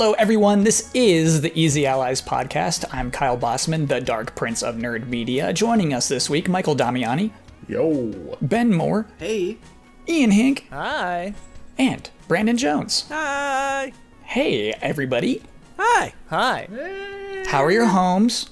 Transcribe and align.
Hello, 0.00 0.14
everyone. 0.14 0.64
This 0.64 0.90
is 0.94 1.42
the 1.42 1.52
Easy 1.54 1.86
Allies 1.86 2.22
podcast. 2.22 2.86
I'm 2.90 3.10
Kyle 3.10 3.36
Bossman, 3.36 3.86
the 3.86 4.00
Dark 4.00 4.34
Prince 4.34 4.62
of 4.62 4.76
Nerd 4.76 5.08
Media. 5.08 5.52
Joining 5.52 5.92
us 5.92 6.08
this 6.08 6.30
week, 6.30 6.48
Michael 6.48 6.74
Damiani, 6.74 7.32
Yo. 7.68 8.38
Ben 8.40 8.72
Moore, 8.72 9.06
Hey. 9.18 9.58
Ian 10.08 10.30
Hinck, 10.30 10.66
Hi. 10.70 11.34
and 11.76 12.08
Brandon 12.28 12.56
Jones. 12.56 13.04
Hi. 13.10 13.92
Hey, 14.22 14.72
everybody. 14.80 15.42
Hi. 15.78 16.14
Hi. 16.30 17.42
How 17.48 17.62
are 17.62 17.70
your 17.70 17.84
homes? 17.84 18.48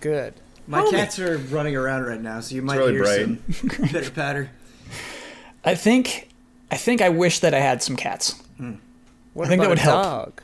Good. 0.00 0.34
My 0.66 0.86
cats 0.90 1.18
are 1.18 1.38
running 1.38 1.74
around 1.74 2.02
right 2.02 2.20
now, 2.20 2.40
so 2.40 2.54
you 2.54 2.60
might 2.60 2.76
really 2.76 2.92
hear 2.92 3.02
bright. 3.04 3.38
some 3.54 3.68
pitter 3.88 4.10
patter. 4.10 4.50
I 5.64 5.74
think, 5.74 6.28
I 6.70 6.76
think 6.76 7.00
I 7.00 7.08
wish 7.08 7.38
that 7.38 7.54
I 7.54 7.60
had 7.60 7.82
some 7.82 7.96
cats 7.96 8.34
What 9.32 9.46
I 9.46 9.48
think 9.48 9.62
that 9.62 9.70
would 9.70 9.78
a 9.78 9.80
help. 9.80 10.02
Dog? 10.04 10.42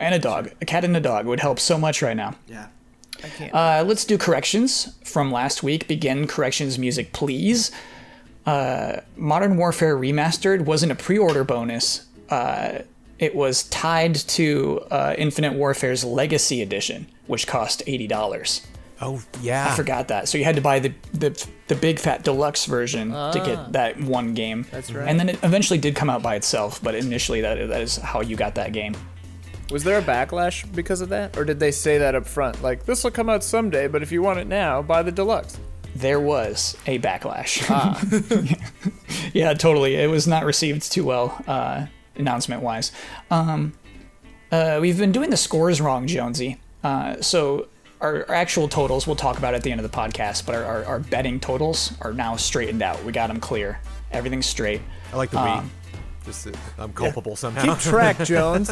And 0.00 0.14
a 0.14 0.18
dog. 0.18 0.50
A 0.60 0.64
cat 0.64 0.84
and 0.84 0.96
a 0.96 1.00
dog 1.00 1.26
would 1.26 1.40
help 1.40 1.60
so 1.60 1.78
much 1.78 2.02
right 2.02 2.16
now. 2.16 2.34
Yeah. 2.48 2.66
I 3.22 3.28
can't. 3.28 3.54
Uh, 3.54 3.84
let's 3.86 4.04
do 4.04 4.16
corrections 4.16 4.96
from 5.04 5.30
last 5.30 5.62
week. 5.62 5.86
Begin 5.86 6.26
corrections 6.26 6.78
music, 6.78 7.12
please. 7.12 7.70
Uh, 8.46 9.00
Modern 9.16 9.56
Warfare 9.56 9.96
Remastered 9.96 10.62
wasn't 10.64 10.92
a 10.92 10.94
pre-order 10.94 11.44
bonus. 11.44 12.06
Uh, 12.30 12.78
it 13.18 13.34
was 13.34 13.64
tied 13.64 14.14
to 14.14 14.80
uh, 14.90 15.14
Infinite 15.18 15.52
Warfare's 15.52 16.02
Legacy 16.04 16.62
Edition, 16.62 17.06
which 17.26 17.46
cost 17.46 17.82
eighty 17.86 18.06
dollars. 18.06 18.66
Oh 19.02 19.22
yeah. 19.42 19.68
I 19.70 19.76
forgot 19.76 20.08
that. 20.08 20.28
So 20.28 20.38
you 20.38 20.44
had 20.44 20.56
to 20.56 20.62
buy 20.62 20.78
the 20.78 20.94
the, 21.12 21.48
the 21.68 21.74
big 21.74 21.98
fat 21.98 22.22
deluxe 22.22 22.64
version 22.64 23.10
to 23.10 23.42
get 23.44 23.72
that 23.72 24.00
one 24.00 24.32
game. 24.34 24.66
That's 24.70 24.90
right. 24.92 25.06
And 25.06 25.20
then 25.20 25.28
it 25.28 25.38
eventually 25.42 25.78
did 25.78 25.94
come 25.94 26.08
out 26.08 26.22
by 26.22 26.34
itself, 26.36 26.82
but 26.82 26.94
initially 26.94 27.42
that 27.42 27.68
that 27.68 27.80
is 27.82 27.96
how 27.96 28.22
you 28.22 28.36
got 28.36 28.54
that 28.54 28.72
game. 28.72 28.94
Was 29.70 29.84
there 29.84 29.98
a 29.98 30.02
backlash 30.02 30.70
because 30.74 31.00
of 31.00 31.10
that, 31.10 31.36
or 31.36 31.44
did 31.44 31.60
they 31.60 31.70
say 31.70 31.98
that 31.98 32.14
up 32.14 32.26
front? 32.26 32.60
Like 32.62 32.84
this 32.86 33.04
will 33.04 33.10
come 33.12 33.28
out 33.28 33.44
someday, 33.44 33.86
but 33.86 34.02
if 34.02 34.10
you 34.10 34.20
want 34.22 34.38
it 34.40 34.46
now, 34.46 34.82
buy 34.82 35.02
the 35.02 35.12
deluxe. 35.12 35.58
there 35.94 36.20
was 36.20 36.76
a 36.86 36.98
backlash. 36.98 37.60
yeah, 39.34 39.54
totally. 39.54 39.94
It 39.96 40.08
was 40.10 40.26
not 40.26 40.44
received 40.44 40.90
too 40.90 41.04
well, 41.04 41.40
uh, 41.46 41.86
announcement 42.16 42.62
wise. 42.62 42.92
Um, 43.30 43.72
uh, 44.50 44.78
we've 44.80 44.98
been 44.98 45.12
doing 45.12 45.30
the 45.30 45.36
scores 45.36 45.80
wrong, 45.80 46.06
Jonesy. 46.06 46.60
Uh, 46.82 47.20
so 47.20 47.68
our, 48.00 48.24
our 48.28 48.34
actual 48.34 48.68
totals 48.68 49.06
we'll 49.06 49.16
talk 49.16 49.38
about 49.38 49.54
at 49.54 49.62
the 49.62 49.70
end 49.70 49.80
of 49.80 49.90
the 49.90 49.96
podcast, 49.96 50.46
but 50.46 50.54
our, 50.54 50.64
our, 50.64 50.84
our 50.84 50.98
betting 50.98 51.38
totals 51.38 51.92
are 52.00 52.12
now 52.12 52.36
straightened 52.36 52.82
out. 52.82 53.02
We 53.04 53.12
got 53.12 53.28
them 53.28 53.38
clear. 53.40 53.80
Everything's 54.10 54.46
straight. 54.46 54.80
I 55.12 55.16
like 55.16 55.30
the 55.30 55.38
we. 55.38 55.48
Um, 55.48 55.70
Just 56.24 56.46
uh, 56.46 56.52
I'm 56.78 56.92
culpable 56.92 57.34
somehow. 57.36 57.62
Keep 57.74 57.78
track, 57.82 58.18
Jones. 58.24 58.70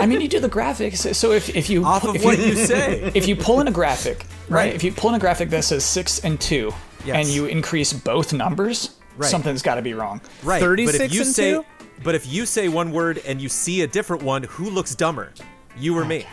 I 0.00 0.06
mean, 0.06 0.20
you 0.20 0.28
do 0.28 0.40
the 0.40 0.48
graphics. 0.48 1.14
So 1.14 1.32
if, 1.32 1.54
if 1.54 1.70
you 1.70 1.84
Off 1.84 2.04
of 2.04 2.16
if 2.16 2.24
what 2.24 2.38
you 2.38 2.54
say. 2.56 3.02
if 3.14 3.28
you 3.28 3.36
pull 3.36 3.60
in 3.60 3.68
a 3.68 3.72
graphic, 3.72 4.26
right? 4.48 4.66
Right. 4.66 4.74
If 4.74 4.82
you 4.84 4.92
pull 4.92 5.10
in 5.10 5.16
a 5.16 5.18
graphic 5.20 5.50
that 5.50 5.64
says 5.64 5.84
six 5.84 6.20
and 6.20 6.40
two, 6.40 6.72
Yes. 7.04 7.16
and 7.24 7.28
you 7.28 7.46
increase 7.46 7.92
both 7.92 8.32
numbers, 8.32 8.96
Right. 9.16 9.30
something's 9.30 9.62
got 9.62 9.76
to 9.76 9.82
be 9.82 9.94
wrong. 9.94 10.20
Right. 10.42 10.60
but 10.60 10.66
36 10.66 10.98
if 11.00 11.14
you 11.14 11.20
and 11.22 11.30
say, 11.30 11.50
two? 11.52 11.64
but 12.02 12.14
if 12.16 12.26
you 12.26 12.44
say 12.46 12.66
one 12.68 12.90
word 12.90 13.18
and 13.24 13.40
you 13.40 13.48
see 13.48 13.82
a 13.82 13.86
different 13.86 14.22
one, 14.24 14.42
who 14.42 14.68
looks 14.70 14.94
dumber? 14.94 15.32
You 15.78 15.96
or 15.96 16.04
me? 16.04 16.26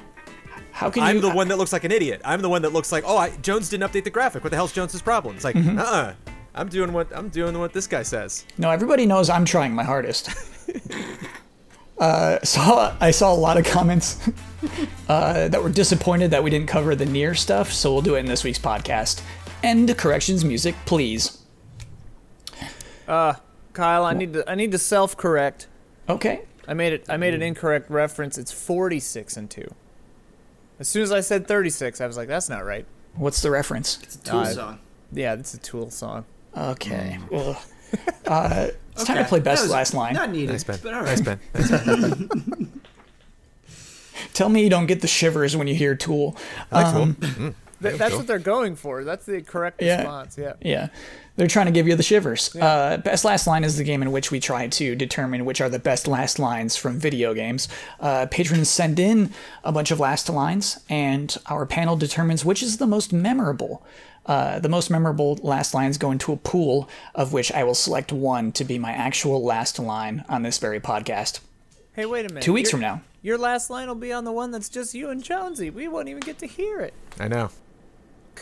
How 0.71 0.89
can 0.89 1.03
I'm 1.03 1.17
you? 1.17 1.21
the 1.21 1.29
one 1.29 1.47
that 1.49 1.57
looks 1.59 1.71
like 1.71 1.83
an 1.83 1.91
idiot. 1.91 2.21
I'm 2.25 2.41
the 2.41 2.49
one 2.49 2.63
that 2.63 2.73
looks 2.73 2.91
like, 2.91 3.03
oh, 3.05 3.15
I, 3.17 3.29
Jones 3.37 3.69
didn't 3.69 3.87
update 3.89 4.03
the 4.03 4.09
graphic. 4.09 4.43
What 4.43 4.49
the 4.49 4.55
hell's 4.55 4.71
Jones's 4.73 5.03
problem? 5.03 5.35
It's 5.35 5.43
like, 5.45 5.55
Mm-hmm. 5.55 5.77
uh-uh. 5.77 6.13
I'm 6.55 6.69
doing 6.69 6.93
what 6.93 7.15
I'm 7.15 7.29
doing 7.29 7.57
what 7.59 7.73
this 7.73 7.87
guy 7.87 8.03
says. 8.03 8.45
No, 8.57 8.69
everybody 8.69 9.05
knows 9.05 9.29
I'm 9.29 9.45
trying 9.45 9.73
my 9.73 9.83
hardest. 9.83 10.29
uh, 11.97 12.39
saw 12.43 12.95
I 12.99 13.11
saw 13.11 13.33
a 13.33 13.35
lot 13.35 13.57
of 13.57 13.65
comments 13.65 14.29
uh, 15.09 15.47
that 15.47 15.61
were 15.63 15.69
disappointed 15.69 16.31
that 16.31 16.43
we 16.43 16.49
didn't 16.49 16.67
cover 16.67 16.95
the 16.95 17.05
Nier 17.05 17.33
stuff, 17.35 17.71
so 17.71 17.91
we'll 17.93 18.01
do 18.01 18.15
it 18.15 18.19
in 18.19 18.25
this 18.27 18.43
week's 18.43 18.59
podcast. 18.59 19.21
End 19.63 19.95
corrections 19.97 20.43
music, 20.45 20.75
please. 20.85 21.39
Uh, 23.07 23.33
Kyle, 23.73 24.05
I 24.05 24.13
need 24.13 24.33
to 24.33 24.49
I 24.49 24.55
need 24.55 24.71
to 24.71 24.77
self 24.77 25.17
correct. 25.17 25.67
Okay. 26.07 26.41
I 26.67 26.73
made 26.73 26.93
it 26.93 27.05
I 27.09 27.17
made 27.17 27.33
an 27.33 27.41
incorrect 27.41 27.89
reference. 27.89 28.37
It's 28.37 28.51
46 28.51 29.37
and 29.37 29.49
2. 29.49 29.73
As 30.79 30.87
soon 30.87 31.03
as 31.03 31.11
I 31.11 31.21
said 31.21 31.47
36, 31.47 32.01
I 32.01 32.07
was 32.07 32.17
like, 32.17 32.27
that's 32.27 32.49
not 32.49 32.65
right. 32.65 32.85
What's 33.15 33.41
the 33.41 33.51
reference? 33.51 33.99
It's 34.03 34.15
a 34.15 34.19
Tool 34.19 34.39
Uh, 34.39 34.45
song. 34.45 34.79
Yeah, 35.11 35.33
it's 35.35 35.53
a 35.53 35.59
Tool 35.59 35.89
song. 35.91 36.25
Okay. 36.55 37.17
Ugh. 37.33 37.55
Uh, 38.27 38.67
it's 38.93 39.03
time 39.05 39.17
to 39.17 39.25
play 39.25 39.39
best 39.39 39.69
last 39.69 39.93
line. 39.93 40.13
Not 40.13 40.31
needed. 40.31 40.51
Nice 40.51 40.63
Ben. 40.63 40.79
But 40.81 40.93
all 40.93 41.03
Nice 41.03 41.21
right. 41.25 41.39
Ben. 41.53 42.29
Tell 44.33 44.49
me 44.49 44.63
you 44.63 44.69
don't 44.69 44.87
get 44.87 45.01
the 45.01 45.07
shivers 45.07 45.55
when 45.55 45.67
you 45.67 45.75
hear 45.75 45.95
Tool. 45.95 46.35
I 46.71 46.83
like 46.83 46.93
Um, 46.95 47.15
Tool. 47.15 47.29
Mm. 47.29 47.55
Th- 47.83 47.97
that's 47.97 48.15
what 48.15 48.27
they're 48.27 48.39
going 48.39 48.75
for. 48.75 49.03
That's 49.03 49.25
the 49.25 49.41
correct 49.41 49.81
Yeah. 49.81 49.97
response. 49.97 50.37
Yeah. 50.37 50.53
Yeah. 50.61 50.87
They're 51.35 51.47
trying 51.47 51.65
to 51.65 51.71
give 51.71 51.87
you 51.87 51.95
the 51.95 52.03
shivers. 52.03 52.55
Uh, 52.55 52.97
best 52.97 53.25
last 53.25 53.47
line 53.47 53.63
is 53.63 53.77
the 53.77 53.83
game 53.83 54.01
in 54.03 54.11
which 54.11 54.29
we 54.31 54.39
try 54.39 54.67
to 54.67 54.95
determine 54.95 55.45
which 55.45 55.61
are 55.61 55.69
the 55.69 55.79
best 55.79 56.07
last 56.07 56.37
lines 56.37 56.75
from 56.75 56.99
video 56.99 57.33
games. 57.33 57.67
Uh, 57.99 58.27
patrons 58.29 58.69
send 58.69 58.99
in 58.99 59.31
a 59.63 59.71
bunch 59.71 59.89
of 59.89 59.99
last 59.99 60.29
lines, 60.29 60.79
and 60.89 61.35
our 61.47 61.65
panel 61.65 61.95
determines 61.95 62.45
which 62.45 62.61
is 62.61 62.77
the 62.77 62.85
most 62.87 63.11
memorable. 63.11 63.83
Uh, 64.25 64.59
the 64.59 64.69
most 64.69 64.89
memorable 64.89 65.37
last 65.41 65.73
lines 65.73 65.97
go 65.97 66.11
into 66.11 66.31
a 66.31 66.37
pool, 66.37 66.87
of 67.15 67.33
which 67.33 67.51
I 67.51 67.63
will 67.63 67.73
select 67.75 68.11
one 68.13 68.51
to 68.53 68.63
be 68.63 68.77
my 68.79 68.91
actual 68.91 69.43
last 69.43 69.79
line 69.79 70.23
on 70.29 70.43
this 70.43 70.59
very 70.59 70.79
podcast. 70.79 71.39
Hey, 71.93 72.05
wait 72.05 72.25
a 72.25 72.29
minute. 72.29 72.43
Two 72.43 72.53
weeks 72.53 72.67
Your- 72.67 72.77
from 72.77 72.81
now. 72.81 73.01
Your 73.23 73.37
last 73.37 73.69
line 73.69 73.87
will 73.87 73.95
be 73.95 74.11
on 74.11 74.25
the 74.25 74.31
one 74.33 74.51
that's 74.51 74.67
just 74.69 74.93
you 74.93 75.09
and 75.09 75.23
Jonesy. 75.23 75.69
We 75.69 75.87
won't 75.87 76.09
even 76.09 76.19
get 76.19 76.39
to 76.39 76.45
hear 76.45 76.81
it. 76.81 76.93
I 77.19 77.27
know. 77.29 77.49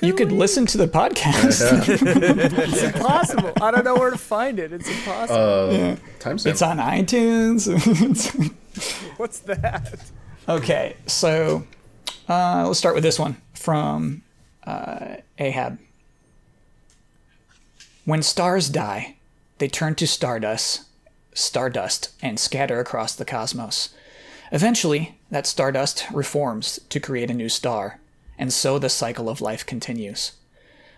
You 0.02 0.14
could 0.14 0.30
Cooey. 0.30 0.38
listen 0.38 0.66
to 0.68 0.78
the 0.78 0.88
podcast. 0.88 1.88
It's 2.72 2.82
impossible. 2.84 3.52
I 3.62 3.72
don't 3.72 3.84
know 3.84 3.96
where 3.96 4.10
to 4.10 4.18
find 4.18 4.58
it. 4.60 4.74
It's 4.74 4.90
impossible. 4.90 5.40
Uh, 5.40 5.96
Timestamp. 6.20 6.48
it's 6.48 6.62
on 6.62 6.78
iTunes. 6.78 7.68
What's 9.18 9.40
that? 9.40 10.00
Okay, 10.50 10.96
so 11.06 11.68
uh, 12.28 12.66
let's 12.66 12.80
start 12.80 12.96
with 12.96 13.04
this 13.04 13.20
one 13.20 13.38
from 13.54 14.24
uh, 14.66 15.18
Ahab. 15.38 15.78
When 18.06 18.24
stars 18.24 18.70
die, 18.70 19.18
they 19.60 19.68
turn 19.68 19.94
to 19.96 20.08
stardust, 20.08 20.86
stardust, 21.36 22.10
and 22.24 22.40
scatter 22.40 22.80
across 22.80 23.14
the 23.14 23.26
cosmos. 23.26 23.90
Eventually, 24.52 25.18
that 25.30 25.46
stardust 25.46 26.06
reforms 26.12 26.80
to 26.90 27.00
create 27.00 27.30
a 27.30 27.36
new 27.36 27.48
star, 27.50 28.00
and 28.42 28.52
so 28.52 28.80
the 28.80 28.90
cycle 28.90 29.30
of 29.30 29.40
life 29.40 29.64
continues. 29.68 30.32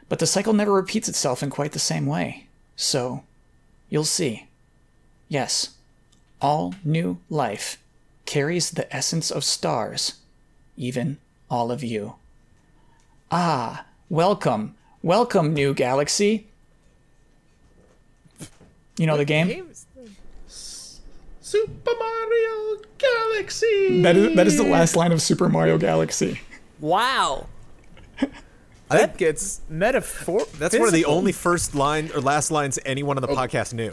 But 0.08 0.20
the 0.20 0.26
cycle 0.26 0.54
never 0.54 0.72
repeats 0.72 1.09
itself 1.09 1.44
in 1.44 1.50
quite 1.50 1.74
the 1.74 1.78
same 1.78 2.06
way. 2.06 2.48
So, 2.78 3.24
you'll 3.90 4.06
see. 4.06 4.48
Yes, 5.28 5.72
all 6.42 6.74
new 6.86 7.18
life 7.30 7.78
carries 8.26 8.72
the 8.72 8.92
essence 8.96 9.30
of 9.30 9.44
stars, 9.44 10.22
even 10.78 11.18
all 11.50 11.70
of 11.70 11.84
you. 11.84 12.16
Ah, 13.30 13.88
welcome, 14.10 14.75
welcome, 15.02 15.54
new 15.54 15.74
galaxy. 15.74 16.48
You 18.98 19.06
know 19.06 19.18
the 19.18 19.25
game? 19.25 19.69
Super 20.48 21.92
Mario 22.00 22.81
Galaxy. 22.98 24.01
That 24.01 24.16
is, 24.16 24.36
that 24.38 24.48
is 24.48 24.56
the 24.56 24.63
last 24.63 24.95
line 24.95 25.12
of 25.12 25.22
Super 25.22 25.50
Mario 25.50 25.78
Galaxy. 25.78 26.40
Wow. 26.83 27.47
That 28.89 29.18
gets 29.18 29.62
metaphor. 29.69 30.45
That's 30.59 30.75
one 30.77 30.88
of 30.88 30.91
the 30.91 31.00
physical. 31.00 31.15
only 31.15 31.31
first 31.31 31.74
line 31.74 32.12
or 32.13 32.21
last 32.21 32.51
lines 32.51 32.77
anyone 32.85 33.18
on 33.18 33.24
the 33.24 33.27
oh. 33.30 33.35
podcast 33.35 33.74
knew. 33.74 33.91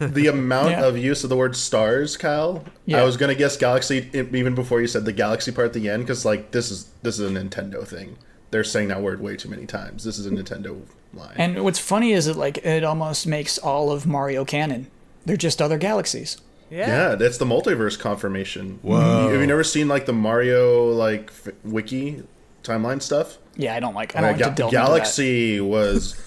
The 0.08 0.26
amount 0.26 0.70
Yeah. 0.70 0.86
of 0.86 0.98
use 0.98 1.22
of 1.22 1.30
the 1.30 1.36
word 1.36 1.54
stars, 1.54 2.16
Kyle. 2.16 2.64
Yeah. 2.84 3.00
I 3.00 3.04
was 3.04 3.16
gonna 3.16 3.36
guess 3.36 3.56
Galaxy 3.56 4.10
i- 4.12 4.16
even 4.34 4.56
before 4.56 4.80
you 4.80 4.88
said 4.88 5.04
the 5.04 5.12
Galaxy 5.12 5.52
part 5.52 5.66
at 5.68 5.72
the 5.74 5.88
end, 5.88 6.02
because 6.02 6.24
like 6.24 6.50
this 6.50 6.72
is 6.72 6.90
this 7.02 7.20
is 7.20 7.30
a 7.30 7.32
Nintendo 7.32 7.86
thing. 7.86 8.16
They're 8.50 8.64
saying 8.64 8.88
that 8.88 9.00
word 9.02 9.20
way 9.20 9.36
too 9.36 9.48
many 9.48 9.66
times. 9.66 10.02
This 10.02 10.18
is 10.18 10.26
a 10.26 10.30
Nintendo 10.30 10.80
line. 11.14 11.34
And 11.36 11.62
what's 11.62 11.78
funny 11.78 12.12
is 12.12 12.26
it 12.26 12.34
like 12.34 12.58
it 12.58 12.82
almost 12.82 13.28
makes 13.28 13.56
all 13.56 13.92
of 13.92 14.04
Mario 14.04 14.44
canon. 14.44 14.88
They're 15.26 15.36
just 15.36 15.62
other 15.62 15.78
galaxies. 15.78 16.38
Yeah. 16.70 16.86
yeah, 17.10 17.14
that's 17.16 17.38
the 17.38 17.44
multiverse 17.44 17.98
confirmation. 17.98 18.78
Whoa. 18.82 19.28
Have 19.28 19.40
you 19.40 19.46
never 19.46 19.64
seen 19.64 19.88
like 19.88 20.06
the 20.06 20.12
Mario 20.12 20.90
like 20.92 21.30
f- 21.30 21.52
wiki 21.64 22.22
timeline 22.62 23.02
stuff? 23.02 23.38
Yeah, 23.56 23.74
I 23.74 23.80
don't 23.80 23.94
like. 23.94 24.14
I 24.14 24.20
don't 24.20 24.30
like 24.30 24.38
Ga- 24.38 24.48
to 24.50 24.54
delve 24.54 24.72
into 24.72 24.78
that. 24.82 24.86
Galaxy 24.86 25.60
was 25.60 26.20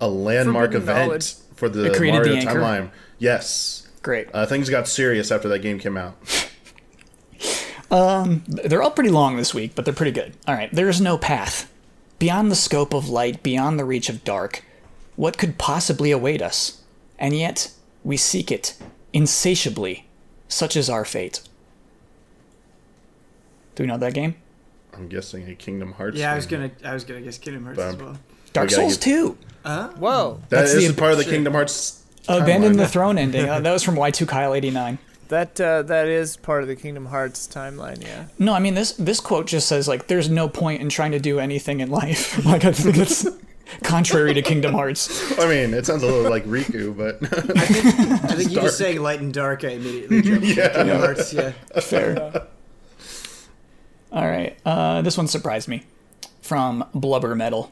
a 0.00 0.08
landmark 0.08 0.74
event 0.74 1.08
knowledge. 1.08 1.34
for 1.54 1.68
the 1.68 1.92
It 1.92 1.96
created 1.96 2.24
the 2.24 2.44
Mario 2.44 2.52
timeline. 2.52 2.90
Yes. 3.18 3.86
Great. 4.02 4.28
Uh, 4.34 4.46
things 4.46 4.68
got 4.68 4.88
serious 4.88 5.30
after 5.30 5.48
that 5.48 5.60
game 5.60 5.78
came 5.78 5.96
out. 5.96 6.16
um, 7.90 8.42
They're 8.46 8.82
all 8.82 8.90
pretty 8.90 9.10
long 9.10 9.36
this 9.36 9.54
week, 9.54 9.72
but 9.74 9.84
they're 9.84 9.94
pretty 9.94 10.12
good. 10.12 10.34
All 10.46 10.54
right, 10.54 10.72
there 10.72 10.88
is 10.88 11.00
no 11.00 11.18
path. 11.18 11.70
Beyond 12.18 12.50
the 12.50 12.56
scope 12.56 12.92
of 12.94 13.08
light, 13.08 13.42
beyond 13.42 13.78
the 13.78 13.84
reach 13.84 14.08
of 14.08 14.24
dark, 14.24 14.64
what 15.16 15.38
could 15.38 15.56
possibly 15.58 16.10
await 16.10 16.42
us? 16.42 16.82
And 17.18 17.36
yet, 17.36 17.70
we 18.04 18.16
seek 18.16 18.50
it 18.50 18.76
insatiably, 19.12 20.06
such 20.48 20.76
is 20.76 20.88
our 20.90 21.04
fate. 21.04 21.40
Do 23.74 23.82
we 23.84 23.86
know 23.86 23.98
that 23.98 24.14
game? 24.14 24.34
I'm 24.94 25.08
guessing 25.08 25.48
a 25.48 25.54
Kingdom 25.54 25.92
Hearts. 25.92 26.16
Yeah, 26.18 26.32
I 26.32 26.36
was 26.36 26.46
gonna 26.46 26.70
I 26.84 26.94
was 26.94 27.04
gonna 27.04 27.20
guess 27.20 27.38
Kingdom 27.38 27.64
Hearts 27.64 27.78
as 27.80 27.94
Bum. 27.96 28.04
well. 28.06 28.18
Dark 28.52 28.70
gotta 28.70 28.80
Souls 28.82 28.96
get- 28.96 29.02
2. 29.04 29.38
Whoa, 29.64 30.40
That 30.48 30.60
That's 30.60 30.72
is 30.72 30.88
the- 30.88 30.94
part 30.94 31.12
of 31.12 31.18
the 31.18 31.24
shit. 31.24 31.32
Kingdom 31.34 31.52
Hearts. 31.52 32.02
Abandon 32.26 32.72
timeline. 32.74 32.76
the 32.76 32.88
Throne 32.88 33.18
ending. 33.18 33.48
Uh, 33.48 33.60
that 33.64 33.72
was 33.72 33.82
from 33.82 33.94
Y2 33.96 34.26
Kyle 34.28 34.52
89. 34.54 34.98
that 35.28 35.60
uh, 35.60 35.82
that 35.82 36.08
is 36.08 36.36
part 36.36 36.62
of 36.62 36.68
the 36.68 36.76
Kingdom 36.76 37.06
Hearts 37.06 37.46
timeline. 37.46 38.02
Yeah. 38.02 38.26
No, 38.38 38.52
I 38.54 38.58
mean 38.58 38.74
this 38.74 38.92
this 38.92 39.20
quote 39.20 39.46
just 39.46 39.68
says 39.68 39.86
like 39.86 40.08
there's 40.08 40.28
no 40.28 40.48
point 40.48 40.82
in 40.82 40.88
trying 40.88 41.12
to 41.12 41.20
do 41.20 41.38
anything 41.38 41.80
in 41.80 41.90
life. 41.90 42.44
like 42.46 42.64
I 42.64 42.72
think 42.72 42.96
it's 42.96 43.26
contrary 43.82 44.34
to 44.34 44.42
Kingdom 44.42 44.72
Hearts. 44.74 45.38
I 45.38 45.46
mean, 45.48 45.74
it 45.74 45.86
sounds 45.86 46.02
a 46.02 46.06
little 46.06 46.30
like 46.30 46.44
Riku, 46.44 46.96
but 46.96 47.18
I 47.22 48.34
think 48.34 48.50
you 48.50 48.56
dark. 48.56 48.66
just 48.66 48.78
saying 48.78 49.00
light 49.02 49.20
and 49.20 49.32
dark. 49.32 49.64
I 49.64 49.68
immediately 49.68 50.22
jumped 50.22 50.46
to 50.46 50.54
Kingdom 50.54 50.98
Hearts. 50.98 51.32
Yeah. 51.32 51.50
Fair. 51.80 52.46
All 54.10 54.26
right. 54.26 54.56
Uh, 54.64 55.02
this 55.02 55.16
one 55.16 55.26
surprised 55.28 55.68
me. 55.68 55.84
From 56.40 56.84
Blubber 56.94 57.34
Metal. 57.34 57.70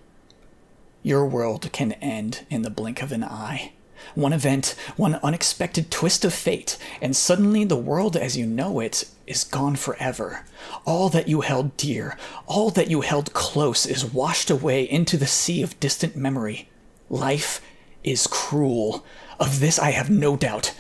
Your 1.03 1.25
world 1.25 1.71
can 1.73 1.93
end 1.93 2.45
in 2.51 2.63
the 2.63 2.71
blink 2.71 3.01
of 3.03 3.13
an 3.13 3.23
eye. 3.25 3.73
One 4.15 4.33
event, 4.33 4.75
one 4.97 5.15
unexpected 5.23 5.91
twist 5.91 6.25
of 6.25 6.35
fate, 6.35 6.77
and 7.01 7.15
suddenly 7.17 7.65
the 7.65 7.77
world 7.77 8.17
as 8.17 8.37
you 8.37 8.45
know 8.47 8.81
it 8.81 9.05
is 9.27 9.45
gone 9.45 9.77
forever. 9.77 10.45
All 10.85 11.09
that 11.09 11.29
you 11.29 11.41
held 11.41 11.77
dear, 11.77 12.17
all 12.47 12.71
that 12.71 12.91
you 12.91 13.01
held 13.01 13.33
close 13.33 13.87
is 13.87 14.05
washed 14.05 14.51
away 14.51 14.83
into 14.83 15.17
the 15.17 15.27
sea 15.27 15.63
of 15.63 15.79
distant 15.81 16.17
memory. 16.17 16.69
Life 17.11 17.61
is 18.05 18.27
cruel. 18.27 19.05
Of 19.39 19.61
this 19.61 19.79
I 19.79 19.91
have 19.91 20.11
no 20.11 20.37
doubt. 20.37 20.75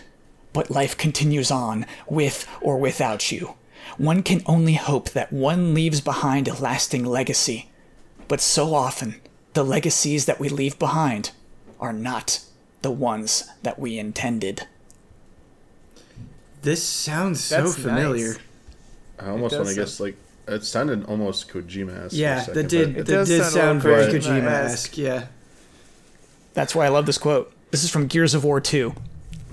But 0.52 0.70
life 0.70 0.96
continues 0.96 1.50
on, 1.50 1.84
with 2.08 2.48
or 2.60 2.78
without 2.78 3.30
you. 3.30 3.54
One 3.98 4.22
can 4.22 4.42
only 4.46 4.74
hope 4.74 5.10
that 5.10 5.32
one 5.32 5.74
leaves 5.74 6.00
behind 6.00 6.48
a 6.48 6.54
lasting 6.54 7.04
legacy. 7.04 7.70
But 8.28 8.40
so 8.40 8.74
often, 8.74 9.20
the 9.52 9.64
legacies 9.64 10.26
that 10.26 10.40
we 10.40 10.48
leave 10.48 10.78
behind 10.78 11.30
are 11.78 11.92
not 11.92 12.40
the 12.82 12.90
ones 12.90 13.48
that 13.62 13.78
we 13.78 13.98
intended. 13.98 14.66
This 16.66 16.82
sounds 16.82 17.44
so 17.44 17.62
That's 17.62 17.76
familiar. 17.76 18.30
nice. 18.30 18.38
I 19.20 19.28
almost 19.28 19.52
does 19.52 19.58
want 19.60 19.68
to 19.76 19.80
guess 19.80 20.00
like 20.00 20.16
it 20.48 20.64
sounded 20.64 21.04
almost 21.04 21.48
Kojima 21.48 22.06
esque. 22.06 22.16
Yeah, 22.16 22.42
that 22.42 22.68
did 22.68 22.88
It 22.96 23.06
that 23.06 23.06
does 23.06 23.28
did 23.28 23.38
sound 23.44 23.46
a 23.46 23.50
sound 23.52 23.84
little 23.84 23.96
very 24.08 24.12
Kojima-esque. 24.12 24.90
Kojima-esque. 24.90 24.98
Yeah. 24.98 25.26
That's 26.54 26.74
why 26.74 26.86
I 26.86 26.88
love 26.88 27.06
this 27.06 27.18
quote. 27.18 27.52
This 27.70 27.84
is 27.84 27.90
from 27.90 28.08
Gears 28.08 28.34
of 28.34 28.42
War 28.42 28.60
2. 28.60 28.92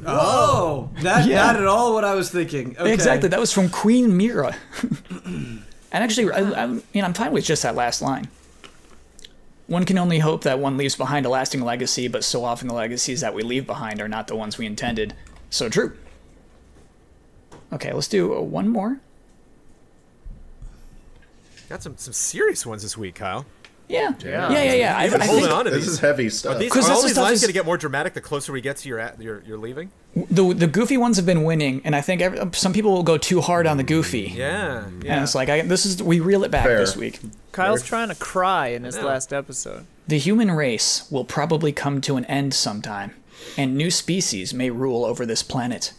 Oh, 0.07 0.89
that 1.03 1.27
Yeah. 1.27 1.35
not 1.45 1.55
at 1.57 1.67
all 1.67 1.93
what 1.93 2.03
I 2.03 2.15
was 2.15 2.31
thinking. 2.31 2.75
Okay. 2.79 2.91
Exactly, 2.91 3.29
that 3.29 3.39
was 3.39 3.53
from 3.53 3.69
Queen 3.69 4.17
Myrrah. 4.17 4.55
and 5.25 5.63
actually, 5.91 6.31
I, 6.31 6.39
I, 6.39 6.65
you 6.65 6.81
know, 6.95 7.03
I'm 7.03 7.13
fine 7.13 7.31
with 7.31 7.45
just 7.45 7.61
that 7.61 7.75
last 7.75 8.01
line. 8.01 8.27
One 9.67 9.85
can 9.85 9.99
only 9.99 10.17
hope 10.17 10.41
that 10.45 10.57
one 10.57 10.77
leaves 10.77 10.95
behind 10.95 11.27
a 11.27 11.29
lasting 11.29 11.61
legacy, 11.61 12.07
but 12.07 12.23
so 12.23 12.43
often 12.43 12.67
the 12.69 12.73
legacies 12.73 13.21
that 13.21 13.35
we 13.35 13.43
leave 13.43 13.67
behind 13.67 14.01
are 14.01 14.07
not 14.09 14.25
the 14.27 14.35
ones 14.35 14.57
we 14.57 14.65
intended. 14.65 15.13
So 15.51 15.69
true. 15.69 15.95
Okay, 17.73 17.91
let's 17.93 18.07
do 18.07 18.33
uh, 18.35 18.41
one 18.41 18.69
more. 18.69 18.99
Got 21.69 21.81
some 21.83 21.97
some 21.97 22.13
serious 22.13 22.65
ones 22.65 22.83
this 22.83 22.97
week, 22.97 23.15
Kyle. 23.15 23.45
Yeah, 23.89 24.13
Yeah. 24.23 24.49
yeah, 24.51 24.63
yeah, 24.63 24.73
yeah. 24.73 24.97
I, 24.97 25.03
You've 25.03 25.11
been 25.13 25.21
I 25.21 25.25
holding 25.25 25.43
think 25.45 25.55
on 25.55 25.65
to 25.65 25.71
This 25.71 25.83
these. 25.83 25.93
is 25.93 25.99
heavy 25.99 26.27
Are, 26.27 26.29
stuff. 26.29 26.57
these, 26.57 26.71
'Cause 26.71 26.89
are 26.89 26.93
all 26.93 27.01
these 27.03 27.17
lines 27.17 27.33
is- 27.35 27.41
going 27.41 27.49
to 27.49 27.53
get 27.53 27.65
more 27.65 27.77
dramatic 27.77 28.13
the 28.13 28.21
closer 28.21 28.53
we 28.53 28.61
get 28.61 28.77
to 28.77 28.87
your 28.89 28.97
at, 28.97 29.21
your, 29.21 29.43
your 29.45 29.57
leaving? 29.57 29.91
the 30.31 30.53
the 30.53 30.67
goofy 30.67 30.95
ones 30.97 31.17
have 31.17 31.25
been 31.25 31.43
winning, 31.43 31.81
and 31.83 31.95
I 31.95 32.01
think 32.01 32.21
every, 32.21 32.39
some 32.53 32.71
people 32.71 32.91
will 32.93 33.03
go 33.03 33.17
too 33.17 33.41
hard 33.41 33.67
on 33.67 33.77
the 33.77 33.83
goofy. 33.83 34.31
Yeah, 34.35 34.85
yeah. 35.03 35.15
And 35.15 35.23
it's 35.23 35.35
like 35.35 35.49
I, 35.49 35.61
this 35.61 35.85
is 35.85 36.01
we 36.01 36.19
reel 36.21 36.43
it 36.43 36.51
back 36.51 36.63
Fair. 36.65 36.79
this 36.79 36.95
week. 36.95 37.19
Kyle's 37.51 37.83
trying 37.83 38.07
to 38.09 38.15
cry 38.15 38.67
in 38.67 38.83
his 38.83 38.97
last 38.99 39.33
episode. 39.33 39.85
The 40.07 40.17
human 40.17 40.51
race 40.51 41.05
will 41.11 41.25
probably 41.25 41.71
come 41.71 41.99
to 42.01 42.15
an 42.15 42.25
end 42.25 42.53
sometime, 42.53 43.11
and 43.57 43.75
new 43.75 43.91
species 43.91 44.53
may 44.53 44.69
rule 44.69 45.03
over 45.03 45.25
this 45.25 45.43
planet. 45.43 45.93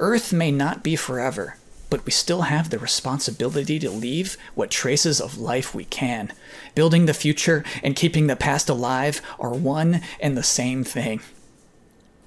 Earth 0.00 0.32
may 0.32 0.50
not 0.50 0.82
be 0.82 0.96
forever, 0.96 1.56
but 1.90 2.04
we 2.06 2.10
still 2.10 2.42
have 2.42 2.70
the 2.70 2.78
responsibility 2.78 3.78
to 3.78 3.90
leave 3.90 4.38
what 4.54 4.70
traces 4.70 5.20
of 5.20 5.38
life 5.38 5.74
we 5.74 5.84
can. 5.84 6.32
Building 6.74 7.04
the 7.04 7.12
future 7.14 7.62
and 7.82 7.94
keeping 7.94 8.26
the 8.26 8.34
past 8.34 8.70
alive 8.70 9.20
are 9.38 9.52
one 9.52 10.00
and 10.18 10.36
the 10.36 10.42
same 10.42 10.84
thing. 10.84 11.20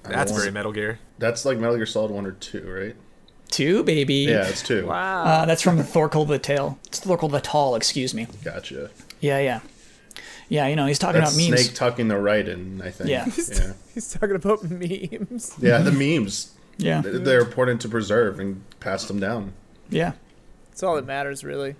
That's 0.04 0.30
very 0.30 0.52
Metal 0.52 0.70
Gear. 0.70 1.00
That's 1.18 1.44
like 1.44 1.58
Metal 1.58 1.76
Gear 1.76 1.86
Solid 1.86 2.12
One 2.12 2.26
or 2.26 2.32
Two, 2.32 2.70
right? 2.70 2.94
Two, 3.50 3.82
baby. 3.82 4.26
Yeah, 4.28 4.46
it's 4.46 4.62
two. 4.62 4.86
Wow. 4.86 5.24
Uh, 5.24 5.44
that's 5.46 5.62
from 5.62 5.82
Thorkel 5.82 6.24
the 6.26 6.38
Tale. 6.38 6.78
It's 6.86 7.00
Thorkel 7.00 7.28
the 7.28 7.40
Tall, 7.40 7.74
excuse 7.74 8.14
me. 8.14 8.28
Gotcha. 8.44 8.90
Yeah, 9.20 9.38
yeah. 9.40 9.60
Yeah, 10.48 10.66
you 10.68 10.76
know, 10.76 10.86
he's 10.86 10.98
talking 10.98 11.20
That's 11.20 11.34
about 11.34 11.50
memes. 11.50 11.62
Snake 11.62 11.74
tucking 11.74 12.08
the 12.08 12.18
right 12.18 12.46
in. 12.46 12.82
I 12.82 12.90
think. 12.90 13.10
Yeah. 13.10 13.24
Yeah. 13.26 13.72
He's 13.94 14.12
talking 14.12 14.36
about 14.36 14.62
memes. 14.62 15.54
Yeah. 15.58 15.78
The 15.78 15.90
memes. 15.90 16.53
Yeah, 16.76 17.02
They're 17.04 17.40
important 17.40 17.80
to 17.82 17.88
preserve 17.88 18.40
and 18.40 18.62
pass 18.80 19.06
them 19.06 19.20
down. 19.20 19.52
yeah. 19.90 20.12
That's 20.70 20.82
all 20.82 20.96
that 20.96 21.06
matters, 21.06 21.44
really. 21.44 21.76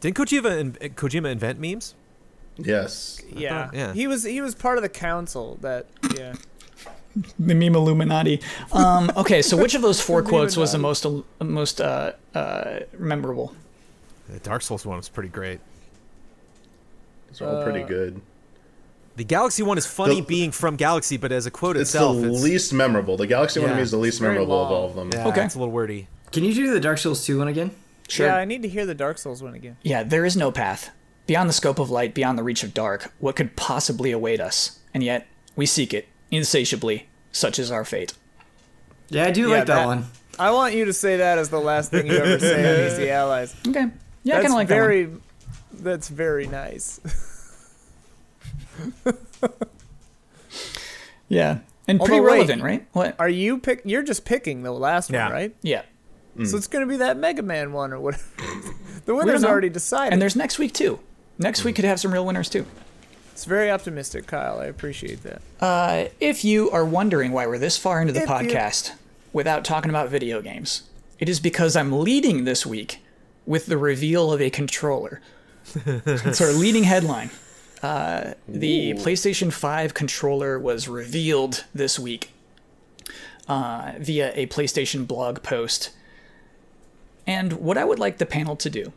Didn't 0.00 0.16
Kojima 0.16 0.58
in, 0.60 0.72
Kojima 0.94 1.28
invent 1.32 1.58
memes? 1.58 1.94
Yes. 2.56 3.20
Yeah. 3.34 3.68
yeah. 3.74 3.92
He 3.94 4.06
was 4.06 4.22
he 4.22 4.40
was 4.40 4.54
part 4.54 4.78
of 4.78 4.82
the 4.82 4.88
council 4.88 5.58
that 5.60 5.86
yeah. 6.16 6.34
The 7.38 7.54
meme 7.54 7.74
Illuminati. 7.74 8.40
Um, 8.72 9.10
okay, 9.16 9.42
so 9.42 9.56
which 9.56 9.74
of 9.74 9.82
those 9.82 10.00
four 10.00 10.22
quotes 10.32 10.56
was 10.56 10.70
the 10.72 10.78
most 10.78 11.04
most 11.40 11.80
uh, 11.80 12.12
uh, 12.34 12.80
memorable? 12.98 13.54
The 14.28 14.38
Dark 14.38 14.62
Souls 14.62 14.86
one 14.86 14.98
was 14.98 15.08
pretty 15.08 15.30
great. 15.30 15.58
It's 17.30 17.40
all 17.42 17.64
pretty 17.64 17.82
Uh, 17.82 17.86
good. 17.88 18.20
The 19.16 19.24
Galaxy 19.24 19.62
one 19.62 19.78
is 19.78 19.86
funny 19.86 20.16
The- 20.20 20.26
being 20.26 20.52
from 20.52 20.76
Galaxy, 20.76 21.16
but 21.16 21.32
as 21.32 21.46
a 21.46 21.50
quote 21.50 21.76
It's 21.76 21.90
itself, 21.90 22.20
the 22.20 22.28
it's 22.32 22.42
least 22.42 22.72
memorable. 22.72 23.16
The 23.16 23.26
Galaxy 23.26 23.60
one 23.60 23.70
to 23.70 23.76
me 23.76 23.82
is 23.82 23.90
the 23.90 23.96
least 23.96 24.20
very 24.20 24.34
memorable 24.34 24.62
of 24.64 24.70
all 24.70 24.86
of 24.88 24.94
them. 24.94 25.10
yeah, 25.12 25.26
Okay. 25.28 25.44
it's 25.44 25.54
a 25.54 25.58
little 25.58 25.72
wordy. 25.72 26.08
Can 26.32 26.44
you 26.44 26.52
do 26.54 26.72
the 26.72 26.80
Dark 26.80 26.98
Souls 26.98 27.24
2 27.24 27.38
one 27.38 27.48
again? 27.48 27.70
Sure. 28.08 28.26
Yeah, 28.26 28.36
I 28.36 28.44
need 28.44 28.62
to 28.62 28.68
hear 28.68 28.84
the 28.86 28.94
Dark 28.94 29.18
Souls 29.18 29.42
one 29.42 29.54
again. 29.54 29.76
Yeah, 29.82 30.02
there 30.02 30.24
is 30.24 30.36
no 30.36 30.52
path. 30.52 30.90
Beyond 31.26 31.48
the 31.48 31.54
scope 31.54 31.78
of 31.78 31.90
light, 31.90 32.14
beyond 32.14 32.38
the 32.38 32.42
reach 32.44 32.62
of 32.62 32.72
dark, 32.72 33.12
what 33.18 33.34
could 33.34 33.56
possibly 33.56 34.12
await 34.12 34.40
us? 34.40 34.78
And 34.94 35.02
yet, 35.02 35.26
we 35.56 35.66
seek 35.66 35.92
it, 35.92 36.06
insatiably, 36.30 37.08
such 37.32 37.58
is 37.58 37.70
our 37.70 37.84
fate. 37.84 38.12
Yeah, 39.08 39.24
I 39.26 39.30
do 39.32 39.42
Yeah, 39.42 39.46
like 39.48 39.66
that, 39.66 39.74
that- 39.76 39.86
one. 39.86 40.04
I 40.38 40.50
want 40.50 40.74
you 40.74 40.84
to 40.84 40.92
say 40.92 41.16
that 41.16 41.38
as 41.38 41.48
the 41.48 41.58
last 41.58 41.90
thing 41.90 42.06
you 42.06 42.12
ever 42.12 42.38
say 42.38 42.84
on 42.86 42.86
Easy 42.92 43.10
Allies. 43.10 43.54
Okay. 43.66 43.86
Yeah, 44.22 44.34
I 44.34 44.42
kind 44.42 44.48
of 44.52 44.56
like 44.56 44.68
that 44.68 44.74
very 44.74 45.08
that's 45.72 46.08
very 46.08 46.46
nice. 46.46 47.00
that 49.04 49.16
one. 49.40 49.52
Yeah. 51.28 51.58
And 51.88 51.98
pretty 52.00 52.14
Although, 52.14 52.24
wait. 52.24 52.34
relevant, 52.34 52.62
right? 52.62 52.86
What? 52.92 53.16
Are 53.18 53.28
you 53.28 53.58
pick 53.58 53.82
you're 53.84 54.02
just 54.02 54.24
picking 54.24 54.62
the 54.62 54.72
last 54.72 55.10
Yeah. 55.10 55.24
one, 55.24 55.32
right? 55.32 55.56
Yeah. 55.62 55.82
So 56.44 56.58
it's 56.58 56.66
gonna 56.66 56.86
be 56.86 56.98
that 56.98 57.16
Mega 57.16 57.42
Man 57.42 57.72
one 57.72 57.92
or 57.94 58.00
whatever. 58.00 58.24
the 59.06 59.14
winner's 59.14 59.42
already 59.44 59.70
decided. 59.70 60.12
And 60.12 60.20
there's 60.20 60.36
next 60.36 60.58
week, 60.58 60.74
too. 60.74 61.00
Next 61.38 61.64
week 61.64 61.76
could 61.76 61.84
have 61.86 61.98
some 61.98 62.12
real 62.12 62.26
winners, 62.26 62.50
too. 62.50 62.66
it's 63.32 63.46
very 63.46 63.70
optimistic, 63.70 64.26
Kyle. 64.26 64.58
I 64.60 64.66
appreciate 64.66 65.22
that. 65.22 65.40
Uh, 65.60 66.06
if 66.20 66.44
you 66.44 66.70
are 66.72 66.84
wondering 66.84 67.32
why 67.32 67.46
we're 67.46 67.56
this 67.58 67.78
far 67.78 68.00
into 68.02 68.12
the 68.12 68.22
If 68.22 68.28
you- 68.28 68.34
podcast 68.34 68.92
without 69.32 69.64
talking 69.64 69.88
about 69.88 70.10
video 70.10 70.42
games, 70.42 70.82
it 71.18 71.28
is 71.30 71.40
because 71.40 71.74
I'm 71.74 72.00
leading 72.00 72.44
this 72.44 72.66
week 72.66 72.98
with 73.46 73.64
the 73.66 73.78
reveal 73.78 74.30
of 74.30 74.40
a 74.42 74.50
controller. 74.50 75.22
it's 75.86 76.40
our 76.42 76.52
leading 76.52 76.84
headline. 76.84 77.30
Uh, 77.82 78.32
the 78.48 78.94
PlayStation 78.94 79.52
5 79.52 79.94
controller 79.94 80.58
was 80.58 80.88
revealed 80.88 81.64
this 81.74 81.98
week 81.98 82.30
uh, 83.48 83.92
via 83.98 84.32
a 84.34 84.46
PlayStation 84.46 85.06
blog 85.06 85.42
post. 85.42 85.90
And 87.26 87.54
what 87.54 87.76
I 87.76 87.84
would 87.84 87.98
like 87.98 88.18
the 88.18 88.26
panel 88.26 88.56
to 88.56 88.70
do 88.70 88.92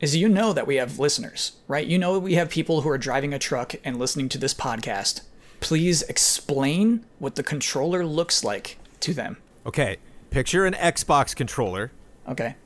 is 0.00 0.16
you 0.16 0.28
know 0.28 0.52
that 0.52 0.66
we 0.66 0.76
have 0.76 0.98
listeners, 0.98 1.52
right? 1.68 1.86
You 1.86 1.98
know 1.98 2.18
we 2.18 2.34
have 2.34 2.50
people 2.50 2.82
who 2.82 2.88
are 2.88 2.98
driving 2.98 3.32
a 3.32 3.38
truck 3.38 3.74
and 3.84 3.98
listening 3.98 4.28
to 4.30 4.38
this 4.38 4.54
podcast. 4.54 5.22
Please 5.60 6.02
explain 6.02 7.04
what 7.18 7.36
the 7.36 7.42
controller 7.42 8.04
looks 8.04 8.42
like 8.42 8.78
to 9.00 9.14
them. 9.14 9.36
Okay, 9.64 9.96
picture 10.30 10.66
an 10.66 10.74
Xbox 10.74 11.34
controller, 11.36 11.92
Okay. 12.28 12.56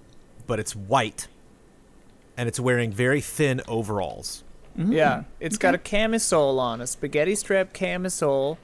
but 0.47 0.59
it's 0.59 0.75
white, 0.75 1.29
and 2.39 2.49
it's 2.49 2.59
wearing 2.59 2.91
very 2.91 3.21
thin 3.21 3.61
overalls. 3.69 4.43
Yeah, 4.77 5.25
it's 5.41 5.57
got 5.59 5.75
a 5.75 5.79
camisole 5.79 6.59
on, 6.61 6.81
a 6.81 6.87
spaghetti 6.87 7.35
strap 7.35 7.73
camisole 7.73 8.59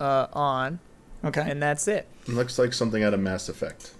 uh, 0.00 0.26
on, 0.32 0.78
Okay. 1.24 1.44
and 1.50 1.60
that's 1.62 1.88
it. 1.88 2.06
It 2.26 2.32
looks 2.34 2.58
like 2.58 2.72
something 2.72 3.02
out 3.02 3.14
of 3.14 3.20
Mass 3.20 3.48
Effect. 3.48 3.92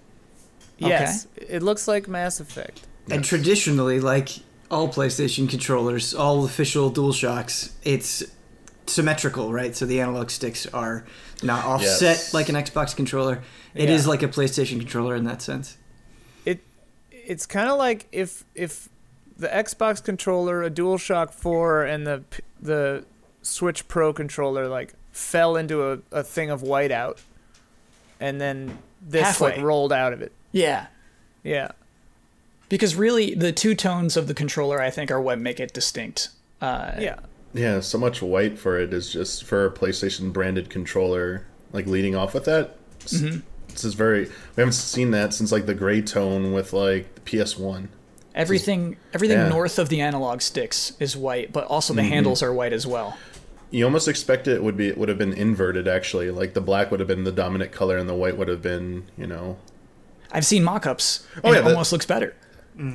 Yes, 0.78 1.26
it 1.36 1.62
looks 1.62 1.88
like 1.88 2.06
Mass 2.06 2.38
Effect. 2.40 2.86
And 3.10 3.24
traditionally, 3.24 3.98
like 4.00 4.28
all 4.70 4.88
PlayStation 4.88 5.48
controllers, 5.48 6.14
all 6.14 6.44
official 6.44 6.90
DualShocks, 6.92 7.72
it's 7.82 8.22
symmetrical, 8.86 9.52
right? 9.52 9.74
So 9.74 9.86
the 9.86 10.00
analog 10.00 10.30
sticks 10.30 10.66
are 10.66 11.04
not 11.42 11.64
offset 11.64 12.16
Yes. 12.16 12.34
like 12.34 12.48
an 12.48 12.54
Xbox 12.54 12.94
controller. 12.94 13.42
It 13.74 13.90
is 13.90 14.04
Yeah. 14.04 14.10
like 14.10 14.22
a 14.22 14.28
PlayStation 14.28 14.78
controller 14.78 15.14
in 15.16 15.24
that 15.24 15.42
sense. 15.42 15.76
It 16.44 16.60
it's 17.10 17.46
kind 17.46 17.68
of 17.68 17.78
like 17.78 18.06
if 18.12 18.44
if 18.54 18.88
the 19.38 19.48
Xbox 19.48 20.02
controller, 20.04 20.62
a 20.62 20.70
DualShock 20.70 21.32
4, 21.32 21.84
and 21.84 22.06
the 22.06 22.22
the 22.60 23.04
Switch 23.42 23.86
Pro 23.88 24.12
controller 24.12 24.66
like 24.68 24.94
fell 25.12 25.56
into 25.56 25.92
a, 25.92 25.98
a 26.12 26.22
thing 26.22 26.50
of 26.50 26.62
whiteout, 26.62 27.18
and 28.20 28.40
then 28.40 28.78
this 29.00 29.40
like 29.40 29.60
rolled 29.62 29.92
out 29.92 30.12
of 30.12 30.22
it. 30.22 30.32
Yeah. 30.52 30.86
Yeah. 31.44 31.70
Because 32.68 32.96
really, 32.96 33.34
the 33.34 33.52
two 33.52 33.74
tones 33.74 34.16
of 34.16 34.26
the 34.26 34.34
controller, 34.34 34.82
I 34.82 34.90
think, 34.90 35.10
are 35.10 35.20
what 35.20 35.38
make 35.38 35.58
it 35.60 35.72
distinct. 35.72 36.28
Uh, 36.60 36.92
Yeah. 36.98 37.20
Yeah, 37.54 37.80
so 37.80 37.96
much 37.96 38.20
white 38.20 38.58
for 38.58 38.78
it 38.78 38.92
is 38.92 39.10
just 39.10 39.44
for 39.44 39.64
a 39.64 39.70
PlayStation 39.70 40.34
branded 40.34 40.68
controller. 40.68 41.46
Like 41.72 41.86
leading 41.86 42.14
off 42.14 42.34
with 42.34 42.44
that, 42.44 42.76
s- 43.04 43.22
this 43.68 43.84
is 43.84 43.94
very. 43.94 44.24
We 44.26 44.60
haven't 44.60 44.72
seen 44.72 45.12
that 45.12 45.32
since 45.32 45.50
like 45.50 45.64
the 45.64 45.74
gray 45.74 46.02
tone 46.02 46.52
with 46.52 46.72
like 46.74 47.14
the 47.14 47.20
PS 47.44 47.56
One. 47.56 47.88
Everything, 48.38 48.96
everything 49.12 49.36
Yeah. 49.36 49.42
Mm-hmm. 49.44 49.50
north 49.52 49.78
of 49.78 49.88
the 49.90 50.00
analog 50.00 50.40
sticks 50.40 50.92
is 51.00 51.16
white, 51.16 51.52
but 51.52 51.64
also 51.64 51.92
the 51.92 52.02
handles 52.04 52.42
are 52.42 52.52
white 52.52 52.72
as 52.72 52.86
well. 52.86 53.18
You 53.70 53.84
almost 53.84 54.08
expect 54.08 54.48
it 54.48 54.62
would 54.62 54.76
be 54.78 54.88
it 54.88 54.96
would 54.96 55.08
have 55.10 55.18
been 55.18 55.34
inverted 55.34 55.86
actually. 55.88 56.30
Like 56.30 56.54
the 56.54 56.60
black 56.62 56.90
would 56.90 57.00
have 57.00 57.06
been 57.08 57.24
the 57.24 57.32
dominant 57.32 57.72
color 57.72 57.98
and 57.98 58.08
the 58.08 58.14
white 58.14 58.38
would 58.38 58.48
have 58.48 58.62
been 58.62 59.04
you 59.18 59.26
know. 59.26 59.58
I've 60.30 60.46
seen 60.46 60.62
mock-ups, 60.64 61.26
and 61.36 61.44
Oh, 61.44 61.52
yeah, 61.52 61.58
it 61.58 61.62
that- 61.64 61.70
almost 61.72 61.92
looks 61.92 62.06
better. 62.06 62.34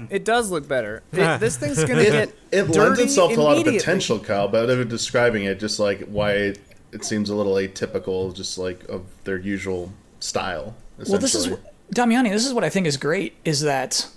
It 0.09 0.23
does 0.23 0.49
look 0.49 0.65
better. 0.67 1.03
It- 1.11 1.39
this 1.41 1.57
thing's 1.57 1.83
gonna 1.83 2.01
It, 2.01 2.11
get 2.11 2.29
it 2.51 2.61
lends 2.69 2.75
dirty 2.75 3.03
itself 3.03 3.33
to 3.33 3.39
a 3.39 3.43
lot 3.43 3.57
of 3.57 3.65
potential, 3.65 4.17
Kyle. 4.17 4.47
But 4.47 4.69
of 4.69 4.87
describing 4.87 5.43
it, 5.43 5.59
just 5.59 5.77
like 5.77 6.07
why 6.07 6.31
it, 6.33 6.59
it 6.93 7.03
seems 7.03 7.29
a 7.29 7.35
little 7.35 7.55
atypical, 7.55 8.33
just 8.33 8.57
like 8.57 8.87
of 8.87 9.01
their 9.25 9.37
usual 9.37 9.91
style. 10.21 10.75
Well, 11.09 11.19
this 11.19 11.35
is 11.35 11.47
essentially. 11.47 11.69
Damiani. 11.93 12.29
This 12.31 12.45
is 12.45 12.53
what 12.53 12.63
I 12.63 12.69
think 12.69 12.87
is 12.87 12.95
great 12.97 13.33
is 13.43 13.59
that 13.61 14.07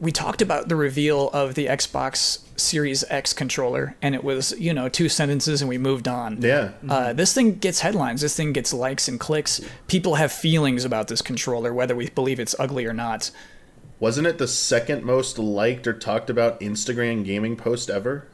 we 0.00 0.10
talked 0.12 0.40
about 0.42 0.68
the 0.68 0.76
reveal 0.76 1.28
of 1.30 1.54
the 1.54 1.66
Xbox 1.66 2.40
Series 2.56 3.04
X 3.10 3.32
controller, 3.32 3.94
and 4.02 4.14
it 4.14 4.24
was 4.24 4.52
you 4.58 4.72
know 4.74 4.88
two 4.88 5.08
sentences, 5.08 5.60
and 5.62 5.68
we 5.68 5.78
moved 5.78 6.08
on. 6.08 6.40
yeah. 6.42 6.72
Uh, 6.88 7.12
this 7.12 7.32
thing 7.34 7.56
gets 7.58 7.80
headlines. 7.80 8.20
This 8.22 8.34
thing 8.34 8.52
gets 8.52 8.72
likes 8.72 9.08
and 9.08 9.20
clicks. 9.20 9.60
People 9.88 10.14
have 10.16 10.32
feelings 10.32 10.84
about 10.84 11.08
this 11.08 11.22
controller, 11.22 11.72
whether 11.74 11.94
we 11.94 12.08
believe 12.10 12.40
it's 12.40 12.54
ugly 12.58 12.86
or 12.86 12.92
not. 12.92 13.30
Wasn't 13.98 14.26
it 14.26 14.38
the 14.38 14.48
second 14.48 15.04
most 15.04 15.38
liked 15.38 15.86
or 15.86 15.92
talked 15.92 16.30
about 16.30 16.60
Instagram 16.60 17.22
gaming 17.24 17.54
post 17.56 17.90
ever? 17.90 18.26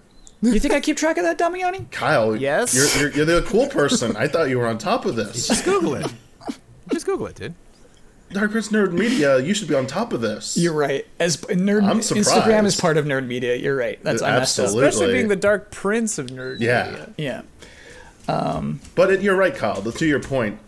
You 0.42 0.60
think 0.60 0.72
I 0.74 0.80
keep 0.80 0.96
track 0.96 1.16
of 1.18 1.24
that, 1.24 1.38
Damiani? 1.38 1.90
Kyle, 1.90 2.36
Yes? 2.36 2.74
you're, 2.74 3.08
you're, 3.08 3.16
you're 3.26 3.40
the 3.40 3.42
cool 3.48 3.66
person. 3.66 4.14
I 4.16 4.28
thought 4.28 4.48
you 4.48 4.58
were 4.58 4.66
on 4.66 4.78
top 4.78 5.04
of 5.06 5.16
this. 5.16 5.48
Just 5.48 5.64
Google 5.64 5.94
it. 5.96 6.06
Just 6.92 7.06
Google 7.06 7.26
it, 7.26 7.34
dude. 7.34 7.54
Dark 8.30 8.50
Prince 8.50 8.68
Nerd 8.70 8.92
Media, 8.92 9.38
you 9.38 9.54
should 9.54 9.68
be 9.68 9.74
on 9.74 9.86
top 9.86 10.12
of 10.12 10.20
this. 10.20 10.56
You're 10.56 10.72
right. 10.72 11.06
As 11.20 11.36
nerd, 11.38 11.84
I'm 11.84 12.00
Instagram 12.00 12.64
is 12.64 12.80
part 12.80 12.96
of 12.96 13.04
nerd 13.04 13.26
media. 13.26 13.56
You're 13.56 13.76
right. 13.76 14.02
That's 14.02 14.22
I 14.22 14.38
messed 14.38 14.58
up. 14.58 14.64
Absolutely. 14.64 14.88
especially 14.88 15.12
being 15.14 15.28
the 15.28 15.36
dark 15.36 15.70
prince 15.70 16.18
of 16.18 16.26
nerd. 16.26 16.60
Yeah. 16.60 16.86
media. 16.90 17.14
Yeah. 17.16 17.42
But 18.94 19.12
it, 19.12 19.22
you're 19.22 19.36
right, 19.36 19.54
Kyle. 19.54 19.80
To 19.80 20.06
your 20.06 20.20
point, 20.20 20.58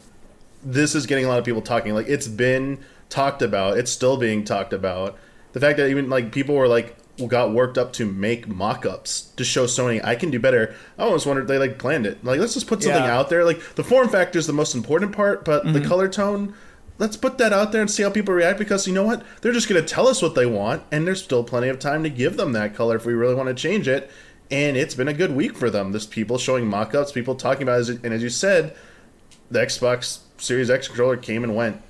this 0.63 0.95
is 0.95 1.07
getting 1.07 1.25
a 1.25 1.29
lot 1.29 1.39
of 1.39 1.45
people 1.45 1.63
talking. 1.63 1.95
Like 1.95 2.09
it's 2.09 2.29
been 2.29 2.79
talked 3.09 3.43
about. 3.43 3.79
It's 3.79 3.91
still 3.91 4.17
being 4.17 4.45
talked 4.45 4.73
about. 4.73 5.19
The 5.53 5.61
fact 5.61 5.79
that 5.79 5.89
even 5.89 6.09
like 6.09 6.33
people 6.33 6.55
were 6.55 6.69
like 6.69 6.97
got 7.27 7.53
worked 7.53 7.77
up 7.77 7.93
to 7.95 8.07
make 8.07 8.47
mock-ups 8.47 9.33
to 9.37 9.43
show 9.43 9.65
Sony 9.65 10.01
I 10.05 10.15
can 10.15 10.31
do 10.31 10.39
better. 10.39 10.77
I 10.97 11.03
almost 11.03 11.27
wondered 11.27 11.49
they 11.49 11.59
like 11.59 11.79
planned 11.79 12.07
it. 12.07 12.23
Like 12.25 12.39
let's 12.39 12.55
just 12.55 12.69
put 12.69 12.83
something 12.83 13.03
Yeah. 13.03 13.19
out 13.19 13.29
there. 13.29 13.45
Like 13.45 13.61
the 13.75 13.83
form 13.85 14.09
factor 14.09 14.39
is 14.39 14.47
the 14.47 14.53
most 14.53 14.75
important 14.75 15.13
part, 15.13 15.45
but 15.45 15.65
the 15.65 15.81
mm-hmm. 15.81 15.89
color 15.89 16.09
tone. 16.09 16.55
Let's 16.99 17.17
put 17.17 17.39
that 17.39 17.53
out 17.53 17.71
there 17.71 17.81
and 17.81 17.91
see 17.91 18.03
how 18.03 18.11
people 18.11 18.35
react 18.35 18.59
because 18.59 18.87
you 18.87 18.93
know 18.93 19.05
what? 19.05 19.25
They're 19.41 19.53
just 19.53 19.69
going 19.69 19.81
to 19.81 19.87
tell 19.87 20.09
us 20.09 20.21
what 20.21 20.35
they 20.35 20.47
want, 20.47 20.83
and 20.91 21.07
there's 21.07 21.23
still 21.23 21.45
plenty 21.45 21.69
of 21.69 21.79
time 21.79 22.03
to 22.03 22.11
give 22.11 22.37
them 22.37 22.53
that 22.53 22.75
color 22.75 22.97
if 22.97 23.07
we 23.07 23.13
really 23.13 23.35
want 23.35 23.49
to 23.49 23.55
change 23.55 23.87
it. 23.87 24.11
And 24.51 24.77
it's 24.77 24.95
been 24.95 25.09
a 25.09 25.15
good 25.15 25.35
week 25.37 25.57
for 25.57 25.71
them. 25.71 25.93
There's 25.93 26.07
people 26.07 26.39
showing 26.39 26.67
mock 26.67 26.95
ups, 26.95 27.13
people 27.13 27.35
talking 27.35 27.63
about 27.63 27.89
it. 27.89 28.03
And 28.03 28.13
as 28.13 28.23
you 28.23 28.31
said, 28.31 28.75
the 29.51 29.61
Xbox 29.61 30.21
Series 30.39 30.71
X 30.71 30.89
controller 30.89 31.17
came 31.17 31.45
and 31.45 31.55
went. 31.55 31.83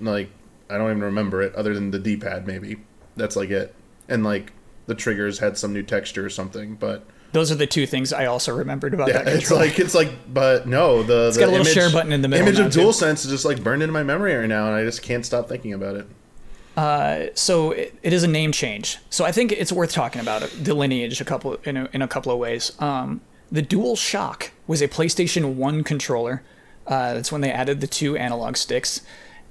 Like 0.00 0.30
I 0.70 0.78
don't 0.78 0.90
even 0.90 1.02
remember 1.02 1.42
it, 1.42 1.54
other 1.54 1.74
than 1.74 1.90
the 1.90 1.98
D-pad 1.98 2.46
maybe. 2.46 2.76
That's 3.16 3.36
like 3.36 3.50
it. 3.50 3.74
And 4.08 4.24
like 4.24 4.52
the 4.86 4.94
triggers 4.94 5.38
had 5.38 5.58
some 5.58 5.72
new 5.72 5.82
texture 5.82 6.24
or 6.24 6.30
something, 6.30 6.74
but 6.74 7.04
Those 7.32 7.50
are 7.50 7.54
the 7.54 7.66
two 7.66 7.86
things 7.86 8.12
I 8.12 8.26
also 8.26 8.54
remembered 8.54 8.92
about 8.92 9.08
yeah, 9.08 9.22
that 9.22 9.34
it's 9.34 9.50
like 9.50 9.78
it's 9.78 9.94
like, 9.94 10.12
but 10.32 10.66
no, 10.66 11.02
the 11.02 11.28
it's 11.28 11.38
got 11.38 11.48
a 11.48 11.50
little 11.50 11.64
share 11.64 11.90
button 11.90 12.12
in 12.12 12.20
the 12.20 12.28
middle 12.28 12.46
Image 12.46 12.60
of 12.60 12.72
too. 12.72 12.80
DualSense 12.80 13.24
is 13.24 13.28
just 13.28 13.44
like 13.44 13.62
burned 13.62 13.82
into 13.82 13.92
my 13.92 14.02
memory 14.02 14.34
right 14.34 14.48
now, 14.48 14.66
and 14.66 14.74
I 14.74 14.84
just 14.84 15.02
can't 15.02 15.24
stop 15.24 15.48
thinking 15.48 15.72
about 15.72 15.96
it. 15.96 16.06
so 17.34 17.72
it, 17.72 17.94
it 18.02 18.12
is 18.12 18.22
a 18.22 18.28
name 18.28 18.52
change. 18.52 18.98
So 19.10 19.24
I 19.24 19.32
think 19.32 19.52
it's 19.52 19.72
worth 19.72 19.92
talking 19.92 20.20
about 20.20 20.42
the 20.50 20.74
lineage 20.74 21.20
a 21.20 21.24
couple 21.24 21.54
in 21.64 21.76
a, 21.76 21.88
in 21.92 22.02
a 22.02 22.08
couple 22.08 22.32
of 22.32 22.38
ways. 22.38 22.72
Um, 22.80 23.20
the 23.50 23.62
Dual 23.62 23.96
Shock 23.96 24.52
was 24.66 24.80
a 24.80 24.88
PlayStation 24.88 25.54
One 25.54 25.84
controller. 25.84 26.42
Uh, 26.86 27.14
that's 27.14 27.30
when 27.30 27.42
they 27.42 27.50
added 27.50 27.80
the 27.80 27.86
two 27.86 28.16
analog 28.16 28.56
sticks, 28.56 29.02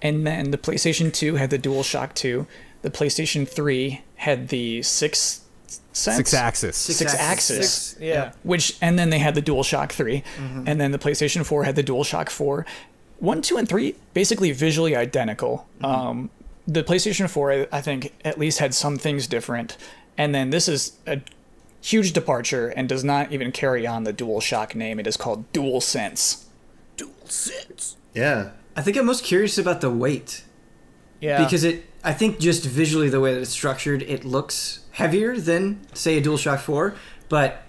and 0.01 0.25
then 0.25 0.51
the 0.51 0.57
PlayStation 0.57 1.13
Two 1.13 1.35
had 1.35 1.49
the 1.49 1.57
Dual 1.57 1.83
Shock 1.83 2.15
Two. 2.15 2.47
The 2.81 2.89
PlayStation 2.89 3.47
Three 3.47 4.03
had 4.15 4.49
the 4.49 4.81
six 4.81 5.40
sense, 5.93 6.17
Six 6.17 6.33
axis. 6.33 6.77
six 6.77 7.13
axis. 7.15 7.71
Six, 7.71 8.01
yeah. 8.01 8.31
which 8.43 8.77
and 8.81 8.97
then 8.99 9.09
they 9.09 9.19
had 9.19 9.35
the 9.35 9.41
DualShock 9.41 9.91
3 9.91 10.23
and 10.65 10.79
then 10.81 10.91
the 10.91 10.99
PlayStation 10.99 11.45
4 11.45 11.63
had 11.63 11.75
the 11.75 11.83
DualShock 11.83 12.29
4 12.29 12.65
1 13.19 13.41
2 13.41 13.57
and 13.57 13.69
3 13.69 13.95
basically 14.13 14.51
visually 14.51 14.95
identical 14.95 15.67
um, 15.83 16.29
the 16.67 16.83
PlayStation 16.83 17.29
4 17.29 17.51
I- 17.51 17.67
I 17.71 17.81
think 17.81 18.13
at 18.25 18.37
least 18.39 18.59
had 18.59 18.73
some 18.73 18.97
things 18.97 19.27
different 19.27 19.77
and 20.17 20.33
then 20.35 20.49
this 20.49 20.67
is 20.67 20.93
a 21.07 21.21
huge 21.81 22.13
departure 22.13 22.67
and 22.69 22.87
does 22.89 23.03
not 23.03 23.31
even 23.31 23.51
carry 23.51 23.85
on 23.87 24.03
the 24.03 24.13
DualShock 24.13 24.75
name 24.75 24.99
it 24.99 25.07
is 25.07 25.17
called 25.17 25.51
DualSense. 25.53 26.45
DualSense 26.97 27.95
Yeah, 28.13 28.51
I 28.75 28.81
think 28.81 28.97
I'm 28.97 29.05
most 29.05 29.23
curious 29.23 29.57
about 29.57 29.81
the 29.81 29.89
weight 29.89 30.43
Yeah. 31.19 31.43
because 31.43 31.63
it. 31.63 31.85
I 32.03 32.13
think 32.13 32.39
just 32.39 32.65
visually 32.65 33.09
the 33.09 33.19
way 33.19 33.33
that 33.35 33.41
it's 33.41 33.51
structured, 33.51 34.01
it 34.01 34.25
looks 34.25 34.79
heavier 34.91 35.37
than 35.37 35.79
say 35.93 36.17
a 36.17 36.21
DualShock 36.21 36.59
Four, 36.59 36.95
but 37.29 37.63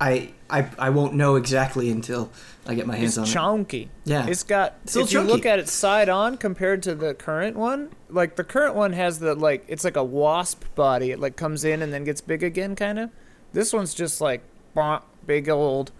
I 0.00 0.30
I 0.50 0.68
I 0.78 0.90
won't 0.90 1.14
know 1.14 1.36
exactly 1.36 1.90
until 1.90 2.30
I 2.66 2.74
get 2.74 2.86
my 2.86 2.96
hands 2.96 3.16
it's 3.16 3.18
on 3.18 3.24
it. 3.24 3.26
It's 3.26 3.32
chunky. 3.32 3.90
Yeah. 4.04 4.26
It's 4.26 4.42
got. 4.42 4.76
It's 4.84 4.96
a 4.96 5.00
if 5.00 5.12
you 5.12 5.20
little 5.20 5.36
look 5.36 5.46
at 5.46 5.58
it 5.58 5.68
side 5.68 6.08
on 6.08 6.36
compared 6.36 6.82
to 6.84 6.94
the 6.94 7.14
current 7.14 7.56
one, 7.56 7.90
like 8.08 8.36
the 8.36 8.44
current 8.44 8.74
one 8.74 8.92
has 8.92 9.18
the 9.18 9.34
like 9.34 9.64
it's 9.68 9.84
like 9.84 9.96
a 9.96 10.04
wasp 10.04 10.64
body. 10.74 11.10
It 11.10 11.18
like 11.18 11.36
comes 11.36 11.64
in 11.64 11.82
and 11.82 11.92
then 11.92 12.04
gets 12.04 12.20
big 12.20 12.42
again, 12.42 12.76
kind 12.76 12.98
of. 12.98 13.10
This 13.52 13.72
one's 13.72 13.94
just 13.94 14.20
like 14.20 14.42
bonk, 14.76 15.02
big 15.26 15.48
old, 15.48 15.92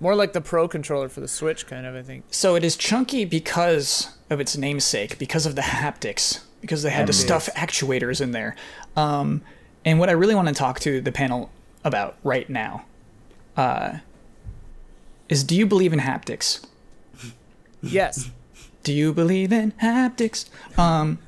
more 0.00 0.14
like 0.14 0.34
the 0.34 0.40
Pro 0.40 0.68
controller 0.68 1.08
for 1.08 1.20
the 1.20 1.28
Switch, 1.28 1.66
kind 1.66 1.86
of. 1.86 1.94
I 1.94 2.02
think. 2.02 2.24
so 2.30 2.54
it 2.54 2.64
is 2.64 2.76
chunky 2.76 3.24
because 3.24 4.14
of 4.30 4.40
its 4.40 4.56
namesake 4.56 5.18
because 5.18 5.46
of 5.46 5.56
the 5.56 5.62
haptics 5.62 6.42
because 6.60 6.82
they 6.82 6.90
had 6.90 7.02
mm-hmm. 7.02 7.06
to 7.06 7.12
stuff 7.12 7.48
actuators 7.54 8.20
in 8.20 8.30
there 8.30 8.54
um, 8.96 9.42
and 9.84 9.98
what 9.98 10.08
I 10.08 10.12
really 10.12 10.34
want 10.34 10.48
to 10.48 10.54
talk 10.54 10.80
to 10.80 11.00
the 11.00 11.12
panel 11.12 11.50
about 11.84 12.16
right 12.22 12.48
now 12.48 12.84
uh, 13.56 13.98
is 15.28 15.42
do 15.44 15.56
you 15.56 15.66
believe 15.66 15.92
in 15.92 16.00
haptics 16.00 16.64
Yes. 17.82 18.30
Do 18.84 18.92
you 18.92 19.12
believe 19.12 19.52
in 19.52 19.72
haptics? 19.72 20.48
Um, 20.78 21.18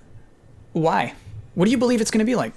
why? 0.73 1.15
What 1.55 1.67
do 1.67 1.71
you 1.71 1.79
believe 1.79 2.01
it's 2.01 2.11
going 2.11 2.21
to 2.21 2.25
be 2.25 2.35
like? 2.37 2.53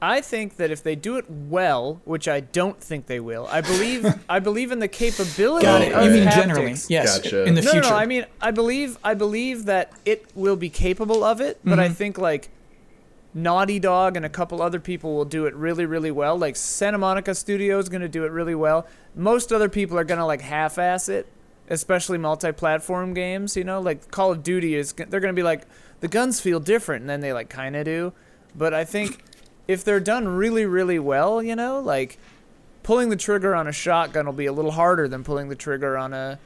I 0.00 0.20
think 0.20 0.56
that 0.56 0.70
if 0.70 0.82
they 0.82 0.94
do 0.94 1.16
it 1.16 1.24
well, 1.30 2.02
which 2.04 2.28
I 2.28 2.40
don't 2.40 2.78
think 2.78 3.06
they 3.06 3.20
will, 3.20 3.46
I 3.50 3.62
believe 3.62 4.06
I 4.28 4.38
believe 4.38 4.70
in 4.72 4.78
the 4.78 4.88
capability 4.88 5.64
Got 5.64 5.80
it. 5.82 5.92
of 5.92 6.04
You 6.04 6.10
mean 6.10 6.28
haptics. 6.28 6.34
generally? 6.34 6.74
Yes. 6.88 7.18
Gotcha. 7.18 7.44
In 7.44 7.54
the 7.54 7.62
no, 7.62 7.70
future. 7.70 7.88
No, 7.88 7.90
no, 7.90 7.96
I 7.96 8.06
mean, 8.06 8.26
I 8.40 8.50
believe, 8.50 8.98
I 9.02 9.14
believe 9.14 9.64
that 9.64 9.92
it 10.04 10.26
will 10.34 10.56
be 10.56 10.68
capable 10.68 11.24
of 11.24 11.40
it, 11.40 11.58
but 11.64 11.78
I 11.78 11.88
think 11.88 12.18
like 12.18 12.50
Naughty 13.34 13.80
Dog 13.80 14.16
and 14.16 14.24
a 14.24 14.28
couple 14.28 14.62
other 14.62 14.78
people 14.78 15.16
will 15.16 15.24
do 15.24 15.46
it 15.46 15.54
really, 15.54 15.84
really 15.84 16.12
well. 16.12 16.38
Like 16.38 16.54
Santa 16.54 16.98
Monica 16.98 17.34
Studio 17.34 17.78
is 17.78 17.88
going 17.88 18.00
to 18.00 18.08
do 18.08 18.24
it 18.24 18.30
really 18.30 18.54
well. 18.54 18.86
Most 19.16 19.52
other 19.52 19.68
people 19.68 19.98
are 19.98 20.04
going 20.04 20.20
to 20.20 20.24
like 20.24 20.40
half-ass 20.40 21.08
it, 21.08 21.26
especially 21.68 22.16
multi-platform 22.16 23.12
games. 23.12 23.56
You 23.56 23.64
know, 23.64 23.80
like 23.80 24.10
Call 24.12 24.30
of 24.30 24.44
Duty 24.44 24.76
is, 24.76 24.92
they're 24.92 25.20
going 25.20 25.34
to 25.34 25.38
be 25.38 25.42
like, 25.42 25.66
the 26.00 26.08
guns 26.08 26.40
feel 26.40 26.60
different, 26.60 27.02
and 27.02 27.10
then 27.10 27.20
they 27.20 27.32
like 27.32 27.48
kind 27.48 27.74
of 27.74 27.84
do. 27.84 28.12
But 28.54 28.72
I 28.72 28.84
think 28.84 29.24
if 29.66 29.82
they're 29.82 30.00
done 30.00 30.28
really, 30.28 30.66
really 30.66 30.98
well, 30.98 31.42
you 31.42 31.56
know, 31.56 31.80
like 31.80 32.18
pulling 32.82 33.08
the 33.08 33.16
trigger 33.16 33.54
on 33.54 33.66
a 33.66 33.72
shotgun 33.72 34.26
will 34.26 34.32
be 34.32 34.46
a 34.46 34.52
little 34.52 34.72
harder 34.72 35.08
than 35.08 35.24
pulling 35.24 35.48
the 35.48 35.56
trigger 35.56 35.96
on 35.96 36.12
a 36.12 36.38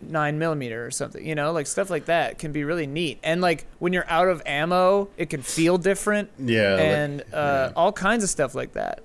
nine 0.00 0.38
millimeter 0.38 0.84
or 0.84 0.90
something. 0.90 1.24
You 1.24 1.34
know, 1.34 1.52
like 1.52 1.66
stuff 1.66 1.90
like 1.90 2.06
that 2.06 2.38
can 2.38 2.52
be 2.52 2.64
really 2.64 2.86
neat. 2.86 3.18
And 3.22 3.40
like 3.40 3.66
when 3.78 3.92
you're 3.92 4.08
out 4.08 4.28
of 4.28 4.42
ammo, 4.46 5.08
it 5.16 5.30
can 5.30 5.42
feel 5.42 5.78
different. 5.78 6.30
Yeah, 6.38 6.72
like- 6.74 6.80
and 6.82 7.24
uh, 7.32 7.72
all 7.76 7.92
kinds 7.92 8.24
of 8.24 8.30
stuff 8.30 8.54
like 8.54 8.72
that. 8.72 9.02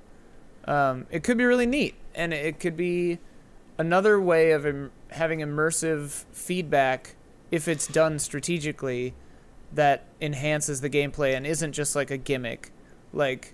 Um, 0.66 1.08
it 1.12 1.24
could 1.24 1.38
be 1.38 1.44
really 1.46 1.66
neat, 1.66 1.96
and 2.16 2.34
it 2.34 2.60
could 2.60 2.78
be 2.78 3.20
another 3.78 4.20
way 4.20 4.52
of 4.52 4.66
Im- 4.66 4.92
having 5.10 5.40
immersive 5.40 6.24
feedback 6.32 7.16
if 7.52 7.68
it's 7.68 7.86
done 7.88 8.18
strategically 8.20 9.14
that 9.74 10.06
enhances 10.22 10.82
the 10.82 10.90
gameplay 10.90 11.36
and 11.36 11.46
isn't 11.46 11.74
just 11.74 11.96
like 11.96 12.10
a 12.12 12.18
gimmick. 12.18 12.72
Like 13.12 13.54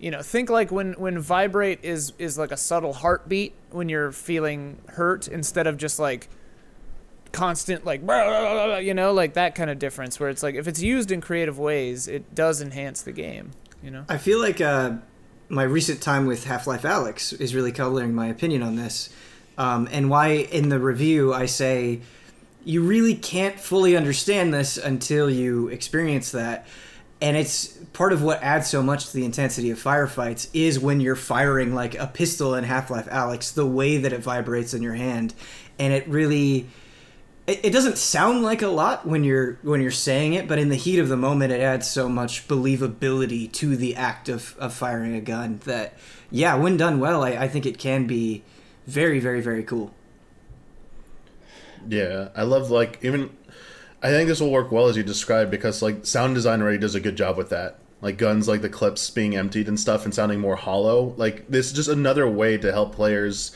you 0.00 0.10
know, 0.10 0.22
think 0.22 0.48
like 0.48 0.72
when 0.72 0.94
when 0.94 1.18
vibrate 1.18 1.84
is 1.84 2.14
is 2.18 2.38
like 2.38 2.50
a 2.50 2.56
subtle 2.56 2.94
heartbeat 2.94 3.54
when 3.70 3.88
you're 3.88 4.10
feeling 4.10 4.78
hurt 4.88 5.28
instead 5.28 5.66
of 5.66 5.76
just 5.76 5.98
like 5.98 6.28
constant 7.32 7.84
like 7.84 8.00
you 8.82 8.92
know 8.92 9.12
like 9.12 9.34
that 9.34 9.54
kind 9.54 9.70
of 9.70 9.78
difference 9.78 10.18
where 10.18 10.28
it's 10.28 10.42
like 10.42 10.56
if 10.56 10.66
it's 10.66 10.82
used 10.82 11.12
in 11.12 11.20
creative 11.20 11.60
ways 11.60 12.08
it 12.08 12.34
does 12.34 12.60
enhance 12.60 13.02
the 13.02 13.12
game 13.12 13.52
you 13.84 13.90
know 13.90 14.04
I 14.08 14.18
feel 14.18 14.40
like 14.40 14.60
uh, 14.60 14.94
my 15.48 15.62
recent 15.62 16.00
time 16.00 16.26
with 16.26 16.44
Half 16.44 16.66
Life 16.66 16.82
Alyx 16.82 17.38
is 17.40 17.54
really 17.54 17.72
coloring 17.72 18.14
my 18.14 18.26
opinion 18.26 18.62
on 18.62 18.76
this, 18.76 19.10
um, 19.58 19.88
and 19.92 20.10
why 20.10 20.28
in 20.28 20.68
the 20.70 20.78
review 20.78 21.32
I 21.32 21.46
say 21.46 22.00
you 22.64 22.82
really 22.82 23.14
can't 23.14 23.58
fully 23.58 23.96
understand 23.96 24.52
this 24.52 24.76
until 24.76 25.30
you 25.30 25.68
experience 25.68 26.32
that. 26.32 26.66
And 27.22 27.36
it's 27.36 27.66
part 27.92 28.12
of 28.12 28.22
what 28.22 28.42
adds 28.42 28.68
so 28.68 28.82
much 28.82 29.08
to 29.08 29.12
the 29.12 29.24
intensity 29.24 29.70
of 29.70 29.82
firefights 29.82 30.48
is 30.54 30.78
when 30.78 31.00
you're 31.00 31.16
firing 31.16 31.74
like 31.74 31.94
a 31.98 32.06
pistol 32.06 32.54
in 32.54 32.64
Half 32.64 32.90
Life 32.90 33.08
Alyx, 33.10 33.52
the 33.52 33.66
way 33.66 33.98
that 33.98 34.12
it 34.12 34.20
vibrates 34.20 34.72
in 34.72 34.82
your 34.82 34.94
hand, 34.94 35.34
and 35.78 35.92
it 35.92 36.08
really 36.08 36.66
it, 37.46 37.64
it 37.64 37.70
doesn't 37.70 37.98
sound 37.98 38.42
like 38.42 38.62
a 38.62 38.68
lot 38.68 39.06
when 39.06 39.24
you're 39.24 39.58
when 39.62 39.80
you're 39.80 39.90
saying 39.90 40.34
it, 40.34 40.46
but 40.46 40.58
in 40.58 40.68
the 40.68 40.76
heat 40.76 40.98
of 40.98 41.08
the 41.08 41.16
moment, 41.16 41.52
it 41.52 41.60
adds 41.60 41.90
so 41.90 42.08
much 42.08 42.46
believability 42.46 43.50
to 43.52 43.76
the 43.76 43.96
act 43.96 44.28
of, 44.28 44.56
of 44.58 44.72
firing 44.72 45.14
a 45.14 45.20
gun 45.20 45.60
that, 45.64 45.94
yeah, 46.30 46.54
when 46.54 46.76
done 46.76 47.00
well, 47.00 47.24
I, 47.24 47.30
I 47.30 47.48
think 47.48 47.66
it 47.66 47.78
can 47.78 48.06
be 48.06 48.42
very, 48.86 49.18
very, 49.18 49.40
very 49.40 49.64
cool. 49.64 49.92
Yeah, 51.88 52.28
I 52.36 52.42
love 52.42 52.70
like 52.70 52.98
even. 53.02 53.30
I 54.02 54.08
think 54.08 54.28
this 54.28 54.40
will 54.40 54.50
work 54.50 54.72
well 54.72 54.86
as 54.86 54.96
you 54.96 55.02
described 55.02 55.50
because 55.50 55.82
like 55.82 56.06
sound 56.06 56.34
design 56.34 56.62
already 56.62 56.78
does 56.78 56.94
a 56.94 57.00
good 57.00 57.16
job 57.16 57.36
with 57.36 57.50
that. 57.50 57.78
Like 58.00 58.16
guns, 58.16 58.48
like 58.48 58.62
the 58.62 58.70
clips 58.70 59.10
being 59.10 59.36
emptied 59.36 59.68
and 59.68 59.78
stuff 59.78 60.04
and 60.04 60.14
sounding 60.14 60.40
more 60.40 60.56
hollow. 60.56 61.14
Like 61.18 61.48
this 61.48 61.66
is 61.66 61.72
just 61.72 61.88
another 61.88 62.28
way 62.28 62.56
to 62.56 62.72
help 62.72 62.94
players 62.94 63.54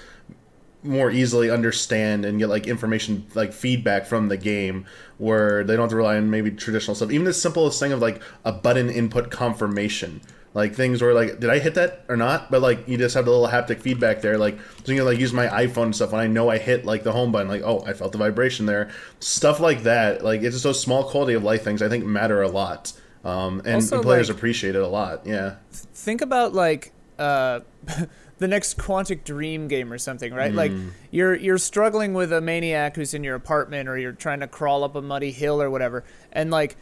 more 0.85 1.11
easily 1.11 1.51
understand 1.51 2.27
and 2.27 2.39
get 2.39 2.51
like 2.51 2.67
information 2.67 3.27
like 3.35 3.55
feedback 3.55 4.05
from 4.05 4.29
the 4.29 4.37
game 4.37 4.85
where 5.17 5.65
they 5.65 5.75
don't 5.75 5.85
have 5.85 5.91
to 5.91 5.97
rely 5.97 6.17
on 6.17 6.29
maybe 6.29 6.51
traditional 6.51 6.95
stuff 6.95 7.11
even 7.11 7.25
the 7.25 7.33
simplest 7.33 7.81
thing 7.81 7.91
of 7.91 8.01
like 8.01 8.21
a 8.45 8.53
button 8.53 8.91
input 8.91 9.31
confirmation 9.31 10.21
like 10.55 10.75
things 10.75 11.03
where 11.03 11.13
like 11.13 11.41
did 11.41 11.51
i 11.51 11.59
hit 11.59 11.75
that 11.75 12.05
or 12.09 12.17
not? 12.17 12.51
But 12.51 12.63
like 12.63 12.89
you 12.89 12.97
just 12.97 13.15
have 13.17 13.25
the 13.25 13.31
little 13.33 13.49
haptic 13.49 13.81
feedback 13.81 14.23
there. 14.23 14.39
Like 14.39 14.59
so 14.85 14.93
you 14.93 14.99
can 14.99 15.05
like 15.05 15.19
use 15.19 15.33
my 15.33 15.47
iphone 15.65 15.85
and 15.87 15.97
stuff 15.97 16.13
when 16.13 16.21
i 16.21 16.27
know 16.29 16.49
i 16.49 16.59
hit 16.59 16.85
like 16.87 17.03
the 17.03 17.13
home 17.13 17.33
button. 17.33 17.49
Like 17.49 17.63
oh 17.63 17.83
i 17.87 17.93
felt 17.93 18.13
the 18.13 18.19
vibration 18.19 18.65
there. 18.67 18.91
Stuff 19.19 19.59
like 19.61 19.83
that. 19.83 20.23
Like 20.25 20.43
it's 20.43 20.55
just 20.55 20.65
those 20.65 20.81
small 20.81 21.05
quality 21.05 21.35
of 21.35 21.43
life 21.43 21.63
things 21.65 21.83
i 21.83 21.89
think 21.89 22.05
matter 22.05 22.41
a 22.41 22.49
lot. 22.49 22.93
Um, 23.25 23.61
and, 23.65 23.77
Also, 23.77 23.97
and 23.97 24.05
players 24.05 24.29
like- 24.29 24.37
appreciate 24.39 24.75
it 24.77 24.83
a 24.83 24.87
lot. 24.89 25.27
Yeah. 25.27 25.57
think 25.73 26.21
about 26.21 26.55
like 26.55 26.93
uh 27.19 27.61
the 28.39 28.49
next 28.49 28.77
Quantic 28.79 29.25
Dream 29.25 29.69
game 29.69 29.93
or 29.93 29.99
something, 29.99 30.35
right? 30.35 30.53
Like 30.53 30.73
you're 31.11 31.35
you're 31.35 31.59
struggling 31.59 32.15
with 32.15 32.33
a 32.33 32.41
maniac 32.41 32.97
who's 32.97 33.15
in 33.15 33.23
your 33.25 33.37
apartment 33.37 33.89
or 33.89 33.97
you're 33.97 34.13
trying 34.13 34.41
to 34.41 34.49
crawl 34.49 34.85
up 34.85 34.95
a 34.97 35.03
muddy 35.03 35.31
hill 35.31 35.63
or 35.63 35.71
whatever. 35.71 36.05
And 36.33 36.51
like 36.51 36.77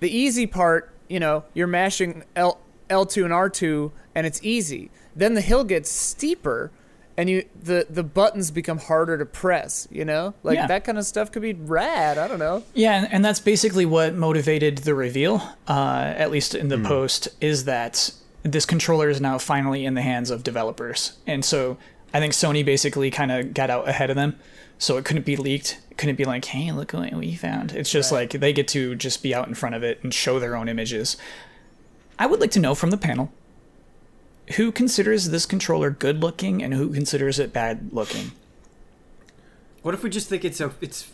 the 0.00 0.10
easy 0.10 0.46
part, 0.46 0.92
you 1.08 1.20
know, 1.20 1.44
you're 1.54 1.68
mashing 1.68 2.24
L 2.36 2.58
L2 2.92 3.24
and 3.24 3.32
R2 3.32 3.90
and 4.14 4.26
it's 4.26 4.40
easy. 4.42 4.90
Then 5.16 5.34
the 5.34 5.40
hill 5.40 5.64
gets 5.64 5.90
steeper 5.90 6.70
and 7.16 7.28
you 7.28 7.44
the 7.60 7.86
the 7.90 8.02
buttons 8.02 8.50
become 8.50 8.78
harder 8.78 9.18
to 9.18 9.26
press, 9.26 9.86
you 9.90 10.04
know? 10.04 10.34
Like 10.42 10.56
Yeah. 10.56 10.66
that 10.66 10.84
kind 10.84 10.98
of 10.98 11.04
stuff 11.04 11.30
could 11.32 11.42
be 11.42 11.52
rad, 11.52 12.16
I 12.18 12.26
don't 12.28 12.38
know. 12.38 12.62
Yeah, 12.74 12.94
and, 13.02 13.12
and 13.12 13.24
that's 13.24 13.40
basically 13.40 13.84
what 13.86 14.14
motivated 14.14 14.78
the 14.78 14.94
reveal, 14.94 15.42
uh, 15.68 16.12
at 16.16 16.30
least 16.30 16.54
in 16.54 16.68
the 16.68 16.78
post, 16.78 17.28
is 17.40 17.64
that 17.66 18.12
this 18.42 18.64
controller 18.66 19.08
is 19.10 19.20
now 19.20 19.38
finally 19.38 19.84
in 19.84 19.94
the 19.94 20.02
hands 20.02 20.30
of 20.30 20.42
developers. 20.42 21.12
And 21.26 21.44
so 21.44 21.76
I 22.14 22.18
think 22.20 22.32
Sony 22.32 22.64
basically 22.64 23.10
kind 23.10 23.30
of 23.30 23.54
got 23.54 23.70
out 23.70 23.88
ahead 23.88 24.10
of 24.10 24.16
them. 24.16 24.36
So 24.78 24.96
it 24.96 25.04
couldn't 25.04 25.24
be 25.26 25.36
leaked. 25.36 25.78
It 25.92 25.96
couldn't 25.98 26.16
be 26.16 26.24
like, 26.24 26.44
hey, 26.46 26.72
look 26.72 26.92
what 26.92 27.12
we 27.12 27.36
found. 27.36 27.70
It's 27.72 27.90
just 27.90 28.10
like 28.10 28.30
they 28.32 28.52
get 28.52 28.66
to 28.68 28.96
just 28.96 29.22
be 29.22 29.32
out 29.32 29.46
in 29.46 29.54
front 29.54 29.76
of 29.76 29.84
it 29.84 30.02
and 30.02 30.12
show 30.12 30.40
their 30.40 30.56
own 30.56 30.68
images. 30.68 31.16
I 32.18 32.26
would 32.26 32.40
like 32.40 32.50
to 32.52 32.60
know 32.60 32.74
from 32.74 32.90
the 32.90 32.96
panel 32.96 33.32
who 34.56 34.72
considers 34.72 35.30
this 35.30 35.46
controller 35.46 35.90
good 35.90 36.20
looking 36.20 36.62
and 36.62 36.74
who 36.74 36.92
considers 36.92 37.38
it 37.38 37.52
bad 37.52 37.90
looking. 37.92 38.32
What 39.82 39.94
if 39.94 40.02
we 40.02 40.10
just 40.10 40.28
think 40.28 40.44
it's 40.44 40.60
a 40.60 40.72
it's? 40.80 41.10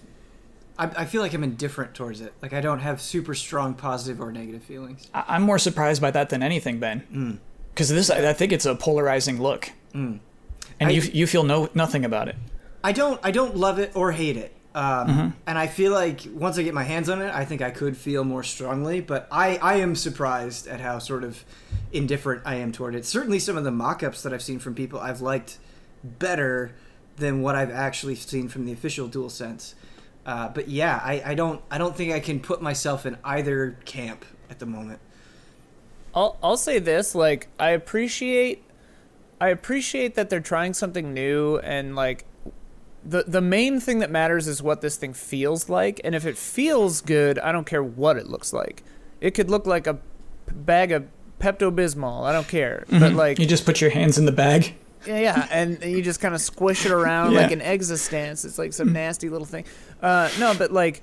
I, 0.78 0.90
I 0.98 1.04
feel 1.06 1.22
like 1.22 1.32
I'm 1.34 1.44
indifferent 1.44 1.94
towards 1.94 2.20
it. 2.20 2.32
Like 2.42 2.52
I 2.52 2.60
don't 2.60 2.80
have 2.80 3.00
super 3.00 3.34
strong 3.34 3.74
positive 3.74 4.20
or 4.20 4.30
negative 4.32 4.62
feelings. 4.62 5.08
I- 5.14 5.24
I'm 5.28 5.42
more 5.42 5.58
surprised 5.58 6.02
by 6.02 6.10
that 6.10 6.28
than 6.30 6.42
anything, 6.42 6.78
Ben. 6.78 7.00
Hmm. 7.00 7.32
Because 7.74 7.88
this, 7.88 8.10
I 8.10 8.30
I 8.30 8.32
think 8.32 8.52
it's 8.52 8.66
a 8.66 8.74
polarizing 8.74 9.40
look, 9.40 9.70
hmm. 9.92 10.16
and 10.80 10.88
I- 10.88 10.90
you 10.90 11.02
you 11.02 11.26
feel 11.26 11.44
no 11.44 11.70
nothing 11.74 12.04
about 12.04 12.28
it. 12.28 12.36
I 12.84 12.92
don't 12.92 13.20
I 13.22 13.30
don't 13.30 13.56
love 13.56 13.78
it 13.78 13.92
or 13.94 14.12
hate 14.12 14.36
it. 14.36 14.52
Um, 14.78 15.34
And 15.46 15.58
I 15.58 15.66
feel 15.66 15.92
like 15.92 16.20
once 16.32 16.56
I 16.56 16.62
get 16.62 16.72
my 16.72 16.84
hands 16.84 17.08
on 17.08 17.20
it, 17.20 17.34
I 17.34 17.44
think 17.44 17.62
I 17.62 17.70
could 17.70 17.96
feel 17.96 18.22
more 18.22 18.44
strongly. 18.44 19.00
But 19.00 19.26
I, 19.32 19.56
I 19.56 19.74
am 19.76 19.96
surprised 19.96 20.68
at 20.68 20.80
how 20.80 21.00
sort 21.00 21.24
of 21.24 21.44
indifferent 21.92 22.42
I 22.44 22.56
am 22.56 22.70
toward 22.70 22.94
it. 22.94 23.04
Certainly, 23.04 23.40
some 23.40 23.56
of 23.56 23.64
the 23.64 23.72
mock 23.72 24.02
ups 24.02 24.22
that 24.22 24.32
I've 24.32 24.42
seen 24.42 24.60
from 24.60 24.74
people 24.74 25.00
I've 25.00 25.20
liked 25.20 25.58
better 26.04 26.72
than 27.16 27.42
what 27.42 27.56
I've 27.56 27.72
actually 27.72 28.14
seen 28.14 28.48
from 28.48 28.66
the 28.66 28.72
official 28.72 29.08
DualSense. 29.08 29.74
Uh, 30.24 30.48
but 30.48 30.68
yeah, 30.68 31.00
I, 31.02 31.22
I 31.26 31.34
don't 31.34 31.60
I 31.70 31.78
don't 31.78 31.96
think 31.96 32.12
I 32.12 32.20
can 32.20 32.38
put 32.38 32.62
myself 32.62 33.06
in 33.06 33.16
either 33.24 33.76
camp 33.84 34.24
at 34.50 34.58
the 34.60 34.66
moment. 34.66 35.00
I'll 36.14 36.38
I'll 36.42 36.56
say 36.56 36.78
this, 36.78 37.14
like 37.14 37.48
I 37.58 37.70
appreciate 37.70 38.62
I 39.40 39.48
appreciate 39.48 40.14
that 40.14 40.30
they're 40.30 40.40
trying 40.40 40.74
something 40.74 41.14
new 41.14 41.58
and 41.58 41.96
like 41.96 42.24
the 43.04 43.24
the 43.26 43.40
main 43.40 43.80
thing 43.80 44.00
that 44.00 44.10
matters 44.10 44.46
is 44.48 44.62
what 44.62 44.80
this 44.80 44.96
thing 44.96 45.12
feels 45.14 45.68
like 45.68 46.00
and 46.04 46.14
if 46.14 46.26
it 46.26 46.36
feels 46.36 47.00
good, 47.00 47.38
I 47.38 47.52
don't 47.52 47.66
care 47.66 47.82
what 47.82 48.16
it 48.16 48.26
looks 48.28 48.52
like. 48.52 48.82
It 49.20 49.32
could 49.32 49.50
look 49.50 49.66
like 49.66 49.86
a 49.86 49.94
p- 49.94 50.00
bag 50.52 50.92
of 50.92 51.06
Pepto 51.40 51.70
Bismol. 51.74 52.24
I 52.24 52.32
don't 52.32 52.48
care. 52.48 52.84
But 52.90 53.12
like 53.12 53.38
You 53.38 53.46
just 53.46 53.64
put 53.64 53.80
your 53.80 53.90
hands 53.90 54.18
in 54.18 54.24
the 54.26 54.32
bag. 54.32 54.74
yeah, 55.06 55.18
yeah, 55.20 55.48
and 55.50 55.82
you 55.84 56.02
just 56.02 56.20
kind 56.20 56.34
of 56.34 56.40
squish 56.40 56.84
it 56.84 56.90
around 56.92 57.32
Yeah. 57.32 57.42
like 57.42 57.52
an 57.52 57.60
existence. 57.60 58.44
It's 58.44 58.58
like 58.58 58.72
some 58.72 58.92
nasty 58.92 59.28
little 59.28 59.46
thing. 59.46 59.64
Uh, 60.02 60.28
no, 60.40 60.54
but 60.58 60.72
like 60.72 61.02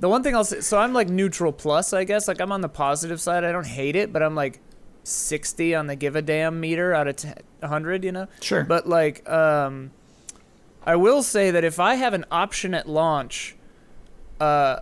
the 0.00 0.08
one 0.08 0.22
thing 0.24 0.34
I'll 0.34 0.44
say, 0.44 0.60
so 0.60 0.78
I'm 0.78 0.92
like 0.92 1.08
neutral 1.08 1.52
plus, 1.52 1.92
I 1.92 2.02
guess. 2.04 2.26
Like 2.28 2.40
I'm 2.40 2.50
on 2.52 2.60
the 2.60 2.68
positive 2.68 3.20
side. 3.20 3.44
I 3.44 3.52
don't 3.52 3.66
hate 3.66 3.94
it, 3.96 4.12
but 4.12 4.22
I'm 4.22 4.34
like 4.34 4.60
60 5.04 5.74
on 5.74 5.86
the 5.86 5.96
give 5.96 6.16
a 6.16 6.22
damn 6.22 6.60
meter 6.60 6.92
out 6.94 7.08
of 7.08 7.16
10, 7.16 7.34
100, 7.60 8.04
you 8.04 8.12
know. 8.12 8.26
Sure. 8.40 8.64
But 8.64 8.88
like, 8.88 9.28
um, 9.28 9.90
I 10.88 10.96
will 10.96 11.22
say 11.22 11.50
that 11.50 11.64
if 11.64 11.78
I 11.78 11.94
have 11.94 12.14
an 12.14 12.24
option 12.30 12.74
at 12.74 12.88
launch, 12.88 13.54
uh, 14.40 14.80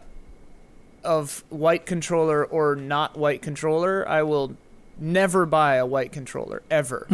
of 1.06 1.44
white 1.50 1.86
controller 1.86 2.44
or 2.44 2.74
not 2.76 3.16
white 3.16 3.40
controller, 3.40 4.06
I 4.08 4.22
will 4.22 4.56
never 4.98 5.46
buy 5.46 5.76
a 5.76 5.86
white 5.86 6.12
controller 6.12 6.62
ever 6.70 7.06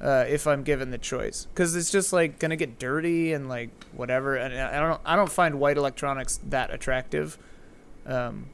uh, 0.00 0.24
if 0.28 0.46
I'm 0.46 0.62
given 0.62 0.90
the 0.90 0.98
choice, 0.98 1.46
because 1.52 1.74
it's 1.74 1.90
just 1.90 2.12
like 2.12 2.38
gonna 2.38 2.56
get 2.56 2.78
dirty 2.78 3.32
and 3.32 3.48
like 3.48 3.70
whatever. 3.92 4.36
And 4.36 4.54
I 4.54 4.76
I 4.76 4.80
don't 4.80 5.00
I 5.04 5.16
don't 5.16 5.32
find 5.32 5.58
white 5.58 5.76
electronics 5.76 6.40
that 6.48 6.72
attractive, 6.72 7.38
um, 8.06 8.50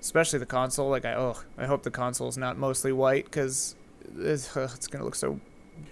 especially 0.00 0.40
the 0.40 0.46
console. 0.46 0.90
Like 0.90 1.04
I 1.04 1.14
oh 1.14 1.36
I 1.56 1.66
hope 1.66 1.84
the 1.84 1.90
console 1.90 2.28
is 2.28 2.36
not 2.36 2.58
mostly 2.58 2.92
white 2.92 3.24
because 3.26 3.76
it's, 4.18 4.56
uh, 4.56 4.68
it's 4.74 4.88
gonna 4.88 5.04
look 5.04 5.14
so. 5.14 5.40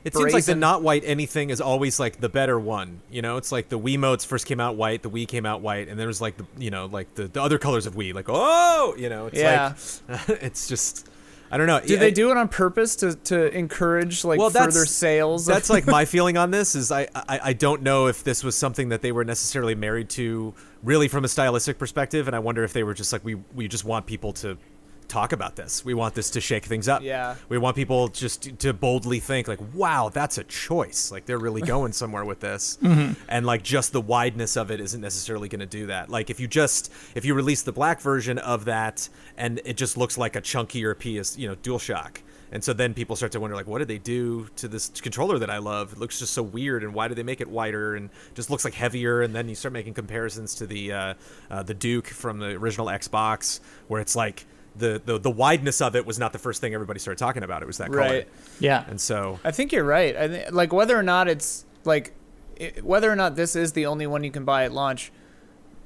It 0.04 0.14
seems 0.14 0.32
like 0.34 0.44
the 0.44 0.54
not 0.54 0.82
white 0.82 1.02
anything 1.06 1.48
is 1.50 1.60
always 1.60 1.98
like 1.98 2.20
the 2.20 2.28
better 2.28 2.58
one. 2.58 3.00
You 3.10 3.22
know, 3.22 3.38
it's 3.38 3.50
like 3.50 3.68
the 3.70 3.78
Wiimotes 3.78 4.26
first 4.26 4.46
came 4.46 4.60
out 4.60 4.76
white, 4.76 5.02
the 5.02 5.08
Wii 5.10 5.26
came 5.26 5.46
out 5.46 5.62
white, 5.62 5.88
and 5.88 5.98
there 5.98 6.06
was 6.06 6.20
like 6.20 6.36
the 6.36 6.46
you 6.58 6.70
know 6.70 6.86
like 6.86 7.14
the, 7.14 7.26
the 7.28 7.42
other 7.42 7.58
colors 7.58 7.86
of 7.86 7.94
Wii, 7.94 8.12
like 8.14 8.26
oh, 8.28 8.94
you 8.98 9.08
know, 9.08 9.26
it's 9.26 9.38
Yeah. 9.38 9.74
like 10.08 10.28
it's 10.42 10.68
just 10.68 11.08
I 11.50 11.56
don't 11.56 11.66
know. 11.68 11.80
Do 11.80 11.96
they 11.96 12.10
do 12.10 12.30
it 12.32 12.36
on 12.36 12.48
purpose 12.48 12.96
to, 12.96 13.14
to 13.14 13.56
encourage 13.56 14.24
like 14.24 14.38
Well, 14.40 14.50
that's- 14.50 14.74
further 14.74 14.86
sales? 14.86 15.46
That's 15.46 15.70
like 15.70 15.86
my 15.86 16.04
feeling 16.14 16.36
on 16.36 16.50
this 16.50 16.74
is 16.74 16.90
I, 16.92 17.02
I 17.14 17.40
I 17.44 17.52
don't 17.52 17.82
know 17.82 18.06
if 18.08 18.24
this 18.24 18.42
was 18.44 18.56
something 18.56 18.88
that 18.90 19.02
they 19.02 19.12
were 19.12 19.24
necessarily 19.24 19.74
married 19.74 20.08
to 20.10 20.52
really 20.82 21.06
from 21.08 21.24
a 21.24 21.28
stylistic 21.28 21.78
perspective, 21.78 22.26
and 22.26 22.34
I 22.36 22.40
wonder 22.40 22.64
if 22.64 22.72
they 22.72 22.82
were 22.82 22.94
just 22.94 23.12
like 23.12 23.24
we 23.24 23.36
we 23.54 23.68
just 23.68 23.84
want 23.84 24.04
people 24.06 24.32
to 24.34 24.58
talk 25.08 25.32
about 25.32 25.56
this. 25.56 25.84
We 25.84 25.94
want 25.94 26.14
this 26.14 26.30
to 26.30 26.40
shake 26.40 26.64
things 26.64 26.88
up. 26.88 27.02
Yeah. 27.02 27.36
We 27.48 27.58
want 27.58 27.76
people 27.76 28.08
just 28.08 28.58
to 28.60 28.72
boldly 28.72 29.20
think 29.20 29.48
like, 29.48 29.60
wow, 29.74 30.10
that's 30.12 30.38
a 30.38 30.44
choice. 30.44 31.10
Like 31.12 31.26
they're 31.26 31.38
really 31.38 31.62
going 31.62 31.92
somewhere 32.02 32.24
with 32.24 32.40
this. 32.40 32.78
And 32.82 33.46
like 33.46 33.62
just 33.62 33.92
the 33.92 34.02
wideness 34.02 34.56
of 34.56 34.70
it 34.70 34.80
isn't 34.80 35.00
necessarily 35.00 35.48
going 35.48 35.60
to 35.60 35.66
do 35.66 35.86
that. 35.86 36.10
Like 36.10 36.30
if 36.30 36.40
you 36.40 36.48
just 36.48 36.92
if 37.14 37.24
you 37.24 37.34
release 37.34 37.62
the 37.62 37.72
black 37.72 38.00
version 38.00 38.38
of 38.38 38.64
that 38.66 39.08
and 39.36 39.60
it 39.64 39.76
just 39.76 39.96
looks 39.96 40.18
like 40.18 40.36
a 40.36 40.40
chunkier 40.40 40.94
PS, 40.98 41.36
you 41.38 41.48
know, 41.48 41.56
DualShock 41.56 42.18
And 42.52 42.62
so 42.62 42.72
then 42.72 42.94
people 42.94 43.16
start 43.16 43.32
to 43.32 43.40
wonder, 43.40 43.56
like, 43.56 43.66
what 43.66 43.78
did 43.78 43.88
they 43.88 43.98
do 43.98 44.48
to 44.56 44.68
this 44.68 44.88
controller 44.88 45.38
that 45.40 45.50
I 45.50 45.58
love? 45.58 45.92
It 45.94 45.98
looks 45.98 46.20
just 46.20 46.32
so 46.34 46.42
weird, 46.42 46.84
and 46.84 46.94
why 46.94 47.08
did 47.08 47.16
they 47.16 47.22
make 47.24 47.40
it 47.40 47.48
wider 47.48 47.96
and 47.96 48.10
just 48.34 48.48
looks 48.50 48.64
like 48.64 48.74
heavier? 48.74 49.22
And 49.22 49.34
then 49.34 49.48
you 49.48 49.54
start 49.56 49.72
making 49.72 49.94
comparisons 49.94 50.54
to 50.56 50.66
the 50.66 50.92
uh, 50.92 51.14
uh, 51.50 51.62
the 51.64 51.74
Duke 51.74 52.06
from 52.06 52.38
the 52.38 52.50
original 52.50 52.86
Xbox, 52.86 53.60
where 53.88 54.00
it's 54.00 54.14
like 54.14 54.46
the, 54.76 55.00
the 55.04 55.18
the 55.18 55.30
wideness 55.30 55.80
of 55.80 55.94
it 55.96 56.04
was 56.04 56.18
not 56.18 56.32
the 56.32 56.38
first 56.38 56.60
thing 56.60 56.74
everybody 56.74 56.98
started 56.98 57.18
talking 57.18 57.42
about. 57.42 57.62
It 57.62 57.66
was 57.66 57.78
that 57.78 57.90
color. 57.90 58.00
Right. 58.00 58.28
Yeah. 58.58 58.84
And 58.88 59.00
so 59.00 59.38
I 59.44 59.50
think 59.50 59.72
you're 59.72 59.84
right. 59.84 60.16
I 60.16 60.28
think 60.28 60.52
like 60.52 60.72
whether 60.72 60.98
or 60.98 61.02
not 61.02 61.28
it's 61.28 61.64
like 61.84 62.14
it, 62.56 62.84
whether 62.84 63.10
or 63.10 63.16
not 63.16 63.36
this 63.36 63.56
is 63.56 63.72
the 63.72 63.86
only 63.86 64.06
one 64.06 64.24
you 64.24 64.30
can 64.30 64.44
buy 64.44 64.64
at 64.64 64.72
launch, 64.72 65.12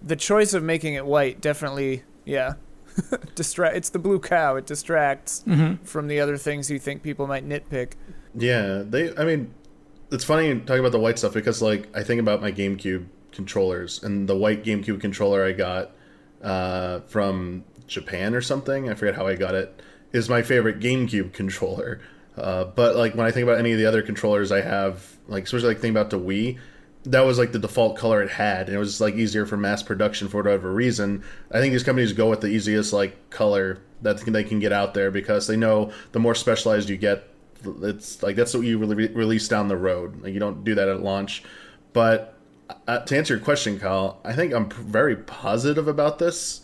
the 0.03 0.17
choice 0.17 0.55
of 0.55 0.63
making 0.63 0.95
it 0.95 1.05
white 1.07 1.41
definitely 1.41 2.03
yeah. 2.25 2.55
distract 3.35 3.77
it's 3.77 3.91
the 3.91 3.99
blue 3.99 4.19
cow. 4.19 4.57
It 4.57 4.67
distracts 4.67 5.45
from 5.85 6.09
the 6.09 6.21
other 6.21 6.37
things 6.37 6.71
you 6.71 6.79
think 6.79 7.03
people 7.03 7.27
might 7.27 7.49
nitpick. 7.49 7.93
Yeah, 8.35 8.83
they. 8.85 9.17
I 9.17 9.25
mean, 9.25 9.55
it's 10.11 10.25
funny 10.25 10.59
talking 10.61 10.81
about 10.81 10.93
the 10.93 10.99
white 10.99 11.19
stuff 11.19 11.35
because, 11.35 11.63
like, 11.63 11.89
I 11.97 12.03
think 12.03 12.21
about 12.21 12.41
my 12.41 12.53
GameCube 12.53 13.07
controllers 13.33 14.03
and 14.03 14.29
the 14.29 14.37
white 14.37 14.65
GameCube 14.65 15.01
controller 15.01 15.45
I 15.45 15.53
got 15.53 15.93
uh, 16.43 17.01
from 17.01 17.65
Japan 17.89 18.35
or 18.35 18.41
something. 18.41 18.89
I 18.89 18.95
forget 18.95 19.17
how 19.17 19.27
I 19.27 19.35
got 19.35 19.55
it. 19.55 19.83
Is 20.13 20.29
my 20.29 20.43
favorite 20.43 20.81
GameCube 20.81 21.33
controller. 21.33 22.01
Uh, 22.37 22.65
but 22.65 22.95
like 22.95 23.15
when 23.15 23.27
I 23.27 23.33
think 23.33 23.43
about 23.45 23.59
any 23.59 23.73
of 23.73 23.79
the 23.79 23.87
other 23.87 24.03
controllers 24.03 24.53
I 24.53 24.61
have, 24.61 25.17
like 25.27 25.45
especially 25.45 25.69
like 25.69 25.79
thinking 25.79 25.97
about 25.97 26.11
the 26.11 26.21
Wii, 26.21 26.59
that 27.05 27.21
was 27.23 27.39
like 27.39 27.53
the 27.53 27.59
default 27.59 27.97
color 27.97 28.23
it 28.23 28.31
had, 28.31 28.67
and 28.67 28.77
it 28.77 28.79
was 28.79 29.01
like 29.01 29.15
easier 29.15 29.47
for 29.47 29.57
mass 29.57 29.83
production 29.83 30.29
for 30.29 30.37
whatever 30.39 30.73
reason. 30.73 31.25
I 31.51 31.61
think 31.61 31.73
these 31.73 31.83
companies 31.83 32.13
go 32.13 32.31
with 32.31 32.41
the 32.41 32.49
easiest 32.49 32.93
like 32.93 33.31
color 33.31 33.81
that 34.03 34.19
they 34.19 34.45
can 34.45 34.61
get 34.61 34.73
out 34.73 34.95
there 34.95 35.11
because 35.11 35.47
they 35.47 35.57
know 35.57 35.93
the 36.13 36.21
more 36.21 36.35
specialized 36.35 36.89
you 36.89 36.97
get, 36.97 37.29
it's 37.83 38.23
like 38.23 38.37
that's 38.37 38.55
what 38.55 38.63
you 38.65 38.79
re- 38.79 39.09
release 39.09 39.49
down 39.49 39.69
the 39.69 39.77
road. 39.77 40.23
Like 40.23 40.33
you 40.33 40.41
don't 40.41 40.65
do 40.65 40.75
that 40.75 40.89
at 40.89 41.03
launch. 41.03 41.43
But 41.93 42.35
uh, 42.87 43.01
to 43.01 43.17
answer 43.17 43.35
your 43.35 43.45
question, 43.45 43.79
Kyle, 43.79 44.21
I 44.25 44.35
think 44.35 44.53
I'm 44.53 44.69
very 44.71 45.17
positive 45.17 45.89
about 45.89 46.19
this. 46.19 46.61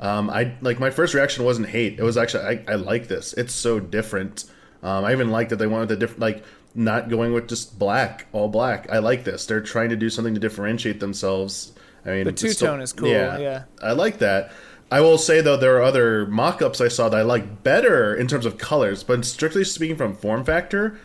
Um, 0.00 0.30
I 0.30 0.54
like 0.60 0.78
my 0.78 0.90
first 0.90 1.14
reaction 1.14 1.44
wasn't 1.44 1.68
hate. 1.68 1.98
It 1.98 2.02
was 2.02 2.16
actually 2.16 2.44
I, 2.44 2.64
I 2.68 2.74
like 2.76 3.08
this. 3.08 3.32
It's 3.34 3.54
so 3.54 3.80
different. 3.80 4.44
Um, 4.82 5.04
I 5.04 5.12
even 5.12 5.30
like 5.30 5.48
that 5.48 5.56
they 5.56 5.66
wanted 5.66 5.88
the 5.88 5.96
different 5.96 6.20
like 6.20 6.44
not 6.74 7.08
going 7.08 7.32
with 7.32 7.48
just 7.48 7.78
black, 7.78 8.26
all 8.32 8.48
black. 8.48 8.88
I 8.90 8.98
like 8.98 9.24
this. 9.24 9.46
They're 9.46 9.60
trying 9.60 9.88
to 9.88 9.96
do 9.96 10.08
something 10.08 10.34
to 10.34 10.40
differentiate 10.40 11.00
themselves. 11.00 11.72
I 12.06 12.10
mean, 12.10 12.24
The 12.24 12.32
two-tone 12.32 12.80
is 12.80 12.92
cool, 12.92 13.08
yeah. 13.08 13.64
I 13.82 13.92
like 13.92 14.18
that. 14.18 14.52
I 14.90 15.00
will 15.00 15.18
say 15.18 15.40
though 15.40 15.56
there 15.56 15.76
are 15.76 15.82
other 15.82 16.26
mock-ups 16.26 16.80
I 16.80 16.88
saw 16.88 17.08
that 17.08 17.18
I 17.18 17.22
like 17.22 17.62
better 17.62 18.14
in 18.14 18.26
terms 18.26 18.46
of 18.46 18.56
colors, 18.56 19.02
but 19.02 19.24
strictly 19.24 19.64
speaking 19.64 19.96
from 19.96 20.14
form 20.14 20.44
factor, 20.44 20.98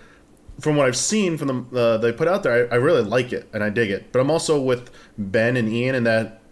from 0.60 0.76
what 0.78 0.88
I've 0.88 0.96
seen 0.96 1.38
from 1.38 1.68
the 1.72 1.82
uh, 1.82 1.98
they 1.98 2.12
put 2.12 2.28
out 2.28 2.44
there, 2.44 2.70
I, 2.72 2.76
I 2.76 2.78
really 2.78 3.02
like 3.02 3.34
it 3.34 3.50
and 3.54 3.64
I 3.64 3.70
dig 3.70 3.90
it. 3.90 4.12
But 4.12 4.20
I'm 4.20 4.30
also 4.30 4.62
with 4.62 4.92
Ben 5.18 5.58
and 5.58 5.68
Ian 5.68 5.96
in 5.96 6.04
that 6.04 6.43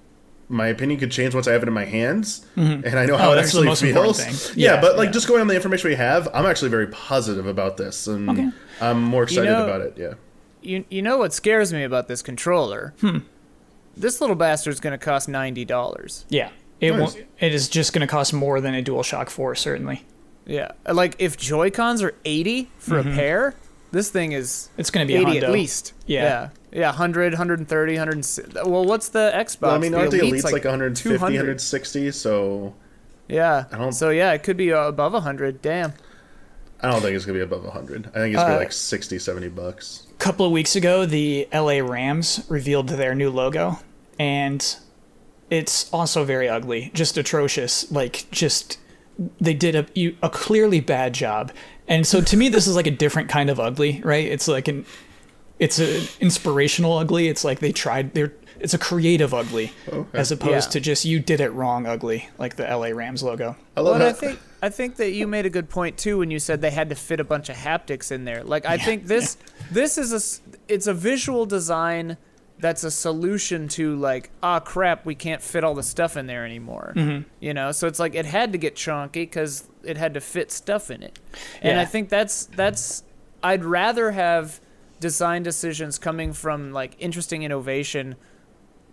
my 0.52 0.68
opinion 0.68 1.00
could 1.00 1.12
change 1.12 1.34
once 1.34 1.48
I 1.48 1.54
have 1.54 1.64
it 1.64 1.68
in 1.68 1.74
my 1.74 1.86
hands, 1.86 2.46
and 2.56 2.86
I 2.86 3.06
know 3.06 3.18
how 3.18 3.30
Oh, 3.30 3.34
it 3.34 3.36
that's 3.38 3.52
the 3.54 3.60
actually 3.70 3.94
most 3.94 4.16
feels. 4.22 4.24
thing. 4.50 4.60
Yeah, 4.60 4.76
Yeah, 4.76 4.82
but 4.82 4.98
like 4.98 5.08
yeah. 5.08 5.12
just 5.14 5.28
going 5.28 5.42
on 5.42 5.48
the 5.48 5.56
information 5.56 5.90
we 5.90 5.96
have, 5.96 6.28
I'm 6.34 6.46
actually 6.46 6.70
very 6.70 6.88
positive 6.88 7.46
about 7.48 7.78
this, 7.78 8.08
and 8.08 8.30
Okay. 8.30 8.50
I'm 8.82 9.02
more 9.02 9.24
excited 9.24 9.46
know- 9.50 9.64
about 9.64 9.82
it. 9.82 9.96
Yeah. 9.98 10.14
You 10.62 10.86
you 10.90 11.02
know 11.02 11.18
what 11.18 11.34
scares 11.34 11.74
me 11.74 11.84
about 11.84 12.08
this 12.08 12.22
controller? 12.22 12.94
Hmm. 13.02 13.20
This 13.98 14.22
little 14.22 14.36
bastard's 14.36 14.80
gonna 14.80 14.98
cost 14.98 15.28
ninety 15.28 15.66
dollars. 15.66 16.26
Yeah. 16.30 16.50
It 16.80 16.92
Nice. 16.92 17.00
won't, 17.16 17.26
it 17.40 17.54
is 17.54 17.70
just 17.70 17.94
going 17.94 18.02
to 18.02 18.08
cost 18.08 18.34
more 18.34 18.60
than 18.60 18.74
a 18.74 18.82
DualShock 18.82 19.30
4 19.30 19.54
certainly. 19.54 20.04
Yeah, 20.48 20.72
like 20.92 21.16
if 21.20 21.38
Joy 21.38 21.70
Cons 21.70 22.02
are 22.02 22.16
eighty 22.26 22.72
for 22.80 22.98
a 22.98 23.04
pair, 23.04 23.54
this 23.92 24.10
thing 24.10 24.32
is 24.32 24.70
It's 24.80 24.90
going 24.90 25.06
to 25.06 25.14
be 25.14 25.16
a 25.16 25.22
eighty 25.28 25.38
at 25.46 25.52
least. 25.52 25.94
Yeah. 26.08 26.24
yeah, 26.24 26.50
yeah, 26.72 26.88
100, 26.88 27.34
130, 27.34 27.94
160. 27.94 28.54
Well, 28.70 28.86
what's 28.86 29.10
the 29.10 29.32
Xbox? 29.36 29.62
Well, 29.62 29.72
I 29.72 29.78
mean, 29.78 29.94
aren't 29.94 30.12
the 30.12 30.20
Elite's 30.20 30.46
elites 30.46 30.52
like, 30.54 30.64
150, 30.66 31.10
200. 31.18 31.36
160? 31.38 32.12
So 32.12 32.74
Yeah. 33.28 33.66
I 33.72 33.78
don't- 33.78 33.92
So 33.94 34.10
yeah, 34.10 34.32
it 34.34 34.44
could 34.44 34.58
be 34.58 34.72
uh, 34.74 34.88
above 34.88 35.14
hundred. 35.24 35.62
Damn. 35.62 35.94
I 36.84 36.90
don't 36.92 37.02
think 37.02 37.16
it's 37.16 37.26
gonna 37.26 37.38
be 37.38 37.44
above 37.44 37.64
100. 37.64 38.08
I 38.08 38.20
think 38.20 38.34
it's 38.34 38.42
gonna 38.42 38.56
Uh, 38.56 38.58
be 38.58 38.64
like 38.64 38.72
60, 38.72 39.20
70 39.20 39.50
bucks. 39.50 40.04
A 40.12 40.14
couple 40.24 40.46
of 40.46 40.52
weeks 40.52 40.76
ago, 40.76 41.06
the 41.06 41.48
LA 41.54 41.80
Rams 41.82 42.44
revealed 42.50 42.90
their 42.90 43.14
new 43.14 43.30
logo, 43.30 43.80
and 44.18 44.76
it's 45.50 45.90
also 45.94 46.24
very 46.24 46.48
ugly, 46.50 46.90
just 46.94 47.18
atrocious. 47.18 47.92
Like, 47.92 48.26
just 48.32 48.78
they 49.40 49.54
did 49.54 49.76
a 49.76 49.86
you- 49.94 50.16
a 50.24 50.30
clearly 50.30 50.80
bad 50.80 51.14
job. 51.14 51.52
And 51.88 52.08
so 52.08 52.22
to 52.22 52.38
me, 52.38 52.50
this 52.50 52.66
is 52.66 52.76
like 52.76 52.88
a 52.88 52.92
different 52.92 53.30
kind 53.30 53.50
of 53.50 53.60
ugly, 53.60 54.02
right? 54.04 54.26
It's 54.26 54.48
like 54.48 54.68
an 54.68 54.86
it's 55.62 55.78
an 55.80 56.08
inspirational 56.20 56.98
ugly. 56.98 57.28
It's 57.30 57.44
like 57.46 57.60
they 57.60 57.72
tried. 57.72 58.14
They're 58.14 58.34
it's 58.60 58.74
a 58.76 58.78
creative 58.78 59.34
ugly, 59.34 59.74
Okay. 59.88 60.18
as 60.20 60.32
opposed 60.32 60.68
Yeah. 60.70 60.74
to 60.74 60.80
just 60.82 61.04
you 61.06 61.20
did 61.20 61.40
it 61.42 61.50
wrong 61.52 61.88
ugly, 61.88 62.30
like 62.38 62.58
the 62.58 62.64
LA 62.64 62.90
Rams 62.90 63.24
logo. 63.24 63.56
I 63.76 63.82
love 63.82 63.98
But 64.00 64.08
I 64.08 64.14
think 64.14 64.40
I 64.62 64.70
think 64.70 64.96
that 64.98 65.12
you 65.12 65.26
made 65.28 65.46
a 65.46 65.50
good 65.50 65.70
point 65.70 65.98
too 65.98 66.18
when 66.20 66.30
you 66.32 66.40
said 66.40 66.62
they 66.62 66.70
had 66.72 66.90
to 66.90 66.96
fit 66.96 67.20
a 67.20 67.24
bunch 67.24 67.50
of 67.50 67.56
haptics 67.56 68.12
in 68.12 68.26
there. 68.26 68.44
Like 68.44 68.66
I 68.66 68.78
think 68.78 69.06
this 69.08 69.38
this 69.72 69.98
is 69.98 70.12
a 70.14 70.22
it's 70.68 70.88
a 70.88 70.94
visual 70.94 71.46
design 71.46 72.18
that's 72.60 72.84
a 72.84 72.92
solution 72.92 73.68
to 73.68 73.96
like 73.96 74.30
ah 74.44 74.60
crap 74.60 75.06
we 75.06 75.16
can't 75.16 75.42
fit 75.42 75.64
all 75.64 75.74
the 75.74 75.84
stuff 75.84 76.18
in 76.18 76.26
there 76.28 76.46
anymore. 76.46 76.94
Mm-hmm. 76.96 77.28
You 77.40 77.54
know, 77.54 77.72
so 77.72 77.88
it's 77.88 78.00
like 78.00 78.14
it 78.16 78.26
had 78.26 78.52
to 78.52 78.58
get 78.60 78.76
chunky 78.76 79.22
because 79.26 79.68
it 79.84 79.98
had 79.98 80.14
to 80.16 80.22
fit 80.22 80.52
stuff 80.52 80.90
in 80.92 81.02
it. 81.04 81.18
And 81.64 81.80
I 81.80 81.86
think 81.86 82.10
that's 82.10 82.46
that's 82.46 83.04
I'd 83.44 83.64
rather 83.64 84.12
have 84.12 84.60
design 85.02 85.44
decisions 85.44 86.00
coming 86.00 86.32
from 86.32 86.72
like 86.72 86.96
interesting 87.00 87.44
innovation 87.44 88.16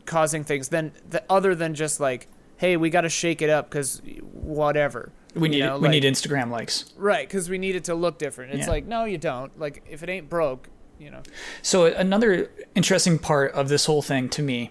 causing 0.07 0.43
things 0.43 0.69
than 0.71 0.91
th- 1.11 1.23
other 1.31 1.55
than 1.55 1.75
just 1.75 2.01
like 2.01 2.27
hey 2.57 2.77
we 2.77 2.91
got 2.91 3.03
to 3.03 3.09
shake 3.09 3.41
it 3.43 3.51
up 3.51 3.69
because 3.71 4.03
whatever 4.33 5.13
We 5.35 5.49
You 5.49 5.53
need 5.55 5.61
know, 5.61 5.77
we 5.79 5.83
like- 5.83 5.91
need 5.93 6.05
Instagram 6.05 6.51
likes. 6.51 6.93
right 6.97 7.29
because 7.29 7.49
we 7.51 7.59
need 7.59 7.77
it 7.77 7.85
to 7.85 7.95
look 7.95 8.19
different 8.19 8.55
it's 8.55 8.67
Yeah. 8.67 8.73
like 8.73 8.87
no 8.87 9.05
you 9.05 9.19
don't 9.19 9.57
like 9.61 9.83
if 9.89 10.03
it 10.03 10.09
ain't 10.09 10.29
broke 10.29 10.69
you 10.99 11.11
know 11.11 11.23
So 11.63 11.85
another 11.87 12.51
interesting 12.75 13.19
part 13.19 13.53
of 13.53 13.69
this 13.69 13.87
whole 13.87 14.03
thing 14.03 14.29
to 14.31 14.43
me, 14.43 14.71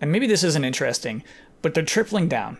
and 0.00 0.10
maybe 0.10 0.26
this 0.26 0.42
isn't 0.42 0.64
interesting, 0.64 1.22
but 1.62 1.74
they're 1.74 1.84
tripling 1.84 2.26
down. 2.26 2.58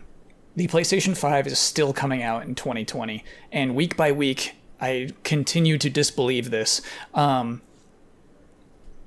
The 0.55 0.67
PlayStation 0.67 1.17
5 1.17 1.47
is 1.47 1.59
still 1.59 1.91
coming 1.91 2.21
out 2.23 2.43
in 2.43 2.55
2020, 2.55 3.23
and 3.51 3.75
week 3.75 3.97
by 3.97 4.13
week, 4.13 4.53
I 4.79 5.09
continue 5.25 5.77
to 5.77 5.89
disbelieve 5.89 6.51
this. 6.51 6.81
Um, 7.13 7.61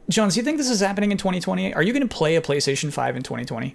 Jones, 0.09 0.35
do 0.35 0.41
you 0.41 0.45
think 0.45 0.59
this 0.59 0.69
is 0.71 0.81
happening 0.81 1.13
in 1.13 1.19
2020? 1.19 1.75
Are 1.75 1.83
you 1.83 1.93
going 1.93 2.07
to 2.07 2.15
play 2.15 2.37
a 2.37 2.43
PlayStation 2.43 2.93
5 2.93 3.17
in 3.17 3.23
2020? 3.23 3.75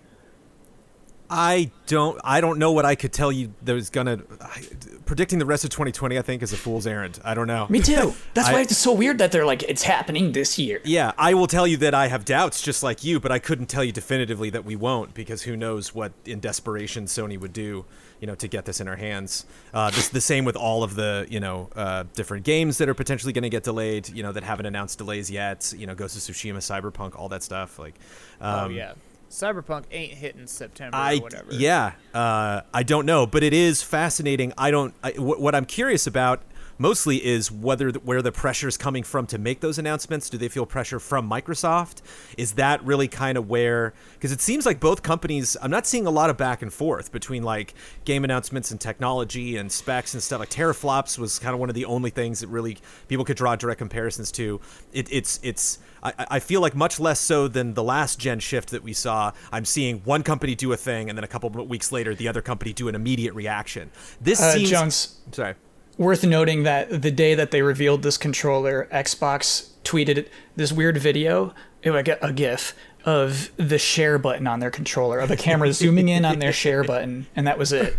I 1.32 1.70
don't. 1.86 2.20
I 2.24 2.42
don't 2.42 2.58
know 2.58 2.72
what 2.72 2.86
I 2.86 2.96
could 2.96 3.14
tell 3.14 3.32
you. 3.32 3.54
That 3.62 3.74
was 3.76 3.92
gonna 3.92 4.24
I, 4.42 4.64
predicting 5.06 5.38
the 5.38 5.46
rest 5.46 5.64
of 5.64 5.70
2020. 5.70 6.18
I 6.18 6.24
think 6.24 6.42
is 6.42 6.54
a 6.54 6.58
fool's 6.58 6.88
errand. 6.88 7.20
I 7.24 7.36
don't 7.36 7.46
know. 7.46 7.68
Me 7.70 7.82
too. 7.82 8.16
That's 8.34 8.48
I- 8.48 8.54
why 8.54 8.62
it's 8.62 8.76
so 8.76 8.94
weird 8.94 9.20
that 9.20 9.32
they're 9.32 9.46
like, 9.46 9.62
it's 9.62 9.84
happening 9.84 10.32
this 10.32 10.58
year. 10.58 10.82
Yeah, 10.84 11.12
I 11.20 11.36
will 11.36 11.46
tell 11.46 11.68
you 11.68 11.78
that 11.78 11.94
I 11.94 12.08
have 12.08 12.26
doubts, 12.26 12.64
just 12.64 12.82
like 12.82 13.04
you, 13.04 13.20
but 13.20 13.32
I 13.32 13.38
couldn't 13.38 13.68
tell 13.68 13.84
you 13.84 13.92
definitively 13.92 14.50
that 14.50 14.66
we 14.66 14.76
won't, 14.76 15.14
because 15.14 15.44
who 15.44 15.56
knows 15.56 15.94
what 15.94 16.14
in 16.26 16.40
desperation 16.40 17.06
Sony 17.06 17.40
would 17.40 17.54
do, 17.54 17.86
you 18.20 18.28
know, 18.28 18.36
to 18.36 18.48
get 18.48 18.66
this 18.66 18.82
in 18.82 18.88
our 18.88 18.96
hands. 18.96 19.46
Uh, 19.74 19.90
this, 19.92 20.10
the 20.10 20.22
same 20.22 20.46
with 20.46 20.56
all 20.56 20.84
of 20.84 20.96
the, 20.96 21.26
you 21.30 21.40
know, 21.40 21.70
uh, 21.76 22.04
different 22.16 22.46
games 22.46 22.78
that 22.78 22.90
are 22.90 22.94
potentially 22.94 23.34
going 23.34 23.44
to 23.44 23.50
get 23.50 23.64
delayed, 23.64 24.10
you 24.10 24.24
know, 24.24 24.32
that 24.32 24.44
haven't 24.44 24.66
announced 24.66 24.98
delays 24.98 25.30
yet. 25.32 25.74
You 25.78 25.88
know, 25.88 25.96
Ghost 25.96 26.16
of 26.16 26.36
Tsushima, 26.36 26.58
Cyberpunk, 26.58 27.18
all 27.18 27.30
that 27.30 27.44
stuff. 27.44 27.80
Like, 27.80 27.96
um, 28.42 28.66
oh 28.66 28.70
yeah 28.70 28.94
cyberpunk 29.30 29.84
ain't 29.92 30.14
hitting 30.14 30.48
september 30.48 30.98
I 30.98 31.18
or 31.18 31.22
whatever 31.22 31.54
yeah, 31.54 31.94
uh, 32.14 32.62
I 32.74 32.84
don't 32.84 33.06
know, 33.06 33.28
but 33.28 33.44
it 33.44 33.54
is 33.54 33.84
fascinating. 33.84 34.54
I 34.58 34.72
don't. 34.72 34.94
I, 35.04 35.12
what 35.12 35.54
I'm 35.56 35.66
curious 35.66 36.08
about 36.08 36.42
mostly 36.80 37.24
is 37.24 37.52
whether 37.52 37.92
the, 37.92 38.00
where 38.00 38.24
the 38.24 38.32
pressure 38.32 38.68
is 38.68 38.78
coming 38.78 39.04
from 39.04 39.28
to 39.28 39.38
make 39.38 39.60
those 39.60 39.78
announcements. 39.78 40.30
Do 40.30 40.38
they 40.40 40.48
feel 40.48 40.66
pressure 40.66 41.00
from 41.00 41.30
Microsoft? 41.30 42.02
Is 42.38 42.54
that 42.54 42.84
really 42.84 43.08
kind 43.08 43.38
of 43.38 43.48
where? 43.48 43.94
Because 44.14 44.32
it 44.32 44.42
seems 44.42 44.66
like 44.66 44.80
both 44.80 45.04
companies. 45.04 45.56
I'm 45.62 45.70
not 45.70 45.86
seeing 45.86 46.08
a 46.08 46.10
lot 46.10 46.32
of 46.32 46.38
back 46.38 46.64
and 46.64 46.74
forth 46.74 47.12
between 47.12 47.44
like 47.44 47.76
game 48.06 48.24
announcements 48.24 48.72
and 48.72 48.82
technology 48.82 49.58
and 49.58 49.72
specs 49.72 50.14
and 50.16 50.24
stuff. 50.24 50.40
Like 50.40 50.50
teraflops 50.50 51.20
was 51.20 51.38
kind 51.38 51.54
of 51.54 51.60
one 51.60 51.70
of 51.70 51.76
the 51.76 51.86
only 51.86 52.10
things 52.10 52.40
that 52.40 52.48
really 52.48 52.78
people 53.08 53.26
could 53.26 53.38
draw 53.38 53.56
direct 53.56 53.78
comparisons 53.78 54.32
to. 54.34 54.60
It, 54.94 55.12
it's 55.12 55.40
it's. 55.44 55.80
I, 56.02 56.14
I 56.32 56.40
feel 56.40 56.62
like 56.62 56.76
much 56.76 56.98
less 56.98 57.20
so 57.20 57.50
than 57.50 57.74
the 57.74 57.84
last 57.84 58.20
gen 58.20 58.40
shift 58.40 58.70
that 58.70 58.82
we 58.84 58.94
saw. 58.94 59.34
I'm 59.52 59.66
seeing 59.66 59.98
one 60.06 60.24
company 60.24 60.56
do 60.56 60.72
a 60.72 60.78
thing, 60.78 61.10
and 61.10 61.18
then 61.18 61.26
a 61.26 61.28
couple 61.28 61.50
of 61.50 61.68
weeks 61.68 61.92
later, 61.92 62.16
the 62.16 62.30
other 62.30 62.42
company 62.42 62.72
do 62.72 62.88
an 62.88 62.96
immediate 62.96 63.34
reaction. 63.34 63.92
This 64.22 64.42
Uh, 64.42 64.54
seems. 64.54 64.70
Jones, 64.70 65.20
Sorry. 65.34 65.56
Worth 66.00 66.24
noting 66.24 66.64
that 66.64 67.04
the 67.04 67.12
day 67.12 67.36
that 67.36 67.52
they 67.52 67.62
revealed 67.62 68.02
this 68.02 68.18
controller, 68.18 68.88
Xbox 68.92 69.70
tweeted 69.84 70.28
this 70.56 70.72
weird 70.72 70.98
video, 70.98 71.54
a, 71.84 72.34
GIF 72.34 72.74
of 73.06 73.52
the 73.58 73.78
share 73.78 74.18
button 74.18 74.48
on 74.48 74.60
their 74.60 74.72
controller, 74.72 75.20
of 75.20 75.30
a 75.30 75.36
camera 75.36 75.72
zooming 75.74 76.10
in 76.10 76.26
on 76.26 76.40
their 76.40 76.54
share 76.54 76.84
button, 76.84 77.28
and 77.36 77.46
that 77.46 77.60
was 77.60 77.72
it. 77.72 77.98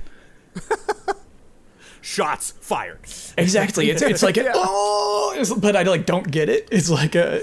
shots 2.00 2.52
fired. 2.60 3.00
Exactly. 3.36 3.90
It's, 3.90 4.02
it's 4.02 4.22
like 4.22 4.38
oh, 4.54 5.32
it's- 5.34 5.52
but 5.52 5.76
I 5.76 5.82
like 5.82 6.06
don't 6.06 6.28
get 6.28 6.48
it. 6.48 6.68
It's 6.72 6.88
like 6.90 7.14
a 7.14 7.42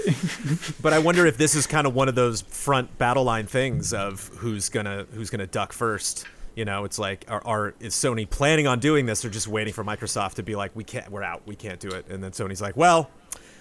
But 0.82 0.92
I 0.92 0.98
wonder 0.98 1.24
if 1.24 1.36
this 1.36 1.54
is 1.54 1.66
kind 1.66 1.86
of 1.86 1.94
one 1.94 2.08
of 2.08 2.16
those 2.16 2.42
front 2.42 2.98
battle 2.98 3.24
line 3.24 3.46
things 3.46 3.92
of 3.92 4.28
who's 4.38 4.68
gonna 4.68 5.06
who's 5.14 5.30
gonna 5.30 5.46
duck 5.46 5.72
first. 5.72 6.26
You 6.58 6.64
know, 6.64 6.84
it's 6.84 6.98
like 6.98 7.24
are, 7.28 7.40
are 7.46 7.74
is 7.78 7.94
Sony 7.94 8.28
planning 8.28 8.66
on 8.66 8.80
doing 8.80 9.06
this 9.06 9.24
or 9.24 9.30
just 9.30 9.46
waiting 9.46 9.72
for 9.72 9.84
Microsoft 9.84 10.34
to 10.34 10.42
be 10.42 10.56
like, 10.56 10.74
we 10.74 10.82
can't, 10.82 11.08
we're 11.08 11.22
out, 11.22 11.42
we 11.46 11.54
can't 11.54 11.78
do 11.78 11.88
it, 11.88 12.06
and 12.08 12.20
then 12.22 12.32
Sony's 12.32 12.60
like, 12.60 12.76
well, 12.76 13.10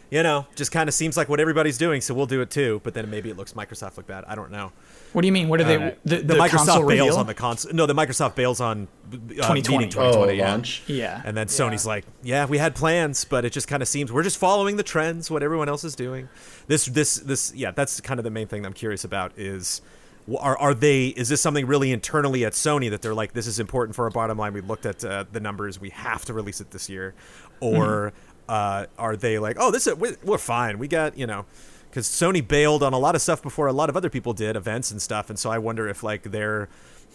you 0.09 0.23
know, 0.23 0.47
just 0.55 0.71
kind 0.71 0.87
of 0.89 0.95
seems 0.95 1.15
like 1.15 1.29
what 1.29 1.39
everybody's 1.39 1.77
doing, 1.77 2.01
so 2.01 2.15
we'll 2.15 2.25
do 2.25 2.41
it 2.41 2.49
too. 2.49 2.81
But 2.83 2.95
then 2.95 3.09
maybe 3.11 3.29
it 3.29 3.37
looks 3.37 3.53
Microsoft 3.53 3.97
look 3.97 4.07
bad. 4.07 4.23
I 4.25 4.33
don't 4.33 4.49
know. 4.49 4.71
what 5.13 5.21
do 5.21 5.27
you 5.27 5.31
mean? 5.31 5.47
What 5.47 5.61
are 5.61 5.65
they? 5.65 5.77
The, 5.77 6.15
The, 6.15 6.23
the, 6.23 6.33
Microsoft 6.35 6.65
bails 6.65 6.85
reveal? 6.85 7.17
on 7.17 7.27
the 7.27 7.33
console. 7.35 7.73
No, 7.73 7.85
the 7.85 7.93
Microsoft 7.93 8.33
bails 8.33 8.59
on 8.59 8.87
uh, 9.13 9.17
2020. 9.17 9.77
meeting 9.77 9.89
2020. 9.91 10.17
Oh, 10.17 10.33
yeah. 10.33 10.49
launch. 10.49 10.83
Yeah. 10.87 11.21
And 11.23 11.35
then 11.37 11.47
Sony's 11.47 11.85
like, 11.85 12.05
"Yeah, 12.23 12.45
we 12.45 12.57
had 12.57 12.73
plans, 12.73 13.25
but 13.25 13.45
it 13.45 13.51
just 13.51 13.67
kind 13.67 13.83
of 13.83 13.87
seems 13.89 14.11
we're 14.11 14.23
just 14.23 14.37
following 14.39 14.77
the 14.77 14.83
trends, 14.83 15.29
what 15.29 15.43
everyone 15.43 15.69
else 15.69 15.83
is 15.83 15.95
doing." 15.95 16.29
This, 16.67 16.85
this, 16.85 17.15
this, 17.17 17.53
yeah, 17.53 17.69
that's 17.71 18.01
kind 18.01 18.19
of 18.19 18.23
the 18.23 18.31
main 18.31 18.47
thing 18.47 18.65
I'm 18.65 18.73
curious 18.73 19.03
about 19.03 19.33
is, 19.37 19.81
w- 19.81 19.87
are 20.35 20.57
are 20.57 20.73
they? 20.73 21.07
Is 21.07 21.29
this 21.29 21.41
something 21.41 21.65
really 21.65 21.91
internally 21.91 22.43
at 22.45 22.53
Sony 22.53 22.89
that 22.89 23.01
they're 23.01 23.13
like, 23.13 23.33
"This 23.33 23.47
is 23.47 23.59
important 23.59 23.95
for 23.95 24.05
our 24.05 24.11
bottom 24.11 24.37
line. 24.37 24.53
We 24.53 24.61
looked 24.61 24.85
at 24.85 25.03
uh, 25.03 25.25
the 25.31 25.39
numbers. 25.39 25.79
We 25.79 25.89
have 25.91 26.25
to 26.25 26.33
release 26.33 26.59
it 26.59 26.71
this 26.71 26.89
year," 26.89 27.13
or 27.59 28.13
uh, 28.49 28.87
are 28.97 29.15
they 29.15 29.39
like, 29.39 29.57
"Oh, 29.59 29.71
this 29.71 29.87
is 29.87 29.95
we're, 29.95 30.17
we're 30.23 30.37
fine. 30.37 30.79
We 30.79 30.87
got 30.87 31.17
you 31.17 31.27
know." 31.27 31.45
Because 31.89 32.05
Sony 32.05 32.45
bailed 32.45 32.83
on 32.83 32.91
a 32.91 32.99
lot 32.99 33.15
of 33.15 33.21
stuff 33.21 33.41
before 33.41 33.65
a 33.67 33.73
lot 33.73 33.89
of 33.89 33.95
other 33.95 34.09
people 34.09 34.33
did, 34.33 34.57
events 34.57 34.91
and 34.91 35.01
stuff, 35.01 35.29
and 35.29 35.39
so 35.39 35.49
I 35.49 35.57
wonder 35.57 35.87
if 35.87 36.03
like 36.03 36.23
they're 36.23 36.67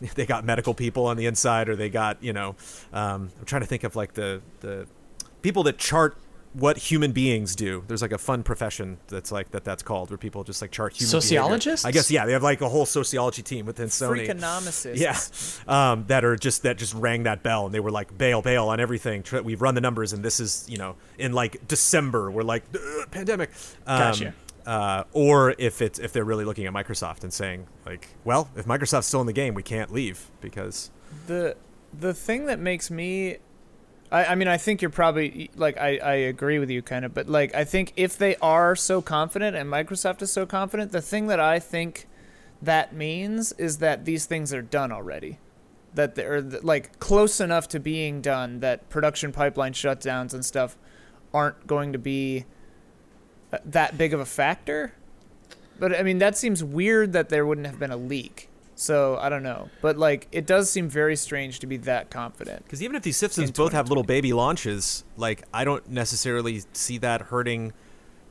they 0.15 0.27
got 0.27 0.45
medical 0.45 0.75
people 0.75 1.07
on 1.07 1.17
the 1.17 1.27
inside 1.27 1.69
or 1.69 1.77
they 1.77 1.89
got 1.89 2.23
you 2.23 2.33
know 2.33 2.57
um, 2.93 3.31
i'm 3.39 3.45
trying 3.45 3.63
to 3.63 3.67
think 3.67 3.85
of 3.85 3.97
like 3.97 4.15
the 4.15 4.41
the 4.61 4.87
people 5.43 5.63
that 5.63 5.79
chart 5.79 6.17
what 6.55 6.77
human 6.77 7.13
beings 7.13 7.57
do 7.57 7.83
there's 7.89 8.03
like 8.03 8.13
a 8.13 8.19
fun 8.19 8.43
profession 8.43 8.99
that's 9.09 9.33
like 9.33 9.51
that 9.53 9.65
that's 9.65 9.83
called 9.83 10.11
where 10.11 10.19
people 10.19 10.45
just 10.45 10.61
like 10.61 10.71
chart 10.71 10.93
human 10.93 11.11
behavior. 11.11 11.21
Sociologists? 11.21 11.87
i 11.87 11.91
guess 11.91 12.11
yeah 12.11 12.27
they 12.27 12.33
have 12.33 12.43
like 12.43 12.61
a 12.61 12.69
whole 12.69 12.85
sociology 12.85 13.43
team 13.43 13.65
within 13.65 13.89
sony 13.89 14.27
Freakonomicists. 14.27 15.63
yeah, 15.67 15.91
um, 15.93 16.05
that 16.09 16.25
are 16.25 16.37
just 16.37 16.63
that 16.63 16.77
just 16.77 16.95
rang 16.95 17.23
that 17.23 17.43
bell, 17.43 17.67
and 17.67 17.75
they 17.75 17.81
were 17.81 17.91
like, 17.91 18.17
"Bail, 18.17 18.43
bail 18.43 18.69
on 18.69 18.81
everything. 18.81 19.25
We've 19.45 19.61
run 19.63 19.75
the 19.75 19.81
numbers, 19.81 20.13
and 20.13 20.23
this 20.23 20.41
is 20.41 20.67
you 20.69 20.79
know 20.79 20.97
in 21.19 21.33
like 21.33 21.67
December, 21.69 22.31
we're 22.31 22.43
like 22.43 22.65
pandemic." 23.11 23.51
Um, 23.87 23.99
Gotcha. 23.99 24.35
Uh, 24.65 25.05
or 25.13 25.55
if 25.59 25.83
it's 25.83 25.99
if 25.99 26.13
they're 26.13 26.25
really 26.25 26.45
looking 26.45 26.67
at 26.67 26.73
Microsoft 26.73 27.23
and 27.25 27.33
saying 27.33 27.67
like, 27.87 28.09
"Well, 28.25 28.49
if 28.57 28.67
Microsoft's 28.67 29.07
still 29.07 29.21
in 29.21 29.27
the 29.27 29.33
game, 29.33 29.55
we 29.55 29.63
can't 29.63 29.93
leave 29.93 30.31
because." 30.41 30.91
the 31.27 31.57
the 31.99 32.15
thing 32.15 32.47
that 32.47 32.59
makes 32.59 32.91
me 32.91 33.37
I, 34.13 34.27
I 34.27 34.35
mean 34.37 34.47
I 34.47 34.59
think 34.59 34.83
you're 34.83 34.91
probably 34.91 35.51
like 35.57 35.79
I, 35.79 35.97
I 35.97 36.15
agree 36.15 36.59
with 36.59 36.71
you 36.71 36.83
kind 36.83 37.05
of 37.05 37.15
but 37.15 37.29
like 37.29 37.55
I 37.55 37.65
think 37.65 37.93
if 37.97 38.17
they 38.17 38.37
are 38.37 38.77
so 38.77 39.03
confident 39.03 39.57
and 39.57 39.69
Microsoft 39.69 40.23
is 40.23 40.31
so 40.31 40.47
confident 40.47 40.93
the 40.93 41.01
thing 41.01 41.27
that 41.29 41.41
I 41.41 41.59
think 41.59 42.07
that 42.61 42.95
means 42.95 43.53
is 43.53 43.79
that 43.79 44.05
these 44.05 44.27
things 44.27 44.55
are 44.55 44.63
done 44.63 44.93
already. 44.93 45.39
That 45.95 46.15
they're 46.15 46.41
like 46.41 46.99
close 47.01 47.41
enough 47.41 47.69
to 47.69 47.81
being 47.81 48.21
done 48.23 48.61
that 48.61 48.89
production 48.89 49.33
pipeline 49.33 49.73
shutdowns 49.73 50.33
and 50.33 50.45
stuff 50.45 50.79
aren't 51.35 51.67
going 51.67 51.93
to 51.93 51.99
be 51.99 52.45
uh, 53.53 53.59
that 53.65 53.99
big 53.99 54.15
of 54.15 54.21
a 54.21 54.25
factor. 54.25 54.95
But 55.79 55.99
I 55.99 56.03
mean 56.03 56.19
that 56.19 56.37
seems 56.37 56.63
weird 56.63 57.13
that 57.15 57.31
there 57.31 57.45
wouldn't 57.45 57.67
have 57.67 57.79
been 57.79 57.91
a 57.91 57.97
leak 57.97 58.49
so 58.75 59.19
I 59.21 59.29
don't 59.29 59.43
know, 59.43 59.69
but 59.81 59.97
like 59.97 60.29
it 60.33 60.47
does 60.47 60.71
seem 60.71 60.89
very 60.89 61.17
strange 61.17 61.61
to 61.61 61.67
be 61.67 61.77
that 61.79 62.11
confident. 62.11 62.65
Because 62.65 62.83
even 62.83 62.97
if 62.97 63.03
these 63.03 63.17
systems 63.17 63.51
both 63.51 63.73
have 63.73 63.89
little 63.89 64.05
baby 64.05 64.33
launches, 64.33 65.05
like 65.17 65.43
I 65.53 65.65
don't 65.65 65.89
necessarily 65.89 66.63
see 66.73 66.99
that 66.99 67.23
hurting 67.23 67.73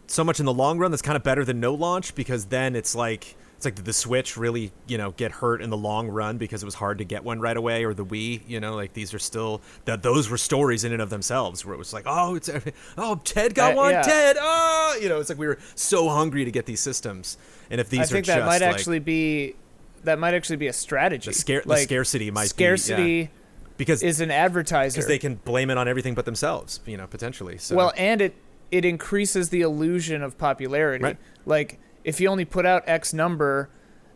so 0.08 0.24
much 0.24 0.40
in 0.40 0.46
the 0.46 0.54
long 0.54 0.78
run. 0.78 0.92
That's 0.92 1.02
kind 1.02 1.16
of 1.16 1.24
better 1.24 1.46
than 1.46 1.60
no 1.60 1.74
launch 1.74 2.16
because 2.16 2.46
then 2.46 2.76
it's 2.76 2.96
like 2.96 3.36
it's 3.56 3.66
like 3.66 3.76
did 3.76 3.86
the 3.86 3.94
Switch 3.94 4.38
really 4.38 4.72
you 4.88 4.98
know 4.98 5.12
get 5.12 5.32
hurt 5.32 5.62
in 5.62 5.70
the 5.70 5.78
long 5.78 6.08
run 6.08 6.40
because 6.40 6.64
it 6.64 6.66
was 6.66 6.74
hard 6.74 6.98
to 6.98 7.06
get 7.06 7.24
one 7.24 7.40
right 7.40 7.56
away 7.56 7.86
or 7.86 7.94
the 7.94 8.06
Wii. 8.06 8.42
You 8.48 8.60
know, 8.60 8.76
like 8.76 8.94
these 8.94 9.14
are 9.14 9.20
still 9.20 9.62
that 9.86 10.02
those 10.02 10.30
were 10.30 10.38
stories 10.38 10.84
in 10.84 10.92
and 10.92 11.02
of 11.02 11.12
themselves 11.12 11.64
where 11.64 11.76
it 11.76 11.78
was 11.78 11.94
like 11.94 12.06
oh 12.08 12.36
it's 12.36 12.50
oh 12.98 13.22
Ted 13.24 13.54
got 13.54 13.74
Uh, 13.74 13.78
one 13.78 13.92
yeah. 13.92 14.02
Ted 14.02 14.38
oh 14.40 14.98
you 15.00 15.08
know 15.08 15.20
it's 15.20 15.30
like 15.30 15.38
we 15.38 15.48
were 15.48 15.60
so 15.76 16.10
hungry 16.10 16.44
to 16.44 16.52
get 16.52 16.66
these 16.66 16.80
systems 16.80 17.38
and 17.70 17.80
if 17.80 17.90
these 17.90 18.00
I 18.00 18.04
are 18.04 18.08
think 18.08 18.26
that 18.26 18.40
might 18.46 18.62
like, 18.62 18.74
actually 18.74 19.00
be 19.00 19.56
that 20.04 20.20
might 20.20 20.34
actually 20.34 20.58
be 20.58 20.68
a 20.68 20.74
strategy. 20.74 21.30
the, 21.30 21.34
scare, 21.34 21.64
the 21.66 21.78
scarcity 21.78 22.32
might 22.32 22.48
scarcity 22.48 23.04
be 23.04 23.20
yeah. 23.22 23.28
because 23.78 24.04
is 24.04 24.20
an 24.20 24.32
advertiser. 24.32 24.96
because 24.96 25.08
they 25.08 25.20
can 25.20 25.36
blame 25.36 25.70
it 25.70 25.78
on 25.78 25.88
everything 25.88 26.14
but 26.14 26.26
themselves 26.26 26.80
you 26.86 26.98
know 26.98 27.08
potentially 27.08 27.58
so 27.58 27.76
Well, 27.76 27.94
and 27.98 28.22
it 28.22 28.36
it 28.72 28.86
increases 28.86 29.50
the 29.50 29.62
illusion 29.62 30.24
of 30.24 30.38
popularity. 30.38 31.04
Right. 31.04 31.18
Like 31.46 31.80
if 32.04 32.20
you 32.20 32.30
only 32.30 32.46
put 32.46 32.66
out 32.66 32.84
X 32.88 33.14
number 33.14 33.70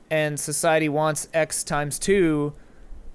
and 0.10 0.40
society 0.40 0.90
wants 0.90 1.28
X 1.34 1.64
times 1.64 2.00
2, 2.00 2.54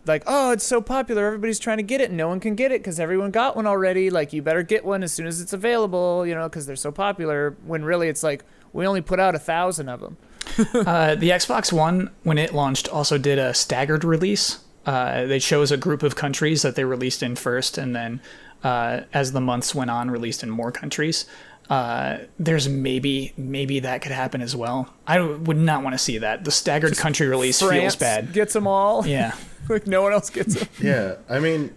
like, 0.06 0.22
oh, 0.26 0.52
it's 0.52 0.64
so 0.64 0.80
popular, 0.80 1.26
everybody's 1.26 1.58
trying 1.58 1.78
to 1.78 1.82
get 1.82 2.00
it 2.00 2.08
and 2.08 2.16
no 2.16 2.28
one 2.28 2.40
can 2.40 2.54
get 2.54 2.72
it 2.72 2.84
cuz 2.84 3.00
everyone 3.00 3.30
got 3.30 3.56
one 3.56 3.66
already. 3.66 4.10
Like 4.10 4.32
you 4.32 4.42
better 4.42 4.62
get 4.62 4.84
one 4.84 5.02
as 5.02 5.12
soon 5.12 5.26
as 5.26 5.40
it's 5.40 5.52
available, 5.52 6.26
you 6.26 6.34
know, 6.34 6.48
cuz 6.48 6.66
they're 6.66 6.76
so 6.76 6.92
popular 6.92 7.56
when 7.64 7.84
really 7.84 8.08
it's 8.08 8.22
like 8.22 8.44
we 8.72 8.86
only 8.86 9.00
put 9.00 9.18
out 9.18 9.34
a 9.34 9.38
1000 9.38 9.88
of 9.88 10.00
them. 10.00 10.16
Uh, 10.74 11.14
the 11.14 11.30
Xbox 11.30 11.72
One, 11.72 12.10
when 12.22 12.38
it 12.38 12.54
launched, 12.54 12.88
also 12.88 13.18
did 13.18 13.38
a 13.38 13.54
staggered 13.54 14.04
release. 14.04 14.58
Uh, 14.86 15.24
they 15.26 15.38
chose 15.38 15.70
a 15.70 15.76
group 15.76 16.02
of 16.02 16.16
countries 16.16 16.62
that 16.62 16.74
they 16.74 16.84
released 16.84 17.22
in 17.22 17.36
first, 17.36 17.78
and 17.78 17.94
then 17.94 18.20
uh, 18.64 19.00
as 19.12 19.32
the 19.32 19.40
months 19.40 19.74
went 19.74 19.90
on, 19.90 20.10
released 20.10 20.42
in 20.42 20.50
more 20.50 20.72
countries. 20.72 21.26
Uh, 21.68 22.18
there's 22.38 22.68
maybe 22.68 23.32
maybe 23.36 23.78
that 23.80 24.02
could 24.02 24.10
happen 24.12 24.40
as 24.42 24.56
well. 24.56 24.92
I 25.06 25.20
would 25.20 25.56
not 25.56 25.84
want 25.84 25.94
to 25.94 25.98
see 25.98 26.18
that. 26.18 26.44
The 26.44 26.50
staggered 26.50 26.96
country 26.96 27.28
release 27.28 27.60
France 27.60 27.78
feels 27.80 27.96
bad. 27.96 28.32
gets 28.32 28.52
them 28.54 28.66
all. 28.66 29.06
Yeah. 29.06 29.34
like 29.68 29.86
no 29.86 30.02
one 30.02 30.12
else 30.12 30.30
gets 30.30 30.54
them. 30.56 30.68
Yeah, 30.82 31.16
I 31.28 31.38
mean, 31.38 31.72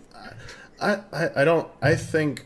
I, 0.81 0.99
I 1.11 1.29
I 1.41 1.45
don't. 1.45 1.67
I 1.81 1.95
think 1.95 2.45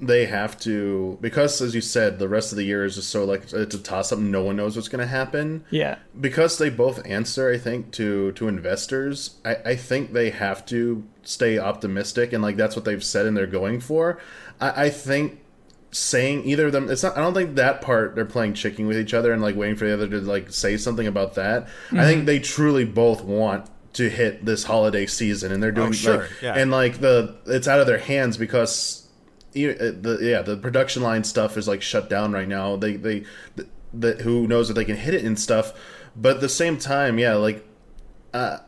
they 0.00 0.26
have 0.26 0.58
to 0.60 1.18
because, 1.20 1.60
as 1.62 1.74
you 1.74 1.80
said, 1.80 2.18
the 2.18 2.28
rest 2.28 2.52
of 2.52 2.56
the 2.56 2.64
year 2.64 2.84
is 2.84 2.96
just 2.96 3.10
so 3.10 3.24
like 3.24 3.52
it's 3.52 3.74
a 3.74 3.78
toss 3.78 4.12
up. 4.12 4.18
No 4.18 4.42
one 4.42 4.56
knows 4.56 4.76
what's 4.76 4.88
going 4.88 5.00
to 5.00 5.06
happen. 5.06 5.64
Yeah. 5.70 5.96
because 6.20 6.58
they 6.58 6.70
both 6.70 7.04
answer 7.06 7.50
i 7.50 7.58
think 7.58 7.92
to 7.92 8.32
to 8.32 8.48
investors 8.48 9.36
I, 9.44 9.56
I 9.64 9.76
think 9.76 10.12
they 10.12 10.30
have 10.30 10.64
to 10.66 11.04
stay 11.22 11.58
optimistic 11.58 12.32
and 12.32 12.42
like 12.42 12.56
that's 12.56 12.76
what 12.76 12.84
they've 12.84 13.02
said 13.04 13.26
and 13.26 13.36
they're 13.36 13.46
going 13.46 13.80
for 13.80 14.18
i, 14.60 14.86
I 14.86 14.90
think 14.90 15.40
saying 15.92 16.44
either 16.44 16.66
of 16.66 16.72
them 16.72 16.90
it's 16.90 17.02
not 17.02 17.16
i 17.16 17.20
don't 17.20 17.34
think 17.34 17.56
that 17.56 17.80
part 17.80 18.14
they're 18.14 18.24
playing 18.24 18.54
chicken 18.54 18.86
with 18.86 18.98
each 18.98 19.14
other 19.14 19.32
and 19.32 19.40
like 19.40 19.56
waiting 19.56 19.76
for 19.76 19.86
the 19.86 19.94
other 19.94 20.08
to 20.08 20.20
like 20.20 20.52
say 20.52 20.76
something 20.76 21.06
about 21.06 21.34
that 21.34 21.68
i 21.92 22.04
think 22.04 22.18
mm-hmm. 22.18 22.26
they 22.26 22.38
truly 22.38 22.84
both 22.84 23.24
want 23.24 23.68
to 23.94 24.10
hit 24.10 24.44
this 24.44 24.64
holiday 24.64 25.06
season 25.06 25.52
and 25.52 25.62
they're 25.62 25.72
doing 25.72 25.88
oh, 25.88 25.92
sure, 25.92 26.18
like 26.18 26.42
yeah. 26.42 26.54
and 26.54 26.70
like 26.70 26.98
the 26.98 27.34
it's 27.46 27.66
out 27.66 27.80
of 27.80 27.86
their 27.86 27.98
hands 27.98 28.36
because 28.36 29.02
you- 29.02 29.05
the 29.64 30.18
yeah 30.20 30.42
the 30.42 30.56
production 30.56 31.02
line 31.02 31.24
stuff 31.24 31.56
is 31.56 31.66
like 31.66 31.82
shut 31.82 32.08
down 32.08 32.32
right 32.32 32.48
now. 32.48 32.76
They 32.76 32.96
they 32.96 33.24
th- 33.56 33.68
that 33.94 34.20
who 34.20 34.46
knows 34.46 34.70
if 34.70 34.76
they 34.76 34.84
can 34.84 34.96
hit 34.96 35.14
it 35.14 35.24
and 35.24 35.38
stuff. 35.38 35.72
But 36.14 36.36
at 36.36 36.40
the 36.40 36.48
same 36.48 36.78
time 36.78 37.18
yeah 37.18 37.34
like 37.34 37.66
uh 38.32 38.58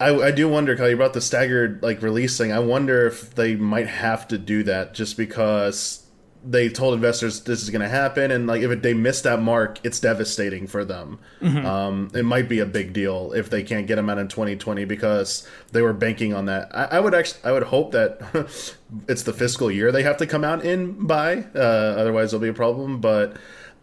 I, 0.00 0.14
I 0.14 0.30
do 0.30 0.48
wonder 0.48 0.76
Kyle, 0.76 0.90
you 0.90 0.96
brought 0.96 1.12
the 1.12 1.20
staggered 1.20 1.82
like 1.82 2.02
releasing. 2.02 2.52
I 2.52 2.60
wonder 2.60 3.06
if 3.06 3.34
they 3.34 3.56
might 3.56 3.88
have 3.88 4.28
to 4.28 4.38
do 4.38 4.62
that 4.62 4.94
just 4.94 5.16
because 5.16 6.07
they 6.48 6.70
told 6.70 6.94
investors 6.94 7.42
this 7.42 7.62
is 7.62 7.68
going 7.68 7.82
to 7.82 7.88
happen 7.88 8.30
and 8.30 8.46
like 8.46 8.62
if 8.62 8.70
it, 8.70 8.82
they 8.82 8.94
miss 8.94 9.20
that 9.20 9.40
mark 9.40 9.78
it's 9.84 10.00
devastating 10.00 10.66
for 10.66 10.82
them. 10.82 11.18
Um, 11.66 12.10
it 12.14 12.24
might 12.24 12.48
be 12.48 12.58
a 12.60 12.66
big 12.66 12.94
deal 12.94 13.32
if 13.32 13.50
they 13.50 13.62
can't 13.62 13.86
get 13.86 13.96
them 13.96 14.08
out 14.08 14.16
in 14.16 14.28
2020 14.28 14.86
because 14.86 15.46
they 15.72 15.82
were 15.82 15.92
banking 15.92 16.32
on 16.32 16.46
that. 16.46 16.74
I, 16.74 16.96
I 16.96 17.00
would 17.00 17.14
actually 17.14 17.40
i 17.44 17.52
would 17.52 17.64
hope 17.64 17.92
that 17.92 18.20
it's 19.08 19.22
the 19.24 19.34
fiscal 19.34 19.70
year 19.70 19.92
they 19.92 20.02
have 20.02 20.16
to 20.16 20.26
come 20.26 20.42
out 20.42 20.64
in 20.64 21.06
by 21.06 21.44
uh, 21.54 21.58
otherwise 21.58 22.30
there'll 22.30 22.42
be 22.42 22.48
a 22.48 22.54
problem 22.54 23.00
but 23.00 23.36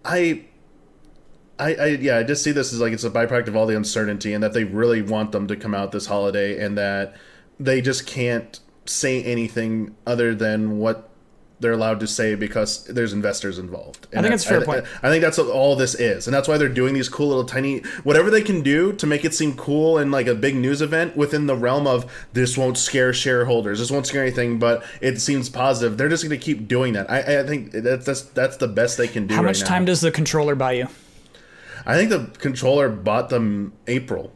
i 0.04 0.46
I, 1.58 1.74
I 1.76 1.86
yeah, 1.86 2.18
I 2.18 2.24
just 2.24 2.44
see 2.44 2.52
this 2.52 2.74
as 2.74 2.82
like 2.82 2.92
it's 2.92 3.06
a 3.06 3.10
byproduct 3.10 3.48
of 3.48 3.56
all 3.56 3.66
the 3.66 3.78
uncertainty, 3.78 4.34
and 4.34 4.44
that 4.44 4.52
they 4.52 4.66
really 4.66 5.02
want 5.02 5.32
them 5.32 5.48
to 5.48 5.56
come 5.56 5.74
out 5.74 5.94
this 5.94 6.06
holiday, 6.06 6.62
and 6.62 6.78
that 6.78 7.16
they 7.62 7.80
just 7.80 8.06
can't 8.06 8.60
say 8.86 9.24
anything 9.24 9.96
other 10.06 10.36
than 10.36 10.80
what 10.80 11.10
they're 11.60 11.72
allowed 11.72 12.00
to 12.02 12.08
say 12.08 12.36
because 12.36 12.84
there's 12.86 13.14
investors 13.14 13.58
involved. 13.58 14.08
And 14.12 14.20
I 14.20 14.22
think 14.24 14.36
it's 14.36 14.46
a 14.46 14.50
fair 14.50 14.62
I, 14.62 14.66
point. 14.66 14.86
I, 15.02 15.08
I 15.08 15.12
think 15.12 15.24
that's 15.24 15.40
all 15.40 15.76
this 15.76 15.96
is, 15.96 16.28
and 16.28 16.34
that's 16.34 16.48
why 16.48 16.58
they're 16.58 16.68
doing 16.68 16.94
these 16.94 17.10
cool 17.10 17.30
little 17.30 17.46
tiny 17.46 17.80
whatever 18.04 18.30
they 18.30 18.42
can 18.42 18.62
do 18.62 18.94
to 18.94 19.08
make 19.08 19.24
it 19.24 19.34
seem 19.34 19.56
cool 19.56 19.98
and 19.98 20.12
like 20.12 20.28
a 20.28 20.36
big 20.36 20.56
news 20.56 20.82
event 20.82 21.16
within 21.16 21.48
the 21.48 21.56
realm 21.56 21.88
of 21.88 22.12
this 22.34 22.58
won't 22.58 22.78
scare 22.78 23.14
shareholders, 23.14 23.80
this 23.80 23.92
won't 23.92 24.06
scare 24.06 24.22
anything, 24.22 24.60
but 24.60 24.84
it 25.02 25.20
seems 25.22 25.50
positive. 25.50 25.98
They're 25.98 26.10
just 26.10 26.24
going 26.24 26.38
to 26.38 26.44
keep 26.44 26.68
doing 26.68 26.94
that. 26.94 27.10
I, 27.10 27.42
I 27.42 27.44
think 27.44 27.72
that's 27.72 28.06
that's 28.06 28.22
that's 28.22 28.58
the 28.58 28.68
best 28.68 28.98
they 28.98 29.08
can 29.08 29.28
do. 29.28 29.36
How 29.36 29.42
right 29.42 29.48
much 29.48 29.62
now. 29.62 29.68
time 29.68 29.86
does 29.86 30.02
the 30.02 30.12
controller 30.12 30.56
buy 30.56 30.74
you? 30.74 30.88
I 31.86 31.96
think 31.96 32.10
the 32.10 32.38
controller 32.40 32.90
bought 32.90 33.30
them 33.30 33.74
April. 33.88 34.32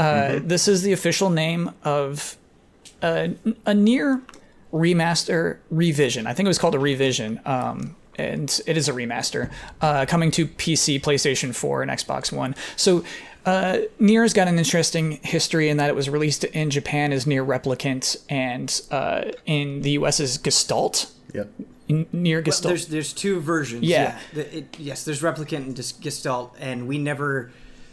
Uh, 0.00 0.40
This 0.42 0.66
is 0.68 0.82
the 0.82 0.92
official 0.92 1.30
name 1.30 1.70
of 1.84 2.36
a, 3.02 3.34
a 3.66 3.74
Nier 3.74 4.20
remaster 4.72 5.58
revision. 5.70 6.26
I 6.26 6.32
think 6.34 6.46
it 6.46 6.48
was 6.48 6.58
called 6.58 6.74
a 6.74 6.78
revision, 6.78 7.40
um, 7.44 7.96
and 8.16 8.60
it 8.66 8.76
is 8.76 8.88
a 8.88 8.92
remaster 8.92 9.50
uh, 9.80 10.06
coming 10.06 10.30
to 10.32 10.46
PC, 10.46 11.00
PlayStation 11.00 11.54
4, 11.54 11.82
and 11.82 11.90
Xbox 11.90 12.32
One. 12.32 12.54
So. 12.76 13.04
Uh, 13.46 13.78
Nier's 13.98 14.34
got 14.34 14.48
an 14.48 14.58
interesting 14.58 15.12
history 15.22 15.70
in 15.70 15.78
that 15.78 15.88
it 15.88 15.96
was 15.96 16.10
released 16.10 16.44
in 16.44 16.68
Japan 16.68 17.10
as 17.10 17.26
Nier 17.26 17.42
Replicant 17.42 18.18
and 18.28 18.68
uh, 18.90 19.30
in 19.46 19.80
the 19.80 19.92
US 19.92 20.20
as 20.20 20.36
Gestalt. 20.36 21.10
Yep. 21.32 21.50
N- 21.88 22.06
Nier 22.12 22.42
Gestalt. 22.42 22.68
There's 22.68 22.86
there's 22.88 23.12
two 23.14 23.40
versions. 23.40 23.82
Yeah. 23.84 24.18
The- 24.34 24.58
it- 24.58 24.76
yes, 24.78 25.06
there's 25.06 25.22
replicant 25.22 25.56
and 25.64 25.74
Gestalt, 25.74 26.54
and 26.60 26.86
we 26.86 26.98
never 26.98 27.50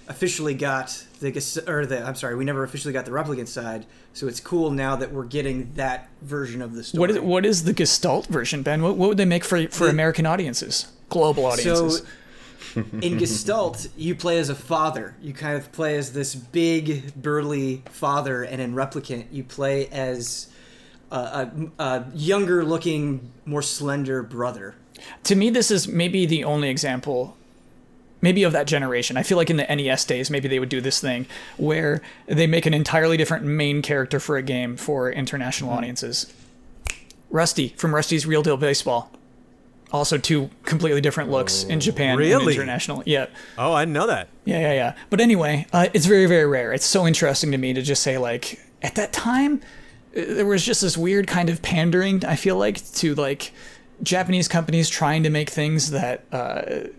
officially 0.07 0.53
got 0.53 1.03
the 1.19 1.63
or 1.67 1.85
the 1.85 2.05
I'm 2.05 2.15
sorry, 2.15 2.35
we 2.35 2.45
never 2.45 2.63
officially 2.63 2.93
got 2.93 3.05
the 3.05 3.11
replicant 3.11 3.47
side. 3.47 3.85
So 4.13 4.27
it's 4.27 4.39
cool 4.39 4.71
now 4.71 4.95
that 4.95 5.11
we're 5.11 5.25
getting 5.25 5.73
that 5.75 6.09
version 6.21 6.61
of 6.61 6.73
the 6.73 6.83
story. 6.83 6.99
What 6.99 7.11
is 7.11 7.19
what 7.19 7.45
is 7.45 7.63
the 7.63 7.73
Gestalt 7.73 8.27
version, 8.27 8.63
Ben? 8.63 8.81
What, 8.81 8.97
what 8.97 9.09
would 9.09 9.17
they 9.17 9.25
make 9.25 9.43
for 9.43 9.67
for 9.67 9.87
American 9.87 10.25
audiences, 10.25 10.91
global 11.09 11.45
audiences? 11.45 11.99
So 11.99 12.05
in 13.01 13.17
Gestalt, 13.17 13.87
you 13.97 14.15
play 14.15 14.37
as 14.39 14.49
a 14.49 14.55
father. 14.55 15.15
You 15.21 15.33
kind 15.33 15.57
of 15.57 15.71
play 15.71 15.97
as 15.97 16.13
this 16.13 16.35
big, 16.35 17.13
burly 17.15 17.83
father, 17.89 18.43
and 18.43 18.61
in 18.61 18.73
Replicant, 18.73 19.25
you 19.31 19.43
play 19.43 19.87
as 19.87 20.49
a, 21.11 21.15
a, 21.17 21.83
a 21.83 22.05
younger 22.13 22.63
looking, 22.63 23.31
more 23.45 23.61
slender 23.61 24.23
brother. 24.23 24.75
to 25.23 25.35
me, 25.35 25.49
this 25.49 25.71
is 25.71 25.87
maybe 25.87 26.25
the 26.25 26.43
only 26.43 26.69
example, 26.69 27.37
maybe 28.21 28.43
of 28.43 28.51
that 28.53 28.67
generation. 28.67 29.17
I 29.17 29.23
feel 29.23 29.37
like 29.37 29.49
in 29.49 29.57
the 29.57 29.63
NES 29.63 30.05
days, 30.05 30.29
maybe 30.29 30.47
they 30.47 30.59
would 30.59 30.69
do 30.69 30.81
this 30.81 30.99
thing 30.99 31.27
where 31.57 32.01
they 32.25 32.47
make 32.47 32.65
an 32.65 32.73
entirely 32.73 33.17
different 33.17 33.45
main 33.45 33.81
character 33.81 34.19
for 34.19 34.37
a 34.37 34.41
game 34.41 34.77
for 34.77 35.11
international 35.11 35.71
audiences. 35.71 36.33
Rusty 37.29 37.69
from 37.77 37.93
Rusty's 37.93 38.25
Real 38.25 38.41
Deal 38.41 38.57
Baseball. 38.57 39.11
Also, 39.91 40.17
two 40.17 40.49
completely 40.63 40.99
different 40.99 41.29
looks 41.29 41.63
in 41.63 41.79
Japan 41.79 42.19
and 42.21 42.49
international. 42.49 43.03
Yeah. 43.05 43.27
Oh, 43.57 43.71
I 43.71 43.83
didn't 43.83 43.93
know 43.93 44.07
that. 44.07 44.27
Yeah, 44.43 44.59
yeah, 44.59 44.73
yeah. 44.73 44.95
But 45.09 45.21
anyway, 45.21 45.65
uh, 45.71 45.87
it's 45.93 46.05
very, 46.05 46.25
very 46.25 46.45
rare. 46.45 46.73
It's 46.73 46.85
so 46.85 47.07
interesting 47.07 47.51
to 47.51 47.57
me 47.57 47.73
to 47.73 47.81
just 47.81 48.03
say, 48.03 48.17
like, 48.17 48.59
at 48.81 48.95
that 48.95 49.13
time, 49.13 49.61
uh, 50.11 50.23
there 50.27 50.45
was 50.45 50.65
just 50.65 50.81
this 50.81 50.97
weird 50.97 51.27
kind 51.27 51.49
of 51.49 51.61
pandering, 51.61 52.25
I 52.25 52.35
feel 52.35 52.57
like, 52.57 52.83
to, 52.95 53.15
like, 53.15 53.53
Japanese 54.03 54.49
companies 54.49 54.89
trying 54.89 55.23
to 55.23 55.29
make 55.29 55.49
things 55.49 55.91
that 55.91 56.25
uh, 56.33 56.89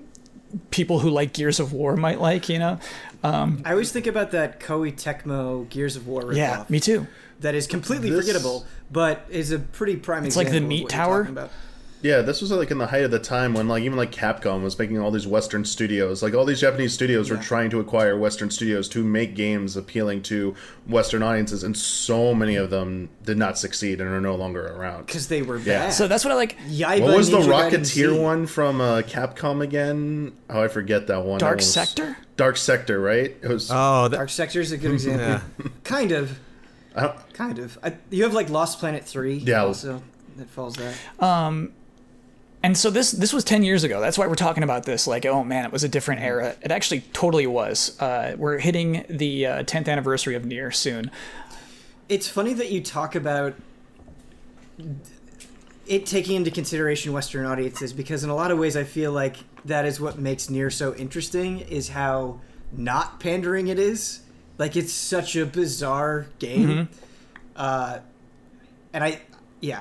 people 0.70 1.00
who 1.00 1.11
like 1.11 1.32
Gears 1.32 1.61
of 1.61 1.72
War 1.72 1.96
might 1.96 2.20
like, 2.20 2.48
you 2.48 2.58
know? 2.58 2.78
Um, 3.22 3.62
I 3.64 3.72
always 3.72 3.92
think 3.92 4.06
about 4.06 4.30
that 4.32 4.61
Koei 4.61 4.92
Tecmo 4.92 5.68
Gears 5.68 5.96
of 5.96 6.06
War 6.06 6.22
ripoff. 6.22 6.37
Yeah, 6.37 6.64
me 6.68 6.80
too. 6.80 7.06
That 7.40 7.54
is 7.54 7.66
completely 7.66 8.11
This- 8.11 8.20
forgettable, 8.26 8.66
but 8.90 9.24
is 9.28 9.52
a 9.52 9.58
pretty 9.58 9.96
prime 9.96 10.24
It's 10.24 10.37
like 10.37 10.50
the 10.50 10.61
meat 10.61 10.84
what 10.84 10.92
you're 10.92 10.98
tower. 11.00 11.48
Talking 11.98 12.11
about. 12.11 12.18
Yeah, 12.18 12.22
this 12.22 12.40
was 12.40 12.50
like 12.50 12.70
in 12.70 12.78
the 12.78 12.87
height 12.87 13.04
of 13.04 13.11
the 13.11 13.18
time 13.18 13.54
when 13.54 13.68
like 13.68 13.82
even 13.82 13.96
like 13.98 14.12
Capcom 14.12 14.62
was 14.62 14.78
making 14.78 14.98
all 14.98 15.11
these 15.11 15.26
Western 15.26 15.64
studios. 15.64 16.22
Like 16.22 16.34
all 16.34 16.44
these 16.44 16.61
Japanese 16.61 16.92
studios 16.94 17.30
were 17.30 17.37
trying 17.37 17.70
to 17.70 17.80
acquire 17.80 18.16
Western 18.18 18.50
studios 18.50 18.88
to 18.90 19.02
make 19.04 19.34
games 19.34 19.76
appealing 19.76 20.22
to 20.24 20.54
Western 20.87 21.22
audiences, 21.22 21.62
and 21.62 21.76
so 21.76 22.34
many 22.34 22.56
of 22.56 22.70
them 22.70 23.08
did 23.24 23.37
not 23.38 23.58
succeed 23.58 24.00
and 24.00 24.11
are 24.11 24.20
no 24.20 24.34
longer 24.37 24.66
around. 24.68 25.06
Because 25.06 25.28
they 25.28 25.42
were 25.42 25.58
Yeah. 25.58 25.87
bad. 25.87 25.92
So 25.92 26.08
that's 26.08 26.24
what 26.24 26.32
I 26.32 26.37
like. 26.37 26.56
Yaiba 26.68 27.00
What 27.02 27.16
was 27.16 27.30
the 27.30 27.38
Ninja 27.38 27.70
Gaiden 27.70 27.84
Z. 27.84 28.02
Rocketeer 28.02 28.22
one 28.22 28.46
from 28.46 28.80
uh, 28.80 29.02
Capcom 29.02 29.62
again? 29.62 30.32
Oh, 30.50 30.62
I 30.62 30.68
forget 30.68 31.06
that 31.08 31.24
one. 31.24 31.38
Dark 31.40 31.58
That 31.58 31.64
was- 31.64 31.72
Sector? 31.72 32.16
Dark 32.37 32.56
Sector, 32.56 33.00
right? 33.00 33.34
It 33.42 33.48
was. 33.48 33.68
Oh, 33.72 34.06
that, 34.08 34.16
Dark 34.16 34.30
Sector 34.30 34.61
is 34.61 34.70
a 34.70 34.76
good 34.78 34.92
example. 34.92 35.26
Yeah. 35.26 35.68
kind 35.84 36.12
of. 36.12 36.38
Kind 37.32 37.58
of. 37.58 37.78
I, 37.82 37.94
you 38.11 38.24
have 38.24 38.32
like 38.32 38.48
Lost 38.50 38.78
Planet 38.80 39.04
3 39.04 39.34
Yeah. 39.38 39.64
also 39.64 40.02
that 40.37 40.48
falls 40.50 40.74
there. 40.76 40.94
And 42.68 42.76
so 42.76 42.90
this 42.90 43.12
this 43.12 43.33
was 43.33 43.44
10 43.44 43.62
years 43.62 43.83
ago. 43.83 43.98
That's 43.98 44.18
why 44.18 44.26
we're 44.26 44.35
talking 44.35 44.62
about 44.62 44.85
this. 44.85 45.07
Like, 45.07 45.24
oh 45.24 45.42
man, 45.42 45.64
it 45.64 45.72
was 45.72 45.85
a 45.85 45.88
different 45.88 46.20
era. 46.20 46.54
It 46.61 46.70
actually 46.70 47.00
totally 47.14 47.46
was. 47.46 47.98
Uh, 47.98 48.35
we're 48.37 48.59
hitting 48.59 49.07
the 49.09 49.46
uh, 49.46 49.62
10th 49.62 49.88
anniversary 49.88 50.35
of 50.35 50.44
Nier 50.44 50.70
soon. 50.70 51.11
It's 52.11 52.28
funny 52.28 52.52
that 52.52 52.70
you 52.70 52.83
talk 52.83 53.14
about 53.14 53.54
it 55.87 56.04
taking 56.04 56.37
into 56.37 56.50
consideration 56.50 57.14
Western 57.14 57.46
audiences 57.46 57.94
because 57.94 58.22
in 58.22 58.28
a 58.28 58.35
lot 58.35 58.50
of 58.50 58.59
ways 58.59 58.76
I 58.76 58.85
feel 58.85 59.12
like 59.12 59.38
that 59.64 59.87
is 59.87 59.98
what 59.98 60.18
makes 60.18 60.50
Nier 60.50 60.68
so 60.68 60.94
interesting 60.94 61.61
is 61.61 61.88
how 61.88 62.38
not 62.70 63.18
pandering 63.18 63.68
it 63.68 63.78
is. 63.78 64.20
Like 64.59 64.76
it's 64.76 64.92
such 64.92 65.37
a 65.37 65.46
bizarre 65.46 66.26
game. 66.38 66.90
Uh, 67.57 68.00
and 68.92 69.02
I, 69.02 69.22
yeah. 69.62 69.81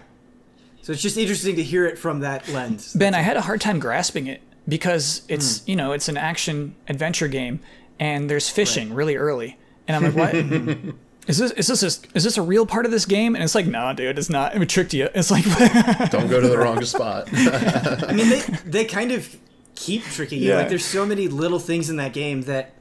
So 0.88 0.93
it's 0.93 1.02
just 1.02 1.17
interesting 1.17 1.58
to 1.58 1.63
hear 1.63 1.86
it 1.86 2.00
from 2.00 2.21
that 2.21 2.47
lens. 2.47 2.93
Ben, 2.97 3.13
I 3.13 3.19
had 3.19 3.36
a 3.36 3.41
hard 3.41 3.60
time 3.60 3.78
grasping 3.78 4.28
it 4.28 4.41
because 4.69 5.21
it's 5.28 5.60
hmm. 5.60 5.71
you 5.71 5.76
know 5.76 5.91
it's 5.91 6.08
an 6.08 6.15
action 6.15 6.78
adventure 6.88 7.28
game 7.28 7.60
and 8.00 8.30
there's 8.30 8.50
fishing 8.50 8.93
really 8.93 9.17
early, 9.17 9.58
and 9.86 9.97
I'm 9.97 10.15
like, 10.15 10.34
what? 10.34 10.95
Is 11.28 11.39
this 11.39 11.52
is 11.52 11.67
this 11.67 11.84
a, 11.84 12.15
is 12.15 12.23
this 12.23 12.38
a 12.38 12.41
real 12.41 12.65
part 12.65 12.86
of 12.86 12.93
this 12.93 13.06
game? 13.06 13.36
And 13.36 13.43
it's 13.43 13.54
like, 13.54 13.65
no, 13.65 13.91
dude, 13.91 14.17
it's 14.17 14.30
not. 14.30 14.56
It 14.56 14.69
tricked 14.69 14.93
you. 14.93 15.10
It's 15.13 15.30
like, 15.30 15.43
don't 16.10 16.30
go 16.30 16.39
to 16.39 16.47
the 16.47 16.58
wrong 16.58 16.82
spot. 16.86 17.28
I 17.34 18.13
mean, 18.13 18.30
they 18.30 18.39
they 18.65 18.86
kind 18.86 19.12
of 19.12 19.36
keep 19.76 20.04
tricking 20.04 20.41
you. 20.41 20.52
Yeah. 20.52 20.60
Like, 20.60 20.69
there's 20.69 20.86
so 20.86 21.06
many 21.06 21.28
little 21.28 21.60
things 21.60 21.89
in 21.89 21.97
that 21.97 22.13
game 22.13 22.43
that 22.43 22.76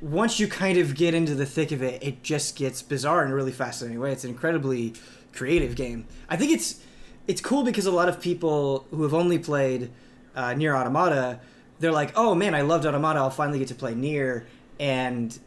once 0.00 0.40
you 0.40 0.48
kind 0.48 0.76
of 0.76 0.96
get 0.96 1.14
into 1.14 1.36
the 1.36 1.46
thick 1.46 1.70
of 1.70 1.84
it, 1.84 2.02
it 2.02 2.24
just 2.24 2.56
gets 2.56 2.82
bizarre 2.82 3.24
in 3.24 3.30
a 3.30 3.34
really 3.36 3.52
fascinating 3.52 4.00
way. 4.00 4.10
It's 4.10 4.24
an 4.24 4.30
incredibly 4.30 4.94
creative 5.32 5.76
game. 5.76 6.06
I 6.28 6.36
think 6.36 6.50
it's 6.50 6.80
it's 7.26 7.40
cool 7.40 7.62
because 7.62 7.86
a 7.86 7.90
lot 7.90 8.08
of 8.08 8.20
people 8.20 8.86
who 8.90 9.02
have 9.02 9.14
only 9.14 9.38
played 9.38 9.90
uh, 10.34 10.54
Nier 10.54 10.74
Automata, 10.76 11.40
they're 11.80 11.92
like, 11.92 12.12
"Oh 12.16 12.34
man, 12.34 12.54
I 12.54 12.62
loved 12.62 12.86
Automata. 12.86 13.18
I'll 13.20 13.30
finally 13.30 13.58
get 13.58 13.68
to 13.68 13.74
play 13.74 13.94
Nier." 13.94 14.46
And 14.80 15.38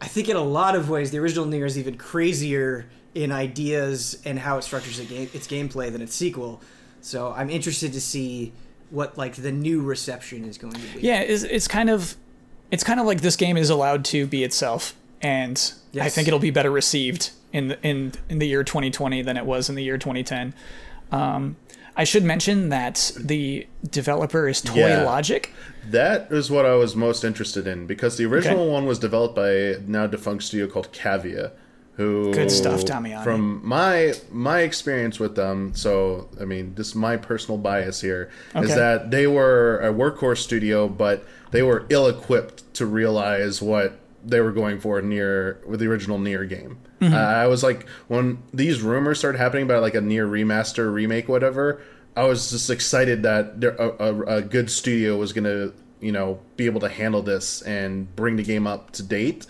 I 0.00 0.06
think 0.06 0.28
in 0.28 0.36
a 0.36 0.42
lot 0.42 0.76
of 0.76 0.90
ways, 0.90 1.10
the 1.10 1.18
original 1.18 1.46
Nier 1.46 1.66
is 1.66 1.78
even 1.78 1.96
crazier 1.96 2.86
in 3.14 3.30
ideas 3.30 4.20
and 4.24 4.38
how 4.38 4.58
it 4.58 4.62
structures 4.62 4.98
game, 5.00 5.30
its 5.32 5.46
gameplay 5.46 5.90
than 5.90 6.02
its 6.02 6.14
sequel. 6.14 6.60
So 7.00 7.32
I'm 7.32 7.48
interested 7.50 7.92
to 7.92 8.00
see 8.00 8.52
what 8.90 9.16
like 9.16 9.34
the 9.34 9.52
new 9.52 9.82
reception 9.82 10.44
is 10.44 10.58
going 10.58 10.74
to 10.74 10.80
be. 10.80 11.00
yeah, 11.00 11.20
it's, 11.20 11.42
it's 11.44 11.68
kind 11.68 11.90
of 11.90 12.16
it's 12.70 12.84
kind 12.84 12.98
of 12.98 13.06
like 13.06 13.20
this 13.20 13.36
game 13.36 13.56
is 13.56 13.70
allowed 13.70 14.04
to 14.06 14.26
be 14.26 14.42
itself, 14.42 14.94
and 15.22 15.72
I 16.00 16.08
think 16.08 16.26
it'll 16.28 16.40
be 16.40 16.50
better 16.50 16.70
received 16.70 17.30
in 17.52 17.68
the, 17.68 17.78
in 17.86 18.12
in 18.28 18.38
the 18.38 18.46
year 18.48 18.64
2020 18.64 19.22
than 19.22 19.36
it 19.36 19.46
was 19.46 19.68
in 19.68 19.74
the 19.74 19.82
year 19.84 19.96
2010. 19.98 20.54
Um, 21.12 21.56
I 21.96 22.02
should 22.04 22.24
mention 22.24 22.70
that 22.70 23.12
the 23.16 23.68
developer 23.88 24.48
is 24.48 24.60
Toy 24.60 24.88
Yeah. 24.88 25.02
Logic. 25.04 25.52
That 25.90 26.26
is 26.32 26.50
what 26.50 26.66
I 26.66 26.74
was 26.74 26.96
most 26.96 27.22
interested 27.22 27.66
in 27.68 27.86
because 27.86 28.16
the 28.16 28.24
original 28.26 28.62
Okay. 28.64 28.72
one 28.72 28.86
was 28.86 28.98
developed 28.98 29.36
by 29.36 29.50
a 29.50 29.78
now 29.86 30.06
defunct 30.08 30.42
studio 30.42 30.66
called 30.66 30.90
Cavia, 30.92 31.52
who 31.96 32.34
Good 32.34 32.50
stuff, 32.50 32.84
Damiani. 32.84 33.22
From 33.22 33.60
my 33.64 34.14
my 34.32 34.60
experience 34.62 35.20
with 35.20 35.36
them, 35.36 35.72
so 35.76 36.28
I 36.40 36.44
mean, 36.44 36.74
this 36.74 36.88
is 36.88 36.94
my 36.96 37.16
personal 37.16 37.58
bias 37.58 38.00
here 38.00 38.28
is 38.56 38.64
Okay. 38.72 38.74
that 38.74 39.12
they 39.12 39.28
were 39.28 39.78
a 39.80 39.92
workhorse 39.92 40.38
studio, 40.38 40.88
but 40.88 41.24
they 41.52 41.62
were 41.62 41.86
ill-equipped 41.90 42.74
to 42.74 42.86
realize 42.86 43.62
what 43.62 44.00
they 44.24 44.40
were 44.40 44.52
going 44.52 44.80
for 44.80 45.00
near 45.02 45.60
with 45.66 45.80
the 45.80 45.86
original 45.86 46.18
Nier 46.18 46.44
game. 46.44 46.78
Mm-hmm. 47.00 47.14
Uh, 47.14 47.16
I 47.16 47.46
was 47.46 47.62
like, 47.62 47.88
when 48.08 48.38
these 48.52 48.80
rumors 48.82 49.18
started 49.18 49.38
happening 49.38 49.64
about 49.64 49.82
like 49.82 49.94
a 49.94 50.00
Nier 50.00 50.26
remaster, 50.26 50.92
remake, 50.92 51.28
whatever, 51.28 51.82
I 52.16 52.24
was 52.24 52.50
just 52.50 52.70
excited 52.70 53.22
that 53.24 53.60
there, 53.60 53.74
a, 53.76 53.88
a, 53.98 54.22
a 54.36 54.42
good 54.42 54.70
studio 54.70 55.16
was 55.16 55.32
gonna, 55.32 55.72
you 56.00 56.12
know, 56.12 56.40
be 56.56 56.66
able 56.66 56.80
to 56.80 56.88
handle 56.88 57.22
this 57.22 57.62
and 57.62 58.14
bring 58.16 58.36
the 58.36 58.42
game 58.44 58.66
up 58.66 58.92
to 58.92 59.02
date. 59.02 59.46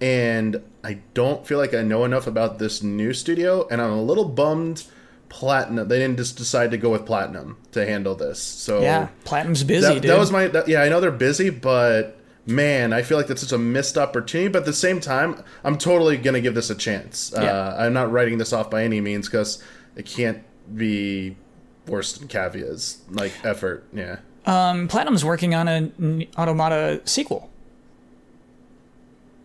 and 0.00 0.62
I 0.84 0.98
don't 1.14 1.46
feel 1.46 1.58
like 1.58 1.74
I 1.74 1.82
know 1.82 2.04
enough 2.04 2.26
about 2.26 2.58
this 2.58 2.82
new 2.82 3.12
studio, 3.12 3.66
and 3.70 3.80
I'm 3.80 3.92
a 3.92 4.02
little 4.02 4.24
bummed. 4.24 4.84
Platinum. 5.28 5.88
They 5.88 5.98
didn't 5.98 6.18
just 6.18 6.36
decide 6.36 6.72
to 6.72 6.76
go 6.76 6.90
with 6.90 7.06
Platinum 7.06 7.56
to 7.70 7.86
handle 7.86 8.14
this. 8.14 8.38
So 8.42 8.82
Yeah, 8.82 9.08
Platinum's 9.24 9.64
busy, 9.64 9.86
that, 9.86 10.02
dude. 10.02 10.10
that 10.10 10.18
was 10.18 10.30
my 10.30 10.48
that, 10.48 10.68
yeah. 10.68 10.82
I 10.82 10.90
know 10.90 11.00
they're 11.00 11.10
busy, 11.10 11.48
but 11.48 12.18
man, 12.46 12.92
I 12.92 13.02
feel 13.02 13.16
like 13.16 13.26
that's 13.26 13.42
such 13.42 13.52
a 13.52 13.58
missed 13.58 13.96
opportunity. 13.98 14.48
But 14.48 14.60
at 14.60 14.64
the 14.66 14.72
same 14.72 15.00
time, 15.00 15.42
I'm 15.64 15.78
totally 15.78 16.16
gonna 16.16 16.40
give 16.40 16.54
this 16.54 16.70
a 16.70 16.74
chance. 16.74 17.32
Yeah. 17.34 17.42
Uh, 17.42 17.76
I'm 17.78 17.92
not 17.92 18.10
writing 18.10 18.38
this 18.38 18.52
off 18.52 18.70
by 18.70 18.84
any 18.84 19.00
means 19.00 19.28
because 19.28 19.62
it 19.96 20.06
can't 20.06 20.42
be 20.74 21.36
worse 21.86 22.12
than 22.14 22.28
Cavia's 22.28 23.02
like 23.10 23.32
effort. 23.44 23.84
Yeah. 23.92 24.18
Um, 24.46 24.88
Platinum's 24.88 25.24
working 25.24 25.54
on 25.54 25.68
an 25.68 26.26
Automata 26.36 27.00
sequel. 27.04 27.50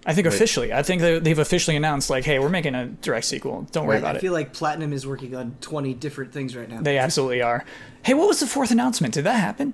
I 0.07 0.13
think 0.13 0.25
officially. 0.25 0.71
I 0.71 0.83
think 0.83 1.01
they, 1.01 1.19
they've 1.19 1.37
officially 1.37 1.75
announced, 1.75 2.09
like, 2.09 2.23
hey, 2.23 2.39
we're 2.39 2.47
making 2.47 2.75
a 2.75 2.85
direct 2.85 3.25
sequel. 3.25 3.67
Don't 3.73 3.85
worry 3.85 3.97
Wait, 3.97 3.99
about 3.99 4.15
I 4.15 4.17
it. 4.17 4.21
feel 4.21 4.31
like 4.31 4.53
Platinum 4.53 4.93
is 4.93 5.05
working 5.05 5.35
on 5.35 5.57
20 5.59 5.93
different 5.95 6.31
things 6.31 6.55
right 6.55 6.69
now. 6.69 6.81
They 6.81 6.97
absolutely 6.97 7.41
are. 7.41 7.65
Hey, 8.03 8.13
what 8.13 8.25
was 8.25 8.39
the 8.39 8.47
fourth 8.47 8.71
announcement? 8.71 9.13
Did 9.13 9.25
that 9.25 9.33
happen? 9.33 9.73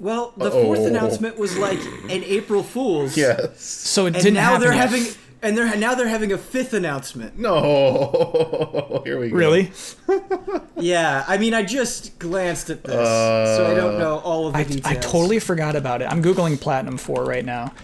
Well, 0.00 0.32
the 0.36 0.50
fourth 0.50 0.80
Uh-oh. 0.80 0.86
announcement 0.88 1.38
was 1.38 1.56
like 1.56 1.78
an 2.08 2.24
April 2.24 2.62
Fool's. 2.64 3.16
Yes. 3.16 3.62
So 3.62 4.06
it 4.06 4.08
And 4.08 4.14
didn't 4.16 4.26
And 4.28 4.34
now 4.34 4.42
happen 4.52 4.60
they're 4.62 4.72
yet. 4.74 4.90
having 4.90 5.04
and 5.42 5.56
they're 5.56 5.74
now 5.76 5.94
they're 5.94 6.08
having 6.08 6.32
a 6.32 6.38
fifth 6.38 6.72
announcement. 6.74 7.38
No. 7.38 9.00
Here 9.04 9.18
we 9.20 9.30
go. 9.30 9.36
Really? 9.36 9.70
Yeah, 10.76 11.24
I 11.28 11.36
mean 11.36 11.52
I 11.52 11.62
just 11.62 12.18
glanced 12.18 12.70
at 12.70 12.82
this, 12.84 12.94
uh, 12.94 13.56
so 13.58 13.70
I 13.70 13.74
don't 13.74 13.98
know 13.98 14.18
all 14.20 14.46
of 14.46 14.54
the 14.54 14.58
I, 14.60 14.64
details. 14.64 14.86
I 14.86 14.94
totally 14.94 15.38
forgot 15.38 15.76
about 15.76 16.00
it. 16.00 16.06
I'm 16.06 16.22
googling 16.22 16.58
Platinum 16.58 16.96
4 16.96 17.22
right 17.24 17.44
now. 17.44 17.74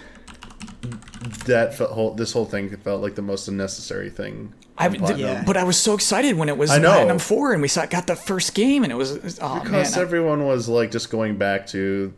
That 1.45 1.75
felt 1.75 1.91
whole, 1.91 2.15
this 2.15 2.33
whole 2.33 2.47
thing 2.47 2.75
felt 2.79 3.03
like 3.03 3.15
the 3.17 3.23
most 3.23 3.49
unnecessary 3.49 4.09
thing. 4.09 4.55
I, 4.79 4.89
on. 4.89 5.19
Yeah. 5.19 5.43
But 5.47 5.57
I 5.57 5.65
was 5.65 5.79
so 5.79 5.95
excited 5.95 6.37
when 6.37 6.49
it 6.49 6.57
was 6.59 6.71
I 6.71 6.79
know. 6.79 6.93
Platinum 6.93 7.19
4 7.19 7.53
and 7.55 7.63
we 7.63 7.69
saw, 7.69 7.87
got 7.87 8.07
the 8.07 8.17
first 8.17 8.55
game 8.55 8.83
and 8.83 8.93
it 8.93 8.97
was, 8.97 9.13
it 9.13 9.23
was- 9.25 9.39
oh 9.41 9.61
because 9.61 9.91
man. 9.93 9.99
I- 9.99 10.03
everyone 10.03 10.45
was 10.47 10.69
like 10.69 10.91
just 10.91 11.11
going 11.11 11.37
back 11.37 11.67
to 11.69 12.13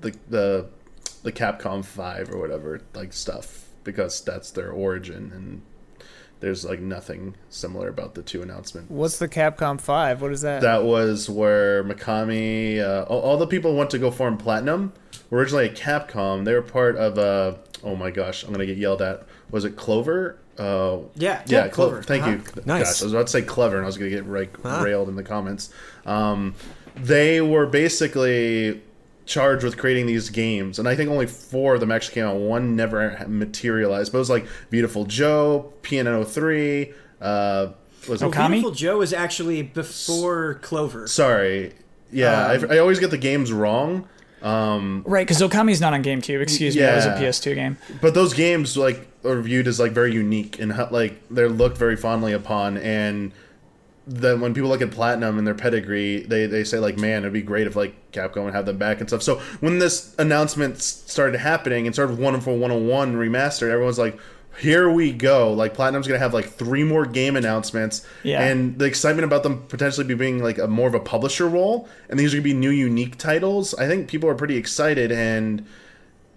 the 0.00 0.14
the 0.28 0.66
the 1.22 1.32
Capcom 1.32 1.84
Five 1.84 2.30
or 2.30 2.38
whatever 2.38 2.80
like 2.94 3.12
stuff 3.12 3.66
because 3.84 4.20
that's 4.22 4.50
their 4.50 4.70
origin 4.70 5.32
and 5.34 5.62
there's 6.40 6.64
like 6.64 6.78
nothing 6.78 7.34
similar 7.48 7.88
about 7.88 8.14
the 8.14 8.22
two 8.22 8.42
announcements. 8.42 8.90
What's 8.90 9.18
the 9.18 9.28
Capcom 9.28 9.80
Five? 9.80 10.22
What 10.22 10.30
is 10.32 10.42
that? 10.42 10.60
That 10.62 10.84
was 10.84 11.28
where 11.28 11.82
Mikami, 11.82 12.78
uh, 12.80 13.02
all, 13.08 13.20
all 13.20 13.36
the 13.36 13.46
people 13.48 13.72
who 13.72 13.76
went 13.78 13.90
to 13.90 13.98
go 13.98 14.10
form 14.12 14.36
Platinum 14.38 14.92
originally 15.32 15.68
at 15.70 15.76
Capcom. 15.76 16.44
They 16.44 16.54
were 16.54 16.62
part 16.62 16.96
of 16.96 17.18
uh, 17.18 17.54
oh 17.82 17.96
my 17.96 18.10
gosh, 18.12 18.44
I'm 18.44 18.52
gonna 18.52 18.66
get 18.66 18.78
yelled 18.78 19.02
at. 19.02 19.26
Was 19.50 19.64
it 19.64 19.74
Clover? 19.76 20.38
Uh, 20.58 20.98
Yeah, 21.14 21.42
yeah, 21.46 21.64
yeah, 21.64 21.68
Clover. 21.68 22.02
Clover. 22.02 22.02
Thank 22.02 22.26
you. 22.26 22.62
Nice. 22.64 22.84
Gosh, 22.84 23.02
I 23.02 23.04
was 23.04 23.12
about 23.12 23.26
to 23.26 23.32
say 23.32 23.42
clever, 23.42 23.76
and 23.76 23.84
I 23.84 23.86
was 23.86 23.96
gonna 23.96 24.10
get 24.10 24.28
like 24.28 24.56
Ah. 24.64 24.82
railed 24.82 25.08
in 25.08 25.16
the 25.16 25.22
comments. 25.22 25.70
Um, 26.06 26.54
they 26.96 27.40
were 27.40 27.66
basically 27.66 28.82
charged 29.26 29.62
with 29.62 29.76
creating 29.76 30.06
these 30.06 30.30
games, 30.30 30.78
and 30.78 30.88
I 30.88 30.96
think 30.96 31.10
only 31.10 31.26
four 31.26 31.74
of 31.74 31.80
them 31.80 31.92
actually 31.92 32.14
came 32.14 32.24
out. 32.24 32.36
One 32.36 32.74
never 32.76 33.24
materialized, 33.28 34.10
but 34.12 34.18
it 34.18 34.20
was 34.20 34.30
like 34.30 34.46
Beautiful 34.70 35.04
Joe, 35.04 35.72
PNO 35.82 36.24
three. 36.24 36.92
Uh, 37.20 37.68
was 38.08 38.22
it 38.22 38.24
Oh, 38.26 38.30
Okami? 38.30 38.48
Beautiful 38.52 38.70
Joe 38.72 39.00
is 39.02 39.12
actually 39.12 39.62
before 39.62 40.54
Clover. 40.62 41.06
Sorry. 41.08 41.72
Yeah, 42.10 42.46
Um, 42.52 42.66
I, 42.70 42.76
I 42.76 42.78
always 42.78 42.98
get 42.98 43.10
the 43.10 43.18
games 43.18 43.52
wrong. 43.52 44.08
right, 44.42 45.04
because 45.26 45.42
Okami's 45.42 45.80
not 45.80 45.92
on 45.92 46.02
GameCube. 46.02 46.40
Excuse 46.40 46.74
me, 46.74 46.80
that 46.82 46.96
was 46.96 47.04
a 47.06 47.10
PS2 47.16 47.54
game. 47.54 47.76
But 48.00 48.14
those 48.14 48.32
games 48.32 48.76
like 48.76 49.07
are 49.24 49.40
viewed 49.40 49.66
as 49.66 49.80
like 49.80 49.92
very 49.92 50.12
unique 50.12 50.58
and 50.60 50.72
how, 50.72 50.88
like 50.90 51.20
they're 51.30 51.48
looked 51.48 51.76
very 51.78 51.96
fondly 51.96 52.32
upon. 52.32 52.76
And 52.78 53.32
then 54.06 54.40
when 54.40 54.54
people 54.54 54.70
look 54.70 54.80
at 54.80 54.90
Platinum 54.90 55.36
and 55.38 55.46
their 55.46 55.54
pedigree, 55.54 56.22
they 56.22 56.46
they 56.46 56.64
say 56.64 56.78
like, 56.78 56.96
man, 56.98 57.22
it'd 57.22 57.32
be 57.32 57.42
great 57.42 57.66
if 57.66 57.76
like 57.76 57.94
Capcom 58.12 58.44
would 58.44 58.54
have 58.54 58.64
them 58.66 58.78
back 58.78 59.00
and 59.00 59.08
stuff. 59.08 59.22
So 59.22 59.36
when 59.60 59.78
this 59.80 60.14
announcement 60.18 60.80
started 60.80 61.38
happening 61.38 61.86
and 61.86 61.94
started 61.94 62.16
for 62.16 62.52
101 62.56 63.14
remastered, 63.16 63.70
everyone's 63.70 63.98
like. 63.98 64.18
Here 64.60 64.90
we 64.90 65.12
go! 65.12 65.52
Like 65.52 65.72
Platinum's 65.74 66.08
gonna 66.08 66.18
have 66.18 66.34
like 66.34 66.46
three 66.46 66.82
more 66.82 67.06
game 67.06 67.36
announcements, 67.36 68.04
Yeah. 68.24 68.42
and 68.42 68.76
the 68.76 68.86
excitement 68.86 69.24
about 69.24 69.44
them 69.44 69.62
potentially 69.68 70.04
be 70.04 70.14
being 70.14 70.42
like 70.42 70.58
a 70.58 70.66
more 70.66 70.88
of 70.88 70.94
a 70.94 71.00
publisher 71.00 71.46
role, 71.46 71.88
and 72.08 72.18
these 72.18 72.34
are 72.34 72.38
gonna 72.38 72.42
be 72.42 72.54
new, 72.54 72.70
unique 72.70 73.18
titles. 73.18 73.72
I 73.74 73.86
think 73.86 74.08
people 74.08 74.28
are 74.28 74.34
pretty 74.34 74.56
excited, 74.56 75.12
and 75.12 75.64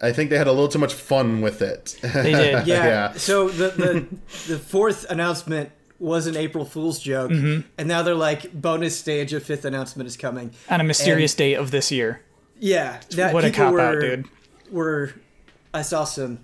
I 0.02 0.12
think 0.12 0.30
they 0.32 0.38
had 0.38 0.48
a 0.48 0.52
little 0.52 0.68
too 0.68 0.80
much 0.80 0.94
fun 0.94 1.42
with 1.42 1.62
it. 1.62 1.98
They 2.02 2.32
did. 2.34 2.68
Yeah. 2.68 2.86
Yeah. 2.86 3.12
So 3.14 3.50
the 3.50 3.70
the 3.70 4.08
the 4.54 4.60
fourth 4.60 5.06
announcement 5.10 5.70
was 6.00 6.26
an 6.26 6.36
April 6.36 6.66
Fool's 6.66 7.00
joke, 7.00 7.30
Mm-hmm. 7.32 7.68
and 7.78 7.88
now 7.88 8.02
they're 8.02 8.16
like 8.16 8.52
bonus 8.60 8.98
stage 8.98 9.34
of 9.34 9.44
fifth 9.44 9.66
announcement 9.66 10.08
is 10.08 10.18
coming. 10.18 10.52
On 10.70 10.82
a 10.82 10.84
mysterious 10.84 11.36
date 11.36 11.54
of 11.56 11.70
this 11.72 11.92
year. 11.92 12.22
Yeah, 12.60 13.00
that 13.12 13.34
What 13.34 13.44
a 13.46 13.48
people 13.50 13.66
cop 13.66 13.74
were, 13.74 13.80
out, 13.80 14.00
dude. 14.02 14.26
Were 14.72 15.14
I 15.74 15.84
saw 15.84 16.04
some 16.06 16.40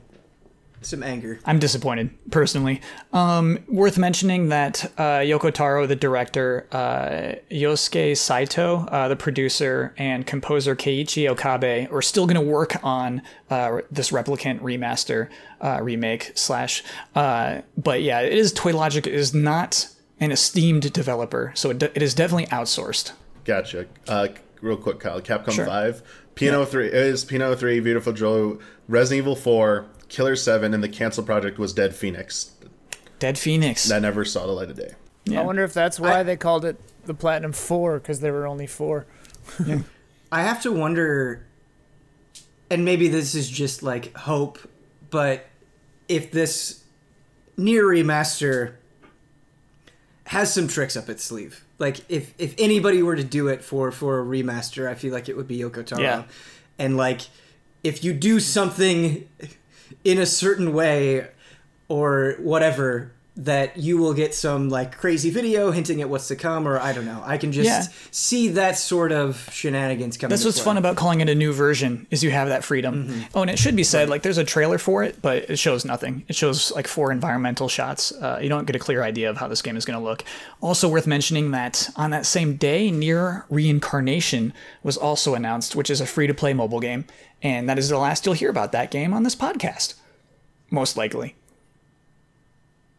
some 0.88 1.04
anger. 1.04 1.40
I'm 1.46 1.60
disappointed 1.60 2.10
personally. 2.32 2.82
Um, 3.14 3.60
worth 3.68 3.98
mentioning 3.98 4.50
that 4.50 4.86
uh, 4.98 5.20
Yoko 5.20 5.54
Taro, 5.54 5.86
the 5.86 5.96
director, 5.96 6.68
uh, 6.72 7.36
Yosuke 7.52 8.18
Saito, 8.18 8.86
uh, 8.88 9.08
the 9.08 9.16
producer, 9.16 9.94
and 9.98 10.26
composer 10.26 10.76
Keiichi 10.76 11.30
Okabe 11.30 11.92
are 11.92 12.02
still 12.02 12.26
going 12.26 12.36
to 12.36 12.42
work 12.42 12.84
on 12.84 13.22
uh, 13.50 13.82
this 13.92 14.12
Replicant 14.12 14.62
remaster 14.62 15.30
uh, 15.62 15.80
remake 15.82 16.32
slash. 16.36 16.84
Uh, 17.16 17.62
but 17.78 18.02
yeah, 18.02 18.22
it 18.22 18.34
is 18.34 18.54
Toy 18.54 18.76
Logic 18.76 19.06
is 19.06 19.34
not 19.34 19.90
an 20.20 20.32
esteemed 20.32 20.92
developer, 20.94 21.52
so 21.56 21.70
it, 21.70 21.84
it 21.84 22.02
is 22.02 22.14
definitely 22.14 22.48
outsourced. 22.48 23.12
Gotcha. 23.46 23.88
Uh, 24.08 24.30
real 24.62 24.78
quick, 24.78 25.00
Kyle. 25.00 25.22
Capcom 25.22 25.52
Sure. 25.52 25.66
Five, 25.66 26.02
P.N.O. 26.36 26.66
Three 26.66 26.88
is 26.88 27.26
Pino 27.26 27.56
Three, 27.56 27.80
Beautiful 27.80 28.14
Joe, 28.14 28.60
Resident 28.88 29.24
Evil 29.24 29.36
Four, 29.36 29.88
Killer 30.10 30.36
Seven, 30.36 30.74
and 30.74 30.84
the 30.84 30.90
cancel 30.90 31.24
project 31.24 31.58
was 31.60 31.74
Dead 31.74 31.96
Phoenix. 31.96 32.52
Dead 33.20 33.38
Phoenix. 33.38 33.86
That 33.86 34.02
never 34.02 34.24
saw 34.26 34.46
the 34.46 34.52
light 34.54 34.70
of 34.70 34.78
day. 34.78 34.92
Yeah. 35.26 35.42
I 35.42 35.44
wonder 35.44 35.64
if 35.64 35.74
that's 35.74 36.00
why 36.00 36.20
I- 36.20 36.24
they 36.24 36.38
called 36.38 36.66
it 36.66 36.80
the 37.06 37.14
Platinum 37.14 37.52
Four 37.54 38.00
because 38.00 38.20
there 38.22 38.34
were 38.34 38.48
only 38.48 38.68
four. 38.68 39.06
I 40.32 40.42
have 40.42 40.62
to 40.64 40.72
wonder, 40.72 41.46
and 42.70 42.84
maybe 42.86 43.08
this 43.08 43.34
is 43.36 43.50
just 43.50 43.82
like 43.84 44.16
hope, 44.16 44.60
but 45.10 45.46
if 46.08 46.32
this 46.32 46.84
Nier 47.58 47.86
remaster 47.86 48.74
has 50.28 50.54
some 50.54 50.68
tricks 50.68 50.96
up 50.98 51.10
its 51.10 51.24
sleeve. 51.24 51.64
Like 51.80 52.00
if 52.10 52.34
if 52.38 52.54
anybody 52.58 53.02
were 53.02 53.16
to 53.16 53.24
do 53.24 53.48
it 53.48 53.64
for 53.64 53.92
for 53.92 54.20
a 54.20 54.24
remaster, 54.24 54.88
I 54.90 54.96
feel 54.96 55.14
like 55.14 55.30
it 55.30 55.38
would 55.38 55.48
be 55.48 55.58
Yoko 55.60 55.86
Taro. 55.86 56.02
Yeah. 56.02 56.24
And 56.78 56.98
like 56.98 57.22
if 57.84 58.04
you 58.04 58.14
do 58.14 58.40
something 58.40 59.28
in 60.04 60.18
a 60.18 60.26
certain 60.26 60.74
way 60.74 61.28
or 61.88 62.36
whatever 62.40 63.12
that 63.40 63.78
you 63.78 63.98
will 64.00 64.14
get 64.16 64.34
some 64.34 64.68
like 64.68 64.98
crazy 64.98 65.30
video 65.30 65.70
hinting 65.70 66.02
at 66.02 66.10
what's 66.10 66.28
to 66.28 66.36
come 66.36 66.68
or 66.68 66.80
I 66.80 66.92
don't 66.92 67.06
know. 67.06 67.22
I 67.24 67.38
can 67.38 67.52
just 67.52 67.68
Yeah. 67.68 67.86
see 68.10 68.48
that 68.50 68.78
sort 68.80 69.12
of 69.12 69.48
shenanigans 69.54 70.18
coming. 70.18 70.32
That's 70.32 70.42
to 70.42 70.48
what's 70.48 70.58
play. 70.58 70.66
fun 70.66 70.78
about 70.78 70.96
calling 70.96 71.22
it 71.22 71.30
a 71.30 71.36
new 71.36 71.54
version 71.54 72.08
is 72.10 72.24
you 72.24 72.32
have 72.32 72.48
that 72.50 72.64
freedom. 72.64 73.26
Oh, 73.36 73.42
and 73.44 73.52
it 73.52 73.60
should 73.60 73.76
be 73.76 73.84
said 73.84 74.10
like 74.10 74.24
there's 74.24 74.40
a 74.40 74.44
trailer 74.44 74.80
for 74.80 75.04
it, 75.04 75.22
but 75.22 75.50
it 75.52 75.60
shows 75.60 75.86
nothing. 75.86 76.24
It 76.28 76.36
shows 76.36 76.72
like 76.72 76.88
four 76.88 77.12
environmental 77.12 77.70
shots. 77.70 78.12
Uh, 78.12 78.40
you 78.42 78.50
don't 78.50 78.66
get 78.66 78.76
a 78.76 78.80
clear 78.80 79.04
idea 79.04 79.30
of 79.30 79.38
how 79.38 79.48
this 79.48 79.62
game 79.62 79.78
is 79.78 79.86
going 79.86 80.00
to 80.00 80.04
look. 80.04 80.24
Also 80.60 80.90
worth 80.90 81.06
mentioning 81.08 81.52
that 81.52 81.90
on 81.96 82.10
that 82.10 82.26
same 82.26 82.56
day, 82.56 82.90
Nier 82.90 83.46
Reincarnation 83.52 84.52
was 84.84 84.98
also 84.98 85.36
announced, 85.36 85.76
which 85.76 85.90
is 85.92 86.02
a 86.02 86.06
free-to-play 86.06 86.54
mobile 86.54 86.80
game, 86.80 87.06
and 87.44 87.70
that 87.70 87.78
is 87.78 87.90
the 87.90 87.98
last 88.00 88.26
you'll 88.26 88.34
hear 88.34 88.50
about 88.50 88.72
that 88.72 88.90
game 88.92 89.14
on 89.14 89.22
this 89.24 89.36
podcast, 89.36 89.94
most 90.72 90.98
likely. 90.98 91.36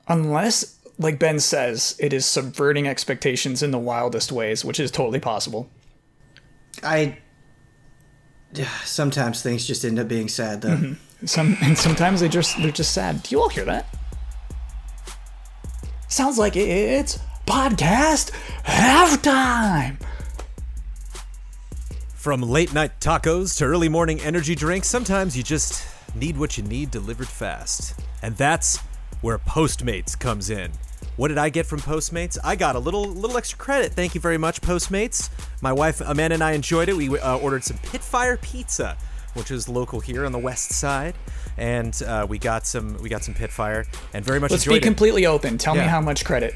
Unless, 0.09 0.79
like 0.99 1.19
Ben 1.19 1.39
says, 1.39 1.97
it 1.99 2.13
is 2.13 2.25
subverting 2.27 2.89
expectations 2.89 3.63
in 3.63 3.71
the 3.71 3.79
wildest 3.79 4.33
ways, 4.33 4.65
which 4.65 4.81
is 4.81 4.91
totally 4.91 5.21
possible. 5.21 5.71
I 6.83 7.19
sometimes 8.85 9.43
things 9.43 9.67
just 9.67 9.85
end 9.85 9.99
up 9.99 10.09
being 10.09 10.29
sad 10.29 10.63
though. 10.63 10.77
Mm-hmm. 10.77 11.27
Some 11.27 11.57
and 11.63 11.77
sometimes 11.77 12.21
they 12.21 12.29
just 12.29 12.61
they're 12.61 12.71
just 12.71 12.93
sad. 12.93 13.23
Do 13.23 13.35
you 13.35 13.43
all 13.43 13.49
hear 13.49 13.65
that? 13.65 13.87
Sounds 16.09 16.39
like 16.39 16.57
it's 16.57 17.19
podcast 17.47 18.31
halftime. 18.65 19.97
From 22.15 22.43
late 22.43 22.73
night 22.73 23.01
tacos 23.01 23.57
to 23.59 23.65
early 23.65 23.89
morning 23.89 24.21
energy 24.21 24.55
drinks, 24.55 24.89
sometimes 24.89 25.37
you 25.37 25.43
just 25.43 25.87
need 26.15 26.37
what 26.37 26.57
you 26.57 26.65
need 26.65 26.91
delivered 26.91 27.29
fast. 27.29 27.99
And 28.23 28.37
that's 28.37 28.79
where 29.21 29.39
Postmates 29.39 30.19
comes 30.19 30.51
in. 30.51 30.71
What 31.17 31.29
did 31.29 31.39
I 31.39 31.49
get 31.49 31.67
from 31.67 31.81
Postmates? 31.81 32.39
I 32.45 32.55
got 32.57 32.77
a 32.77 32.79
little 32.79 33.05
little 33.07 33.37
extra 33.37 33.59
credit. 33.59 33.93
Thank 33.93 34.15
you 34.15 34.21
very 34.21 34.39
much, 34.39 34.61
Postmates. 34.61 35.31
My 35.61 35.73
wife 35.73 36.01
Amanda 36.01 36.35
and 36.35 36.45
I 36.45 36.53
enjoyed 36.53 36.89
it. 36.89 36.97
We 36.97 37.19
uh, 37.19 37.37
ordered 37.39 37.65
some 37.65 37.77
Pitfire 37.79 38.41
Pizza, 38.41 38.97
which 39.35 39.51
is 39.51 39.69
local 39.69 39.99
here 40.01 40.25
on 40.25 40.31
the 40.33 40.39
west 40.39 40.71
side. 40.73 41.15
and 41.57 42.01
uh, 42.05 42.25
we 42.29 42.39
got 42.39 42.67
some 42.67 42.97
we 43.03 43.09
got 43.09 43.25
some 43.25 43.35
Pitfire, 43.35 43.85
and 44.15 44.25
very 44.25 44.39
much 44.39 44.53
Let's 44.53 44.65
be 44.67 44.75
it. 44.77 44.83
completely 44.83 45.27
open. 45.27 45.59
Tell 45.59 45.75
me 45.75 45.81
how 45.81 46.01
much 46.01 46.25
credit. 46.25 46.55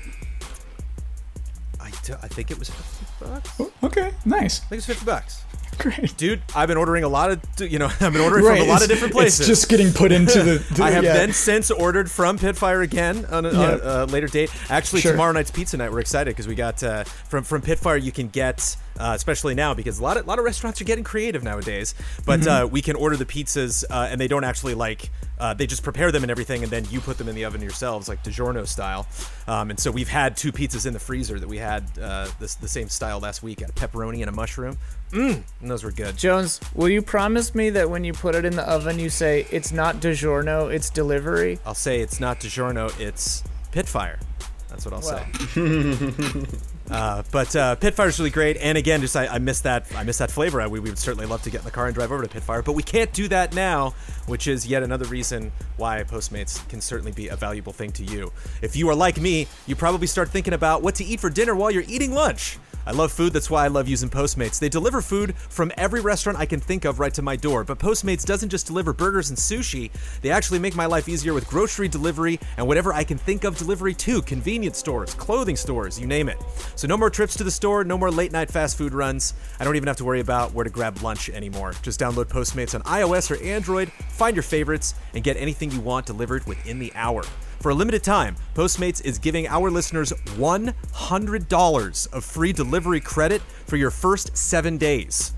I, 1.80 1.90
d- 2.04 2.14
I 2.22 2.28
think 2.28 2.50
it 2.52 2.58
was 2.58 2.70
50 2.70 3.06
bucks. 3.24 3.60
Okay, 3.82 4.12
nice. 4.24 4.60
I 4.60 4.64
think 4.66 4.72
it 4.72 4.76
was 4.76 4.86
50 4.86 5.04
bucks. 5.04 5.41
Great. 5.78 6.16
Dude, 6.16 6.42
I've 6.54 6.68
been 6.68 6.76
ordering 6.76 7.02
a 7.02 7.08
lot 7.08 7.30
of, 7.30 7.40
you 7.60 7.78
know, 7.78 7.86
I've 8.00 8.12
been 8.12 8.20
ordering 8.20 8.44
from 8.44 8.54
a 8.56 8.58
lot 8.60 8.82
it's- 8.82 8.82
of 8.82 8.88
different 8.88 9.14
places. 9.14 9.40
It's 9.40 9.48
just 9.48 9.68
getting 9.68 9.92
put 9.92 10.12
into 10.12 10.42
the. 10.42 10.58
the- 10.74 10.82
I 10.84 10.90
have 10.90 11.02
yeah. 11.04 11.14
then 11.14 11.32
since 11.32 11.70
ordered 11.70 12.10
from 12.10 12.38
Pitfire 12.38 12.82
again 12.82 13.24
on 13.26 13.46
a, 13.46 13.50
on 13.50 13.80
a 13.82 14.04
later 14.06 14.26
date. 14.28 14.50
Actually, 14.70 15.00
Sure. 15.00 15.12
tomorrow 15.12 15.32
night's 15.32 15.50
pizza 15.50 15.76
night. 15.76 15.90
We're 15.90 16.00
excited 16.00 16.30
because 16.30 16.46
we 16.46 16.54
got 16.54 16.82
uh, 16.82 17.04
from 17.04 17.42
from 17.44 17.62
Pitfire. 17.62 18.00
You 18.02 18.12
can 18.12 18.28
get, 18.28 18.76
uh, 19.02 19.12
especially 19.14 19.54
now 19.54 19.74
because 19.74 19.98
a 19.98 20.02
lot 20.02 20.16
of 20.16 20.24
a 20.24 20.28
lot 20.28 20.38
of 20.38 20.44
restaurants 20.44 20.80
are 20.80 20.84
getting 20.84 21.04
creative 21.04 21.42
nowadays. 21.42 21.94
But 22.24 22.40
Mm-hmm. 22.40 22.64
uh, 22.64 22.66
we 22.66 22.80
can 22.82 22.96
order 22.96 23.16
the 23.16 23.24
pizzas 23.26 23.84
uh, 23.90 24.08
and 24.10 24.20
they 24.20 24.28
don't 24.28 24.44
actually 24.44 24.74
like. 24.74 25.10
Uh, 25.38 25.52
they 25.54 25.66
just 25.66 25.82
prepare 25.82 26.12
them 26.12 26.22
and 26.22 26.30
everything, 26.30 26.62
and 26.62 26.70
then 26.70 26.84
you 26.88 27.00
put 27.00 27.18
them 27.18 27.28
in 27.28 27.34
the 27.34 27.44
oven 27.44 27.60
yourselves, 27.60 28.08
like 28.08 28.22
DiGiorno 28.22 28.64
style. 28.64 29.08
Um, 29.48 29.70
and 29.70 29.80
so 29.80 29.90
we've 29.90 30.08
had 30.08 30.36
two 30.36 30.52
pizzas 30.52 30.86
in 30.86 30.92
the 30.92 31.00
freezer 31.00 31.40
that 31.40 31.48
we 31.48 31.58
had 31.58 31.82
uh, 32.00 32.28
this, 32.38 32.54
the 32.54 32.68
same 32.68 32.88
style 32.88 33.18
last 33.18 33.42
week, 33.42 33.60
a 33.60 33.64
pepperoni 33.72 34.20
and 34.20 34.28
a 34.28 34.32
mushroom. 34.32 34.78
Mmm, 35.10 35.42
and 35.60 35.70
those 35.70 35.82
were 35.82 35.90
good. 35.90 36.16
Jones, 36.16 36.60
will 36.74 36.88
you 36.88 37.02
promise 37.02 37.56
me 37.56 37.70
that 37.70 37.90
when 37.90 38.04
you 38.04 38.12
put 38.12 38.36
it 38.36 38.44
in 38.44 38.54
the 38.54 38.62
oven, 38.70 39.00
you 39.00 39.10
say 39.10 39.44
it's 39.50 39.72
not 39.72 39.96
DiGiorno, 39.96 40.72
it's 40.72 40.90
delivery? 40.90 41.58
I'll 41.66 41.74
say 41.74 42.00
it's 42.00 42.20
not 42.20 42.38
DiGiorno, 42.38 42.98
it's 43.00 43.42
Pitfire. 43.72 44.20
That's 44.68 44.84
what 44.86 44.94
I'll 44.94 45.02
say. 45.02 45.26
uh, 46.92 47.22
but 47.32 47.56
uh, 47.56 47.76
Pitfire's 47.76 48.18
really 48.18 48.30
great, 48.30 48.56
and 48.58 48.76
again, 48.76 49.00
just 49.00 49.16
I, 49.16 49.26
I 49.26 49.38
miss 49.38 49.62
that. 49.62 49.86
I 49.96 50.04
miss 50.04 50.18
that 50.18 50.30
flavor. 50.30 50.60
I, 50.60 50.66
we, 50.66 50.78
we 50.80 50.90
would 50.90 50.98
certainly 50.98 51.26
love 51.26 51.42
to 51.42 51.50
get 51.50 51.60
in 51.60 51.64
the 51.64 51.70
car 51.70 51.86
and 51.86 51.94
drive 51.94 52.12
over 52.12 52.24
to 52.24 52.28
Pitfire, 52.28 52.64
but 52.64 52.72
we 52.72 52.82
can't 52.82 53.12
do 53.12 53.28
that 53.28 53.54
now, 53.54 53.94
which 54.26 54.46
is 54.46 54.66
yet 54.66 54.82
another 54.82 55.06
reason 55.06 55.52
why 55.76 56.02
Postmates 56.04 56.66
can 56.68 56.80
certainly 56.80 57.12
be 57.12 57.28
a 57.28 57.36
valuable 57.36 57.72
thing 57.72 57.92
to 57.92 58.04
you. 58.04 58.32
If 58.60 58.76
you 58.76 58.88
are 58.90 58.94
like 58.94 59.20
me, 59.20 59.46
you 59.66 59.74
probably 59.74 60.06
start 60.06 60.28
thinking 60.28 60.54
about 60.54 60.82
what 60.82 60.94
to 60.96 61.04
eat 61.04 61.20
for 61.20 61.30
dinner 61.30 61.54
while 61.54 61.70
you're 61.70 61.84
eating 61.88 62.12
lunch. 62.12 62.58
I 62.84 62.90
love 62.90 63.12
food, 63.12 63.32
that's 63.32 63.48
why 63.48 63.64
I 63.64 63.68
love 63.68 63.86
using 63.86 64.10
Postmates. 64.10 64.58
They 64.58 64.68
deliver 64.68 65.00
food 65.00 65.36
from 65.36 65.70
every 65.76 66.00
restaurant 66.00 66.38
I 66.38 66.46
can 66.46 66.58
think 66.58 66.84
of 66.84 66.98
right 66.98 67.14
to 67.14 67.22
my 67.22 67.36
door. 67.36 67.62
But 67.62 67.78
Postmates 67.78 68.24
doesn't 68.24 68.48
just 68.48 68.66
deliver 68.66 68.92
burgers 68.92 69.30
and 69.30 69.38
sushi, 69.38 69.90
they 70.20 70.30
actually 70.30 70.58
make 70.58 70.74
my 70.74 70.86
life 70.86 71.08
easier 71.08 71.32
with 71.32 71.46
grocery 71.46 71.88
delivery 71.88 72.40
and 72.56 72.66
whatever 72.66 72.92
I 72.92 73.04
can 73.04 73.18
think 73.18 73.44
of 73.44 73.56
delivery 73.56 73.94
too 73.94 74.20
convenience 74.22 74.78
stores, 74.78 75.14
clothing 75.14 75.56
stores, 75.56 75.98
you 75.98 76.06
name 76.06 76.28
it. 76.28 76.42
No 76.86 76.96
more 76.96 77.10
trips 77.10 77.36
to 77.36 77.44
the 77.44 77.50
store, 77.50 77.84
no 77.84 77.98
more 77.98 78.10
late 78.10 78.32
night 78.32 78.50
fast 78.50 78.76
food 78.78 78.94
runs. 78.94 79.34
I 79.60 79.64
don't 79.64 79.76
even 79.76 79.86
have 79.86 79.96
to 79.98 80.04
worry 80.04 80.20
about 80.20 80.52
where 80.52 80.64
to 80.64 80.70
grab 80.70 81.02
lunch 81.02 81.28
anymore. 81.30 81.74
Just 81.82 82.00
download 82.00 82.26
Postmates 82.26 82.74
on 82.74 82.82
iOS 82.82 83.30
or 83.30 83.42
Android, 83.42 83.92
find 83.92 84.34
your 84.34 84.42
favorites, 84.42 84.94
and 85.14 85.22
get 85.22 85.36
anything 85.36 85.70
you 85.70 85.80
want 85.80 86.06
delivered 86.06 86.46
within 86.46 86.78
the 86.78 86.92
hour. 86.94 87.22
For 87.60 87.70
a 87.70 87.74
limited 87.74 88.02
time, 88.02 88.34
Postmates 88.54 89.04
is 89.04 89.18
giving 89.18 89.46
our 89.46 89.70
listeners 89.70 90.12
$100 90.36 92.12
of 92.12 92.24
free 92.24 92.52
delivery 92.52 93.00
credit 93.00 93.40
for 93.66 93.76
your 93.76 93.92
first 93.92 94.36
seven 94.36 94.78
days. 94.78 95.32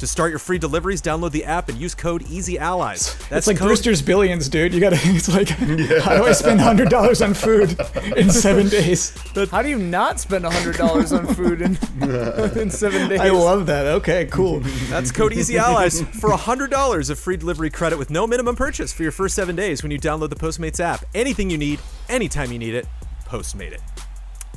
To 0.00 0.08
start 0.08 0.30
your 0.30 0.40
free 0.40 0.58
deliveries, 0.58 1.00
download 1.00 1.30
the 1.30 1.44
app 1.44 1.68
and 1.68 1.78
use 1.78 1.94
code 1.94 2.22
EasyAllies. 2.24 3.16
That's 3.28 3.32
It's 3.32 3.46
like 3.46 3.56
code 3.58 3.68
Brewster's 3.68 4.04
Millions, 4.06 4.48
dude. 4.48 4.74
You 4.74 4.80
gotta. 4.80 4.98
It's 5.04 5.28
like, 5.28 5.48
how 5.48 6.16
do 6.16 6.24
I 6.24 6.32
spend 6.32 6.60
hundred 6.60 6.90
dollars 6.90 7.22
on 7.22 7.32
food 7.32 7.78
in 8.16 8.28
seven 8.30 8.68
days? 8.68 9.16
How 9.50 9.62
do 9.62 9.68
you 9.68 9.78
not 9.78 10.18
spend 10.18 10.44
$100 10.44 11.16
on 11.16 11.34
food 11.34 11.62
in, 11.62 11.78
in 12.60 12.70
seven 12.70 13.08
days? 13.08 13.20
I 13.20 13.30
love 13.30 13.66
that. 13.66 13.86
Okay, 13.86 14.26
cool. 14.26 14.60
That's 14.88 15.12
code 15.12 15.32
Easy 15.32 15.56
Allies 15.58 16.00
for 16.02 16.30
$100 16.30 17.10
of 17.10 17.18
free 17.18 17.36
delivery 17.36 17.70
credit 17.70 17.96
with 17.98 18.10
no 18.10 18.26
minimum 18.26 18.56
purchase 18.56 18.92
for 18.92 19.02
your 19.04 19.12
first 19.12 19.34
seven 19.36 19.54
days 19.54 19.82
when 19.82 19.92
you 19.92 19.98
download 19.98 20.30
the 20.30 20.36
Postmates 20.36 20.80
app. 20.80 21.04
Anything 21.14 21.48
you 21.50 21.58
need, 21.58 21.78
anytime 22.08 22.50
you 22.52 22.58
need 22.58 22.74
it, 22.74 22.86
Postmate 23.26 23.72
it. 23.72 23.80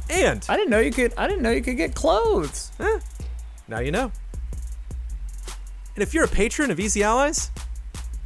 And 0.09 0.45
I 0.49 0.55
didn't 0.55 0.69
know 0.69 0.79
you 0.79 0.91
could. 0.91 1.13
I 1.17 1.27
didn't 1.27 1.41
know 1.41 1.51
you 1.51 1.61
could 1.61 1.77
get 1.77 1.95
clothes. 1.95 2.71
now 3.67 3.79
you 3.79 3.91
know. 3.91 4.11
And 5.97 6.03
if 6.03 6.13
you're 6.13 6.25
a 6.25 6.27
patron 6.27 6.69
of 6.69 6.79
Easy 6.79 7.01
Allies, 7.01 7.49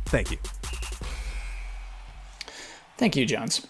thank 0.07 0.29
you. 0.29 0.37
Thank 2.97 3.15
you, 3.15 3.25
Jones. 3.25 3.65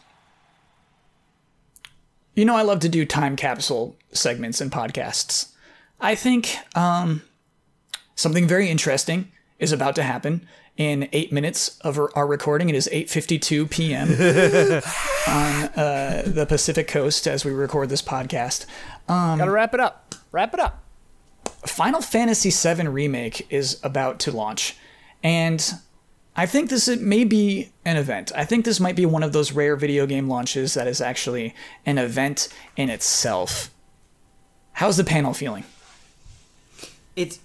You 2.33 2.45
know, 2.45 2.55
I 2.55 2.63
love 2.63 2.79
to 2.79 2.89
do 2.89 3.05
time 3.05 3.35
capsule 3.35 3.95
segments 4.11 4.59
and 4.59 4.71
podcasts. 4.71 5.51
I 5.99 6.15
think 6.15 6.55
um, 6.75 7.21
something 8.15 8.47
very 8.47 8.69
interesting 8.71 9.31
is 9.59 9.71
about 9.71 9.93
to 9.97 10.03
happen 10.03 10.47
in 10.77 11.07
eight 11.11 11.31
minutes 11.31 11.77
of 11.81 11.99
our- 11.99 12.09
our 12.17 12.25
recording. 12.25 12.69
It 12.69 12.75
is 12.75 12.89
8:52 12.91 13.69
p.m. 13.69 14.07
on 15.27 15.65
uh, 15.79 16.23
the 16.25 16.47
Pacific 16.47 16.87
Coast 16.87 17.27
as 17.27 17.45
we 17.45 17.51
record 17.51 17.89
this 17.89 18.01
podcast. 18.01 18.65
Gotta 19.07 19.51
wrap 19.51 19.75
it 19.75 19.79
up. 19.79 20.15
Wrap 20.31 20.55
it 20.55 20.59
up. 20.59 20.80
Final 21.65 22.01
Fantasy 22.01 22.49
VII 22.49 22.87
Remake 22.87 23.47
is 23.51 23.79
about 23.83 24.19
to 24.21 24.31
launch, 24.31 24.75
and 25.23 25.73
I 26.35 26.45
think 26.45 26.69
this 26.69 26.87
may 26.87 27.23
be 27.23 27.71
an 27.85 27.97
event. 27.97 28.31
I 28.35 28.45
think 28.45 28.65
this 28.65 28.79
might 28.79 28.95
be 28.95 29.05
one 29.05 29.21
of 29.21 29.33
those 29.33 29.51
rare 29.51 29.75
video 29.75 30.05
game 30.05 30.27
launches 30.27 30.73
that 30.73 30.87
is 30.87 31.01
actually 31.01 31.53
an 31.85 31.97
event 31.97 32.47
in 32.77 32.89
itself. 32.89 33.69
How's 34.73 34.97
the 34.97 35.03
panel 35.03 35.33
feeling? 35.33 35.65
It's 37.15 37.39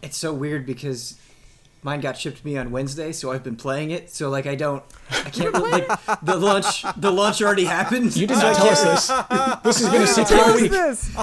it's 0.00 0.16
so 0.16 0.32
weird 0.32 0.66
because 0.66 1.16
mine 1.82 2.00
got 2.00 2.18
shipped 2.18 2.38
to 2.38 2.46
me 2.46 2.56
on 2.56 2.70
Wednesday, 2.70 3.12
so 3.12 3.30
I've 3.30 3.44
been 3.44 3.56
playing 3.56 3.90
it. 3.90 4.10
So 4.10 4.30
like 4.30 4.46
I 4.46 4.54
don't, 4.54 4.82
I 5.10 5.30
can't 5.30 5.52
really, 5.54 5.70
like 5.86 6.20
the 6.22 6.36
launch. 6.36 6.84
The 6.96 7.10
launch 7.10 7.42
already 7.42 7.66
happened. 7.66 8.16
You 8.16 8.26
did 8.26 8.38
not 8.38 8.56
tell 8.56 8.68
us 8.68 8.82
this. 8.82 9.06
This 9.62 9.80
is 9.80 9.88
going 9.88 10.00
to 10.06 10.06
sit 10.06 10.28
here 10.28 10.38
What 10.38 10.72
a 10.72 10.88
is 10.88 11.14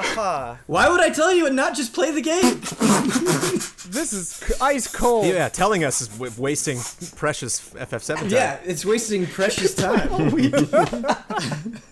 week. 0.00 0.14
this? 0.14 0.58
Why 0.66 0.88
would 0.88 1.00
I 1.00 1.10
tell 1.10 1.32
you 1.32 1.46
and 1.46 1.54
not 1.56 1.74
just 1.74 1.92
play 1.92 2.10
the 2.10 2.22
game? 2.22 2.60
This 3.90 4.12
is 4.12 4.52
ice 4.60 4.86
cold. 4.86 5.26
Yeah, 5.26 5.48
telling 5.48 5.82
us 5.82 6.00
is 6.00 6.06
w- 6.08 6.32
wasting 6.38 6.78
precious 7.16 7.70
FF7 7.74 8.16
time. 8.16 8.28
yeah, 8.28 8.58
it's 8.64 8.84
wasting 8.84 9.26
precious 9.26 9.74
time. 9.74 10.08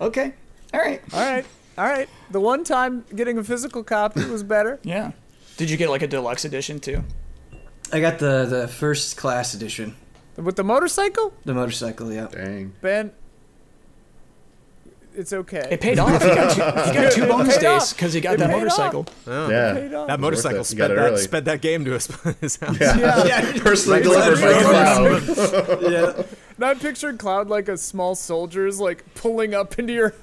Okay. 0.00 0.34
All 0.72 0.80
right. 0.80 1.00
All 1.12 1.20
right. 1.20 1.46
All 1.78 1.84
right. 1.86 2.08
The 2.30 2.40
one 2.40 2.64
time 2.64 3.04
getting 3.14 3.38
a 3.38 3.44
physical 3.44 3.84
copy 3.84 4.24
was 4.24 4.42
better. 4.42 4.80
Yeah. 4.82 5.12
Did 5.56 5.70
you 5.70 5.76
get 5.76 5.88
like 5.88 6.02
a 6.02 6.08
deluxe 6.08 6.44
edition 6.44 6.80
too? 6.80 7.04
I 7.92 8.00
got 8.00 8.18
the 8.18 8.44
the 8.46 8.66
first 8.68 9.16
class 9.16 9.54
edition, 9.54 9.94
With 10.36 10.56
the 10.56 10.64
motorcycle, 10.64 11.32
the 11.44 11.54
motorcycle. 11.54 12.12
Yeah. 12.12 12.26
Dang. 12.30 12.72
Ben. 12.80 13.12
It's 15.16 15.32
okay. 15.32 15.68
It 15.70 15.80
paid 15.80 15.98
off. 15.98 16.22
He 16.22 16.28
got 16.28 16.54
two, 16.54 16.60
you 16.60 17.02
got 17.04 17.12
two 17.12 17.26
bonus 17.26 17.56
days 17.58 17.92
because 17.92 18.12
he 18.12 18.20
got 18.20 18.34
It 18.34 18.38
that 18.38 18.50
paid 18.50 18.56
motorcycle. 18.56 19.06
Oh. 19.26 19.48
Yeah. 19.48 20.04
That 20.06 20.20
motorcycle 20.20 20.60
it. 20.60 20.70
You 20.72 20.76
got 20.78 20.86
sped 20.86 20.98
that, 20.98 20.98
early. 20.98 21.16
sped 21.18 21.44
that 21.46 21.60
game 21.60 21.84
to 21.84 21.92
his, 21.92 22.06
his 22.40 22.56
house. 22.56 22.80
Yeah. 22.80 23.24
Yeah. 23.24 23.52
Personally 23.62 24.02
delivered 24.02 24.40
by. 24.40 24.62
Cloud. 24.62 25.82
yeah. 25.82 26.22
Now 26.56 26.68
I 26.68 26.74
pictured 26.74 27.18
Cloud 27.18 27.48
like 27.48 27.68
a 27.68 27.76
small 27.76 28.14
soldier's 28.14 28.78
like 28.78 29.04
pulling 29.14 29.54
up 29.54 29.78
into 29.78 29.92
your 29.92 30.14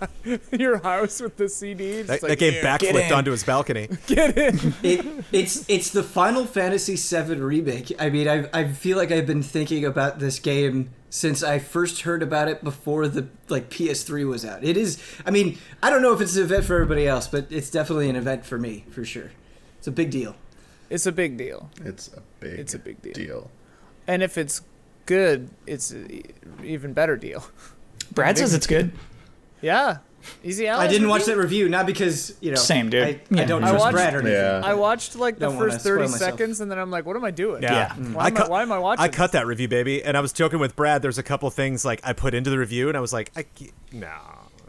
your 0.51 0.77
house 0.79 1.21
with 1.21 1.35
the 1.37 1.49
CD. 1.49 2.03
That, 2.03 2.21
like, 2.21 2.29
that 2.29 2.39
game 2.39 2.53
"Here, 2.53 2.61
get 2.61 2.83
in." 2.83 2.95
backflipped 2.95 3.15
onto 3.15 3.31
his 3.31 3.43
balcony. 3.43 3.89
Get 4.07 4.37
in. 4.37 4.73
It, 4.81 5.25
it's 5.31 5.65
it's 5.69 5.89
the 5.89 6.03
Final 6.03 6.45
Fantasy 6.45 6.95
VII 6.95 7.35
remake. 7.35 7.93
I 7.99 8.09
mean, 8.09 8.27
I 8.29 8.47
I 8.53 8.67
feel 8.69 8.97
like 8.97 9.11
I've 9.11 9.27
been 9.27 9.43
thinking 9.43 9.83
about 9.85 10.19
this 10.19 10.39
game 10.39 10.91
since 11.11 11.43
I 11.43 11.59
first 11.59 12.01
heard 12.03 12.23
about 12.23 12.47
it 12.47 12.63
before 12.63 13.07
the 13.07 13.27
like 13.49 13.69
PS3 13.69 14.27
was 14.27 14.45
out. 14.45 14.63
It 14.63 14.77
is. 14.77 14.97
I 15.25 15.29
mean, 15.29 15.57
I 15.83 15.89
don't 15.89 16.01
know 16.01 16.13
if 16.13 16.21
it's 16.21 16.37
an 16.37 16.43
event 16.43 16.63
for 16.63 16.75
everybody 16.75 17.05
else, 17.05 17.27
but 17.27 17.47
it's 17.51 17.69
definitely 17.69 18.09
an 18.09 18.15
event 18.15 18.45
for 18.45 18.57
me 18.57 18.85
for 18.89 19.03
sure. 19.03 19.31
It's 19.77 19.87
a 19.87 19.91
big 19.91 20.09
deal. 20.09 20.35
It's 20.89 21.05
a 21.05 21.11
big 21.11 21.37
deal. 21.37 21.69
It's 21.83 22.07
a 22.13 22.21
big. 22.39 22.59
It's 22.59 22.73
a 22.73 22.79
big 22.79 23.01
deal. 23.01 23.13
deal. 23.13 23.51
And 24.07 24.23
if 24.23 24.37
it's 24.37 24.61
good, 25.05 25.49
it's 25.67 25.91
an 25.91 26.23
even 26.63 26.93
better 26.93 27.17
deal. 27.17 27.43
Brad 28.13 28.37
says 28.37 28.53
it's 28.53 28.67
good. 28.67 28.93
Yeah. 29.61 29.97
Easy 30.43 30.69
I 30.69 30.87
didn't 30.87 31.07
watch 31.09 31.25
that 31.25 31.37
review, 31.37 31.69
not 31.69 31.85
because 31.85 32.33
you 32.41 32.51
know. 32.51 32.55
Same, 32.57 32.89
dude. 32.89 33.03
I, 33.03 33.21
Yeah. 33.29 33.41
I 33.41 33.45
don't 33.45 33.63
I 33.63 33.69
trust 33.69 33.81
watched- 33.85 33.93
Brad 33.93 34.13
or 34.15 34.19
anything. 34.19 34.33
Yeah. 34.37 34.61
I 34.63 34.73
watched 34.73 35.15
like 35.15 35.35
the 35.39 35.47
Don't 35.47 35.57
first 35.57 35.79
spoil 35.81 35.93
30 35.97 36.01
myself. 36.11 36.19
seconds 36.19 36.61
and 36.61 36.69
then 36.71 36.77
I'm 36.79 36.91
like, 36.91 37.05
what 37.05 37.15
am 37.15 37.23
I 37.25 37.31
doing? 37.31 37.63
Yeah. 37.63 37.93
Why, 37.95 38.27
am 38.27 38.37
I, 38.37 38.47
why 38.47 38.61
am 38.61 38.71
I 38.71 38.79
watching 38.79 39.03
I 39.03 39.07
cut 39.07 39.31
this? 39.31 39.39
that 39.41 39.47
review, 39.47 39.67
baby, 39.67 40.03
and 40.03 40.15
I 40.17 40.19
was 40.21 40.33
joking 40.33 40.59
with 40.59 40.75
Brad. 40.75 41.01
There's 41.01 41.17
a 41.17 41.23
couple 41.23 41.49
things 41.49 41.83
like 41.85 42.01
I 42.03 42.13
put 42.13 42.33
into 42.33 42.49
the 42.49 42.57
review, 42.57 42.87
and 42.87 42.97
I 42.97 43.01
was 43.01 43.13
like, 43.13 43.31
I 43.35 43.43
ca- 43.43 43.71
no. 43.91 44.11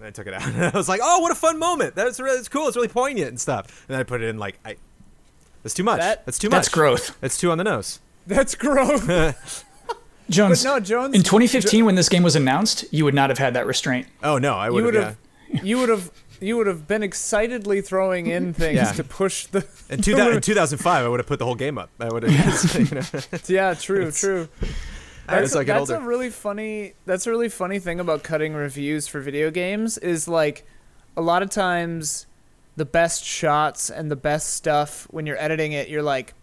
I 0.04 0.10
took 0.10 0.26
it 0.26 0.34
out. 0.34 0.42
I 0.74 0.76
was 0.76 0.88
like, 0.88 1.00
oh, 1.02 1.20
what 1.20 1.30
a 1.30 1.36
fun 1.36 1.58
moment. 1.60 1.94
That's 1.94 2.18
really 2.18 2.38
it's 2.38 2.48
cool. 2.48 2.66
It's 2.66 2.76
really 2.76 2.88
poignant 2.88 3.28
and 3.28 3.40
stuff. 3.40 3.84
And 3.86 3.94
then 3.94 4.00
I 4.00 4.02
put 4.02 4.20
it 4.20 4.28
in 4.28 4.38
like, 4.38 4.58
I. 4.64 4.76
That's 5.62 5.74
too 5.74 5.84
much. 5.84 6.00
That- 6.00 6.26
that's 6.26 6.38
too 6.38 6.48
much. 6.48 6.56
That's 6.56 6.68
growth. 6.70 7.16
That's 7.20 7.38
too 7.38 7.50
on 7.52 7.58
the 7.58 7.64
nose. 7.64 8.00
That's 8.26 8.54
gross. 8.56 9.06
Jones, 10.30 10.64
no, 10.64 10.80
Jones- 10.80 11.14
in 11.14 11.22
2015 11.22 11.84
when 11.84 11.94
this 11.94 12.08
game 12.08 12.22
was 12.22 12.36
announced, 12.36 12.84
you 12.92 13.04
would 13.04 13.14
not 13.14 13.28
have 13.30 13.38
had 13.38 13.54
that 13.54 13.66
restraint. 13.66 14.06
Oh 14.22 14.38
no, 14.38 14.54
I 14.54 14.70
would 14.70 14.84
would 14.84 14.94
have. 14.94 15.16
You 15.62 15.78
would 15.78 15.88
have 15.88 16.10
you 16.40 16.56
would 16.56 16.66
have 16.66 16.88
been 16.88 17.02
excitedly 17.02 17.80
throwing 17.80 18.26
in 18.26 18.52
things 18.52 18.76
Yeah. 18.76 18.92
to 18.92 19.04
push 19.20 19.46
the. 19.46 19.64
In, 19.88 20.02
two, 20.02 20.16
in 20.16 20.40
2005, 20.40 21.04
I 21.04 21.08
would 21.08 21.20
have 21.20 21.26
put 21.26 21.38
the 21.38 21.44
whole 21.44 21.54
game 21.54 21.78
up. 21.78 21.90
I 22.00 22.08
would 22.08 22.22
have. 22.24 22.74
You 22.90 22.96
know, 22.96 23.02
yeah, 23.46 23.74
true, 23.74 24.10
true. 24.10 24.48
That's, 25.28 25.52
As 25.52 25.56
I 25.56 25.62
a, 25.62 25.64
that's 25.64 25.90
a 25.90 26.00
really 26.00 26.30
funny. 26.30 26.94
That's 27.06 27.26
a 27.26 27.30
really 27.30 27.48
funny 27.48 27.78
thing 27.78 28.00
about 28.00 28.24
cutting 28.24 28.54
reviews 28.54 29.06
for 29.06 29.20
video 29.20 29.50
games 29.52 29.96
is 29.98 30.26
like, 30.26 30.66
a 31.16 31.22
lot 31.22 31.42
of 31.42 31.50
times, 31.50 32.26
the 32.76 32.84
best 32.84 33.24
shots 33.24 33.88
and 33.88 34.10
the 34.10 34.16
best 34.16 34.54
stuff 34.54 35.06
when 35.10 35.26
you're 35.26 35.38
editing 35.40 35.72
it, 35.72 35.88
you're 35.88 36.02
like, 36.02 36.34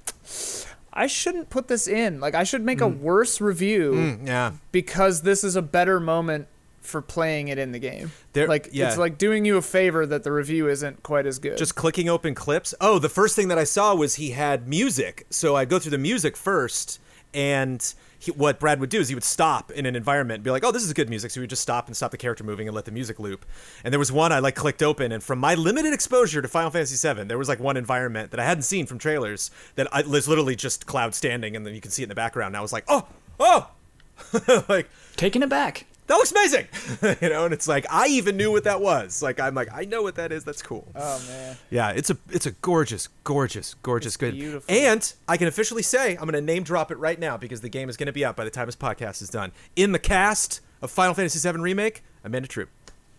I 0.93 1.07
shouldn't 1.07 1.49
put 1.49 1.67
this 1.67 1.87
in. 1.87 2.19
Like, 2.21 2.35
I 2.35 2.43
should 2.45 2.63
make 2.63 2.79
a 2.79 2.87
worse 2.87 3.41
review 3.41 3.91
Mm, 3.93 4.27
yeah. 4.27 4.51
because 4.71 5.23
this 5.23 5.43
is 5.43 5.55
a 5.57 5.61
better 5.61 5.99
moment 5.99 6.47
for 6.89 7.01
playing 7.01 7.47
it 7.47 7.57
in 7.57 7.71
the 7.71 7.79
game. 7.79 8.11
There- 8.33 8.47
like 8.47 8.69
yeah. 8.71 8.89
it's 8.89 8.97
like 8.97 9.17
doing 9.17 9.45
you 9.45 9.57
a 9.57 9.61
favor 9.61 10.05
that 10.05 10.23
the 10.23 10.31
review 10.31 10.67
isn't 10.67 11.03
quite 11.03 11.25
as 11.25 11.39
good. 11.39 11.57
Just 11.57 11.75
clicking 11.75 12.09
open 12.09 12.35
clips. 12.35 12.73
Oh, 12.81 12.99
the 12.99 13.09
first 13.09 13.35
thing 13.35 13.47
that 13.47 13.57
I 13.57 13.63
saw 13.63 13.95
was 13.95 14.15
he 14.15 14.31
had 14.31 14.67
music. 14.67 15.25
So 15.29 15.55
I'd 15.55 15.69
go 15.69 15.79
through 15.79 15.91
the 15.91 15.97
music 15.97 16.35
first, 16.35 16.99
and 17.33 17.93
he, 18.19 18.31
what 18.31 18.59
Brad 18.59 18.81
would 18.81 18.89
do 18.89 18.99
is 18.99 19.07
he 19.07 19.15
would 19.15 19.23
stop 19.23 19.71
in 19.71 19.85
an 19.85 19.95
environment 19.95 20.39
and 20.39 20.43
be 20.43 20.51
like, 20.51 20.65
"Oh, 20.65 20.71
this 20.71 20.83
is 20.83 20.91
good 20.91 21.09
music." 21.09 21.31
So 21.31 21.39
he 21.39 21.41
would 21.41 21.49
just 21.49 21.61
stop 21.61 21.87
and 21.87 21.95
stop 21.95 22.11
the 22.11 22.17
character 22.17 22.43
moving 22.43 22.67
and 22.67 22.75
let 22.75 22.85
the 22.85 22.91
music 22.91 23.19
loop. 23.19 23.45
And 23.83 23.93
there 23.93 23.99
was 23.99 24.11
one 24.11 24.31
I 24.31 24.39
like 24.39 24.55
clicked 24.55 24.83
open, 24.83 25.11
and 25.11 25.23
from 25.23 25.39
my 25.39 25.55
limited 25.55 25.93
exposure 25.93 26.41
to 26.41 26.47
Final 26.47 26.69
Fantasy 26.69 26.95
VII, 27.07 27.23
there 27.23 27.37
was 27.37 27.47
like 27.47 27.59
one 27.59 27.77
environment 27.77 28.31
that 28.31 28.39
I 28.39 28.45
hadn't 28.45 28.63
seen 28.63 28.85
from 28.85 28.99
trailers 28.99 29.51
that 29.75 29.87
I, 29.93 30.01
was 30.01 30.27
literally 30.27 30.55
just 30.55 30.85
cloud 30.85 31.15
standing, 31.15 31.55
and 31.55 31.65
then 31.65 31.73
you 31.73 31.81
can 31.81 31.91
see 31.91 32.01
it 32.01 32.05
in 32.05 32.09
the 32.09 32.15
background. 32.15 32.47
And 32.47 32.57
I 32.57 32.61
was 32.61 32.73
like, 32.73 32.83
"Oh, 32.87 33.07
oh!" 33.39 33.69
like 34.67 34.89
Taking 35.15 35.43
it 35.43 35.49
back. 35.49 35.85
That 36.09 36.15
looks 36.15 36.31
amazing, 36.31 36.67
you 37.21 37.29
know. 37.29 37.45
And 37.45 37.53
it's 37.53 37.67
like 37.67 37.85
I 37.89 38.07
even 38.07 38.35
knew 38.35 38.51
what 38.51 38.65
that 38.65 38.81
was. 38.81 39.21
Like 39.21 39.39
I'm 39.39 39.55
like 39.55 39.69
I 39.73 39.85
know 39.85 40.01
what 40.01 40.15
that 40.15 40.31
is. 40.31 40.43
That's 40.43 40.61
cool. 40.61 40.87
oh 40.95 41.23
man. 41.29 41.55
Yeah, 41.69 41.91
it's 41.91 42.09
a 42.09 42.17
it's 42.31 42.45
a 42.47 42.51
gorgeous, 42.51 43.07
gorgeous, 43.23 43.75
gorgeous, 43.75 44.17
good. 44.17 44.33
beautiful. 44.33 44.65
And 44.75 45.13
I 45.27 45.37
can 45.37 45.47
officially 45.47 45.83
say 45.83 46.11
I'm 46.13 46.23
going 46.23 46.33
to 46.33 46.41
name 46.41 46.63
drop 46.63 46.91
it 46.91 46.97
right 46.97 47.19
now 47.19 47.37
because 47.37 47.61
the 47.61 47.69
game 47.69 47.87
is 47.89 47.95
going 47.95 48.07
to 48.07 48.11
be 48.13 48.25
out 48.25 48.35
by 48.35 48.43
the 48.43 48.49
time 48.49 48.65
this 48.65 48.75
podcast 48.75 49.21
is 49.21 49.29
done. 49.29 49.51
In 49.75 49.91
the 49.91 49.99
cast 49.99 50.61
of 50.81 50.91
Final 50.91 51.13
Fantasy 51.13 51.47
VII 51.47 51.59
Remake, 51.59 52.03
Amanda 52.23 52.47
Troop. 52.47 52.69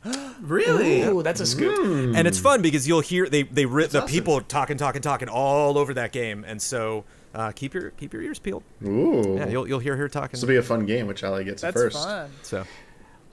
Really? 0.40 1.02
Ooh, 1.02 1.22
that's 1.22 1.40
a 1.40 1.46
scoop. 1.46 2.16
And 2.16 2.26
it's 2.26 2.38
fun 2.38 2.62
because 2.62 2.88
you'll 2.88 3.00
hear 3.02 3.28
they 3.28 3.42
they 3.42 3.66
ri- 3.66 3.86
the 3.86 3.98
awesome. 3.98 4.08
people 4.10 4.40
talking, 4.40 4.78
talking, 4.78 5.02
talking 5.02 5.28
all 5.28 5.76
over 5.76 5.92
that 5.94 6.12
game, 6.12 6.44
and 6.48 6.62
so 6.62 7.04
uh, 7.34 7.52
keep 7.52 7.74
your 7.74 7.90
keep 7.90 8.12
your 8.12 8.22
ears 8.22 8.38
peeled. 8.38 8.62
Ooh. 8.84 9.36
Yeah, 9.38 9.48
you'll 9.48 9.68
you'll 9.68 9.78
hear 9.78 9.96
her 9.96 10.08
talking. 10.08 10.30
this 10.32 10.40
will 10.42 10.48
be 10.48 10.56
a 10.56 10.62
fun 10.62 10.86
game, 10.86 11.06
which 11.06 11.22
Ali 11.24 11.44
gets 11.44 11.62
it 11.62 11.66
That's 11.66 11.74
first. 11.76 11.96
fun. 12.04 12.30
so 12.42 12.64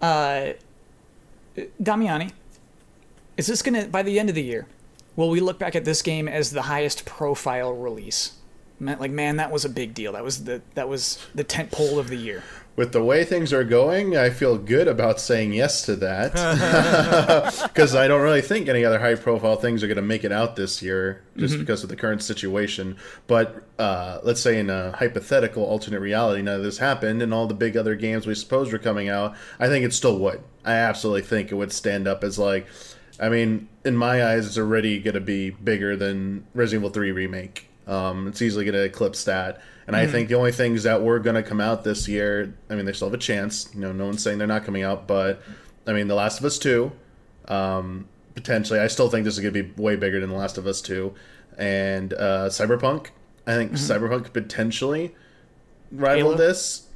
Uh, 0.01 0.53
Damiani, 1.81 2.31
is 3.37 3.47
this 3.47 3.61
gonna 3.61 3.87
by 3.87 4.03
the 4.03 4.19
end 4.19 4.29
of 4.29 4.35
the 4.35 4.43
year? 4.43 4.67
Will 5.15 5.29
we 5.29 5.39
look 5.39 5.57
back 5.57 5.75
at 5.75 5.83
this 5.85 6.01
game 6.03 6.27
as 6.27 6.51
the 6.51 6.63
highest 6.63 7.05
profile 7.05 7.73
release? 7.73 8.33
Man, 8.79 8.99
like 8.99 9.11
man, 9.11 9.37
that 9.37 9.51
was 9.51 9.65
a 9.65 9.69
big 9.69 9.93
deal. 9.93 10.13
That 10.13 10.23
was 10.23 10.43
the 10.43 10.61
that 10.75 10.87
was 10.87 11.25
the 11.33 11.43
tent 11.43 11.71
pole 11.71 11.97
of 11.97 12.09
the 12.09 12.15
year. 12.15 12.43
With 12.75 12.91
the 12.91 13.03
way 13.03 13.25
things 13.25 13.51
are 13.53 13.63
going, 13.63 14.15
I 14.15 14.29
feel 14.29 14.55
good 14.55 14.87
about 14.87 15.19
saying 15.19 15.53
yes 15.53 15.81
to 15.87 15.95
that. 15.95 16.33
Because 17.73 17.95
I 17.95 18.07
don't 18.07 18.21
really 18.21 18.41
think 18.41 18.67
any 18.67 18.85
other 18.85 18.99
high 18.99 19.15
profile 19.15 19.55
things 19.55 19.83
are 19.83 19.87
going 19.87 19.95
to 19.95 20.03
make 20.03 20.23
it 20.23 20.31
out 20.31 20.55
this 20.55 20.83
year 20.83 21.23
just 21.37 21.57
because 21.57 21.81
of 21.81 21.89
the 21.89 21.95
current 21.95 22.21
situation. 22.21 22.97
But 23.25 23.63
uh, 23.79 24.19
let's 24.23 24.41
say 24.41 24.59
in 24.59 24.69
a 24.69 24.91
hypothetical 24.91 25.63
alternate 25.63 26.01
reality, 26.01 26.43
none 26.43 26.57
of 26.57 26.63
this 26.63 26.77
happened 26.77 27.23
and 27.23 27.33
all 27.33 27.47
the 27.47 27.55
big 27.55 27.75
other 27.77 27.95
games 27.95 28.27
we 28.27 28.35
suppose 28.35 28.71
were 28.71 28.77
coming 28.77 29.09
out, 29.09 29.35
I 29.59 29.67
think 29.67 29.83
it 29.83 29.93
still 29.93 30.19
would. 30.19 30.41
I 30.63 30.73
absolutely 30.73 31.23
think 31.23 31.51
it 31.51 31.55
would 31.55 31.71
stand 31.71 32.07
up 32.07 32.23
as 32.23 32.37
like. 32.37 32.67
I 33.19 33.29
mean, 33.29 33.69
in 33.83 33.97
my 33.97 34.23
eyes, 34.23 34.45
it's 34.45 34.57
already 34.59 34.99
going 34.99 35.15
to 35.15 35.21
be 35.21 35.49
bigger 35.49 35.95
than 35.95 36.45
Resident 36.53 36.81
Evil 36.83 36.93
3 36.93 37.11
Remake. 37.11 37.67
Um, 37.87 38.27
it's 38.27 38.41
easily 38.41 38.65
going 38.65 38.75
to 38.75 38.83
eclipse 38.83 39.23
that. 39.23 39.61
And 39.87 39.95
I 39.95 40.05
think 40.05 40.27
the 40.27 40.35
only 40.35 40.51
things 40.51 40.83
that 40.83 41.01
were 41.01 41.17
going 41.17 41.37
to 41.37 41.43
come 41.43 41.61
out 41.61 41.85
this 41.85 42.09
year, 42.09 42.53
I 42.69 42.75
mean, 42.75 42.85
they 42.85 42.91
still 42.91 43.07
have 43.07 43.13
a 43.13 43.17
chance. 43.17 43.69
You 43.73 43.79
know, 43.79 43.93
no 43.93 44.05
one's 44.05 44.21
saying 44.21 44.37
they're 44.37 44.45
not 44.45 44.65
coming 44.65 44.83
out, 44.83 45.07
but 45.07 45.41
I 45.87 45.93
mean, 45.93 46.09
The 46.09 46.15
Last 46.15 46.39
of 46.39 46.45
Us 46.45 46.59
2, 46.59 46.91
um, 47.47 48.05
potentially. 48.35 48.81
I 48.81 48.87
still 48.87 49.09
think 49.09 49.23
this 49.23 49.35
is 49.35 49.39
going 49.39 49.53
to 49.53 49.63
be 49.63 49.81
way 49.81 49.95
bigger 49.95 50.19
than 50.19 50.29
The 50.29 50.35
Last 50.35 50.57
of 50.57 50.67
Us 50.67 50.81
2. 50.81 51.13
And 51.57 52.13
uh, 52.13 52.49
Cyberpunk, 52.49 53.07
I 53.47 53.53
think 53.53 53.71
Cyberpunk 53.73 54.25
could 54.25 54.33
potentially 54.33 55.15
rival 55.91 56.31
Halo? 56.31 56.35
this, 56.35 56.86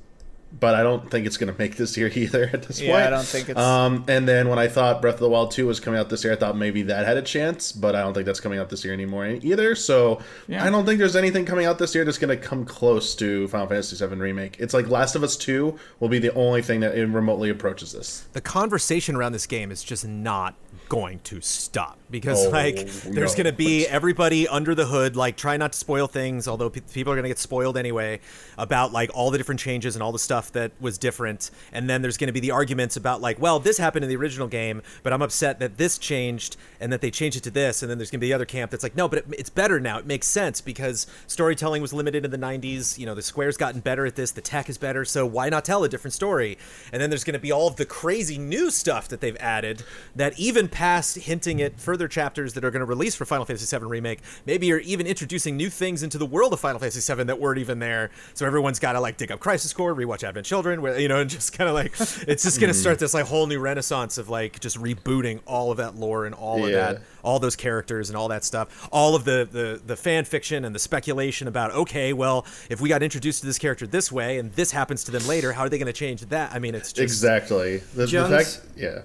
but 0.60 0.76
I 0.76 0.84
don't 0.84 1.10
think 1.10 1.26
it's 1.26 1.38
going 1.38 1.52
to 1.52 1.58
make 1.58 1.78
this 1.78 1.96
year 1.98 2.08
either 2.16 2.50
at 2.54 2.64
this 2.64 2.82
Yeah, 2.82 2.92
point. 2.94 3.08
I 3.08 3.10
don't 3.10 3.26
think 3.26 3.50
it's- 3.50 3.66
Um, 3.66 4.04
and 4.08 4.28
then 4.28 4.50
when 4.50 4.60
I 4.60 4.68
thought 4.68 5.02
Breath 5.02 5.16
of 5.16 5.20
the 5.22 5.30
Wild 5.30 5.52
2 5.52 5.66
was 5.68 5.80
coming 5.80 6.00
out 6.00 6.10
this 6.10 6.24
year, 6.24 6.34
I 6.34 6.36
thought 6.36 6.58
maybe 6.58 6.82
that 6.84 7.06
had 7.06 7.18
a 7.18 7.22
chance, 7.22 7.72
but 7.72 7.96
I 7.96 8.02
don't 8.02 8.14
think 8.14 8.26
that's 8.26 8.40
coming 8.40 8.60
out 8.60 8.70
this 8.70 8.84
year 8.84 8.94
anymore 8.94 9.26
either. 9.28 9.76
So 9.76 10.22
Yeah. 10.48 10.64
I 10.66 10.70
don't 10.70 10.86
think 10.86 11.00
there's 11.00 11.16
anything 11.16 11.46
coming 11.46 11.66
out 11.66 11.78
this 11.80 11.96
year 11.96 12.04
that's 12.06 12.18
going 12.18 12.38
to 12.38 12.44
come 12.44 12.66
close 12.66 13.16
to 13.16 13.48
Final 13.48 13.68
Fantasy 13.68 13.96
VII 14.06 14.16
Remake. 14.16 14.58
It's 14.60 14.74
like 14.74 14.88
Last 14.90 15.16
of 15.16 15.24
Us 15.24 15.36
2 15.38 15.78
will 16.00 16.10
be 16.10 16.20
the 16.20 16.34
only 16.34 16.62
thing 16.62 16.82
that 16.82 16.94
remotely 16.96 17.50
approaches 17.50 17.92
this. 17.94 18.26
the 18.34 18.42
conversation 18.42 19.16
around 19.16 19.32
this 19.32 19.48
game 19.48 19.72
is 19.72 19.84
just 19.84 20.06
not 20.08 20.56
going 20.90 21.20
to 21.24 21.40
stop 21.42 21.98
because 22.12 22.46
Oh, 22.46 22.50
like 22.50 22.76
there's 22.76 23.32
no. 23.38 23.44
going 23.44 23.46
to 23.46 23.54
be 23.54 23.88
everybody 23.88 24.48
under 24.48 24.76
the 24.76 24.86
hood 24.86 25.16
like 25.16 25.38
try 25.38 25.58
not 25.58 25.72
to 25.74 25.80
spoil 25.80 26.08
things 26.08 26.48
although 26.48 26.70
pe- 26.70 26.82
people 26.82 27.12
are 27.14 27.16
going 27.16 27.24
to 27.24 27.30
get 27.30 27.40
spoiled 27.40 27.78
anyway 27.78 28.20
about 28.58 28.92
like 28.92 29.10
all 29.14 29.32
the 29.32 29.38
different 29.38 29.60
changes 29.60 29.96
and 29.96 30.04
all 30.04 30.12
the 30.12 30.20
stuff 30.20 30.52
that 30.52 30.72
was 30.80 30.98
different. 30.98 31.50
And 31.72 31.90
then 31.90 32.02
there's 32.02 32.18
going 32.18 32.28
to 32.28 32.34
be 32.34 32.40
the 32.40 32.52
arguments 32.52 32.96
about 32.98 33.22
like 33.22 33.40
well 33.40 33.60
this 33.60 33.78
happened 33.78 34.04
in 34.04 34.10
the 34.10 34.16
original 34.18 34.48
game 34.48 34.82
but 35.04 35.14
I'm 35.14 35.22
upset 35.22 35.60
that 35.60 35.78
this 35.78 35.98
changed 35.98 36.58
and 36.80 36.92
that 36.94 37.02
they 37.02 37.10
changed 37.12 37.38
it 37.38 37.44
to 37.44 37.52
this. 37.52 37.82
And 37.82 37.90
then 37.90 37.98
there's 37.98 38.12
going 38.12 38.20
to 38.20 38.22
be 38.26 38.28
the 38.30 38.34
other 38.34 38.46
camp 38.46 38.72
that's 38.72 38.84
like 38.84 38.96
no 38.96 39.08
but 39.08 39.20
it, 39.20 39.26
it's 39.32 39.50
better 39.50 39.80
now. 39.80 39.98
It 39.98 40.06
makes 40.06 40.28
sense 40.28 40.62
because 40.62 41.08
storytelling 41.28 41.82
was 41.82 41.94
limited 41.94 42.26
in 42.26 42.32
the 42.32 42.38
90s 42.38 42.98
you 42.98 43.06
know 43.06 43.16
the 43.16 43.22
square's 43.22 43.58
gotten 43.58 43.80
better 43.82 44.06
at 44.06 44.16
this. 44.16 44.32
The 44.32 44.42
tech 44.42 44.70
is 44.70 44.78
better. 44.78 45.06
So 45.06 45.26
why 45.26 45.50
not 45.50 45.64
tell 45.66 45.84
a 45.84 45.90
different 45.90 46.14
story? 46.14 46.58
And 46.92 47.02
then 47.02 47.10
there's 47.10 47.24
going 47.24 47.34
to 47.34 47.40
be 47.40 47.52
all 47.52 47.68
of 47.68 47.78
the 47.78 47.86
crazy 47.86 48.38
new 48.38 48.70
stuff 48.72 49.08
that 49.08 49.22
they've 49.22 49.38
added 49.38 49.84
that 50.16 50.38
even 50.40 50.68
past 50.68 51.16
hinting 51.18 51.62
at 51.62 51.80
further 51.80 52.01
chapters 52.08 52.54
that 52.54 52.64
are 52.64 52.72
going 52.72 52.82
to 52.82 52.86
release 52.86 53.16
for 53.16 53.26
Final 53.26 53.46
Fantasy 53.46 53.78
VII 53.78 53.86
Remake, 53.86 54.20
maybe 54.46 54.68
you're 54.68 54.80
even 54.80 55.08
introducing 55.08 55.58
new 55.58 55.70
things 55.70 56.04
into 56.04 56.18
the 56.18 56.26
world 56.26 56.54
of 56.54 56.60
Final 56.60 56.80
Fantasy 56.80 57.14
VII 57.14 57.24
that 57.24 57.40
weren't 57.40 57.60
even 57.60 57.80
there. 57.80 58.12
So 58.34 58.46
everyone's 58.46 58.80
got 58.80 58.94
to 58.94 59.00
like 59.00 59.18
dig 59.18 59.32
up 59.32 59.40
Crisis 59.40 59.74
Core, 59.74 59.96
rewatch 59.96 60.24
Advent 60.24 60.46
Children, 60.46 60.82
where 60.82 61.00
you 61.00 61.08
know, 61.08 61.20
and 61.22 61.30
just 61.30 61.54
kind 61.54 61.70
of 61.70 61.74
like 61.74 61.94
it's 62.28 62.44
just 62.44 62.60
going 62.60 62.72
to 62.72 62.78
hmm. 62.78 62.82
start 62.82 63.00
this 63.00 63.14
like 63.14 63.26
whole 63.26 63.48
new 63.48 63.60
renaissance 63.60 64.18
of 64.18 64.30
like 64.30 64.60
just 64.60 64.78
rebooting 64.78 65.40
all 65.46 65.72
of 65.72 65.78
that 65.78 65.96
lore 65.96 66.26
and 66.26 66.36
all 66.36 66.66
of 66.66 66.72
that, 66.72 67.02
all 67.24 67.40
those 67.40 67.56
characters 67.56 68.10
and 68.10 68.18
all 68.18 68.28
that 68.28 68.44
stuff, 68.44 68.88
all 68.92 69.16
of 69.16 69.24
the 69.24 69.48
the 69.52 69.82
the 69.86 69.96
fan 69.96 70.26
fiction 70.26 70.66
and 70.66 70.74
the 70.74 70.80
speculation 70.80 71.48
about 71.48 71.72
okay, 71.72 72.14
well, 72.14 72.46
if 72.70 72.82
we 72.82 72.90
got 72.90 73.04
introduced 73.04 73.42
to 73.42 73.46
this 73.46 73.60
character 73.60 73.88
this 73.88 74.12
way 74.12 74.38
and 74.38 74.52
this 74.54 74.72
happens 74.72 75.04
to 75.04 75.12
them 75.12 75.26
later, 75.28 75.54
how 75.54 75.62
are 75.62 75.70
they 75.70 75.78
going 75.78 75.86
to 75.86 75.94
change 75.94 76.22
that? 76.22 76.52
I 76.54 76.60
mean, 76.60 76.76
it's 76.76 76.94
just 76.94 77.04
Exactly. 77.04 77.78
The, 77.96 78.06
the 78.06 78.28
fact, 78.30 78.62
yeah. 78.76 79.02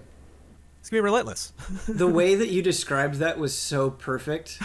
It's 0.87 0.91
gonna 0.93 1.03
be 1.03 1.05
relentless. 1.05 1.53
the 1.89 2.07
way 2.20 2.37
that 2.37 2.47
you 2.47 2.62
described 2.62 3.16
that 3.16 3.39
was 3.41 3.53
so 3.53 3.91
perfect 3.91 4.61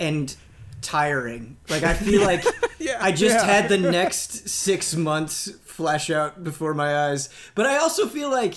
and 0.00 0.34
tiring. 0.80 1.56
Like 1.68 1.84
I 1.84 1.94
feel 1.94 2.22
like 2.26 2.44
I 3.00 3.12
just 3.12 3.36
Yeah. 3.36 3.44
had 3.44 3.68
the 3.68 3.78
next 3.78 4.48
six 4.48 4.96
months 4.96 5.48
flash 5.64 6.10
out 6.10 6.42
before 6.42 6.74
my 6.74 7.06
eyes. 7.10 7.28
But 7.54 7.66
I 7.66 7.78
also 7.78 8.08
feel 8.08 8.28
like 8.28 8.56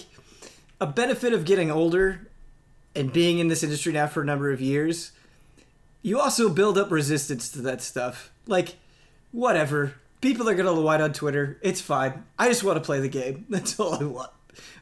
a 0.82 0.88
benefit 0.88 1.32
of 1.32 1.46
getting 1.46 1.70
older 1.70 2.28
and 2.96 3.14
being 3.14 3.38
in 3.38 3.50
this 3.50 3.62
industry 3.62 3.94
now 3.94 4.08
for 4.08 4.24
a 4.24 4.26
number 4.26 4.52
of 4.52 4.60
years, 4.60 5.12
you 6.02 6.20
also 6.20 6.50
build 6.50 6.76
up 6.76 6.90
resistance 6.90 7.50
to 7.52 7.62
that 7.62 7.84
stuff. 7.84 8.32
Like, 8.48 8.78
whatever. 9.32 9.94
People 10.22 10.50
are 10.50 10.56
gonna 10.56 10.74
white 10.82 11.02
on 11.02 11.14
Twitter. 11.14 11.60
It's 11.62 11.82
fine. 11.82 12.24
I 12.40 12.48
just 12.48 12.64
want 12.64 12.78
to 12.78 12.82
play 12.84 13.00
the 13.00 13.10
game. 13.10 13.46
That's 13.48 13.80
all 13.80 13.94
I 13.94 14.06
want. 14.06 14.32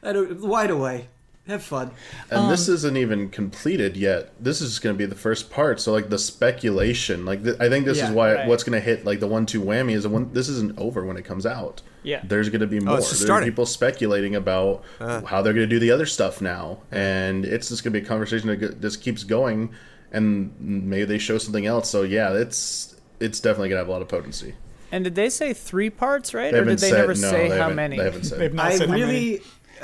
I 0.02 0.14
don't 0.14 0.40
wide 0.40 0.70
away. 0.70 1.08
Have 1.46 1.62
fun. 1.62 1.90
And 2.30 2.50
this 2.50 2.68
um, 2.68 2.74
isn't 2.74 2.96
even 2.96 3.28
completed 3.28 3.98
yet. 3.98 4.32
This 4.42 4.62
is 4.62 4.78
going 4.78 4.94
to 4.94 4.98
be 4.98 5.04
the 5.04 5.14
first 5.14 5.50
part. 5.50 5.78
So 5.78 5.92
like 5.92 6.08
the 6.08 6.18
speculation, 6.18 7.26
like 7.26 7.44
th- 7.44 7.56
I 7.60 7.68
think 7.68 7.84
this 7.84 7.98
Yeah, 7.98 8.08
is 8.08 8.12
why 8.12 8.34
right. 8.34 8.48
what's 8.48 8.64
going 8.64 8.78
to 8.78 8.84
hit 8.84 9.04
like 9.04 9.20
the 9.20 9.26
one-two 9.26 9.60
whammy 9.60 9.92
is 9.92 10.04
the 10.04 10.08
one. 10.08 10.32
This 10.32 10.48
isn't 10.48 10.78
over 10.78 11.04
when 11.04 11.18
it 11.18 11.24
comes 11.26 11.44
out. 11.44 11.82
Yeah. 12.02 12.20
there's 12.24 12.48
going 12.50 12.60
to 12.60 12.66
be 12.66 12.78
oh, 12.80 12.84
more. 12.84 12.98
it's 12.98 13.10
There's 13.10 13.22
starting. 13.24 13.48
people 13.48 13.66
speculating 13.66 14.34
about 14.36 14.84
uh. 15.00 15.22
how 15.22 15.42
they're 15.42 15.52
going 15.54 15.68
to 15.68 15.74
do 15.74 15.78
the 15.78 15.90
other 15.90 16.06
stuff 16.06 16.40
now, 16.40 16.78
and 16.90 17.44
it's 17.46 17.68
just 17.70 17.82
going 17.84 17.92
to 17.94 18.00
be 18.00 18.04
a 18.04 18.08
conversation 18.08 18.48
that 18.48 18.80
just 18.80 19.02
keeps 19.02 19.22
going. 19.24 19.74
And 20.12 20.54
maybe 20.60 21.04
they 21.06 21.18
show 21.18 21.38
something 21.38 21.66
else. 21.66 21.90
So 21.90 22.02
yeah, 22.02 22.32
it's 22.32 22.96
it's 23.20 23.40
definitely 23.40 23.68
going 23.68 23.76
to 23.76 23.80
have 23.82 23.88
a 23.88 23.92
lot 23.92 24.00
of 24.02 24.08
potency. 24.08 24.54
And 24.92 25.02
did 25.02 25.14
they 25.16 25.28
say 25.28 25.52
three 25.52 25.90
parts, 25.90 26.34
right? 26.34 26.52
They 26.52 26.58
or 26.60 26.64
did 26.64 26.78
they 26.78 26.90
said- 26.90 26.98
never 26.98 27.14
no, 27.14 27.30
say 27.30 27.48
they 27.48 27.58
how 27.58 27.70
many? 27.70 27.96
They 27.98 28.04
haven't 28.04 28.24
said. 28.24 28.38
They've 28.38 28.54
not 28.54 28.66
I 28.66 28.76
said 28.76 28.88
how 28.88 28.96
many. 28.96 29.40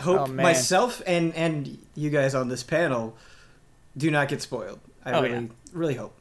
Really 0.07 0.19
hope 0.19 0.29
Oh, 0.29 0.33
myself 0.33 1.03
and 1.07 1.35
and 1.35 1.79
you 1.95 2.11
guys 2.11 2.35
on 2.35 2.49
this 2.49 2.63
panel 2.63 3.17
do 3.97 4.11
not 4.11 4.29
get 4.29 4.43
spoiled. 4.43 4.81
I 5.05 5.13
Oh, 5.13 5.23
really 5.23 5.35
yeah. 5.35 5.49
really 5.73 5.95
hope. 5.95 6.15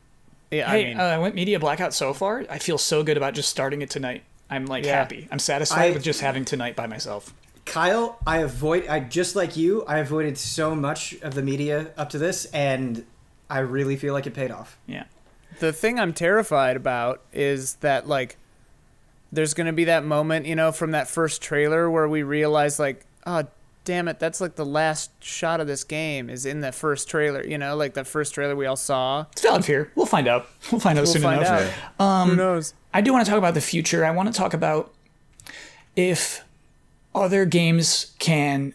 Yeah, 0.51 0.69
Hey, 0.69 0.85
I 0.85 0.87
mean, 0.89 0.99
uh, 0.99 1.03
I 1.03 1.17
went 1.19 1.35
media 1.35 1.59
blackout 1.59 1.93
so 1.93 2.13
far. 2.13 2.43
I 2.49 2.57
feel 2.57 2.77
so 2.79 3.03
good 3.03 3.17
about 3.17 3.33
just 3.35 3.49
starting 3.49 3.81
it 3.81 3.89
tonight. 3.89 4.23
I'm 4.49 4.65
like 4.65 4.83
Yeah. 4.85 4.95
happy. 4.95 5.27
I'm 5.31 5.37
satisfied 5.39 5.91
I- 5.91 5.93
with 5.93 6.03
just 6.03 6.21
having 6.21 6.45
tonight 6.45 6.75
by 6.75 6.87
myself. 6.87 7.33
Kyle, 7.65 8.17
I 8.25 8.37
avoid. 8.39 8.87
I 8.87 8.99
just 8.99 9.35
like 9.35 9.55
you. 9.55 9.83
I 9.85 9.99
avoided 9.99 10.39
so 10.39 10.73
much 10.73 11.13
of 11.21 11.35
the 11.35 11.43
media 11.43 11.91
up 11.97 12.09
to 12.11 12.17
this, 12.17 12.45
and 12.45 13.05
I 13.47 13.59
really 13.59 13.95
feel 13.95 14.13
like 14.13 14.25
it 14.25 14.33
paid 14.33 14.49
off. 14.51 14.77
Yeah. 14.87 15.03
the 15.59 15.73
thing 15.73 15.99
I'm 15.99 16.13
terrified 16.13 16.77
about 16.77 17.21
is 17.33 17.73
that 17.81 18.07
like 18.07 18.37
there's 19.31 19.53
gonna 19.53 19.73
be 19.73 19.83
that 19.85 20.05
moment, 20.05 20.45
you 20.45 20.55
know, 20.55 20.71
from 20.71 20.91
that 20.91 21.07
first 21.09 21.41
trailer 21.41 21.89
where 21.89 22.07
we 22.07 22.23
realize 22.23 22.79
like, 22.79 23.05
oh 23.27 23.43
damn 23.85 24.07
it, 24.07 24.19
that's 24.19 24.39
like 24.41 24.55
the 24.55 24.65
last 24.65 25.11
shot 25.23 25.59
of 25.59 25.67
this 25.67 25.83
game 25.83 26.29
is 26.29 26.45
in 26.45 26.61
the 26.61 26.71
first 26.71 27.09
trailer, 27.09 27.43
you 27.43 27.57
know, 27.57 27.75
like 27.75 27.93
the 27.93 28.03
first 28.03 28.33
trailer 28.33 28.55
we 28.55 28.65
all 28.65 28.75
saw. 28.75 29.25
It's 29.31 29.41
valid 29.41 29.65
fear. 29.65 29.91
We'll 29.95 30.05
find 30.05 30.27
out. 30.27 30.47
We'll 30.71 30.79
find 30.81 30.97
out 30.99 31.03
We'll 31.03 31.13
soon 31.13 31.21
find 31.23 31.41
enough. 31.41 31.73
out. 31.99 32.27
Who 32.29 32.35
knows? 32.35 32.73
I 32.93 33.01
do 33.01 33.11
want 33.13 33.25
to 33.25 33.29
talk 33.29 33.37
about 33.37 33.53
the 33.55 33.61
future. 33.61 34.05
I 34.05 34.11
want 34.11 34.31
to 34.31 34.37
talk 34.37 34.53
about 34.53 34.93
if 35.95 36.43
other 37.15 37.45
games 37.45 38.13
can. 38.19 38.73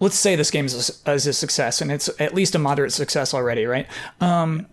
Let's 0.00 0.16
say 0.16 0.34
this 0.34 0.50
game 0.50 0.66
is 0.66 1.02
a, 1.06 1.12
is 1.12 1.26
a 1.28 1.32
success, 1.32 1.80
and 1.80 1.92
it's 1.92 2.10
at 2.18 2.34
least 2.34 2.54
a 2.56 2.58
moderate 2.58 2.92
success 2.92 3.32
already, 3.32 3.66
right? 3.66 3.86
Um, 4.20 4.66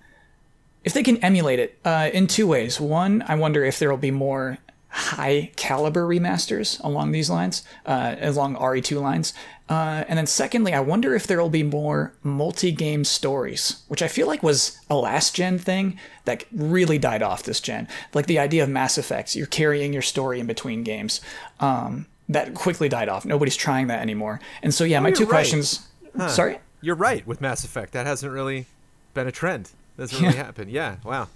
if 0.83 0.93
they 0.93 1.03
can 1.03 1.17
emulate 1.17 1.59
it 1.59 1.77
uh, 1.85 2.09
in 2.11 2.25
two 2.25 2.47
ways. 2.47 2.79
One, 2.79 3.23
I 3.27 3.35
wonder 3.35 3.63
if 3.63 3.77
there 3.77 3.89
will 3.91 3.97
be 3.97 4.09
more 4.11 4.57
high 4.87 5.51
caliber 5.55 6.07
remasters 6.07 6.83
along 6.83 7.11
these 7.11 7.29
lines, 7.29 7.63
uh, 7.85 8.15
along 8.21 8.55
RE2 8.55 8.99
lines. 8.99 9.33
Uh, 9.69 10.03
and 10.07 10.17
then 10.17 10.25
secondly, 10.25 10.73
I 10.73 10.79
wonder 10.79 11.13
if 11.13 11.27
there 11.27 11.39
will 11.39 11.49
be 11.49 11.61
more 11.61 12.11
multi-game 12.23 13.03
stories, 13.03 13.83
which 13.87 14.01
I 14.01 14.07
feel 14.07 14.25
like 14.25 14.41
was 14.41 14.79
a 14.89 14.95
last 14.95 15.35
gen 15.35 15.59
thing 15.59 15.99
that 16.25 16.43
really 16.51 16.97
died 16.97 17.21
off 17.21 17.43
this 17.43 17.61
gen. 17.61 17.87
Like 18.15 18.25
the 18.25 18.39
idea 18.39 18.63
of 18.63 18.69
Mass 18.69 18.97
Effects, 18.97 19.35
you're 19.35 19.45
carrying 19.45 19.93
your 19.93 20.01
story 20.01 20.39
in 20.39 20.47
between 20.47 20.83
games. 20.83 21.21
Um, 21.59 22.07
that 22.27 22.55
quickly 22.55 22.89
died 22.89 23.09
off. 23.09 23.25
Nobody's 23.25 23.55
trying 23.55 23.87
that 23.87 24.01
anymore. 24.01 24.39
And 24.63 24.73
so, 24.73 24.83
yeah, 24.83 24.99
my 24.99 25.11
two 25.11 25.23
right. 25.23 25.29
questions. 25.29 25.87
Sorry? 26.27 26.59
You're 26.81 26.95
right 26.95 27.25
with 27.27 27.39
Mass 27.39 27.63
Effect. 27.63 27.93
That 27.93 28.05
hasn't 28.05 28.31
really 28.31 28.65
been 29.13 29.27
a 29.27 29.31
trend. 29.31 29.69
Doesn't 29.97 30.19
really 30.21 30.35
happened. 30.37 30.71
Yeah. 30.71 30.97
Wow. 31.03 31.27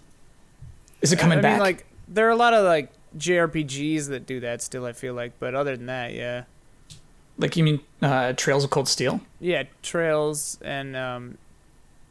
Is 1.01 1.11
it 1.11 1.19
coming 1.19 1.39
I 1.39 1.41
back? 1.41 1.53
mean, 1.53 1.59
like 1.59 1.85
there 2.07 2.27
are 2.27 2.31
a 2.31 2.35
lot 2.35 2.53
of 2.53 2.63
like 2.65 2.89
JRPGs 3.17 4.07
that 4.09 4.25
do 4.25 4.39
that 4.39 4.61
still. 4.61 4.85
I 4.85 4.93
feel 4.93 5.13
like, 5.13 5.33
but 5.39 5.53
other 5.53 5.75
than 5.75 5.87
that, 5.87 6.13
yeah, 6.13 6.43
like 7.37 7.55
you 7.57 7.63
mean 7.63 7.79
uh, 8.01 8.33
Trails 8.33 8.63
of 8.63 8.69
Cold 8.69 8.87
Steel? 8.87 9.21
yeah, 9.39 9.63
Trails 9.81 10.57
and 10.63 10.95
um, 10.95 11.37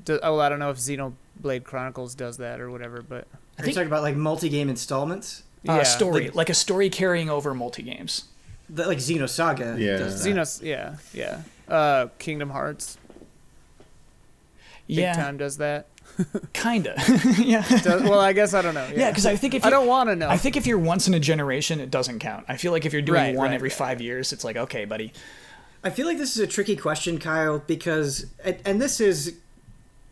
do, 0.05 0.19
oh, 0.23 0.39
I 0.39 0.49
don't 0.49 0.59
know 0.59 0.71
if 0.71 0.79
Xenoblade 0.79 1.65
Chronicles 1.65 2.15
does 2.15 2.37
that 2.39 2.61
or 2.61 2.71
whatever, 2.71 3.03
but 3.03 3.27
Are 3.59 3.67
you 3.67 3.73
talking 3.73 3.87
about 3.87 4.03
like 4.03 4.17
multi-game 4.17 4.69
installments? 4.69 5.43
Uh, 5.69 5.75
yeah, 5.75 5.83
story, 5.85 6.25
like- 6.27 6.35
like 6.35 6.51
a 6.51 6.55
story 6.55 6.91
carrying 6.91 7.31
over 7.31 7.55
multi 7.55 7.83
games. 7.83 8.25
The, 8.69 8.87
like 8.87 8.99
Xenosaga. 8.99 9.79
Yeah. 9.79 9.99
does 9.99 10.23
that. 10.25 10.29
Xenos, 10.31 10.63
yeah, 10.63 10.97
yeah. 11.13 11.43
Uh, 11.69 12.09
Kingdom 12.19 12.51
Hearts, 12.51 12.97
big 14.89 14.99
Yeah, 14.99 15.13
time 15.15 15.37
does 15.37 15.59
that. 15.59 15.87
kinda. 16.53 16.95
yeah, 17.39 17.63
Does, 17.83 18.03
well, 18.03 18.21
I 18.21 18.33
guess 18.33 18.55
I 18.55 18.63
don't 18.63 18.75
know. 18.75 18.89
yeah. 18.95 19.11
Because 19.11 19.27
I 19.27 19.37
think 19.37 19.55
if 19.55 19.65
I 19.65 19.69
you- 19.69 19.71
don't 19.73 19.87
want 19.87 20.09
to 20.11 20.17
know. 20.17 20.29
I 20.29 20.37
think 20.37 20.57
if 20.57 20.67
you're 20.67 20.79
once 20.79 21.09
in 21.09 21.15
a 21.15 21.21
generation, 21.21 21.81
it 21.81 21.91
doesn't 21.91 22.19
count. 22.19 22.45
I 22.49 22.57
feel 22.57 22.73
like 22.73 22.85
if 22.85 22.93
you're 22.93 23.03
doing 23.03 23.21
Right, 23.21 23.35
one 23.35 23.49
right, 23.49 23.55
every 23.55 23.69
right, 23.69 23.77
five 23.79 24.01
years, 24.01 24.33
it's 24.33 24.45
like 24.45 24.57
okay, 24.57 24.85
buddy. 24.85 25.13
I 25.85 25.91
feel 25.91 26.07
like 26.07 26.19
this 26.19 26.37
is 26.37 26.43
a 26.43 26.47
tricky 26.47 26.77
question, 26.77 27.19
Kyle, 27.19 27.59
because 27.59 28.27
and, 28.45 28.57
and 28.65 28.81
this 28.81 28.99
has 28.99 29.33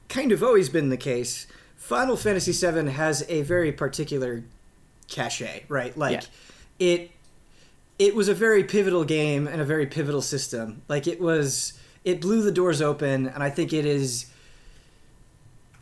kind 0.09 0.33
of 0.33 0.43
always 0.43 0.69
been 0.69 0.89
the 0.89 0.97
case. 0.97 1.47
Final 1.77 2.17
Fantasy 2.17 2.53
VII 2.53 2.91
has 2.91 3.25
a 3.29 3.43
very 3.43 3.71
particular 3.73 4.43
cachet, 5.09 5.65
right? 5.69 5.97
Like 5.97 6.23
it 6.79 7.11
it 7.99 8.15
was 8.15 8.29
a 8.29 8.35
very 8.35 8.65
pivotal 8.65 9.05
game 9.05 9.47
and 9.47 9.61
a 9.61 9.65
very 9.65 9.87
pivotal 9.87 10.23
system. 10.23 10.83
Like 10.89 11.07
it 11.07 11.21
was 11.21 11.75
it 12.05 12.21
blew 12.21 12.43
the 12.43 12.53
doors 12.53 12.81
open 12.81 13.27
and 13.29 13.43
I 13.43 13.51
think 13.51 13.73
it 13.73 13.85
is 13.85 14.27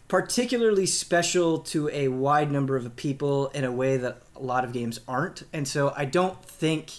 particularly 0.08 0.86
special 0.86 1.58
to 1.58 1.88
a 1.90 2.08
wide 2.08 2.50
number 2.50 2.76
of 2.76 2.96
people 2.96 3.48
in 3.48 3.64
a 3.64 3.72
way 3.72 3.96
that 3.98 4.22
a 4.34 4.42
lot 4.42 4.64
of 4.64 4.72
games 4.72 5.00
aren't. 5.06 5.42
And 5.52 5.68
so 5.68 5.92
I 5.96 6.06
don't 6.06 6.42
think 6.44 6.90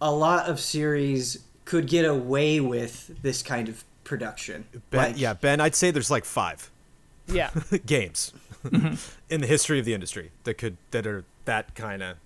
a 0.00 0.10
lot 0.10 0.48
of 0.48 0.60
series 0.60 1.44
could 1.64 1.86
get 1.86 2.04
away 2.04 2.60
with 2.60 3.22
this 3.22 3.42
kind 3.42 3.68
of 3.68 3.84
production. 4.04 4.66
Ben, 4.90 5.12
Like, 5.12 5.20
yeah, 5.20 5.34
Ben, 5.34 5.60
I'd 5.60 5.76
say 5.76 5.92
there's 5.92 6.10
like 6.10 6.24
five 6.24 6.70
yeah, 7.28 7.50
games 7.86 8.32
mm-hmm. 8.64 8.94
in 9.32 9.40
the 9.40 9.46
history 9.46 9.78
of 9.78 9.84
the 9.84 9.94
industry 9.94 10.32
that 10.44 10.54
could 10.54 10.76
that 10.90 11.06
are 11.06 11.24
that 11.44 11.74
kind 11.74 12.02
of 12.02 12.16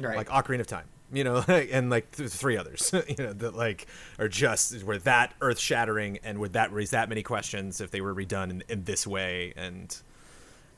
right. 0.00 0.16
like 0.16 0.28
Ocarina 0.28 0.60
of 0.60 0.66
Time, 0.66 0.86
you 1.12 1.24
know, 1.24 1.38
and 1.48 1.90
like 1.90 2.10
th- 2.12 2.30
three 2.30 2.56
others, 2.56 2.92
you 3.08 3.16
know, 3.18 3.32
that 3.32 3.54
like 3.54 3.86
are 4.18 4.28
just 4.28 4.82
were 4.84 4.98
that 4.98 5.34
earth 5.40 5.58
shattering 5.58 6.18
and 6.24 6.38
would 6.38 6.52
that 6.52 6.72
raise 6.72 6.90
that 6.90 7.08
many 7.08 7.22
questions 7.22 7.80
if 7.80 7.90
they 7.90 8.00
were 8.00 8.14
redone 8.14 8.50
in, 8.50 8.64
in 8.68 8.84
this 8.84 9.06
way 9.06 9.52
and, 9.56 9.96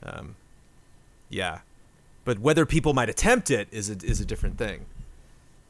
um, 0.03 0.35
yeah, 1.29 1.59
but 2.25 2.39
whether 2.39 2.65
people 2.65 2.93
might 2.93 3.09
attempt 3.09 3.51
it 3.51 3.67
is 3.71 3.89
a, 3.89 3.97
is 4.03 4.21
a 4.21 4.25
different 4.25 4.57
thing. 4.57 4.85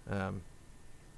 Um, 0.09 0.41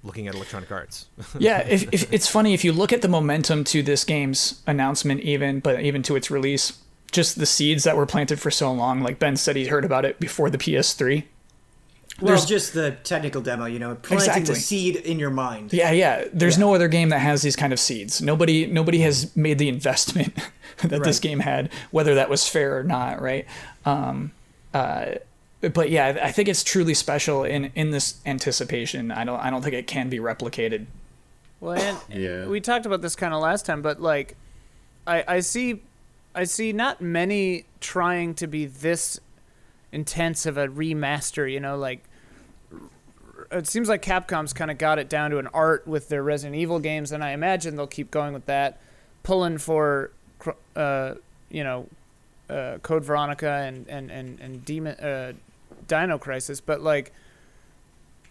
looking 0.04 0.28
at 0.28 0.36
Electronic 0.36 0.72
Arts, 0.72 1.08
yeah, 1.40 1.60
if, 1.60 1.92
if, 1.94 2.12
it's 2.12 2.28
funny 2.28 2.54
if 2.54 2.64
you 2.64 2.72
look 2.72 2.92
at 2.92 3.02
the 3.02 3.08
momentum 3.08 3.64
to 3.66 3.84
this 3.84 4.04
game's 4.04 4.62
announcement, 4.68 5.22
even 5.22 5.60
but 5.60 5.82
even 5.82 6.04
to 6.04 6.16
its 6.16 6.30
release, 6.32 6.80
just 7.12 7.40
the 7.40 7.46
seeds 7.46 7.84
that 7.84 7.96
were 7.96 8.06
planted 8.06 8.40
for 8.40 8.52
so 8.52 8.72
long. 8.72 9.02
Like 9.02 9.20
Ben 9.20 9.36
said, 9.36 9.56
he 9.56 9.68
heard 9.68 9.86
about 9.86 10.06
it 10.06 10.20
before 10.20 10.50
the 10.50 10.58
PS3. 10.58 11.26
Well, 12.22 12.28
there's- 12.30 12.46
just 12.46 12.74
the 12.74 12.92
technical 13.04 13.42
demo, 13.42 13.66
you 13.66 13.80
know, 13.80 13.96
planting 13.96 14.28
Exactly. 14.30 14.54
the 14.54 14.60
seed 14.60 14.96
in 14.98 15.20
your 15.20 15.30
mind. 15.32 15.74
Yeah, 15.74 15.92
yeah. 15.92 16.26
There's 16.34 16.56
Yeah. 16.58 16.62
no 16.66 16.76
other 16.76 16.88
game 16.88 17.10
that 17.10 17.20
has 17.20 17.42
these 17.42 17.56
kind 17.56 17.74
of 17.74 17.80
seeds. 17.80 18.22
Nobody, 18.22 18.66
nobody 18.68 19.00
has 19.00 19.36
made 19.36 19.58
the 19.58 19.68
investment 19.70 20.34
that 20.84 21.04
this 21.04 21.20
game 21.20 21.40
had, 21.40 21.70
whether 21.92 22.16
that 22.16 22.30
was 22.30 22.48
fair 22.48 22.78
or 22.78 22.84
not, 22.84 23.22
right? 23.22 23.46
Um, 23.86 24.32
uh, 24.74 25.06
but 25.74 25.90
yeah, 25.90 26.20
I 26.24 26.32
think 26.32 26.50
it's 26.50 26.64
truly 26.64 26.94
special 26.96 27.44
in 27.44 27.72
in 27.76 27.92
this 27.92 28.16
anticipation. 28.26 29.12
I 29.12 29.24
don't, 29.24 29.40
I 29.40 29.50
don't 29.52 29.62
think 29.62 29.76
it 29.76 29.86
can 29.86 30.10
be 30.10 30.18
replicated. 30.18 30.86
Well, 31.60 31.74
and 31.80 31.98
Yeah. 32.22 32.48
we 32.48 32.60
talked 32.62 32.86
about 32.88 33.02
this 33.04 33.16
kind 33.16 33.34
of 33.34 33.42
last 33.42 33.66
time, 33.68 33.82
but 33.84 34.02
like, 34.02 34.36
I 35.06 35.24
I 35.28 35.40
see, 35.42 35.82
I 36.34 36.46
see 36.46 36.74
not 36.74 37.00
many 37.02 37.66
trying 37.80 38.34
to 38.36 38.48
be 38.48 38.66
this 38.66 39.20
intense 39.92 40.46
of 40.48 40.58
a 40.58 40.68
remaster. 40.68 41.52
You 41.52 41.60
know, 41.60 41.78
like 41.78 42.04
it 43.52 43.68
seems 43.68 43.90
like 43.90 44.02
Capcom's 44.02 44.54
kind 44.54 44.72
of 44.72 44.78
got 44.78 45.00
it 45.00 45.10
down 45.10 45.32
to 45.32 45.38
an 45.38 45.48
art 45.54 45.88
with 45.88 46.10
their 46.10 46.24
Resident 46.24 46.60
Evil 46.60 46.80
games, 46.80 47.12
and 47.12 47.24
I 47.24 47.32
imagine 47.32 47.76
they'll 47.76 47.88
keep 47.88 48.12
going 48.12 48.34
with 48.34 48.46
that, 48.46 48.80
pulling 49.24 49.58
for, 49.58 50.12
uh, 50.76 51.16
you 51.50 51.64
know, 51.64 51.88
uh, 52.50 52.78
Code 52.82 53.04
Veronica 53.06 53.50
and 53.50 53.88
and 53.88 54.12
and 54.12 54.40
and 54.40 54.66
Demon, 54.66 54.96
uh, 54.96 55.34
Dino 55.88 56.18
Crisis, 56.18 56.62
but 56.62 56.82
like. 56.82 57.14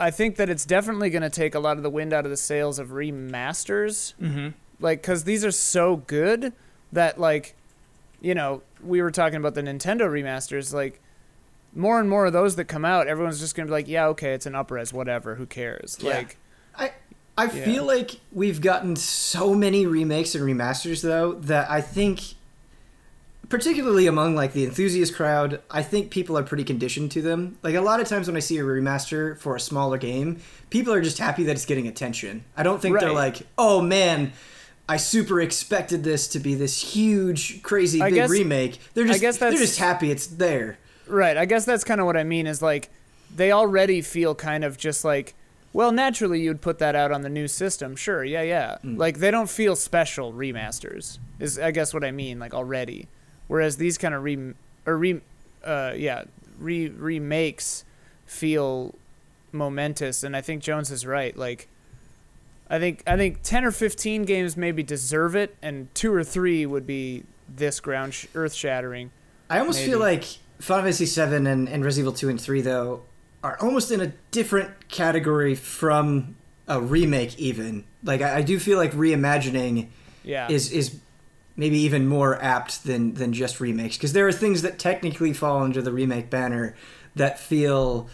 I 0.02 0.10
think 0.10 0.36
that 0.36 0.48
it's 0.48 0.64
definitely 0.64 1.10
going 1.10 1.20
to 1.20 1.28
take 1.28 1.54
a 1.54 1.60
lot 1.60 1.76
of 1.76 1.82
the 1.82 1.90
wind 1.90 2.14
out 2.14 2.24
of 2.24 2.30
the 2.30 2.36
sails 2.38 2.78
of 2.78 2.88
remasters. 2.88 4.14
Mm-hmm. 4.14 4.48
Like, 4.80 5.02
because 5.02 5.24
these 5.24 5.44
are 5.44 5.50
so 5.50 5.96
good 5.96 6.54
that, 6.90 7.20
like, 7.20 7.54
you 8.22 8.34
know, 8.34 8.62
we 8.82 9.02
were 9.02 9.10
talking 9.10 9.36
about 9.36 9.54
the 9.54 9.60
Nintendo 9.60 10.08
remasters. 10.08 10.72
Like, 10.72 11.02
more 11.74 12.00
and 12.00 12.08
more 12.08 12.26
of 12.26 12.32
those 12.32 12.56
that 12.56 12.64
come 12.66 12.84
out, 12.84 13.06
everyone's 13.06 13.40
just 13.40 13.54
going 13.54 13.66
to 13.66 13.70
be 13.70 13.72
like, 13.72 13.88
yeah, 13.88 14.06
okay, 14.08 14.32
it's 14.34 14.46
an 14.46 14.54
upres, 14.54 14.92
whatever, 14.92 15.36
who 15.36 15.46
cares? 15.46 15.96
Yeah. 16.00 16.16
Like, 16.16 16.36
I 16.76 16.92
I 17.38 17.44
Yeah. 17.44 17.64
feel 17.64 17.84
like 17.84 18.20
we've 18.32 18.60
gotten 18.60 18.96
so 18.96 19.54
many 19.54 19.86
remakes 19.86 20.34
and 20.34 20.44
remasters 20.44 21.00
though 21.02 21.32
that 21.34 21.70
I 21.70 21.80
think 21.80 22.20
particularly 23.48 24.06
among 24.06 24.34
like 24.36 24.52
the 24.52 24.64
enthusiast 24.64 25.14
crowd, 25.14 25.60
I 25.70 25.82
think 25.82 26.10
people 26.10 26.38
are 26.38 26.42
pretty 26.42 26.64
conditioned 26.64 27.10
to 27.12 27.22
them. 27.22 27.58
Like 27.62 27.74
a 27.74 27.80
lot 27.80 27.98
of 28.00 28.06
times 28.08 28.26
when 28.28 28.36
I 28.36 28.40
see 28.40 28.58
a 28.58 28.62
remaster 28.62 29.38
for 29.38 29.56
a 29.56 29.60
smaller 29.60 29.98
game, 29.98 30.38
people 30.70 30.92
are 30.92 31.00
just 31.00 31.18
happy 31.18 31.44
that 31.44 31.52
it's 31.52 31.64
getting 31.66 31.88
attention. 31.88 32.44
I 32.56 32.62
don't 32.62 32.80
think 32.80 33.00
they're 33.00 33.12
like, 33.12 33.38
"Oh 33.58 33.80
man, 33.80 34.32
I 34.88 34.98
super 34.98 35.40
expected 35.40 36.04
this 36.04 36.28
to 36.28 36.38
be 36.40 36.54
this 36.54 36.80
huge 36.94 37.62
crazy 37.62 38.00
I 38.00 38.06
big 38.10 38.14
guess- 38.14 38.30
remake." 38.30 38.78
They're 38.94 39.04
I 39.04 39.08
just 39.08 39.20
guess 39.20 39.38
they're 39.38 39.52
just 39.52 39.78
happy 39.78 40.10
it's 40.10 40.26
there. 40.28 40.78
Right. 41.11 41.36
I 41.36 41.44
guess 41.44 41.64
that's 41.64 41.84
kind 41.84 42.00
of 42.00 42.06
what 42.06 42.16
I 42.16 42.24
mean 42.24 42.46
is 42.46 42.62
like 42.62 42.90
they 43.34 43.52
already 43.52 44.00
feel 44.00 44.34
kind 44.34 44.64
of 44.64 44.76
just 44.76 45.04
like 45.04 45.34
well, 45.72 45.92
naturally 45.92 46.40
you'd 46.40 46.61
put 46.61 46.80
that 46.80 46.96
out 46.96 47.12
on 47.12 47.22
the 47.22 47.28
new 47.28 47.46
system. 47.46 47.94
Sure. 47.94 48.24
Yeah, 48.24 48.42
yeah. 48.42 48.78
Like 48.82 49.18
they 49.18 49.30
don't 49.30 49.48
feel 49.48 49.76
special 49.76 50.32
remasters. 50.32 51.18
Is 51.38 51.58
I 51.58 51.70
guess 51.70 51.94
what 51.94 52.02
I 52.04 52.11
mean 52.11 52.38
like 52.38 52.54
already. 52.54 53.06
Whereas 53.46 53.76
these 53.76 53.96
kind 53.96 54.14
of 54.14 54.24
re 54.24 54.54
or 54.86 54.96
re 54.96 55.20
uh 55.64 55.92
yeah, 55.96 56.24
re 56.58 56.88
remakes 56.88 57.84
feel 58.26 58.94
momentous 59.52 60.22
and 60.22 60.36
I 60.36 60.40
think 60.40 60.62
Jones 60.62 60.90
is 60.90 61.06
right. 61.06 61.36
Like 61.36 61.68
I 62.68 62.78
think 62.78 63.02
I 63.06 63.16
think 63.16 63.42
10 63.42 63.64
or 63.64 63.72
15 63.72 64.24
games 64.24 64.56
maybe 64.56 64.82
deserve 64.82 65.34
it 65.34 65.56
and 65.61 65.92
2 65.94 66.12
or 66.12 66.22
3 66.22 66.66
would 66.66 66.86
be 66.86 67.24
this 67.48 67.80
ground 67.80 68.14
sh- 68.14 68.26
earth 68.34 68.54
shattering. 68.54 69.11
I 69.48 69.58
almost 69.58 69.80
feel 69.80 69.98
like 69.98 70.24
Final 70.61 70.84
Fantasy 70.84 71.06
VII 71.06 71.36
and, 71.48 71.68
and 71.68 71.84
Resident 71.84 72.04
Evil 72.04 72.12
2 72.12 72.28
and 72.28 72.40
3, 72.40 72.61
though, 72.61 73.02
are 73.42 73.58
almost 73.61 73.90
in 73.90 74.00
a 74.00 74.12
different 74.30 74.88
category 74.88 75.54
from 75.54 76.36
a 76.68 76.80
remake 76.80 77.38
even. 77.38 77.84
Like 78.04 78.20
I, 78.22 78.38
I 78.38 78.42
do 78.42 78.58
feel 78.58 78.78
like 78.78 78.92
reimagining 78.92 79.88
Yeah. 80.22 80.48
is 80.50 80.70
is 80.70 80.96
maybe 81.56 81.78
even 81.78 82.06
more 82.06 82.40
apt 82.42 82.84
than 82.84 83.14
than 83.14 83.32
just 83.32 83.61
remakes 83.61 83.96
because 83.96 84.12
there 84.12 84.26
are 84.28 84.32
things 84.32 84.62
that 84.62 84.78
technically 84.78 85.32
fall 85.32 85.62
under 85.62 85.82
the 85.82 85.92
remake 85.92 86.30
banner 86.30 86.74
that 87.16 87.38
feel 87.40 88.08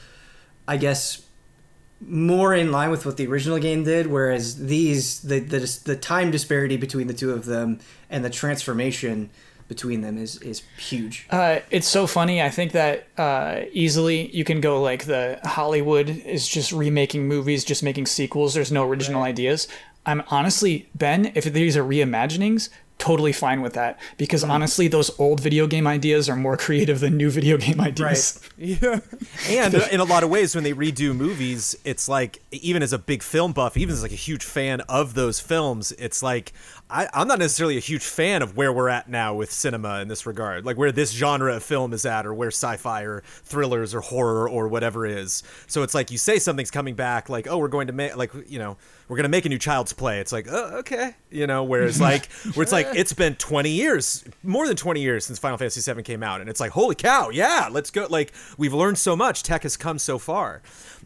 I 0.67 0.77
guess 0.79 1.23
more 2.01 2.55
in 2.55 2.73
line 2.73 2.91
with 2.91 3.05
what 3.07 3.17
the 3.17 3.27
original 3.27 3.59
game 3.59 3.85
did 3.85 4.07
whereas 4.07 4.67
these 4.67 5.21
the 5.21 5.39
the, 5.41 5.81
the 5.85 5.97
time 5.97 6.31
disparity 6.31 6.77
between 6.77 7.07
the 7.09 7.15
two 7.15 7.33
of 7.33 7.45
them 7.45 7.79
and 8.11 8.25
the 8.25 8.31
transformation 8.31 9.31
between 9.69 10.01
them 10.01 10.19
is 10.19 10.41
is 10.43 10.63
huge. 10.79 11.27
Uh, 11.31 11.61
it's 11.71 11.89
so 11.89 12.07
funny. 12.07 12.43
I 12.43 12.51
think 12.51 12.73
that 12.73 13.07
uh, 13.19 13.63
easily 13.73 14.35
you 14.35 14.45
can 14.45 14.61
go 14.61 14.81
like 14.81 15.05
the 15.05 15.39
Hollywood 15.45 16.09
is 16.09 16.47
just 16.47 16.73
remaking 16.73 17.27
movies, 17.29 17.65
just 17.65 17.83
making 17.83 18.07
sequels. 18.07 18.55
There's 18.55 18.73
no 18.73 18.89
original 18.89 19.23
ideas. 19.23 19.69
I'm 20.05 20.23
honestly 20.29 20.89
Ben. 20.95 21.33
If 21.35 21.45
these 21.45 21.77
are 21.77 21.83
reimaginings, 21.83 22.69
totally 22.99 23.33
fine 23.33 23.61
with 23.61 23.75
that 23.75 23.99
because 24.17 24.43
honestly, 24.43 24.89
those 24.89 25.11
old 25.19 25.41
video 25.41 25.67
game 25.67 25.87
ideas 25.87 26.29
are 26.29 26.37
more 26.37 26.57
creative 26.67 27.01
than 27.01 27.17
new 27.17 27.31
video 27.31 27.57
game 27.57 27.81
ideas. 27.81 28.41
right. 28.59 28.67
yeah. 29.49 29.67
and 29.67 29.75
in 29.75 30.01
a 30.01 30.05
lot 30.05 30.23
of 30.23 30.31
ways 30.31 30.55
when 30.55 30.65
they 30.65 30.73
redo 30.73 31.15
movies 31.15 31.77
it's 31.85 32.09
like 32.09 32.39
even 32.53 32.83
as 32.83 32.93
a 32.93 32.99
big 32.99 33.23
film 33.23 33.53
buff 33.53 33.77
even 33.77 33.93
as 33.93 34.03
like 34.03 34.13
a 34.13 34.15
huge 34.15 34.43
fan 34.43 34.81
of 34.83 35.15
those 35.15 35.41
films 35.41 35.93
it's 35.93 36.23
like 36.23 36.53
I, 36.89 37.09
i'm 37.13 37.27
not 37.27 37.39
necessarily 37.39 37.77
a 37.77 37.81
huge 37.81 38.05
fan 38.05 38.43
of 38.43 38.57
where 38.57 38.73
we're 38.73 38.89
at 38.89 39.09
now 39.09 39.35
with 39.35 39.51
cinema 39.51 40.01
in 40.01 40.09
this 40.09 40.25
regard 40.27 40.65
like 40.65 40.77
where 40.77 40.93
this 40.93 41.13
genre 41.13 41.57
of 41.57 41.63
film 41.63 41.93
is 41.93 42.07
at 42.07 42.27
or 42.27 42.35
where 42.35 42.49
sci-fi 42.49 43.03
or 43.03 43.23
thrillers 43.27 43.95
or 43.95 44.01
horror 44.01 44.49
or 44.49 44.69
whatever 44.69 45.07
is. 45.07 45.43
So 45.67 45.83
it's 45.83 45.95
like 45.95 46.11
you 46.11 46.19
say 46.19 46.39
something's 46.39 46.71
coming 46.71 46.95
back 46.95 47.29
like 47.29 47.47
oh 47.49 47.59
we're 47.59 47.69
going 47.69 47.87
to 47.87 47.93
make 47.93 48.17
like 48.17 48.33
you 48.49 48.59
know 48.59 48.77
we're 49.09 49.17
going 49.17 49.25
to 49.25 49.31
make 49.31 49.47
a 49.47 49.49
new 49.49 49.59
child's 49.59 49.93
play. 49.93 50.19
It's 50.21 50.33
like 50.33 50.47
oh, 50.51 50.79
okay 50.79 51.15
you 51.31 51.47
know 51.47 51.65
whereas 51.65 52.01
like 52.01 52.31
where 52.55 52.63
it's 52.63 52.73
like 52.73 52.89
it's 52.95 53.13
been 53.13 53.35
20 53.37 53.71
years 53.71 54.25
more 54.43 54.67
than 54.67 54.77
20 54.77 55.01
years 55.01 55.27
since 55.27 55.39
final 55.39 55.59
fantasy 55.59 55.81
7 55.81 56.03
came 56.05 56.23
out 56.23 56.41
and 56.41 56.51
it's 56.51 56.61
like 56.61 56.73
holy 56.73 56.95
cow 56.95 57.31
yeah 57.31 57.69
let's 57.71 57.91
go 57.91 58.07
like 58.11 58.33
we've 58.59 58.75
learned 58.75 58.99
so 58.99 59.17
much 59.17 59.43
tech 59.43 59.63
has 59.63 59.77
come 59.77 59.99
so 59.99 60.19
far. 60.19 60.63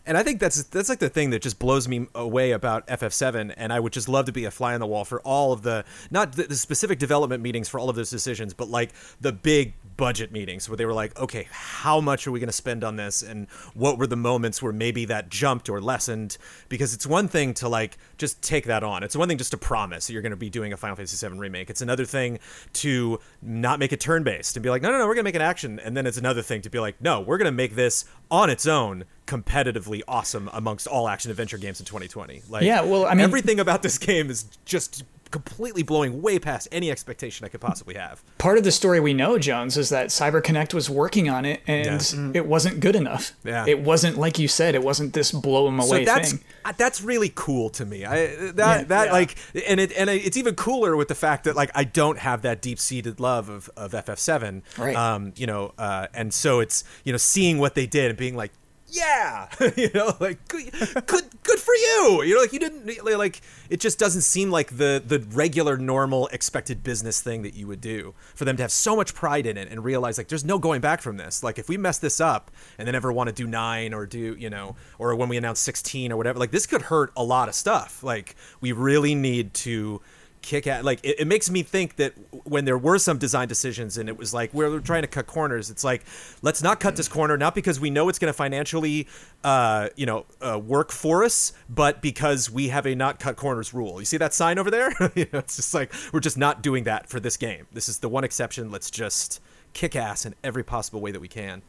And 0.06 0.16
I 0.16 0.22
think 0.22 0.40
that's 0.40 0.62
that's 0.64 0.88
like 0.88 0.98
the 0.98 1.10
thing 1.10 1.30
that 1.30 1.42
just 1.42 1.58
blows 1.58 1.86
me 1.86 2.06
away 2.14 2.52
about 2.52 2.86
FF7 2.86 3.52
and 3.56 3.72
I 3.72 3.78
would 3.78 3.92
just 3.92 4.08
love 4.08 4.26
to 4.26 4.32
be 4.32 4.44
a 4.44 4.50
fly 4.50 4.74
on 4.74 4.80
the 4.80 4.86
wall 4.86 5.04
for 5.04 5.20
all 5.20 5.52
of 5.52 5.62
the 5.62 5.69
not 6.10 6.32
the, 6.32 6.44
the 6.44 6.56
specific 6.56 6.98
development 6.98 7.42
meetings 7.42 7.68
for 7.68 7.78
all 7.80 7.88
of 7.88 7.96
those 7.96 8.10
decisions 8.10 8.54
but 8.54 8.68
like 8.68 8.90
the 9.20 9.32
big 9.32 9.74
budget 9.96 10.32
meetings 10.32 10.68
where 10.68 10.76
they 10.76 10.86
were 10.86 10.94
like 11.02 11.18
okay 11.18 11.46
how 11.50 12.00
much 12.00 12.26
are 12.26 12.32
we 12.32 12.40
going 12.40 12.48
to 12.48 12.52
spend 12.52 12.84
on 12.84 12.96
this? 12.96 13.22
And 13.22 13.48
what 13.74 13.98
were 13.98 14.06
the 14.06 14.16
moments 14.16 14.62
where 14.62 14.72
maybe 14.72 15.04
that 15.06 15.28
jumped 15.28 15.68
or 15.68 15.80
lessened? 15.80 16.36
Because 16.68 16.94
it's 16.94 17.06
one 17.06 17.28
thing 17.28 17.54
to 17.54 17.68
like 17.68 17.96
just 18.18 18.42
take 18.42 18.64
that 18.64 18.82
on. 18.82 19.02
It's 19.02 19.16
one 19.16 19.28
thing 19.28 19.38
just 19.38 19.52
to 19.52 19.58
promise 19.58 20.06
that 20.06 20.12
you're 20.12 20.22
going 20.22 20.30
to 20.30 20.36
be 20.36 20.50
doing 20.50 20.72
a 20.72 20.76
Final 20.76 20.96
Fantasy 20.96 21.16
7 21.16 21.38
remake. 21.38 21.70
It's 21.70 21.80
another 21.80 22.04
thing 22.04 22.38
to 22.74 23.18
not 23.42 23.78
make 23.78 23.92
it 23.92 24.00
turn 24.00 24.22
based 24.24 24.56
and 24.56 24.62
be 24.62 24.70
like 24.70 24.82
no 24.82 24.90
no 24.90 24.98
no 24.98 25.06
we're 25.06 25.14
going 25.14 25.24
to 25.24 25.28
make 25.28 25.34
an 25.34 25.42
action. 25.42 25.78
And 25.80 25.96
then 25.96 26.06
it's 26.06 26.18
another 26.18 26.42
thing 26.42 26.62
to 26.62 26.70
be 26.70 26.78
like 26.78 27.00
no 27.00 27.20
we're 27.20 27.38
going 27.38 27.46
to 27.46 27.52
make 27.52 27.74
this 27.74 28.04
on 28.30 28.50
its 28.50 28.66
own 28.66 29.04
competitively 29.26 30.02
awesome 30.08 30.50
amongst 30.52 30.86
all 30.86 31.08
action 31.08 31.30
adventure 31.30 31.58
games 31.58 31.78
in 31.80 31.86
2020 31.86 32.42
like 32.48 32.64
Yeah, 32.64 32.82
well, 32.82 33.06
I 33.06 33.10
mean- 33.10 33.20
everything 33.20 33.60
about 33.60 33.82
this 33.82 33.96
game 33.98 34.28
is 34.30 34.44
just 34.64 35.04
completely 35.30 35.82
blowing 35.82 36.22
way 36.22 36.38
past 36.38 36.66
any 36.72 36.90
expectation 36.90 37.44
i 37.46 37.48
could 37.48 37.60
possibly 37.60 37.94
have 37.94 38.22
Part 38.38 38.56
of 38.58 38.64
the 38.64 38.72
story 38.72 39.00
we 39.00 39.12
know, 39.12 39.38
Jones, 39.38 39.76
is 39.76 39.90
that 39.90 40.08
CyberConnect 40.08 40.72
was 40.72 40.88
working 40.88 41.28
on 41.28 41.44
it 41.44 41.60
and 41.66 42.00
it 42.34 42.46
wasn't 42.46 42.80
good 42.80 42.96
enough. 42.96 43.32
Yeah. 43.44 43.66
It 43.68 43.80
wasn't 43.80 44.16
like 44.16 44.38
you 44.38 44.48
said. 44.48 44.74
It 44.74 44.82
wasn't 44.82 45.12
this 45.12 45.30
blow 45.30 45.68
'em 45.68 45.78
away 45.78 46.04
so 46.06 46.12
that's 46.12 46.32
thing. 46.32 46.40
that's 46.78 47.02
really 47.02 47.30
cool 47.34 47.68
to 47.70 47.84
me. 47.84 48.06
I 48.06 48.26
that 48.54 48.56
Yeah. 48.80 48.84
that 48.84 49.06
Yeah. 49.06 49.12
like 49.12 49.36
and 49.68 49.78
it 49.78 49.92
and 49.92 50.08
it's 50.08 50.38
even 50.38 50.54
cooler 50.54 50.96
with 50.96 51.08
the 51.08 51.14
fact 51.14 51.44
that 51.44 51.54
like 51.54 51.70
I 51.74 51.84
don't 51.84 52.18
have 52.18 52.40
that 52.42 52.62
deep 52.62 52.78
seated 52.80 53.20
love 53.20 53.50
of 53.50 53.68
of 53.76 53.92
FF7. 53.92 54.62
Right. 54.78 54.96
Um. 54.96 55.32
You 55.36 55.46
know. 55.46 55.74
Uh. 55.76 56.06
And 56.14 56.32
so 56.32 56.60
it's 56.60 56.82
you 57.04 57.12
know 57.12 57.18
seeing 57.18 57.58
what 57.58 57.74
they 57.74 57.86
did 57.86 58.08
and 58.10 58.18
being 58.18 58.36
like. 58.36 58.52
Yeah, 58.90 59.48
you 59.76 59.90
know, 59.94 60.16
like 60.18 60.46
good, 60.48 60.70
good, 61.06 61.24
good 61.42 61.58
for 61.58 61.74
you. 61.74 62.22
You 62.24 62.34
know, 62.34 62.40
like 62.40 62.52
you 62.52 62.58
didn't 62.58 62.86
like 63.16 63.40
it. 63.68 63.80
Just 63.80 63.98
doesn't 63.98 64.22
seem 64.22 64.50
like 64.50 64.76
the 64.76 65.02
the 65.04 65.24
regular, 65.30 65.76
normal, 65.76 66.26
expected 66.28 66.82
business 66.82 67.20
thing 67.20 67.42
that 67.42 67.54
you 67.54 67.66
would 67.68 67.80
do 67.80 68.14
for 68.34 68.44
them 68.44 68.56
to 68.56 68.62
have 68.62 68.72
so 68.72 68.96
much 68.96 69.14
pride 69.14 69.46
in 69.46 69.56
it 69.56 69.68
and 69.70 69.84
realize 69.84 70.18
like 70.18 70.28
there's 70.28 70.44
no 70.44 70.58
going 70.58 70.80
back 70.80 71.02
from 71.02 71.16
this. 71.16 71.42
Like 71.42 71.58
if 71.58 71.68
we 71.68 71.76
mess 71.76 71.98
this 71.98 72.20
up 72.20 72.50
and 72.78 72.88
then 72.88 72.94
ever 72.94 73.12
want 73.12 73.28
to 73.28 73.34
do 73.34 73.46
nine 73.46 73.94
or 73.94 74.06
do 74.06 74.34
you 74.36 74.50
know 74.50 74.76
or 74.98 75.14
when 75.14 75.28
we 75.28 75.36
announce 75.36 75.60
sixteen 75.60 76.10
or 76.10 76.16
whatever, 76.16 76.38
like 76.38 76.50
this 76.50 76.66
could 76.66 76.82
hurt 76.82 77.12
a 77.16 77.22
lot 77.22 77.48
of 77.48 77.54
stuff. 77.54 78.02
Like 78.02 78.34
we 78.60 78.72
really 78.72 79.14
need 79.14 79.54
to 79.54 80.00
kick 80.42 80.66
at 80.66 80.84
like 80.84 81.00
it, 81.02 81.20
it 81.20 81.26
makes 81.26 81.50
me 81.50 81.62
think 81.62 81.96
that 81.96 82.14
when 82.44 82.64
there 82.64 82.78
were 82.78 82.98
some 82.98 83.18
design 83.18 83.46
decisions 83.46 83.98
and 83.98 84.08
it 84.08 84.16
was 84.16 84.32
like 84.32 84.52
we're 84.54 84.80
trying 84.80 85.02
to 85.02 85.08
cut 85.08 85.26
corners 85.26 85.68
it's 85.68 85.84
like 85.84 86.02
let's 86.40 86.62
not 86.62 86.80
cut 86.80 86.96
this 86.96 87.08
corner 87.08 87.36
not 87.36 87.54
because 87.54 87.78
we 87.78 87.90
know 87.90 88.08
it's 88.08 88.18
going 88.18 88.32
to 88.32 88.36
financially 88.36 89.06
uh 89.44 89.88
you 89.96 90.06
know 90.06 90.24
uh, 90.40 90.58
work 90.58 90.92
for 90.92 91.22
us 91.24 91.52
but 91.68 92.00
because 92.00 92.50
we 92.50 92.68
have 92.68 92.86
a 92.86 92.94
not 92.94 93.18
cut 93.18 93.36
corners 93.36 93.72
rule. 93.72 94.00
You 94.00 94.04
see 94.04 94.16
that 94.18 94.34
sign 94.34 94.58
over 94.58 94.70
there? 94.70 94.92
You 95.14 95.26
know, 95.32 95.40
it's 95.40 95.56
just 95.56 95.74
like 95.74 95.92
we're 96.12 96.20
just 96.20 96.38
not 96.38 96.62
doing 96.62 96.84
that 96.84 97.08
for 97.08 97.18
this 97.18 97.36
game. 97.36 97.66
This 97.72 97.88
is 97.88 97.98
the 97.98 98.08
one 98.08 98.22
exception. 98.22 98.70
Let's 98.70 98.90
just 98.90 99.40
kick 99.72 99.96
ass 99.96 100.24
in 100.24 100.34
every 100.44 100.62
possible 100.62 101.00
way 101.00 101.10
that 101.10 101.20
we 101.20 101.28
can. 101.28 101.62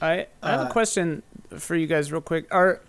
I, 0.00 0.26
I 0.42 0.50
have 0.50 0.68
a 0.68 0.70
question 0.70 1.22
for 1.58 1.74
you 1.74 1.86
guys 1.86 2.12
real 2.12 2.20
quick. 2.20 2.46
Are 2.50 2.80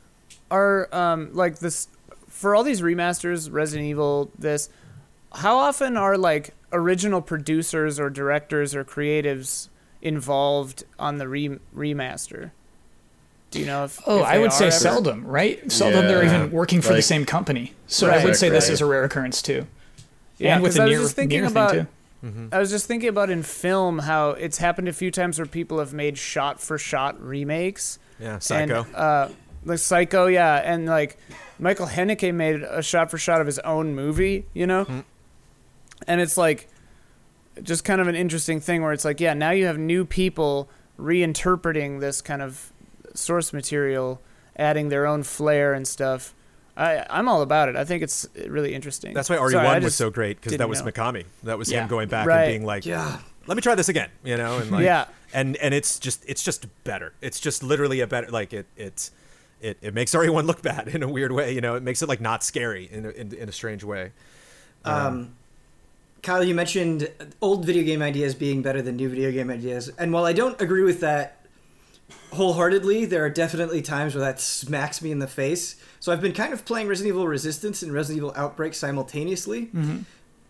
are 0.51 0.93
um 0.93 1.34
like 1.34 1.60
this 1.60 1.88
for 2.28 2.56
all 2.56 2.64
these 2.64 2.82
remasters, 2.82 3.51
Resident 3.51 3.88
Evil, 3.88 4.32
this 4.38 4.70
how 5.36 5.58
often 5.58 5.98
are 5.98 6.18
like 6.18 6.54
original 6.72 7.22
producers 7.22 8.00
or 8.00 8.10
directors 8.10 8.74
or 8.76 8.84
creatives 8.84 9.70
involved 10.02 10.84
on 11.00 11.18
the 11.18 11.28
re- 11.28 11.60
remaster? 11.76 12.52
Do 13.52 13.60
you 13.60 13.66
know 13.66 13.84
if 13.86 14.00
Oh, 14.08 14.20
if 14.20 14.26
I 14.26 14.40
would 14.40 14.52
say 14.54 14.66
ever? 14.68 14.72
seldom, 14.76 15.26
right? 15.26 15.72
Seldom 15.72 16.08
they're 16.08 16.24
even 16.26 16.52
working 16.52 16.82
for 16.82 16.94
the 16.94 17.02
same 17.02 17.26
company. 17.26 17.74
So 17.88 18.08
Right. 18.08 18.20
I 18.22 18.26
would 18.26 18.36
say 18.36 18.50
this 18.50 18.70
is 18.70 18.82
a 18.82 18.86
rare 18.86 19.04
occurrence 19.04 19.42
too. 19.42 19.68
Yeah, 20.38 20.56
and 20.56 20.64
with 20.64 20.72
'cause 20.72 20.76
the 20.78 20.82
I 20.82 20.86
was 20.86 20.92
near, 20.92 21.02
just 21.02 21.16
thinking 21.16 21.42
near 21.42 21.50
about- 21.50 21.72
thing 21.72 21.88
too. 22.24 22.50
I 22.54 22.58
was 22.58 22.70
just 22.72 22.88
thinking 22.88 23.10
about 23.10 23.30
in 23.30 23.44
film 23.44 24.00
how 24.00 24.30
it's 24.32 24.58
happened 24.58 24.88
a 24.88 24.94
few 24.94 25.12
times 25.12 25.38
where 25.40 25.46
people 25.46 25.80
have 25.80 25.94
made 25.94 26.18
shot 26.18 26.60
for 26.62 26.78
shot 26.78 27.22
remakes. 27.22 28.00
yeah 28.20 28.40
psycho 28.40 28.84
And, 28.86 28.96
uh, 28.96 29.28
like 29.66 29.80
Psycho, 29.80 30.28
yeah, 30.28 30.56
and 30.64 30.86
like 30.86 31.18
Michael 31.60 31.88
Haneke 31.88 32.34
made 32.34 32.64
a 32.64 32.82
shot 32.82 33.12
for 33.12 33.18
shot 33.18 33.40
of 33.42 33.46
his 33.48 33.60
own 33.60 33.94
movie, 33.94 34.46
you 34.54 34.66
know, 34.66 34.84
Hmm. 34.86 35.00
And 36.08 36.20
it's 36.22 36.38
like 36.38 36.68
just 37.62 37.84
kind 37.84 38.01
of 38.01 38.08
an 38.08 38.16
interesting 38.16 38.60
thing 38.60 38.82
where 38.82 38.93
it's 38.93 39.06
like, 39.06 39.20
yeah, 39.20 39.34
now 39.34 39.51
you 39.51 39.66
have 39.66 39.78
new 39.78 40.06
people 40.06 40.70
reinterpreting 40.99 41.99
this 41.99 42.22
kind 42.22 42.41
of 42.41 42.72
source 43.14 43.54
material, 43.54 44.22
adding 44.58 44.89
their 44.89 45.06
own 45.06 45.24
flair 45.24 45.74
and 45.74 45.88
stuff. 45.88 46.34
I 46.76 47.06
I'm 47.10 47.28
all 47.30 47.41
about 47.43 47.70
it. 47.70 47.76
I 47.76 47.86
think 47.86 48.01
it's 48.01 48.28
really 48.47 48.74
interesting. 48.74 49.14
that's 49.14 49.30
why 49.30 49.38
RE1 49.38 49.51
Sorry, 49.51 49.80
was 49.82 49.95
so 49.95 50.10
great 50.10 50.38
because 50.41 50.58
that 50.58 50.68
was 50.70 50.84
know. 50.84 50.91
Mikami 50.91 51.26
that 51.43 51.58
was 51.58 51.72
Yeah. 51.72 51.84
him 51.84 51.88
going 51.88 52.08
back 52.10 52.26
Right. 52.26 52.43
and 52.45 52.51
being 52.51 52.66
like 52.66 52.86
Yeah. 52.86 53.20
let 53.45 53.56
me 53.56 53.62
try 53.62 53.76
this 53.76 53.89
again 53.89 54.10
you 54.24 54.38
know 54.38 54.58
and 54.58 54.72
like 54.72 54.84
Yeah. 54.84 55.06
and 55.34 55.56
and 55.58 55.74
it's 55.76 55.99
just 55.99 56.24
it's 56.28 56.41
just 56.41 56.66
better 56.84 57.14
it's 57.22 57.39
just 57.39 57.62
literally 57.62 57.99
a 57.99 58.08
better 58.08 58.28
like 58.32 58.54
it 58.54 58.66
it's 58.76 59.12
it, 59.62 59.78
it 59.84 59.93
makes 59.93 60.16
RE1 60.16 60.45
look 60.47 60.64
bad 60.64 60.88
in 60.88 61.04
a 61.04 61.08
weird 61.08 61.32
way 61.32 61.54
you 61.54 61.62
know 61.62 61.76
it 61.76 61.84
makes 61.84 62.01
it 62.01 62.10
like 62.10 62.20
not 62.22 62.43
scary 62.43 62.89
in 62.91 63.06
a, 63.06 63.10
in, 63.10 63.34
in 63.36 63.49
a 63.49 63.51
strange 63.51 63.84
way 63.84 64.12
Um, 64.84 65.36
Kyle, 66.24 66.44
you 66.44 66.56
mentioned 66.56 67.12
old 67.42 67.66
video 67.66 67.84
game 67.84 68.02
ideas 68.02 68.34
being 68.34 68.62
better 68.62 68.82
than 68.82 68.96
new 68.96 69.10
video 69.10 69.32
game 69.32 69.50
ideas, 69.50 69.90
and 70.00 70.12
while 70.12 70.26
I 70.26 70.34
don't 70.34 70.60
agree 70.60 70.84
with 70.84 71.02
that 71.02 71.46
wholeheartedly, 72.32 73.06
there 73.06 73.24
are 73.24 73.30
definitely 73.30 73.82
times 73.82 74.16
where 74.16 74.24
that 74.24 74.40
smacks 74.40 75.02
me 75.02 75.12
in 75.12 75.20
the 75.20 75.28
face. 75.28 75.76
So 76.00 76.12
I've 76.12 76.22
been 76.22 76.34
kind 76.34 76.54
of 76.54 76.66
playing 76.66 76.88
Resident 76.88 77.14
Evil 77.14 77.28
Resistance 77.28 77.84
and 77.84 77.94
Resident 77.94 78.18
Evil 78.18 78.34
Outbreak 78.36 78.74
simultaneously, 78.74 79.66
mm-hmm. 79.68 80.00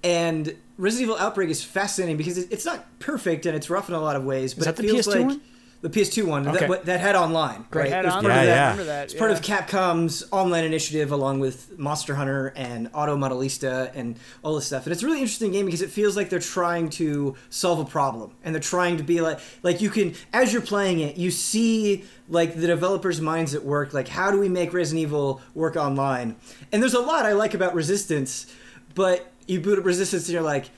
and 0.03 0.55
Resident 0.77 1.09
Evil 1.09 1.19
Outbreak 1.19 1.49
is 1.49 1.63
fascinating 1.63 2.17
because 2.17 2.37
it's 2.37 2.65
not 2.65 2.99
perfect 2.99 3.45
and 3.47 3.55
it's 3.55 3.69
rough 3.69 3.89
in 3.89 3.95
a 3.95 3.99
lot 3.99 4.15
of 4.15 4.23
ways, 4.23 4.53
but 4.53 4.65
that 4.65 4.79
it 4.79 4.83
the 4.83 4.87
feels 4.89 5.07
PS2 5.07 5.15
like 5.15 5.25
one? 5.25 5.41
The 5.83 5.89
PS2 5.89 6.23
one 6.23 6.47
Okay. 6.47 6.65
that, 6.65 6.85
that 6.85 6.99
had 7.01 7.17
online. 7.17 7.65
Great. 7.69 7.83
Right? 7.83 7.91
Head 7.91 8.05
It 8.05 8.07
was 8.07 8.15
on 8.15 8.23
part 8.23 8.33
Yeah, 8.35 8.39
of 8.39 8.45
that. 8.47 8.55
that- 8.55 8.77
yeah. 8.77 8.83
That. 8.85 9.03
it's 9.03 9.13
part 9.13 9.31
of 9.31 9.41
Capcom's 9.41 10.23
online 10.31 10.63
initiative 10.63 11.11
along 11.11 11.41
with 11.41 11.77
Monster 11.77 12.15
Hunter 12.15 12.53
and 12.55 12.89
Auto 12.93 13.17
Modelista 13.17 13.91
and 13.93 14.17
all 14.43 14.55
this 14.55 14.65
stuff. 14.65 14.85
And 14.85 14.93
it's 14.93 15.03
a 15.03 15.05
really 15.05 15.19
interesting 15.19 15.51
game 15.51 15.65
because 15.65 15.81
it 15.81 15.89
feels 15.89 16.15
like 16.15 16.29
they're 16.29 16.39
trying 16.39 16.89
to 16.91 17.35
solve 17.49 17.79
a 17.79 17.85
problem 17.85 18.31
and 18.45 18.55
they're 18.55 18.61
trying 18.61 18.95
to 18.95 19.03
be 19.03 19.19
like 19.19 19.39
like 19.61 19.81
you 19.81 19.89
can 19.89 20.15
as 20.31 20.53
you're 20.53 20.61
playing 20.61 21.01
it, 21.01 21.17
you 21.17 21.29
see 21.29 22.05
like 22.29 22.55
the 22.55 22.67
developers' 22.67 23.19
minds 23.19 23.53
at 23.53 23.65
work, 23.65 23.93
like 23.93 24.07
how 24.07 24.31
do 24.31 24.39
we 24.39 24.47
make 24.47 24.71
Resident 24.71 25.01
Evil 25.01 25.41
work 25.53 25.75
online? 25.75 26.37
And 26.71 26.81
there's 26.81 26.93
a 26.93 27.01
lot 27.01 27.25
I 27.25 27.33
like 27.33 27.53
about 27.53 27.75
Resistance, 27.75 28.47
but 28.95 29.33
you 29.47 29.59
boot 29.59 29.77
up 29.77 29.85
Resistance 29.85 30.27
and 30.27 30.33
you're 30.33 30.41
like 30.41 30.69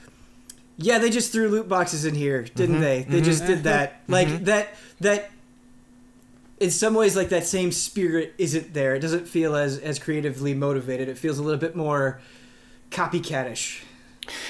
yeah, 0.77 0.97
they 0.99 1.09
just 1.09 1.31
threw 1.31 1.47
loot 1.47 1.69
boxes 1.69 2.05
in 2.05 2.15
here, 2.15 2.43
didn't 2.43 2.75
mm-hmm. 2.75 2.81
they? 2.83 3.03
They 3.03 3.21
just 3.21 3.43
mm-hmm. 3.43 3.53
did 3.53 3.63
that. 3.63 4.01
Like 4.07 4.27
mm-hmm. 4.27 4.43
that 4.45 4.75
that 4.99 5.29
in 6.59 6.71
some 6.71 6.93
ways 6.93 7.15
like 7.15 7.29
that 7.29 7.45
same 7.45 7.71
spirit 7.71 8.33
isn't 8.37 8.73
there. 8.73 8.95
It 8.95 8.99
doesn't 8.99 9.27
feel 9.27 9.55
as 9.55 9.77
as 9.79 9.99
creatively 9.99 10.53
motivated. 10.53 11.09
It 11.09 11.17
feels 11.17 11.37
a 11.37 11.43
little 11.43 11.59
bit 11.59 11.75
more 11.75 12.21
copycatish. 12.91 13.83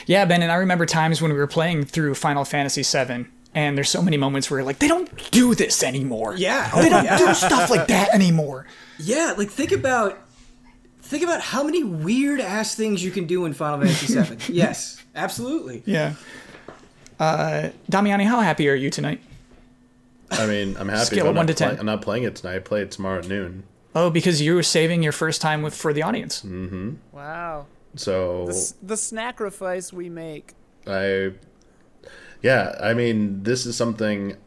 Yeah, 0.06 0.26
Ben, 0.26 0.42
and 0.42 0.52
I 0.52 0.56
remember 0.56 0.86
times 0.86 1.22
when 1.22 1.32
we 1.32 1.38
were 1.38 1.48
playing 1.48 1.86
through 1.86 2.16
Final 2.16 2.46
Fantasy 2.46 2.82
VII, 2.84 3.26
and 3.54 3.78
there's 3.78 3.90
so 3.90 4.02
many 4.02 4.18
moments 4.18 4.50
where 4.50 4.64
like 4.64 4.80
they 4.80 4.88
don't 4.88 5.32
do 5.32 5.56
this 5.56 5.84
anymore. 5.84 6.36
Yeah. 6.38 6.70
they 6.76 6.90
don't 6.90 7.18
do 7.18 7.34
stuff 7.34 7.70
like 7.70 7.88
that 7.88 8.14
anymore. 8.14 8.68
Yeah, 9.00 9.34
like 9.38 9.50
think 9.50 9.72
about 9.72 10.20
think 11.02 11.24
about 11.24 11.42
how 11.42 11.64
many 11.64 11.84
weird 11.84 12.40
ass 12.40 12.76
things 12.76 13.04
you 13.04 13.12
can 13.12 13.26
do 13.26 13.46
in 13.46 13.54
Final 13.54 13.86
Fantasy 13.86 14.20
VII. 14.20 14.54
yes, 14.54 15.04
absolutely. 15.16 15.84
Yeah. 15.86 16.16
Uh, 17.20 17.70
Damiani, 17.90 18.26
how 18.26 18.42
happy 18.42 18.70
are 18.70 18.76
you 18.76 18.90
tonight? 18.90 19.22
I 20.32 20.46
mean, 20.46 20.76
I'm 20.78 20.90
happy. 20.90 21.06
Scale 21.06 21.26
but 21.26 21.30
of 21.30 21.32
I'm 21.32 21.36
one 21.38 21.46
not 21.46 21.58
to 21.58 21.64
10. 21.64 21.80
I'm 21.80 21.86
not 21.86 22.02
playing 22.02 22.24
it 22.24 22.36
tonight. 22.36 22.56
I 22.56 22.60
play 22.60 22.82
it 22.82 22.92
tomorrow 22.92 23.20
at 23.20 23.28
noon. 23.28 23.64
Oh, 23.94 24.10
because 24.10 24.42
you 24.42 24.56
were 24.56 24.64
saving 24.64 25.04
your 25.04 25.14
first 25.14 25.42
time 25.42 25.62
with 25.62 25.74
for 25.74 25.94
the 25.94 26.04
audience. 26.04 26.42
Mm-hmm. 26.42 26.96
Wow. 27.14 27.68
So 27.96 28.48
The, 28.48 28.74
the 28.84 28.98
sacrifice 28.98 29.94
we 29.94 30.10
make. 30.10 30.54
I, 30.86 31.32
yeah, 32.42 32.76
I 32.82 32.94
mean, 32.94 33.44
this 33.44 33.66
is 33.66 33.78
something. 33.78 34.38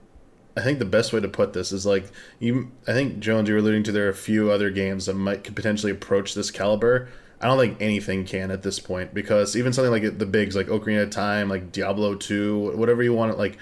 I 0.57 0.61
think 0.61 0.81
the 0.81 0.85
best 0.85 1.12
way 1.12 1.20
to 1.20 1.29
put 1.29 1.53
this 1.53 1.72
is 1.72 1.87
like 1.87 2.11
you. 2.41 2.70
I 2.87 2.93
think 2.93 3.20
Jones, 3.20 3.49
you 3.49 3.55
were 3.55 3.61
alluding 3.61 3.85
to 3.85 3.93
there 3.93 4.07
are 4.07 4.11
a 4.11 4.14
few 4.14 4.51
other 4.51 4.70
games 4.70 5.07
that 5.07 5.14
might 5.14 5.45
could 5.45 5.57
potentially 5.57 5.93
approach 5.93 6.35
this 6.35 6.51
caliber. 6.51 7.09
I 7.41 7.47
don't 7.47 7.59
think 7.59 7.81
anything 7.81 8.24
can 8.24 8.51
at 8.51 8.62
this 8.62 8.81
point 8.81 9.14
because 9.14 9.57
even 9.57 9.72
something 9.72 9.93
like 9.93 10.18
the 10.18 10.26
bigs, 10.26 10.57
like 10.57 10.66
Ocarina 10.66 11.05
of 11.05 11.11
Time, 11.11 11.49
like 11.49 11.70
Diablo 11.70 12.16
Two, 12.16 12.72
whatever 12.76 13.03
you 13.03 13.14
want 13.14 13.33
to 13.33 13.39
like 13.39 13.57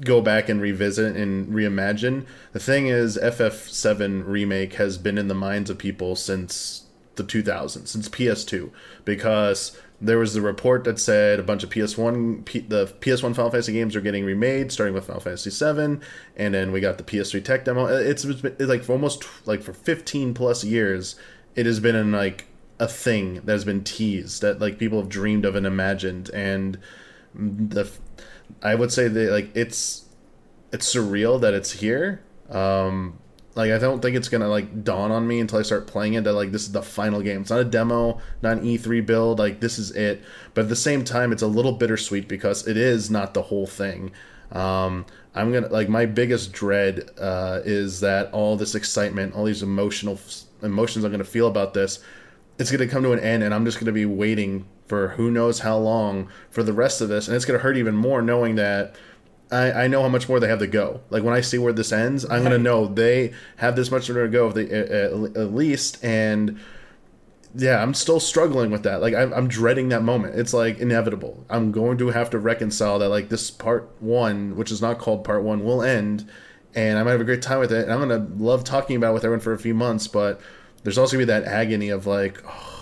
go 0.00 0.20
back 0.20 0.48
and 0.48 0.60
revisit 0.60 1.16
and 1.16 1.48
reimagine. 1.48 2.26
The 2.52 2.60
thing 2.60 2.86
is, 2.86 3.18
FF7 3.22 4.24
remake 4.26 4.74
has 4.74 4.98
been 4.98 5.18
in 5.18 5.28
the 5.28 5.34
minds 5.34 5.70
of 5.70 5.78
people 5.78 6.16
since 6.16 6.86
the 7.16 7.24
2000s, 7.24 7.88
since 7.88 8.08
PS2, 8.08 8.70
because 9.04 9.78
there 10.00 10.18
was 10.18 10.34
the 10.34 10.42
report 10.42 10.84
that 10.84 10.98
said 10.98 11.40
a 11.40 11.42
bunch 11.42 11.64
of 11.64 11.70
PS1, 11.70 12.44
P, 12.44 12.60
the 12.60 12.86
PS1 12.86 13.34
Final 13.34 13.50
Fantasy 13.50 13.72
games 13.72 13.96
are 13.96 14.00
getting 14.02 14.24
remade, 14.24 14.70
starting 14.70 14.94
with 14.94 15.06
Final 15.06 15.20
Fantasy 15.20 15.50
7, 15.50 16.00
and 16.36 16.54
then 16.54 16.72
we 16.72 16.80
got 16.80 16.98
the 16.98 17.04
PS3 17.04 17.42
tech 17.42 17.64
demo. 17.64 17.86
It's, 17.86 18.24
it's 18.24 18.42
been, 18.42 18.56
like 18.60 18.84
for 18.84 18.92
almost 18.92 19.24
like 19.46 19.62
for 19.62 19.72
15 19.72 20.34
plus 20.34 20.64
years, 20.64 21.16
it 21.54 21.64
has 21.64 21.80
been 21.80 21.96
in 21.96 22.12
like 22.12 22.46
a 22.78 22.86
thing 22.86 23.34
that 23.36 23.52
has 23.52 23.64
been 23.64 23.82
teased 23.82 24.42
that 24.42 24.60
like 24.60 24.78
people 24.78 25.00
have 25.00 25.08
dreamed 25.08 25.46
of 25.46 25.54
and 25.56 25.66
imagined, 25.66 26.28
and 26.30 26.78
the 27.34 27.90
I 28.62 28.74
would 28.74 28.92
say 28.92 29.08
that 29.08 29.30
like 29.30 29.54
it's 29.54 30.06
it's 30.72 30.94
surreal 30.94 31.40
that 31.40 31.54
it's 31.54 31.72
here. 31.72 32.22
Um, 32.50 33.18
like 33.54 33.72
I 33.72 33.78
don't 33.78 34.02
think 34.02 34.16
it's 34.16 34.28
gonna 34.28 34.48
like 34.48 34.84
dawn 34.84 35.10
on 35.10 35.26
me 35.26 35.40
until 35.40 35.58
I 35.58 35.62
start 35.62 35.86
playing 35.86 36.14
it 36.14 36.24
that 36.24 36.34
like 36.34 36.52
this 36.52 36.62
is 36.62 36.72
the 36.72 36.82
final 36.82 37.22
game. 37.22 37.40
It's 37.40 37.50
not 37.50 37.60
a 37.60 37.64
demo, 37.64 38.20
not 38.42 38.58
an 38.58 38.64
E3 38.64 39.04
build. 39.04 39.38
Like 39.38 39.60
this 39.60 39.78
is 39.78 39.90
it. 39.92 40.22
But 40.54 40.62
at 40.62 40.68
the 40.68 40.76
same 40.76 41.04
time, 41.04 41.32
it's 41.32 41.42
a 41.42 41.46
little 41.46 41.72
bittersweet 41.72 42.28
because 42.28 42.66
it 42.66 42.76
is 42.76 43.10
not 43.10 43.34
the 43.34 43.42
whole 43.42 43.66
thing. 43.66 44.12
Um, 44.52 45.06
I'm 45.34 45.52
gonna 45.52 45.68
like 45.68 45.88
my 45.88 46.06
biggest 46.06 46.52
dread 46.52 47.10
uh, 47.18 47.60
is 47.64 48.00
that 48.00 48.30
all 48.32 48.56
this 48.56 48.74
excitement, 48.74 49.34
all 49.34 49.44
these 49.44 49.62
emotional 49.62 50.18
emotions 50.62 51.04
I'm 51.04 51.10
gonna 51.10 51.24
feel 51.24 51.48
about 51.48 51.74
this, 51.74 52.00
it's 52.58 52.70
gonna 52.70 52.86
come 52.86 53.02
to 53.02 53.12
an 53.12 53.20
end, 53.20 53.42
and 53.42 53.54
I'm 53.54 53.64
just 53.64 53.80
gonna 53.80 53.92
be 53.92 54.06
waiting 54.06 54.66
for 54.86 55.08
who 55.08 55.30
knows 55.30 55.60
how 55.60 55.76
long 55.76 56.28
for 56.50 56.62
the 56.62 56.72
rest 56.72 57.00
of 57.00 57.08
this, 57.08 57.28
and 57.28 57.36
it's 57.36 57.44
gonna 57.44 57.58
hurt 57.58 57.76
even 57.76 57.96
more 57.96 58.22
knowing 58.22 58.56
that 58.56 58.96
I, 59.50 59.84
I 59.84 59.86
know 59.88 60.02
how 60.02 60.08
much 60.08 60.28
more 60.28 60.40
they 60.40 60.48
have 60.48 60.58
to 60.58 60.66
go. 60.66 61.00
Like 61.10 61.22
when 61.22 61.34
I 61.34 61.40
see 61.40 61.58
where 61.58 61.72
this 61.72 61.92
ends, 61.92 62.24
I'm 62.28 62.42
gonna 62.42 62.58
know 62.58 62.86
they 62.86 63.32
have 63.56 63.76
this 63.76 63.90
much 63.90 64.10
more 64.10 64.24
to 64.24 64.28
go, 64.28 64.48
if 64.48 64.54
they, 64.54 64.68
at, 64.70 65.12
at 65.36 65.54
least. 65.54 66.02
And 66.04 66.58
yeah, 67.54 67.82
I'm 67.82 67.94
still 67.94 68.20
struggling 68.20 68.70
with 68.70 68.82
that. 68.82 69.00
Like 69.00 69.14
I'm, 69.14 69.32
I'm 69.32 69.48
dreading 69.48 69.88
that 69.90 70.02
moment. 70.02 70.34
It's 70.34 70.52
like 70.52 70.78
inevitable. 70.78 71.44
I'm 71.48 71.72
going 71.72 71.96
to 71.98 72.08
have 72.08 72.30
to 72.30 72.38
reconcile 72.38 72.98
that. 72.98 73.08
Like 73.08 73.28
this 73.28 73.50
part 73.50 73.90
one, 74.00 74.56
which 74.56 74.70
is 74.70 74.82
not 74.82 74.98
called 74.98 75.24
part 75.24 75.42
one, 75.42 75.64
will 75.64 75.82
end, 75.82 76.28
and 76.74 76.98
I 76.98 77.02
might 77.02 77.12
have 77.12 77.20
a 77.20 77.24
great 77.24 77.42
time 77.42 77.60
with 77.60 77.72
it. 77.72 77.84
And 77.84 77.92
I'm 77.92 78.00
gonna 78.00 78.26
love 78.36 78.64
talking 78.64 78.96
about 78.96 79.10
it 79.10 79.14
with 79.14 79.24
everyone 79.24 79.40
for 79.40 79.52
a 79.52 79.58
few 79.58 79.74
months. 79.74 80.08
But 80.08 80.40
there's 80.82 80.98
also 80.98 81.12
gonna 81.12 81.22
be 81.22 81.32
that 81.32 81.44
agony 81.44 81.88
of 81.88 82.06
like, 82.06 82.42
oh, 82.46 82.75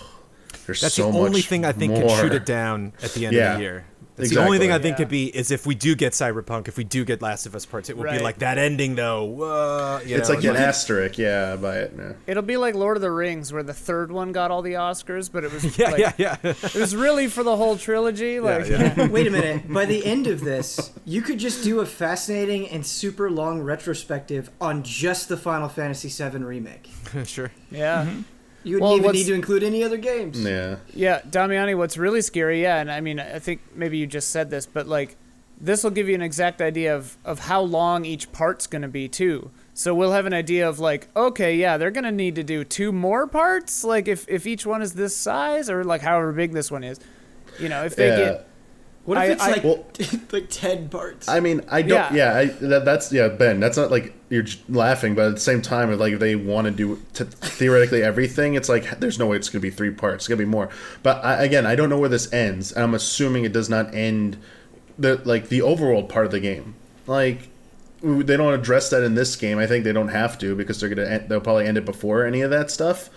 there's 0.65 0.81
That's 0.81 0.95
so 0.95 1.11
the 1.11 1.17
only 1.17 1.41
much 1.41 1.47
thing 1.47 1.65
I 1.65 1.71
think 1.71 1.93
more. 1.93 2.07
can 2.07 2.19
shoot 2.21 2.33
it 2.33 2.45
down 2.45 2.93
at 3.03 3.11
the 3.13 3.25
end 3.27 3.35
Yeah, 3.35 3.51
of 3.53 3.57
the 3.57 3.63
year. 3.63 3.85
That's 4.17 4.29
the 4.29 4.39
only 4.41 4.59
thing 4.59 4.71
I 4.71 4.79
think 4.79 4.93
Yeah. 4.93 5.03
could 5.03 5.09
be 5.09 5.25
is 5.25 5.51
if 5.51 5.65
we 5.65 5.75
do 5.75 5.93
get 5.93 6.13
Cyberpunk, 6.13 6.69
if 6.69 6.77
we 6.77 6.85
do 6.85 7.03
get 7.03 7.21
Last 7.21 7.45
of 7.45 7.53
Us 7.53 7.65
Part 7.65 7.83
Two, 7.83 7.91
it 7.91 7.97
will 7.97 8.05
Right. 8.05 8.17
be 8.17 8.23
like 8.23 8.39
that 8.39 8.57
ending 8.57 8.95
though. 8.95 9.43
Uh, 9.43 9.99
you 10.05 10.15
It's 10.15 10.29
know, 10.29 10.35
like 10.35 10.45
an 10.45 10.55
asterisk, 10.55 11.17
yeah, 11.17 11.57
by 11.57 11.79
it. 11.79 11.93
Yeah. 11.97 12.13
It'll 12.25 12.41
be 12.41 12.55
like 12.55 12.75
Lord 12.75 12.95
of 12.95 13.01
the 13.01 13.11
Rings, 13.11 13.51
where 13.51 13.61
the 13.61 13.73
third 13.73 14.13
one 14.13 14.31
got 14.31 14.51
all 14.51 14.61
the 14.61 14.75
Oscars, 14.75 15.29
but 15.29 15.43
it 15.43 15.51
was 15.51 15.77
yeah, 15.77 15.89
like, 15.91 15.99
yeah, 15.99 16.13
yeah. 16.17 16.37
it 16.43 16.75
was 16.75 16.95
really 16.95 17.27
for 17.27 17.43
the 17.43 17.57
whole 17.57 17.75
trilogy. 17.75 18.39
Like, 18.39 18.69
yeah. 18.69 19.07
Wait 19.07 19.27
a 19.27 19.31
minute. 19.31 19.67
By 19.67 19.83
the 19.85 20.05
end 20.05 20.27
of 20.27 20.39
this, 20.45 20.91
you 21.03 21.21
could 21.21 21.37
just 21.37 21.65
do 21.65 21.81
a 21.81 21.85
fascinating 21.85 22.69
and 22.69 22.85
super 22.85 23.29
long 23.29 23.59
retrospective 23.63 24.49
on 24.61 24.81
just 24.83 25.27
the 25.27 25.35
Final 25.35 25.67
Fantasy 25.67 26.07
VII 26.07 26.37
remake. 26.37 26.87
sure. 27.25 27.51
yeah. 27.69 28.07
You 28.65 28.73
wouldn't 28.81 28.89
Well, 28.89 28.97
even 28.97 29.11
need 29.11 29.27
to 29.27 29.33
include 29.33 29.63
any 29.63 29.83
other 29.83 29.97
games. 29.97 30.43
Yeah. 30.43 30.77
Yeah, 30.93 31.21
Damiani, 31.21 31.77
what's 31.77 31.97
really 31.97 32.21
scary, 32.21 32.61
yeah, 32.63 32.81
and 32.81 32.91
I 32.91 32.99
mean, 32.99 33.19
I 33.19 33.39
think 33.39 33.61
maybe 33.75 33.97
you 33.97 34.07
just 34.07 34.29
said 34.31 34.49
this, 34.49 34.65
but 34.65 34.87
like, 34.87 35.15
this 35.61 35.83
will 35.83 35.91
give 35.91 36.09
you 36.09 36.15
an 36.15 36.21
exact 36.21 36.61
idea 36.61 36.93
of, 36.95 37.15
of 37.23 37.39
how 37.39 37.61
long 37.61 38.03
each 38.03 38.31
part's 38.33 38.67
going 38.67 38.81
to 38.81 38.87
be, 38.89 39.07
too. 39.07 39.51
So 39.73 39.93
we'll 39.95 40.11
have 40.11 40.25
an 40.25 40.33
idea 40.33 40.67
of 40.67 40.79
like, 40.79 41.07
okay, 41.15 41.55
yeah, 41.55 41.77
they're 41.77 41.91
going 41.91 42.03
to 42.05 42.11
need 42.11 42.35
to 42.35 42.43
do 42.43 42.63
two 42.65 42.91
more 42.91 43.27
parts, 43.27 43.83
like 43.83 44.07
if, 44.07 44.27
if 44.27 44.45
each 44.47 44.65
one 44.65 44.81
is 44.81 44.93
this 44.93 45.15
size, 45.15 45.69
or 45.69 45.83
like 45.83 46.01
however 46.01 46.31
big 46.33 46.51
this 46.51 46.69
one 46.71 46.83
is. 46.83 46.99
You 47.59 47.69
know, 47.69 47.85
if 47.85 47.95
they 47.95 48.07
Yeah. 48.09 48.17
get. 48.17 48.47
What 49.05 49.17
if 49.17 49.21
I- 49.23 49.25
it's 49.27 49.43
I- 49.43 49.51
like 49.51 49.63
Well- 49.63 49.85
like 50.31 50.47
ten 50.49 50.89
parts? 50.89 51.27
I 51.29 51.39
mean, 51.39 51.61
I 51.69 51.81
don't. 51.83 52.13
Yeah. 52.13 52.33
Yeah, 52.33 52.37
I, 52.39 52.45
that, 52.45 52.85
that's 52.85 53.11
yeah, 53.11 53.27
Ben. 53.27 53.59
That's 53.59 53.77
not 53.77 53.91
like 53.91 54.13
you're 54.29 54.45
laughing, 54.67 55.13
but 55.15 55.27
at 55.27 55.33
the 55.35 55.39
same 55.41 55.61
time, 55.61 55.95
like 55.97 56.13
if 56.13 56.19
they 56.19 56.35
want 56.35 56.65
to 56.65 56.71
do 56.71 56.99
t- 57.13 57.23
theoretically 57.25 58.01
everything, 58.03 58.55
it's 58.55 58.67
like 58.67 58.99
there's 58.99 59.19
no 59.19 59.27
way 59.27 59.37
it's 59.37 59.49
going 59.49 59.61
to 59.61 59.67
be 59.67 59.69
three 59.69 59.91
parts. 59.91 60.23
It's 60.23 60.27
going 60.27 60.39
to 60.39 60.45
be 60.45 60.49
more. 60.49 60.69
But 61.03 61.23
I, 61.23 61.43
again, 61.43 61.65
I 61.65 61.75
don't 61.75 61.89
know 61.89 61.99
where 61.99 62.09
this 62.09 62.31
ends. 62.33 62.71
and 62.71 62.83
I'm 62.83 62.93
assuming 62.95 63.45
it 63.45 63.53
does 63.53 63.69
not 63.69 63.93
end 63.93 64.37
the 64.97 65.21
like 65.25 65.49
the 65.49 65.59
overworld 65.59 66.09
part 66.09 66.25
of 66.25 66.31
the 66.31 66.39
game. 66.39 66.73
Like 67.05 67.49
they 68.01 68.37
don't 68.37 68.53
address 68.53 68.89
that 68.89 69.03
in 69.03 69.13
this 69.15 69.35
game. 69.35 69.57
I 69.59 69.67
think 69.67 69.83
they 69.83 69.93
don't 69.93 70.07
have 70.09 70.37
to 70.39 70.55
because 70.55 70.79
they're 70.79 70.89
gonna 70.89 71.07
end, 71.07 71.29
they'll 71.29 71.41
probably 71.41 71.65
end 71.67 71.77
it 71.77 71.85
before 71.85 72.25
any 72.25 72.41
of 72.41 72.49
that 72.51 72.71
stuff. 72.71 73.09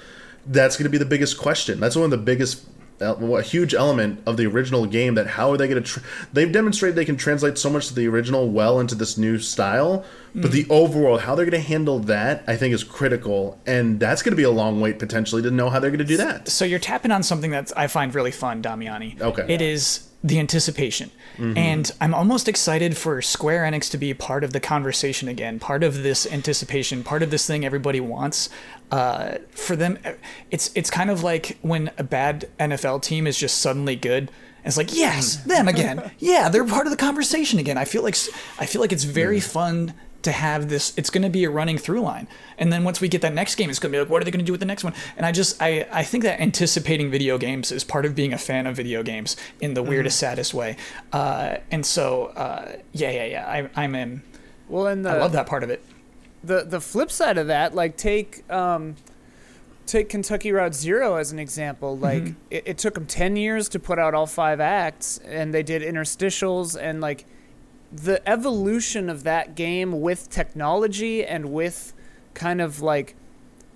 That's 0.46 0.76
going 0.76 0.84
to 0.84 0.90
be 0.90 0.98
the 0.98 1.04
biggest 1.04 1.38
question. 1.38 1.78
That's 1.80 1.94
one 1.96 2.04
of 2.06 2.10
the 2.10 2.16
biggest 2.16 2.64
el- 2.64 2.68
a 3.00 3.42
huge 3.42 3.74
element 3.74 4.20
of 4.26 4.36
the 4.36 4.46
original 4.46 4.86
game 4.86 5.14
that 5.14 5.26
how 5.26 5.50
are 5.50 5.56
they 5.56 5.68
going 5.68 5.82
to 5.82 5.88
tr- 5.88 6.00
they've 6.32 6.52
demonstrated 6.52 6.96
they 6.96 7.04
can 7.04 7.16
translate 7.16 7.56
so 7.58 7.70
much 7.70 7.90
of 7.90 7.96
the 7.96 8.06
original 8.08 8.48
well 8.50 8.80
into 8.80 8.94
this 8.94 9.16
new 9.16 9.38
style 9.38 10.04
but 10.34 10.52
the 10.52 10.66
overall 10.68 11.18
how 11.18 11.34
they're 11.34 11.44
going 11.44 11.62
to 11.62 11.68
handle 11.68 11.98
that 12.00 12.44
i 12.46 12.56
think 12.56 12.74
is 12.74 12.84
critical 12.84 13.58
and 13.66 13.98
that's 14.00 14.22
going 14.22 14.32
to 14.32 14.36
be 14.36 14.42
a 14.42 14.50
long 14.50 14.80
wait 14.80 14.98
potentially 14.98 15.42
to 15.42 15.50
know 15.50 15.70
how 15.70 15.78
they're 15.80 15.90
going 15.90 15.98
to 15.98 16.04
do 16.04 16.16
that 16.16 16.48
So 16.48 16.64
you're 16.64 16.78
tapping 16.78 17.10
on 17.10 17.22
something 17.22 17.50
that 17.52 17.72
I 17.76 17.86
find 17.86 18.14
really 18.14 18.30
fun, 18.30 18.62
Damiani. 18.62 19.20
Okay. 19.20 19.44
It 19.52 19.60
is 19.60 20.07
the 20.22 20.38
anticipation. 20.38 21.10
And 21.56 21.92
I'm 22.00 22.14
almost 22.14 22.48
excited 22.48 22.96
for 22.96 23.22
Square 23.22 23.62
Enix 23.62 23.88
to 23.92 23.98
be 23.98 24.12
part 24.12 24.42
of 24.42 24.52
the 24.52 24.58
conversation 24.58 25.28
again, 25.28 25.60
part 25.60 25.84
of 25.84 26.02
this 26.02 26.26
anticipation, 26.26 27.04
part 27.04 27.22
of 27.22 27.30
this 27.30 27.46
thing 27.46 27.64
everybody 27.64 28.00
wants. 28.00 28.48
Uh, 28.90 29.38
for 29.50 29.76
them, 29.76 29.98
it's 30.50 30.72
it's 30.74 30.90
kind 30.90 31.10
of 31.10 31.22
like 31.22 31.56
when 31.62 31.92
a 31.96 32.02
bad 32.02 32.48
NFL 32.58 33.02
team 33.02 33.26
is 33.26 33.38
just 33.38 33.58
suddenly 33.58 33.94
good. 33.94 34.32
It's 34.64 34.76
like 34.76 34.92
yes, 34.92 35.36
them 35.44 35.68
again. 35.68 36.10
Yeah, 36.18 36.48
they're 36.48 36.64
part 36.64 36.86
of 36.86 36.90
the 36.90 36.96
conversation 36.96 37.60
again. 37.60 37.78
I 37.78 37.84
feel 37.84 38.02
like 38.02 38.16
I 38.58 38.66
feel 38.66 38.80
like 38.80 38.92
it's 38.92 39.04
very 39.04 39.38
fun 39.38 39.94
to 40.28 40.32
have 40.32 40.68
this 40.68 40.92
it's 40.96 41.10
going 41.10 41.22
to 41.22 41.30
be 41.30 41.44
a 41.44 41.50
running 41.50 41.78
through 41.78 42.00
line. 42.00 42.28
And 42.58 42.72
then 42.72 42.84
once 42.84 43.00
we 43.00 43.08
get 43.08 43.22
that 43.22 43.34
next 43.34 43.54
game 43.56 43.70
it's 43.70 43.78
going 43.78 43.92
to 43.92 43.96
be 43.96 44.00
like 44.00 44.10
what 44.10 44.22
are 44.22 44.24
they 44.24 44.30
going 44.30 44.44
to 44.44 44.46
do 44.46 44.52
with 44.52 44.60
the 44.60 44.66
next 44.66 44.84
one? 44.84 44.94
And 45.16 45.26
i 45.26 45.32
just 45.32 45.60
i 45.60 45.86
i 45.92 46.02
think 46.02 46.24
that 46.24 46.40
anticipating 46.40 47.10
video 47.10 47.38
games 47.38 47.72
is 47.72 47.84
part 47.84 48.04
of 48.06 48.14
being 48.14 48.32
a 48.32 48.38
fan 48.38 48.66
of 48.66 48.76
video 48.76 49.02
games 49.02 49.36
in 49.60 49.74
the 49.74 49.82
weirdest 49.82 50.18
saddest 50.18 50.54
way. 50.54 50.76
Uh 51.12 51.56
and 51.70 51.84
so 51.84 52.26
uh 52.26 52.76
yeah 52.92 53.10
yeah 53.10 53.24
yeah 53.24 53.46
i 53.48 53.82
i'm 53.82 53.94
in. 53.94 54.22
Well, 54.68 54.86
and 54.86 55.04
the, 55.04 55.10
i 55.10 55.18
love 55.18 55.32
that 55.32 55.46
part 55.46 55.62
of 55.62 55.70
it. 55.70 55.82
The 56.44 56.64
the 56.64 56.80
flip 56.80 57.10
side 57.10 57.38
of 57.38 57.48
that, 57.48 57.74
like 57.74 57.96
take 57.96 58.48
um, 58.50 58.96
take 59.86 60.08
Kentucky 60.08 60.52
Route 60.52 60.74
Zero 60.74 61.16
as 61.16 61.32
an 61.32 61.38
example. 61.38 61.96
Like 61.96 62.34
it, 62.50 62.62
it 62.66 62.78
took 62.78 62.94
them 62.94 63.06
ten 63.06 63.34
years 63.34 63.68
to 63.70 63.80
put 63.80 63.98
out 63.98 64.14
all 64.14 64.26
five 64.26 64.60
acts, 64.60 65.18
and 65.26 65.52
they 65.52 65.64
did 65.64 65.82
interstitials 65.82 66.80
and 66.80 67.00
like 67.00 67.26
the 67.92 68.26
evolution 68.28 69.08
of 69.08 69.24
that 69.24 69.54
game 69.54 70.00
with 70.00 70.28
technology 70.30 71.24
and 71.24 71.52
with 71.52 71.92
kind 72.34 72.60
of 72.60 72.82
like 72.82 73.14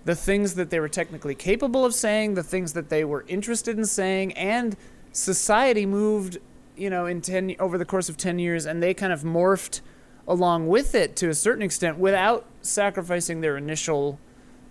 the 0.05 0.15
things 0.15 0.55
that 0.55 0.71
they 0.71 0.81
were 0.81 0.89
technically 0.89 1.35
capable 1.35 1.85
of 1.85 1.95
saying, 1.95 2.35
the 2.35 2.43
things 2.43 2.73
that 2.73 2.89
they 2.89 3.05
were 3.05 3.25
interested 3.29 3.79
in 3.79 3.85
saying, 3.85 4.33
and 4.33 4.77
society 5.13 5.87
moved, 5.87 6.39
you 6.77 6.91
know, 6.91 7.07
in 7.07 7.21
ten 7.21 7.55
over 7.59 7.79
the 7.79 7.85
course 7.85 8.09
of 8.09 8.17
ten 8.17 8.39
years, 8.39 8.67
and 8.67 8.83
they 8.83 8.93
kind 8.93 9.13
of 9.13 9.23
morphed 9.23 9.81
along 10.27 10.69
with 10.69 10.95
it 10.95 11.17
to 11.17 11.29
a 11.29 11.35
certain 11.35 11.63
extent 11.63 11.99
without 11.99 12.45
sacrificing 12.61 13.41
their 13.41 13.57
initial, 13.57 14.19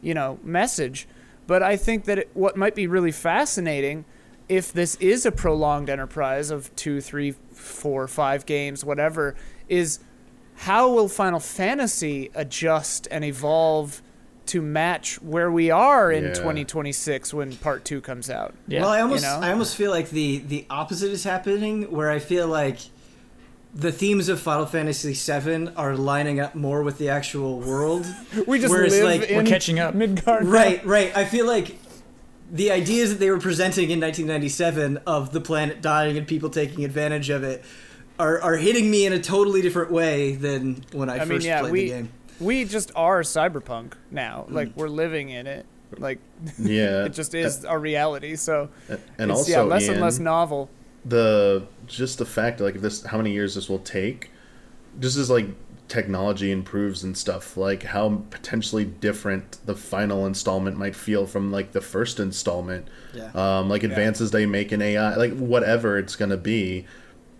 you 0.02 0.14
know, 0.14 0.40
message. 0.44 1.08
But 1.48 1.64
I 1.64 1.76
think 1.78 2.06
that 2.06 2.18
it, 2.18 2.30
what 2.34 2.56
might 2.56 2.76
be 2.76 2.88
really 2.88 3.12
fascinating, 3.12 4.06
if 4.48 4.72
this 4.72 4.96
is 4.96 5.26
a 5.26 5.32
prolonged 5.32 5.90
enterprise 5.90 6.52
of 6.52 6.74
two, 6.76 7.02
three, 7.02 7.36
four, 7.62 8.04
or 8.04 8.08
five 8.08 8.46
games, 8.46 8.84
whatever, 8.84 9.36
is 9.70 10.00
how 10.56 10.92
will 10.92 11.08
Final 11.08 11.40
Fantasy 11.40 12.30
adjust 12.36 13.08
and 13.10 13.24
evolve 13.24 14.02
to 14.48 14.62
match 14.62 15.22
where 15.22 15.52
we 15.52 15.72
are 15.72 16.12
in 16.12 16.26
Yeah. 16.26 16.34
2026 16.34 17.34
when 17.34 17.56
Part 17.58 17.86
Two 17.86 18.02
comes 18.02 18.30
out? 18.30 18.54
Yeah. 18.68 18.82
Well, 18.82 18.90
I 18.90 19.02
almost 19.02 19.24
know? 19.24 19.40
I 19.42 19.52
almost 19.52 19.76
feel 19.76 19.92
like 19.92 20.10
the 20.10 20.40
the 20.40 20.66
opposite 20.70 21.12
is 21.12 21.24
happening, 21.24 21.84
where 21.92 22.10
I 22.12 22.20
feel 22.20 22.48
like 22.48 22.80
the 23.74 23.92
themes 23.92 24.28
of 24.28 24.40
Final 24.42 24.66
Fantasy 24.66 25.14
VII 25.14 25.70
are 25.78 25.96
lining 25.96 26.42
up 26.42 26.56
more 26.56 26.84
with 26.84 26.98
the 26.98 27.08
actual 27.08 27.60
world. 27.60 28.06
We 28.48 28.60
just 28.60 28.70
Whereas, 28.72 28.92
live 28.92 29.22
like, 29.22 29.30
in 29.30 29.38
we're 29.38 29.44
catching 29.50 29.80
up. 29.80 29.94
Midgar. 29.96 30.42
right, 30.44 30.86
right. 30.86 31.16
I 31.16 31.24
feel 31.24 31.46
like 31.48 31.78
the 32.52 32.70
ideas 32.70 33.12
that 33.12 33.20
they 33.20 33.30
were 33.30 33.40
presenting 33.40 33.86
in 33.92 34.00
1997 34.02 34.98
of 35.08 35.32
the 35.32 35.40
planet 35.40 35.82
dying 35.82 36.18
and 36.18 36.28
people 36.28 36.50
taking 36.50 36.84
advantage 36.84 37.30
of 37.30 37.44
it 37.44 37.64
are, 38.20 38.42
are 38.42 38.58
hitting 38.58 38.92
me 38.92 39.06
in 39.06 39.14
a 39.14 39.20
totally 39.20 39.62
different 39.62 39.90
way 39.90 40.36
than 40.36 40.84
when 40.92 41.10
I, 41.10 41.16
I 41.16 41.20
first 41.20 41.30
mean, 41.30 41.42
yeah, 41.42 41.62
played 41.62 41.72
we 41.72 41.82
the 41.82 41.90
game. 41.90 42.10
we 42.42 42.66
just 42.66 42.92
are 42.96 43.22
cyberpunk 43.22 43.94
now. 44.12 44.46
Mm. 44.50 44.54
Like 44.54 44.72
we're 44.76 44.90
living 44.90 45.30
in 45.30 45.48
it. 45.48 45.66
Like 45.98 46.20
Yeah, 46.60 47.06
it 47.06 47.14
just 47.14 47.34
is 47.34 47.64
our 47.64 47.80
reality. 47.80 48.36
So 48.36 48.70
And 48.90 49.00
it's, 49.18 49.32
also, 49.32 49.52
yeah, 49.52 49.62
less 49.62 49.84
Ian, 49.84 49.94
and 49.94 50.02
less 50.02 50.20
novel. 50.20 50.70
the 51.06 51.66
just 51.88 52.18
the 52.18 52.26
fact 52.26 52.60
like 52.60 52.76
if 52.76 52.82
this 52.82 53.04
how 53.06 53.18
many 53.18 53.32
years 53.32 53.56
this 53.56 53.70
will 53.70 53.80
take, 53.80 54.30
just 55.00 55.18
as 55.18 55.30
like 55.30 55.48
technology 55.92 56.52
improves 56.52 57.04
and 57.04 57.18
stuff, 57.18 57.58
like 57.58 57.84
how 57.84 58.22
potentially 58.30 58.86
different 58.86 59.58
the 59.66 59.76
final 59.76 60.26
installment 60.26 60.78
might 60.78 60.96
feel 60.96 61.28
from 61.28 61.52
like 61.52 61.74
the 61.74 61.82
first 61.82 62.20
installment. 62.20 62.88
Yeah. 63.14 63.32
Um, 63.36 63.68
like 63.70 63.84
advances 63.84 64.32
they 64.32 64.46
make 64.46 64.72
in 64.72 64.82
AI, 64.82 65.16
like 65.16 65.34
whatever 65.38 65.98
it's 65.98 66.16
gonna 66.16 66.38
be. 66.38 66.86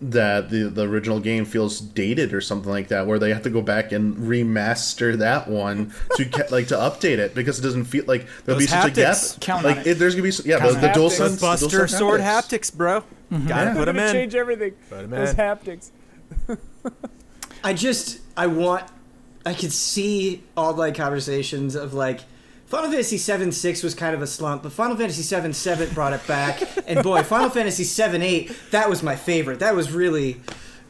That 0.04 0.50
the 0.50 0.64
the 0.64 0.82
original 0.88 1.20
game 1.20 1.44
feels 1.44 1.78
dated 1.80 2.34
or 2.34 2.40
something 2.40 2.68
like 2.70 2.88
that, 2.88 3.06
where 3.06 3.20
they 3.20 3.32
have 3.32 3.42
to 3.44 3.50
go 3.50 3.62
back 3.62 3.92
and 3.92 4.16
remaster 4.16 5.16
that 5.18 5.48
one 5.48 5.94
to 6.16 6.24
get 6.24 6.50
like 6.50 6.66
to 6.68 6.74
update 6.74 7.18
it 7.18 7.36
because 7.36 7.60
it 7.60 7.62
doesn't 7.62 7.84
feel 7.84 8.04
like 8.08 8.26
there'll 8.44 8.58
Those 8.58 8.66
be 8.66 8.72
such 8.72 8.86
a 8.86 8.90
gap. 8.90 9.14
haptics. 9.14 9.40
Count 9.40 9.64
like 9.64 9.76
on 9.78 9.86
it. 9.86 9.94
there's 10.00 10.14
gonna 10.16 10.24
be 10.24 10.30
s- 10.30 10.44
yeah 10.44 10.58
Count 10.58 10.74
the, 10.74 10.80
the 10.80 10.86
on 10.88 10.90
it. 10.90 10.94
dual 10.94 11.08
Haptics. 11.08 11.12
sense 11.12 11.40
Buster 11.40 11.86
sword 11.86 12.20
haptics, 12.20 12.74
bro. 12.74 13.04
Gotta 13.30 13.46
Yeah. 13.46 13.68
put 13.74 13.78
We're 13.78 13.84
them 13.84 13.96
gonna 13.96 14.08
in. 14.08 14.12
change 14.12 14.34
everything. 14.34 14.72
Put 14.90 15.04
'em 15.04 15.10
Those 15.10 15.30
in. 15.30 15.36
haptics. 15.36 15.90
I 17.64 17.72
just 17.72 18.21
I 18.36 18.46
want 18.46 18.84
I 19.44 19.54
could 19.54 19.72
see 19.72 20.42
all 20.56 20.72
like 20.74 20.94
conversations 20.96 21.74
of 21.74 21.94
like 21.94 22.20
Final 22.66 22.90
Fantasy 22.90 23.18
VII 23.18 23.50
six 23.52 23.82
was 23.82 23.94
kind 23.94 24.14
of 24.14 24.22
a 24.22 24.26
slump, 24.26 24.62
but 24.62 24.72
Final 24.72 24.96
Fantasy 24.96 25.22
VII 25.22 25.52
seven 25.52 25.92
brought 25.92 26.12
it 26.14 26.26
back, 26.26 26.62
and 26.86 27.02
boy, 27.02 27.22
Final 27.22 27.50
Fantasy 27.50 27.84
seven 27.84 28.22
eight 28.22 28.52
that 28.70 28.88
was 28.88 29.02
my 29.02 29.16
favorite. 29.16 29.58
That 29.58 29.74
was 29.74 29.92
really 29.92 30.40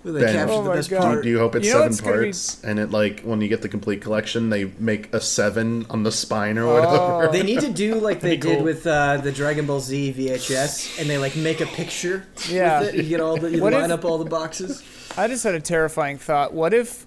really 0.04 0.20
Ben, 0.22 0.34
captured 0.34 0.52
Oh 0.54 0.62
the 0.64 0.70
best 0.70 0.90
God. 0.90 1.00
part. 1.00 1.22
Do 1.22 1.28
you 1.30 1.38
hope 1.38 1.54
it's 1.54 1.64
You 1.66 1.72
know 1.74 1.78
seven 1.78 1.88
what's 1.90 2.00
gonna 2.00 2.16
be- 2.18 2.22
parts 2.24 2.64
and 2.64 2.78
it 2.80 2.90
like 2.90 3.20
when 3.22 3.40
you 3.40 3.46
get 3.48 3.62
the 3.62 3.68
complete 3.68 4.00
collection 4.02 4.50
they 4.50 4.64
make 4.80 5.14
a 5.14 5.20
seven 5.20 5.86
on 5.90 6.02
the 6.02 6.10
spine 6.12 6.58
or 6.58 6.66
whatever? 6.74 7.32
They 7.32 7.42
need 7.44 7.60
to 7.60 7.72
do 7.72 7.94
like 7.96 8.20
they 8.20 8.36
That'd 8.36 8.40
did 8.42 8.56
cool. 8.56 8.64
with 8.64 8.84
uh, 8.86 9.18
the 9.18 9.30
Dragon 9.32 9.64
Ball 9.66 9.78
Z 9.80 10.12
VHS, 10.18 11.00
and 11.00 11.08
they 11.08 11.18
like 11.18 11.36
make 11.36 11.60
a 11.60 11.66
picture 11.66 12.26
Yeah. 12.48 12.80
with 12.80 12.94
it. 12.94 12.96
You 12.96 13.08
get 13.08 13.20
all 13.20 13.36
the 13.36 13.50
you 13.50 13.60
What 13.62 13.72
line 13.72 13.84
if- 13.86 13.90
up 13.92 14.04
all 14.04 14.18
the 14.18 14.24
boxes. 14.28 14.82
I 15.16 15.26
just 15.28 15.44
had 15.44 15.54
a 15.54 15.60
terrifying 15.60 16.18
thought. 16.18 16.52
What 16.54 16.72
if 16.74 17.06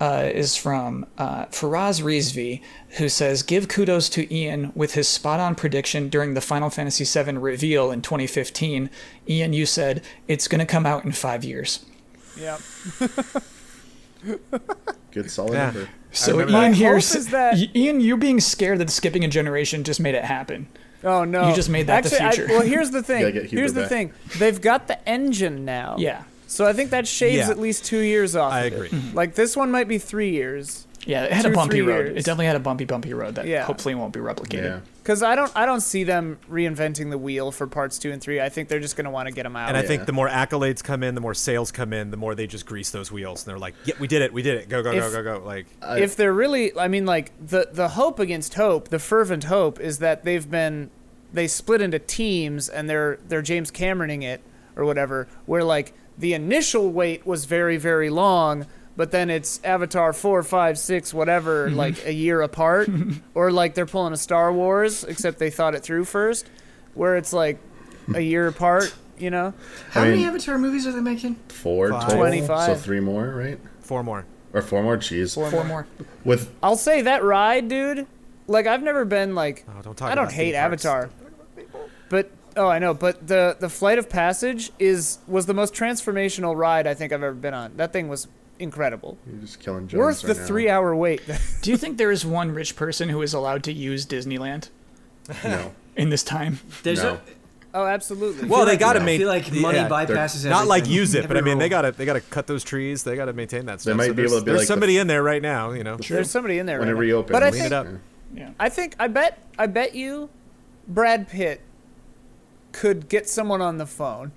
uh, 0.00 0.30
is 0.32 0.54
from 0.56 1.06
uh, 1.18 1.46
Faraz 1.46 2.00
Rizvi, 2.02 2.62
who 2.98 3.08
says, 3.08 3.42
"Give 3.42 3.68
kudos 3.68 4.08
to 4.10 4.32
Ian 4.34 4.72
with 4.74 4.94
his 4.94 5.08
spot-on 5.08 5.54
prediction 5.54 6.08
during 6.08 6.34
the 6.34 6.40
Final 6.40 6.70
Fantasy 6.70 7.04
VII 7.04 7.32
reveal 7.38 7.90
in 7.90 8.02
2015. 8.02 8.90
Ian, 9.28 9.52
you 9.52 9.66
said 9.66 10.02
it's 10.28 10.46
going 10.48 10.60
to 10.60 10.66
come 10.66 10.86
out 10.86 11.04
in 11.04 11.12
five 11.12 11.44
years." 11.44 11.84
Yeah. 12.38 12.58
Good 15.12 15.30
solid 15.30 15.54
Yeah. 15.54 15.66
number. 15.66 15.88
So 16.12 16.38
Ian 16.40 16.50
that. 16.52 16.74
here, 16.74 16.88
My 16.90 16.94
hope 16.94 16.98
s- 17.02 17.14
is 17.14 17.28
that- 17.28 17.76
Ian, 17.76 18.00
you 18.00 18.16
being 18.16 18.40
scared 18.40 18.78
that 18.78 18.90
skipping 18.90 19.24
a 19.24 19.28
generation 19.28 19.84
just 19.84 20.00
made 20.00 20.14
it 20.14 20.24
happen. 20.24 20.66
Oh 21.04 21.22
no! 21.24 21.48
You 21.48 21.54
just 21.54 21.68
made 21.68 21.86
that 21.86 22.02
the 22.02 22.10
Actually, 22.20 22.26
I- 22.26 22.32
future. 22.32 22.52
well, 22.52 22.62
here's 22.66 22.90
the 22.90 23.02
thing. 23.04 23.20
Gotta 23.20 23.32
get 23.32 23.42
Huber 23.44 23.56
Here's 23.60 23.72
the 23.72 23.82
back. 23.82 23.88
thing. 23.88 24.12
They've 24.38 24.60
got 24.60 24.88
the 24.88 25.08
engine 25.08 25.64
now. 25.64 25.94
Yeah, 25.98 26.24
So 26.48 26.66
I 26.66 26.72
think 26.72 26.90
that 26.90 27.06
shaves 27.06 27.36
Yeah. 27.46 27.50
at 27.50 27.58
least 27.58 27.84
two 27.84 28.00
years 28.00 28.34
off. 28.34 28.52
I 28.52 28.60
of 28.62 28.72
it. 28.72 28.76
agree. 28.76 28.88
Mm-hmm. 28.88 29.16
Like 29.16 29.34
this 29.34 29.56
one 29.56 29.70
might 29.70 29.86
be 29.86 29.98
three 29.98 30.30
years. 30.30 30.86
yeah, 31.06 31.24
it 31.24 31.32
had 31.32 31.46
a 31.46 31.50
bumpy 31.50 31.76
three 31.78 31.86
road. 31.86 32.06
years. 32.06 32.10
It 32.18 32.24
definitely 32.24 32.46
had 32.46 32.56
a 32.56 32.60
bumpy, 32.60 32.84
bumpy 32.84 33.14
road 33.14 33.36
that 33.36 33.46
Yeah. 33.46 33.64
hopefully 33.64 33.94
won't 33.94 34.12
be 34.12 34.20
replicated. 34.20 34.64
Yeah. 34.64 34.80
Because 35.02 35.22
I 35.22 35.34
don't, 35.36 35.50
I 35.54 35.64
don't 35.64 35.80
see 35.80 36.04
them 36.04 36.38
reinventing 36.50 37.08
the 37.10 37.16
wheel 37.16 37.50
for 37.50 37.66
parts 37.66 37.98
two 37.98 38.10
and 38.12 38.20
three. 38.20 38.40
I 38.42 38.48
think 38.50 38.68
they're 38.68 38.80
just 38.80 38.94
gonna 38.96 39.10
want 39.10 39.26
to 39.28 39.32
get 39.32 39.44
them 39.44 39.56
out. 39.56 39.68
And 39.68 39.76
I 39.76 39.82
Yeah. 39.82 39.86
think 39.88 40.06
the 40.06 40.12
more 40.12 40.28
accolades 40.28 40.82
come 40.82 41.02
in, 41.02 41.14
the 41.14 41.20
more 41.22 41.32
sales 41.34 41.70
come 41.70 41.92
in, 41.94 42.10
the 42.10 42.16
more 42.18 42.34
they 42.34 42.46
just 42.46 42.66
grease 42.66 42.90
those 42.90 43.10
wheels. 43.12 43.42
And 43.44 43.50
they're 43.50 43.58
like, 43.58 43.74
yeah, 43.84 43.94
we 43.98 44.06
did 44.08 44.20
it. 44.22 44.32
We 44.32 44.42
did 44.42 44.56
it. 44.56 44.68
Go, 44.68 44.82
go, 44.82 44.92
go, 44.92 44.98
If- 45.06 45.12
go, 45.12 45.22
go. 45.22 45.42
Like, 45.46 45.66
I- 45.80 46.00
if 46.00 46.16
they're 46.16 46.32
really, 46.34 46.76
I 46.78 46.88
mean, 46.88 47.06
like 47.06 47.32
the 47.46 47.68
the 47.72 47.88
hope 47.90 48.18
against 48.18 48.54
hope, 48.54 48.88
the 48.88 48.98
fervent 48.98 49.44
hope 49.44 49.80
is 49.80 49.98
that 49.98 50.24
they've 50.24 50.50
been, 50.50 50.90
they 51.32 51.46
split 51.46 51.80
into 51.80 51.98
teams 51.98 52.68
and 52.68 52.88
they're 52.88 53.18
they're 53.28 53.42
James 53.42 53.70
Cameroning 53.70 54.22
it 54.22 54.40
or 54.76 54.84
whatever, 54.84 55.26
where 55.46 55.64
like 55.64 55.94
the 56.18 56.34
initial 56.34 56.90
wait 56.90 57.26
was 57.26 57.44
very 57.44 57.76
very 57.76 58.10
long, 58.10 58.66
but 58.96 59.12
then 59.12 59.30
it's 59.30 59.60
Avatar 59.64 60.12
four, 60.12 60.42
five, 60.42 60.78
six, 60.78 61.14
whatever, 61.14 61.68
mm-hmm. 61.68 61.76
like 61.76 62.04
a 62.04 62.12
year 62.12 62.42
apart, 62.42 62.90
or 63.34 63.50
like 63.52 63.74
they're 63.74 63.86
pulling 63.86 64.12
a 64.12 64.16
Star 64.16 64.52
Wars, 64.52 65.04
except 65.04 65.38
they 65.38 65.50
thought 65.50 65.74
it 65.74 65.82
through 65.82 66.04
first, 66.04 66.48
where 66.94 67.16
it's 67.16 67.32
like 67.32 67.58
a 68.14 68.20
year 68.20 68.48
apart, 68.48 68.94
you 69.18 69.30
know. 69.30 69.54
how 69.90 70.02
I 70.02 70.10
many 70.10 70.24
Avatar 70.24 70.58
movies 70.58 70.86
are 70.86 70.92
they 70.92 71.00
making? 71.00 71.36
Four 71.48 71.90
Five. 71.90 72.02
total. 72.02 72.18
25. 72.18 72.66
So 72.66 72.74
three 72.74 73.00
more, 73.00 73.28
right? 73.28 73.58
four 73.80 74.02
more. 74.02 74.26
Or 74.52 74.62
four 74.62 74.82
more? 74.82 74.96
Jeez. 74.96 75.34
Four 75.34 75.64
more. 75.64 75.86
With 76.24 76.52
I'll 76.62 76.76
say 76.76 77.02
that 77.02 77.22
ride, 77.22 77.68
dude. 77.68 78.06
Like 78.46 78.66
I've 78.66 78.82
never 78.82 79.04
been 79.04 79.34
like 79.34 79.64
Oh, 79.68 79.82
don't 79.82 79.96
talk 79.96 80.10
I 80.10 80.14
don't 80.14 80.24
about 80.24 80.34
hate 80.34 80.52
theme 80.52 80.60
parks. 80.60 80.84
Avatar. 80.84 81.10
But 82.58 82.64
oh, 82.64 82.68
I 82.70 82.78
know, 82.80 82.92
but 82.92 83.26
the 83.28 83.56
the 83.60 83.68
Flight 83.68 83.98
of 83.98 84.08
Passage 84.08 84.72
is 84.80 85.18
was 85.28 85.46
the 85.46 85.54
most 85.54 85.72
transformational 85.74 86.56
ride 86.56 86.86
I 86.88 86.94
think 86.94 87.12
I've 87.12 87.22
ever 87.22 87.34
been 87.34 87.54
on. 87.54 87.76
That 87.76 87.92
thing 87.92 88.08
was 88.08 88.26
incredible. 88.58 89.16
you're 89.30 89.40
just 89.40 89.60
killing 89.60 89.86
Jones 89.86 89.98
Worth 89.98 90.22
the 90.22 90.34
now. 90.34 90.48
3-hour 90.48 90.96
wait. 90.96 91.22
Do 91.62 91.70
you 91.70 91.76
think 91.76 91.98
there 91.98 92.10
is 92.10 92.26
one 92.26 92.50
rich 92.50 92.74
person 92.74 93.08
who 93.10 93.22
is 93.22 93.32
allowed 93.32 93.62
to 93.64 93.72
use 93.72 94.04
Disneyland 94.04 94.70
No. 95.44 95.72
in 95.94 96.10
this 96.10 96.24
time? 96.24 96.58
There's 96.82 97.00
No. 97.00 97.14
a, 97.14 97.20
oh, 97.74 97.86
absolutely. 97.86 98.48
Well, 98.48 98.64
they 98.64 98.72
like- 98.72 98.80
got 98.80 98.94
to 98.94 99.00
I 99.02 99.04
make. 99.04 99.20
feel 99.20 99.28
like 99.28 99.52
money 99.52 99.78
yeah, 99.78 99.88
bypasses 99.88 100.48
Not 100.50 100.66
like 100.66 100.88
use 100.88 101.14
it, 101.14 101.28
but 101.28 101.36
I 101.36 101.42
mean 101.42 101.58
they 101.58 101.68
got 101.68 101.82
to 101.82 101.92
they 101.92 102.04
got 102.04 102.14
to 102.14 102.20
cut 102.20 102.48
those 102.48 102.64
trees. 102.64 103.04
They 103.04 103.14
got 103.14 103.26
to 103.26 103.32
maintain 103.32 103.66
that 103.66 103.80
stuff. 103.80 103.96
might 103.96 104.06
So 104.08 104.14
be 104.14 104.22
able 104.22 104.30
there's- 104.30 104.40
to 104.40 104.44
be 104.44 104.50
There's 104.50 104.58
like 104.58 104.62
the- 104.62 104.66
somebody 104.66 104.98
in 104.98 105.06
there 105.06 105.22
right 105.22 105.42
now. 105.42 105.70
You 105.70 105.84
know. 105.84 105.96
There's 105.96 106.28
somebody 106.28 106.58
in 106.58 106.66
there 106.66 106.80
when 106.80 106.88
right 106.88 106.92
it 106.92 106.94
now. 106.96 107.00
reopens. 107.00 107.30
But 107.32 107.44
I 107.44 107.50
Clean 107.50 107.62
think 107.62 107.72
it 107.72 107.76
up. 107.76 107.86
Yeah. 108.34 108.50
I 108.58 108.68
think 108.68 108.96
I 108.98 109.06
bet 109.06 109.38
I 109.56 109.66
bet 109.66 109.94
you 109.94 110.28
Brad 110.88 111.28
Pitt 111.28 111.60
could 112.72 113.08
get 113.08 113.28
someone 113.28 113.60
on 113.62 113.78
the 113.78 113.86
phone. 113.86 114.32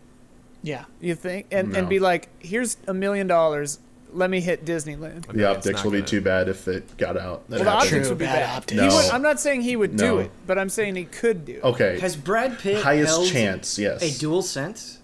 Yeah. 0.64 0.86
You 1.00 1.16
think? 1.16 1.48
And 1.52 1.72
No. 1.74 1.80
and 1.80 1.90
be 1.90 2.00
like, 2.00 2.30
"Here's 2.40 2.78
a 2.88 2.94
million 2.94 3.28
dollars. 3.28 3.80
Let 4.14 4.30
me 4.30 4.42
hit 4.42 4.66
Disneyland." 4.66 5.26
The 5.32 5.46
optics 5.50 5.78
not 5.78 5.86
will 5.86 5.92
be 5.92 5.98
gonna- 6.00 6.08
too 6.08 6.22
bad 6.22 6.50
if 6.50 6.68
it 6.68 6.98
got 6.98 7.18
out. 7.18 7.50
That 7.50 7.58
Well, 7.58 7.64
the 7.66 7.72
optics 7.72 7.90
True, 7.92 8.10
would 8.10 8.18
be 8.18 8.26
bad 8.26 8.42
bad. 8.48 8.58
optics. 8.58 8.82
No. 8.82 8.88
would, 8.96 9.06
I'm 9.12 9.22
not 9.22 9.40
saying 9.40 9.62
he 9.62 9.76
would 9.76 9.96
do 9.96 10.20
it, 10.20 10.30
but 10.46 10.60
I'm 10.60 10.70
saying 10.70 10.96
he 10.96 11.06
could 11.06 11.46
do 11.46 11.54
it. 11.54 11.64
Okay. 11.64 12.00
has 12.00 12.16
Brad 12.16 12.60
Pitt 12.60 12.84
Highest 12.84 13.08
held 13.10 13.28
chance, 13.30 13.80
yes. 13.80 14.02
a 14.04 14.08
DualSense? 14.24 14.98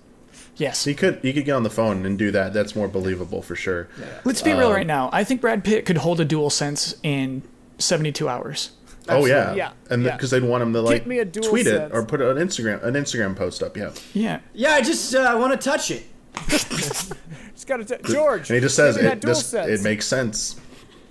Yes. 0.57 0.83
He 0.85 0.93
could 0.93 1.19
he 1.21 1.33
could 1.33 1.45
get 1.45 1.51
on 1.53 1.63
the 1.63 1.69
phone 1.69 2.05
and 2.05 2.17
do 2.17 2.31
that. 2.31 2.51
That's 2.53 2.75
more 2.75 2.87
believable 2.87 3.41
for 3.41 3.55
sure. 3.55 3.87
Let's 4.25 4.41
be 4.41 4.53
real 4.53 4.67
Um, 4.67 4.73
right 4.73 4.87
now. 4.87 5.09
I 5.13 5.23
think 5.23 5.39
Brad 5.41 5.63
Pitt 5.63 5.85
could 5.85 5.97
hold 5.99 6.19
a 6.19 6.25
DualSense 6.25 6.95
in 7.03 7.43
72 7.77 8.27
hours. 8.27 8.71
Oh 9.09 9.25
yeah, 9.25 9.53
yeah, 9.53 9.71
and 9.89 10.03
yeah. 10.03 10.15
because 10.15 10.31
they'd 10.31 10.43
want 10.43 10.63
him 10.63 10.73
to 10.73 10.81
like 10.81 11.05
me 11.07 11.19
a 11.19 11.25
dual 11.25 11.47
tweet 11.49 11.65
sense. 11.65 11.91
it 11.91 11.95
or 11.95 12.03
put 12.05 12.21
an 12.21 12.37
Instagram 12.37 12.83
an 12.83 12.93
Instagram 12.95 13.35
post 13.35 13.63
up. 13.63 13.75
Yeah, 13.77 13.91
Yeah. 14.13 14.39
Yeah, 14.53 14.71
I 14.73 14.81
just 14.81 15.13
uh, 15.15 15.35
want 15.39 15.59
to 15.59 15.69
touch 15.69 15.91
it. 15.91 16.03
Just 16.47 17.65
gotta 17.65 17.83
t- 17.83 17.95
George. 18.03 18.49
and 18.51 18.55
he 18.55 18.61
just 18.61 18.75
says 18.75 18.95
give 18.95 19.05
that 19.05 19.17
it. 19.17 19.21
dual 19.21 19.33
This, 19.33 19.47
sense. 19.47 19.67
it 19.79 19.83
makes 19.83 20.05
sense. 20.05 20.59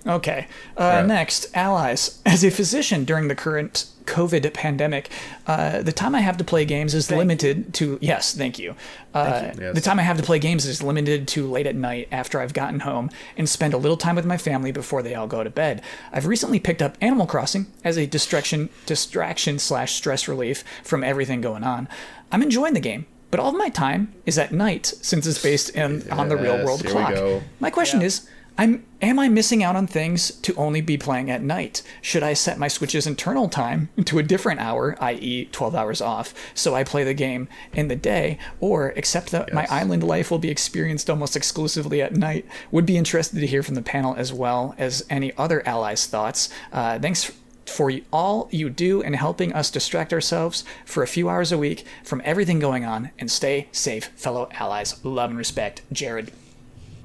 Okay. 0.07 0.47
Uh, 0.77 0.81
Right. 0.83 1.05
Next, 1.05 1.47
allies. 1.55 2.21
As 2.25 2.43
a 2.43 2.49
physician 2.51 3.03
during 3.03 3.27
the 3.27 3.35
current 3.35 3.85
COVID 4.05 4.53
pandemic, 4.53 5.09
uh, 5.47 5.81
the 5.81 5.91
time 5.91 6.15
I 6.15 6.21
have 6.21 6.37
to 6.37 6.45
play 6.45 6.63
games 6.63 6.93
is 6.93 7.11
limited 7.11 7.73
to. 7.75 7.97
Yes, 8.01 8.33
thank 8.33 8.57
you. 8.57 8.75
Uh, 9.13 9.51
Yes. 9.59 9.75
The 9.75 9.81
time 9.81 9.99
I 9.99 10.03
have 10.03 10.15
to 10.17 10.23
play 10.23 10.39
games 10.39 10.65
is 10.65 10.81
limited 10.81 11.27
to 11.29 11.45
late 11.49 11.67
at 11.67 11.75
night 11.75 12.07
after 12.11 12.39
I've 12.39 12.53
gotten 12.53 12.79
home 12.81 13.09
and 13.35 13.49
spend 13.49 13.73
a 13.73 13.77
little 13.77 13.97
time 13.97 14.15
with 14.15 14.25
my 14.25 14.37
family 14.37 14.71
before 14.71 15.03
they 15.03 15.13
all 15.13 15.27
go 15.27 15.43
to 15.43 15.49
bed. 15.49 15.81
I've 16.13 16.25
recently 16.25 16.59
picked 16.59 16.81
up 16.81 16.97
Animal 17.01 17.25
Crossing 17.27 17.67
as 17.83 17.97
a 17.97 18.05
distraction, 18.05 18.69
distraction 18.85 19.59
slash 19.59 19.93
stress 19.93 20.27
relief 20.29 20.63
from 20.83 21.03
everything 21.03 21.41
going 21.41 21.63
on. 21.65 21.89
I'm 22.31 22.41
enjoying 22.41 22.75
the 22.75 22.79
game. 22.79 23.07
But 23.29 23.41
all 23.41 23.49
of 23.49 23.57
my 23.57 23.67
time 23.67 24.13
is 24.25 24.37
at 24.37 24.53
night 24.53 24.85
since 25.01 25.27
it's 25.27 25.43
based 25.43 25.71
in, 25.71 26.09
on 26.09 26.29
the 26.29 26.37
real 26.37 26.55
Yes, 26.55 26.65
world 26.65 26.81
here 26.81 26.91
we 26.95 27.01
clock. 27.01 27.13
go. 27.13 27.41
My 27.59 27.69
question 27.69 27.99
Yeah. 27.99 28.07
is, 28.07 28.29
I'm 28.57 28.85
am 29.01 29.19
I 29.19 29.29
missing 29.29 29.61
out 29.63 29.75
on 29.75 29.85
things 29.85 30.31
to 30.31 30.55
only 30.55 30.81
be 30.81 30.97
playing 30.97 31.29
at 31.29 31.43
night? 31.43 31.83
Should 32.01 32.23
I 32.23 32.33
set 32.33 32.57
my 32.57 32.67
Switch's 32.67 33.05
internal 33.05 33.47
time 33.47 33.89
to 34.05 34.17
a 34.17 34.23
different 34.23 34.59
hour, 34.59 34.97
i.e., 34.99 35.45
12 35.51 35.75
hours 35.75 36.01
off, 36.01 36.33
so 36.55 36.73
I 36.73 36.83
play 36.83 37.03
the 37.03 37.13
game 37.13 37.47
in 37.73 37.87
the 37.87 37.95
day, 37.95 38.39
or 38.59 38.89
accept 38.89 39.31
that 39.31 39.53
my 39.53 39.67
island 39.69 40.03
life 40.03 40.31
will 40.31 40.39
be 40.39 40.49
experienced 40.49 41.09
almost 41.09 41.35
exclusively 41.35 42.01
at 42.01 42.15
night? 42.15 42.45
Would 42.71 42.87
be 42.87 42.97
interested 42.97 43.39
to 43.39 43.47
hear 43.47 43.61
from 43.61 43.75
the 43.75 43.81
panel 43.83 44.15
as 44.15 44.33
well 44.33 44.73
as 44.77 45.05
any 45.09 45.35
other 45.37 45.65
allies' 45.67 46.07
thoughts. 46.07 46.49
Uh, 46.71 46.97
thanks 46.97 47.31
for 47.67 47.91
all 48.11 48.47
you 48.49 48.69
do 48.69 49.01
in 49.01 49.13
helping 49.13 49.53
us 49.53 49.69
distract 49.69 50.13
ourselves 50.13 50.63
for 50.85 51.03
a 51.03 51.07
few 51.07 51.29
hours 51.29 51.51
a 51.51 51.57
week 51.57 51.85
from 52.03 52.21
everything 52.25 52.59
going 52.59 52.85
on, 52.85 53.11
and 53.19 53.29
stay 53.29 53.67
safe, 53.71 54.05
fellow 54.15 54.49
allies. 54.53 55.03
Love 55.05 55.29
and 55.29 55.37
respect, 55.37 55.81
Jared. 55.91 56.31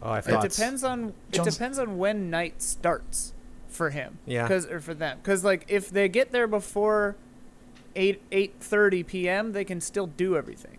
Oh, 0.03 0.11
I 0.11 0.17
have 0.17 0.27
It 0.29 0.31
thoughts. 0.33 0.57
depends 0.57 0.85
on 0.85 1.13
it 1.33 1.45
depends 1.45 1.79
on 1.79 1.99
when 1.99 2.29
night 2.31 2.61
starts 2.63 3.33
for 3.69 3.91
him. 3.91 4.19
Yeah. 4.27 4.49
Cause 4.49 4.67
or 4.67 4.81
for 4.81 4.95
them. 4.95 5.19
Cause 5.23 5.45
like 5.45 5.65
if 5.69 5.91
they 5.91 6.09
get 6.09 6.33
there 6.33 6.47
before 6.47 7.17
eight 7.95 8.21
eight 8.33 8.55
thirty 8.61 9.03
p.m., 9.03 9.53
they 9.53 9.65
can 9.65 9.81
still 9.81 10.07
do 10.07 10.37
everything. 10.37 10.79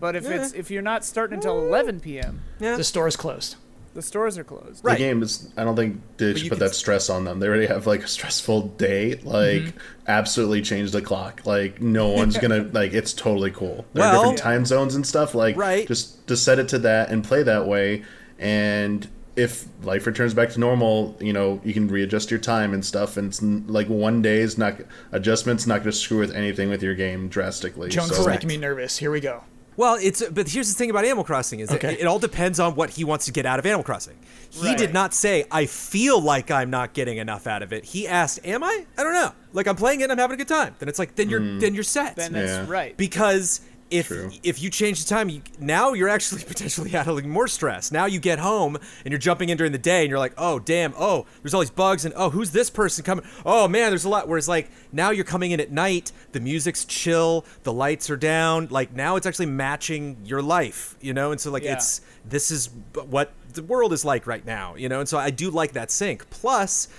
But 0.00 0.16
if 0.16 0.26
it's 0.28 0.52
if 0.52 0.70
you're 0.70 0.82
not 0.82 1.04
starting 1.04 1.36
until 1.36 1.58
eleven 1.58 2.00
p.m., 2.00 2.42
Yeah. 2.60 2.76
The 2.76 2.84
store 2.84 3.06
is 3.08 3.16
closed. 3.16 3.56
the 3.94 4.02
stores 4.02 4.36
are 4.36 4.44
closed. 4.44 4.84
Right. 4.84 4.98
The 4.98 5.04
game 5.04 5.22
is. 5.22 5.50
I 5.56 5.64
don't 5.64 5.74
think 5.76 6.02
they 6.18 6.34
should 6.34 6.50
put 6.50 6.58
can 6.58 6.66
that 6.68 6.74
stress 6.74 7.08
on 7.08 7.24
them. 7.24 7.40
They 7.40 7.46
already 7.48 7.64
have 7.66 7.86
like 7.86 8.02
a 8.02 8.08
stressful 8.08 8.62
day. 8.76 9.14
Like, 9.22 9.62
Mm-hmm. 9.62 9.78
absolutely 10.06 10.60
change 10.60 10.90
the 10.90 11.00
clock. 11.00 11.46
Like, 11.46 11.80
no 11.80 12.08
one's 12.08 12.36
gonna 12.36 12.68
like. 12.72 12.92
It's 12.92 13.14
totally 13.14 13.50
cool. 13.52 13.86
There 13.94 14.04
are 14.04 14.12
Well- 14.12 14.20
different 14.22 14.38
time 14.38 14.66
zones 14.66 14.94
and 14.96 15.06
stuff. 15.06 15.34
Like, 15.34 15.56
Right. 15.56 15.86
Just 15.88 16.26
to 16.26 16.36
set 16.36 16.58
it 16.58 16.68
to 16.70 16.78
that 16.80 17.08
and 17.10 17.24
play 17.24 17.42
that 17.44 17.66
way. 17.66 18.02
And 18.38 19.08
if 19.36 19.66
life 19.82 20.06
returns 20.06 20.34
back 20.34 20.50
to 20.50 20.60
normal, 20.60 21.16
you 21.20 21.32
know, 21.32 21.60
you 21.62 21.74
can 21.74 21.88
readjust 21.88 22.30
your 22.30 22.40
time 22.40 22.72
and 22.72 22.84
stuff. 22.84 23.16
And 23.16 23.28
it's 23.28 23.42
like 23.42 23.88
one 23.88 24.22
day 24.22 24.38
is 24.38 24.56
not 24.56 24.80
adjustments 25.12 25.66
not 25.66 25.78
going 25.78 25.92
to 25.92 25.92
screw 25.92 26.18
with 26.18 26.34
anything 26.34 26.70
with 26.70 26.82
your 26.82 26.94
game 26.94 27.28
drastically. 27.28 27.90
Jones 27.90 28.14
so, 28.14 28.22
is 28.22 28.26
making 28.26 28.48
me 28.48 28.56
nervous. 28.56 28.96
Here 28.96 29.10
we 29.10 29.20
go. 29.20 29.44
Well, 29.76 29.98
it's 30.00 30.26
but 30.30 30.48
here's 30.48 30.68
the 30.68 30.74
thing 30.74 30.88
about 30.88 31.04
Animal 31.04 31.22
Crossing 31.22 31.60
is 31.60 31.70
Okay. 31.70 31.88
that 31.88 32.00
it 32.00 32.06
all 32.06 32.18
depends 32.18 32.58
on 32.58 32.74
what 32.76 32.90
he 32.90 33.04
wants 33.04 33.26
to 33.26 33.32
get 33.32 33.44
out 33.44 33.58
of 33.58 33.66
Animal 33.66 33.84
Crossing. 33.84 34.16
He 34.48 34.68
Right. 34.68 34.78
did 34.78 34.94
not 34.94 35.12
say 35.12 35.44
I 35.50 35.66
feel 35.66 36.18
like 36.18 36.50
I'm 36.50 36.70
not 36.70 36.94
getting 36.94 37.18
enough 37.18 37.46
out 37.46 37.62
of 37.62 37.74
it. 37.74 37.84
He 37.84 38.08
asked, 38.08 38.40
"Am 38.42 38.64
I? 38.64 38.86
I 38.96 39.02
don't 39.02 39.12
know. 39.12 39.32
Like 39.52 39.66
I'm 39.66 39.76
playing 39.76 40.00
it 40.00 40.04
and 40.04 40.12
I'm 40.12 40.18
having 40.18 40.34
a 40.34 40.38
good 40.38 40.48
time." 40.48 40.74
Then 40.78 40.88
it's 40.88 40.98
like 40.98 41.14
then 41.16 41.28
you're 41.28 41.40
mm. 41.40 41.60
then 41.60 41.74
you're 41.74 41.84
set. 41.84 42.16
Then 42.16 42.34
Yeah. 42.34 42.62
it's 42.62 42.70
right. 42.70 42.96
because 42.96 43.60
if 43.90 44.08
True. 44.08 44.30
if 44.42 44.60
you 44.60 44.70
change 44.70 45.02
the 45.04 45.08
time, 45.08 45.28
you, 45.28 45.42
now 45.60 45.92
you're 45.92 46.08
actually 46.08 46.42
potentially 46.46 46.94
adding 46.94 47.28
more 47.28 47.46
stress. 47.48 47.92
Now 47.92 48.06
you 48.06 48.18
get 48.20 48.38
home 48.38 48.76
and 49.04 49.12
you're 49.12 49.18
jumping 49.18 49.48
in 49.48 49.56
during 49.56 49.72
the 49.72 49.78
day, 49.78 50.02
and 50.02 50.10
you're 50.10 50.18
like, 50.18 50.34
oh 50.36 50.58
damn, 50.58 50.92
oh 50.98 51.26
there's 51.42 51.54
all 51.54 51.60
these 51.60 51.70
bugs, 51.70 52.04
and 52.04 52.12
oh 52.16 52.30
who's 52.30 52.50
this 52.50 52.70
person 52.70 53.04
coming? 53.04 53.24
Oh 53.44 53.68
man, 53.68 53.90
there's 53.90 54.04
a 54.04 54.08
lot. 54.08 54.28
Whereas 54.28 54.48
like 54.48 54.70
now 54.92 55.10
you're 55.10 55.24
coming 55.24 55.50
in 55.52 55.60
at 55.60 55.70
night, 55.70 56.12
the 56.32 56.40
music's 56.40 56.84
chill, 56.84 57.44
the 57.62 57.72
lights 57.72 58.10
are 58.10 58.16
down. 58.16 58.68
Like 58.70 58.92
now 58.92 59.16
it's 59.16 59.26
actually 59.26 59.46
matching 59.46 60.18
your 60.24 60.42
life, 60.42 60.96
you 61.00 61.14
know. 61.14 61.30
And 61.32 61.40
so 61.40 61.50
like 61.50 61.62
Yeah. 61.62 61.74
it's 61.74 62.00
this 62.24 62.50
is 62.50 62.70
what 63.08 63.32
the 63.52 63.62
world 63.62 63.92
is 63.92 64.04
like 64.04 64.26
right 64.26 64.44
now, 64.44 64.74
you 64.74 64.88
know. 64.88 65.00
And 65.00 65.08
so 65.08 65.18
I 65.18 65.30
do 65.30 65.50
like 65.50 65.72
that 65.72 65.90
sync. 65.90 66.28
Plus 66.30 66.86
that 66.86 66.90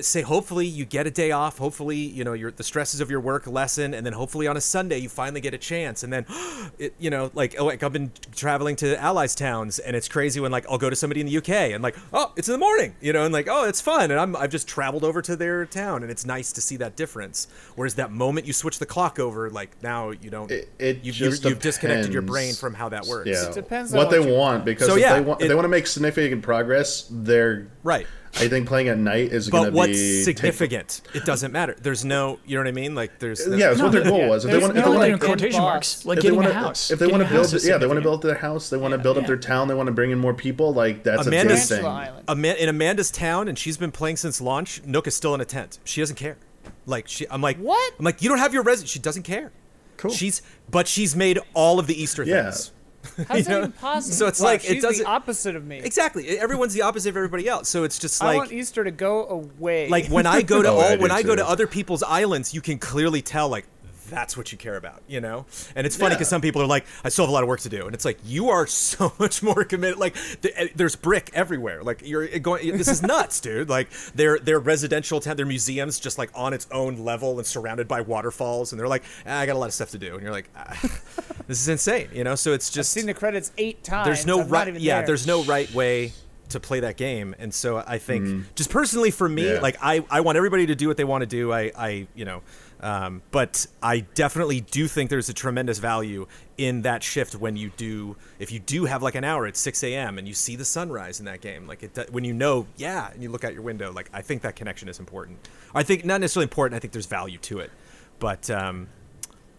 say 0.00 0.22
hopefully 0.22 0.66
you 0.66 0.84
get 0.84 1.06
a 1.06 1.10
day 1.10 1.30
off 1.30 1.58
hopefully 1.58 1.96
you 1.96 2.24
know 2.24 2.32
your 2.32 2.50
the 2.50 2.62
stresses 2.62 3.00
of 3.00 3.10
your 3.10 3.20
work 3.20 3.46
lessen 3.46 3.92
and 3.94 4.04
then 4.06 4.12
hopefully 4.14 4.46
on 4.46 4.56
a 4.56 4.60
sunday 4.60 4.98
you 4.98 5.08
finally 5.08 5.40
get 5.40 5.52
a 5.54 5.58
chance. 5.58 6.02
And 6.02 6.12
then 6.12 6.24
it, 6.78 6.94
you 6.98 7.10
know 7.10 7.30
like 7.34 7.54
oh 7.58 7.66
like 7.66 7.82
i've 7.82 7.92
been 7.92 8.10
traveling 8.34 8.76
to 8.76 8.98
allies 9.00 9.34
towns 9.34 9.78
and 9.78 9.94
it's 9.94 10.08
crazy 10.08 10.40
when 10.40 10.50
like 10.50 10.64
i'll 10.70 10.78
go 10.78 10.88
to 10.90 10.96
somebody 10.96 11.20
in 11.20 11.26
the 11.26 11.36
uk 11.36 11.48
and 11.48 11.82
like 11.82 11.96
oh 12.12 12.32
it's 12.36 12.48
in 12.48 12.52
the 12.52 12.58
morning 12.58 12.94
you 13.00 13.12
know 13.12 13.24
and 13.24 13.32
like 13.32 13.48
oh 13.50 13.64
it's 13.68 13.80
fun. 13.80 14.10
And 14.10 14.18
i'm 14.18 14.34
i've 14.36 14.50
just 14.50 14.66
traveled 14.68 15.04
over 15.04 15.20
to 15.22 15.36
their 15.36 15.66
town 15.66 16.02
and 16.02 16.10
it's 16.10 16.24
nice 16.24 16.52
to 16.52 16.60
see 16.60 16.76
that 16.78 16.96
difference. 16.96 17.48
Whereas 17.74 17.94
that 17.96 18.10
moment 18.10 18.46
you 18.46 18.52
switch 18.52 18.78
the 18.78 18.86
clock 18.86 19.18
over 19.18 19.50
like 19.50 19.70
now 19.82 20.10
you 20.10 20.30
don't 20.30 20.50
It, 20.50 20.68
it 20.78 21.04
you've, 21.04 21.14
just 21.14 21.42
you've, 21.44 21.52
you've 21.52 21.60
disconnected 21.60 22.12
your 22.12 22.22
brain 22.22 22.54
from 22.54 22.74
how 22.74 22.88
that 22.90 23.06
works. 23.06 23.28
Yeah, 23.28 23.48
It 23.48 23.54
depends 23.54 23.92
on 23.92 23.98
what 23.98 24.06
what 24.08 24.10
they 24.22 24.32
want 24.32 24.64
because 24.64 24.86
So, 24.88 24.94
if 24.94 25.00
yeah, 25.00 25.14
they 25.14 25.20
want 25.20 25.40
if 25.40 25.46
it- 25.46 25.48
they 25.48 25.54
want 25.54 25.64
to 25.64 25.68
make 25.68 25.86
significant 25.86 26.42
progress, 26.42 27.06
they're 27.10 27.68
right 27.82 28.06
I 28.34 28.48
think 28.48 28.66
playing 28.66 28.88
at 28.88 28.96
night 28.98 29.30
is 29.32 29.48
going 29.50 29.64
but 29.64 29.70
to 29.70 29.76
what's 29.76 29.90
be 29.92 30.22
significant 30.22 31.02
it 31.12 31.24
doesn't 31.26 31.52
matter 31.52 31.76
there's 31.82 32.02
no 32.02 32.38
you 32.46 32.56
know 32.56 32.62
what 32.62 32.68
i 32.68 32.72
mean 32.72 32.94
like 32.94 33.18
there's 33.18 33.46
Yeah, 33.46 33.68
that's 33.68 33.82
what 33.82 33.92
their 33.92 34.04
goal 34.04 34.20
yeah. 34.20 34.28
was. 34.28 34.44
If 34.46 34.50
they 34.50 34.58
There's 34.58 34.62
want, 34.62 34.78
if 34.78 34.84
they 34.84 34.88
want 34.90 35.00
like 35.00 35.20
to, 35.20 35.26
quotation 35.26 35.60
marks, 35.60 36.06
like 36.06 36.16
if 36.18 36.22
they 36.22 36.28
getting 36.30 36.38
want 36.40 36.50
a 36.50 36.54
house. 36.54 36.90
if 36.90 36.98
they 36.98 37.06
want 37.06 37.22
to 37.22 37.28
build, 37.28 37.52
yeah, 37.64 37.76
they 37.76 37.86
want 37.86 37.98
to 37.98 38.02
build 38.02 38.22
their 38.22 38.34
house. 38.36 38.70
They 38.70 38.78
want 38.78 38.92
to 38.92 38.98
build 38.98 39.18
up 39.18 39.22
yeah. 39.24 39.26
their 39.28 39.36
town. 39.36 39.68
They 39.68 39.74
want 39.74 39.88
to 39.88 39.92
bring 39.92 40.10
in 40.12 40.18
more 40.18 40.32
people. 40.32 40.72
Like 40.72 41.02
that's 41.02 41.26
Amanda's- 41.26 41.70
a 41.70 41.74
big 41.74 41.82
thing. 41.82 41.90
Island. 41.90 42.24
Ama- 42.28 42.54
in 42.54 42.68
Amanda's 42.70 43.10
town, 43.10 43.48
and 43.48 43.58
she's 43.58 43.76
been 43.76 43.92
playing 43.92 44.16
since 44.16 44.40
launch. 44.40 44.82
Nook 44.84 45.06
is 45.06 45.14
still 45.14 45.34
in 45.34 45.40
a 45.40 45.44
tent. 45.44 45.78
She 45.84 46.00
doesn't 46.00 46.16
care. 46.16 46.38
Like 46.86 47.08
she, 47.08 47.26
I'm 47.30 47.42
like, 47.42 47.58
What? 47.58 47.92
I'm 47.98 48.04
like, 48.04 48.22
you 48.22 48.28
don't 48.30 48.38
have 48.38 48.54
your 48.54 48.62
resident. 48.62 48.88
She 48.88 48.98
doesn't 48.98 49.24
care. 49.24 49.52
Cool. 49.98 50.10
She's, 50.10 50.42
but 50.70 50.88
she's 50.88 51.14
made 51.14 51.38
all 51.54 51.78
of 51.78 51.86
the 51.86 52.00
Easter 52.02 52.22
Yeah. 52.24 52.44
things. 52.44 52.72
How's 53.28 53.38
you 53.38 53.44
that 53.44 53.50
know? 53.50 53.58
even 53.58 53.72
possible? 53.72 54.14
So 54.14 54.26
it's 54.28 54.40
Wow, 54.40 54.46
like, 54.46 54.64
it 54.64 54.80
doesn't- 54.80 55.02
the 55.04 55.08
opposite 55.10 55.56
of 55.56 55.64
me. 55.64 55.78
Exactly. 55.78 56.38
Everyone's 56.38 56.72
the 56.74 56.82
opposite 56.82 57.08
of 57.10 57.16
everybody 57.16 57.48
else. 57.48 57.68
So 57.68 57.84
it's 57.84 57.98
just 57.98 58.20
like 58.22 58.34
I 58.34 58.36
want 58.36 58.52
Easter 58.52 58.84
to 58.84 58.90
go 58.90 59.26
away. 59.26 59.88
like 59.88 60.06
when 60.08 60.26
I 60.26 60.42
go 60.42 60.62
to 60.62 60.68
Oh, 60.68 60.74
all, 60.76 60.80
I 60.82 60.96
do 60.96 61.02
when 61.02 61.10
I 61.10 61.22
go 61.22 61.30
too. 61.30 61.42
to 61.42 61.48
other 61.48 61.66
people's 61.66 62.02
islands, 62.02 62.54
you 62.54 62.60
can 62.60 62.78
clearly 62.78 63.22
tell 63.22 63.48
like. 63.48 63.66
That's 64.12 64.36
what 64.36 64.52
you 64.52 64.58
care 64.58 64.76
about, 64.76 65.02
you 65.08 65.20
know. 65.20 65.46
And 65.74 65.86
it's 65.86 65.96
funny 65.96 66.10
Yeah. 66.12 66.16
because 66.18 66.28
some 66.28 66.40
people 66.42 66.60
are 66.62 66.66
like, 66.66 66.84
"I 67.02 67.08
still 67.08 67.24
have 67.24 67.30
a 67.30 67.32
lot 67.32 67.42
of 67.42 67.48
work 67.48 67.60
to 67.60 67.68
do," 67.68 67.86
and 67.86 67.94
it's 67.94 68.04
like 68.04 68.18
you 68.24 68.50
are 68.50 68.66
so 68.92 69.12
much 69.18 69.42
more 69.42 69.64
committed. 69.64 69.98
Like, 69.98 70.14
th- 70.42 70.54
eh, 70.56 70.68
there's 70.76 70.96
brick 70.96 71.30
everywhere. 71.34 71.82
Like, 71.82 72.02
you're 72.06 72.26
going. 72.38 72.76
This 72.76 72.88
is 72.88 73.02
nuts, 73.02 73.40
dude. 73.46 73.68
Like, 73.68 73.88
they're 74.14 74.38
they're 74.38 74.58
residential 74.60 75.18
town, 75.20 75.36
they're 75.36 75.46
museums, 75.46 75.98
just 75.98 76.18
like 76.18 76.30
on 76.34 76.52
its 76.52 76.66
own 76.70 76.98
level 77.04 77.38
and 77.38 77.46
surrounded 77.46 77.88
by 77.88 78.00
waterfalls. 78.02 78.72
And 78.72 78.78
they're 78.80 78.88
like, 78.88 79.02
ah, 79.26 79.38
"I 79.40 79.46
got 79.46 79.56
a 79.56 79.58
lot 79.58 79.66
of 79.66 79.74
stuff 79.74 79.90
to 79.92 79.98
do," 79.98 80.14
and 80.14 80.22
you're 80.22 80.32
like, 80.32 80.48
ah, 80.56 80.78
"This 81.48 81.60
is 81.60 81.68
insane," 81.68 82.08
you 82.12 82.24
know. 82.24 82.34
So 82.34 82.52
it's 82.52 82.68
I've 82.70 82.74
just 82.74 82.90
seen 82.92 83.06
the 83.06 83.14
credits 83.14 83.50
eight 83.58 83.82
times. 83.82 84.06
there's 84.06 84.26
no 84.26 84.40
I'm 84.42 84.48
not 84.48 84.50
right 84.50 84.68
even 84.68 84.82
yeah 84.82 84.98
there. 84.98 85.06
there's 85.08 85.26
no 85.26 85.42
right 85.44 85.72
way 85.74 86.12
to 86.50 86.60
play 86.60 86.80
that 86.80 86.98
game 86.98 87.34
and 87.38 87.54
so 87.54 87.78
i 87.86 87.96
think 87.96 88.44
just 88.56 88.68
personally 88.68 89.10
for 89.10 89.26
me. 89.26 89.46
Yeah. 89.54 89.60
like 89.60 89.76
i 89.80 90.04
i 90.10 90.20
want 90.20 90.36
everybody 90.36 90.66
to 90.66 90.74
do 90.74 90.86
what 90.86 90.98
they 90.98 91.04
want 91.04 91.22
to 91.22 91.26
do 91.26 91.50
i 91.50 91.72
i 91.74 92.06
you 92.14 92.26
know 92.26 92.42
um, 92.82 93.22
but 93.30 93.66
i 93.82 94.00
definitely 94.00 94.60
do 94.60 94.88
think 94.88 95.10
there's 95.10 95.28
a 95.28 95.34
tremendous 95.34 95.78
value 95.78 96.26
in 96.58 96.82
that 96.82 97.02
shift 97.02 97.34
when 97.34 97.56
you 97.56 97.70
do 97.76 98.16
if 98.38 98.50
you 98.52 98.58
do 98.58 98.84
have 98.84 99.02
like 99.02 99.14
an 99.14 99.24
hour 99.24 99.46
at 99.46 99.56
6 99.56 99.82
a.m 99.84 100.18
and 100.18 100.28
you 100.28 100.34
see 100.34 100.56
the 100.56 100.64
sunrise 100.64 101.18
in 101.18 101.26
that 101.26 101.40
game 101.40 101.66
like 101.66 101.82
it 101.82 102.08
when 102.10 102.24
you 102.24 102.32
know 102.34 102.66
yeah 102.76 103.10
and 103.12 103.22
you 103.22 103.30
look 103.30 103.44
out 103.44 103.54
your 103.54 103.62
window 103.62 103.92
like 103.92 104.10
i 104.12 104.20
think 104.20 104.42
that 104.42 104.56
connection 104.56 104.88
is 104.88 104.98
important 104.98 105.48
i 105.74 105.82
think 105.82 106.04
not 106.04 106.20
necessarily 106.20 106.44
important 106.44 106.76
i 106.76 106.80
think 106.80 106.92
there's 106.92 107.06
value 107.06 107.38
to 107.38 107.58
it 107.58 107.70
but 108.18 108.50
um 108.50 108.88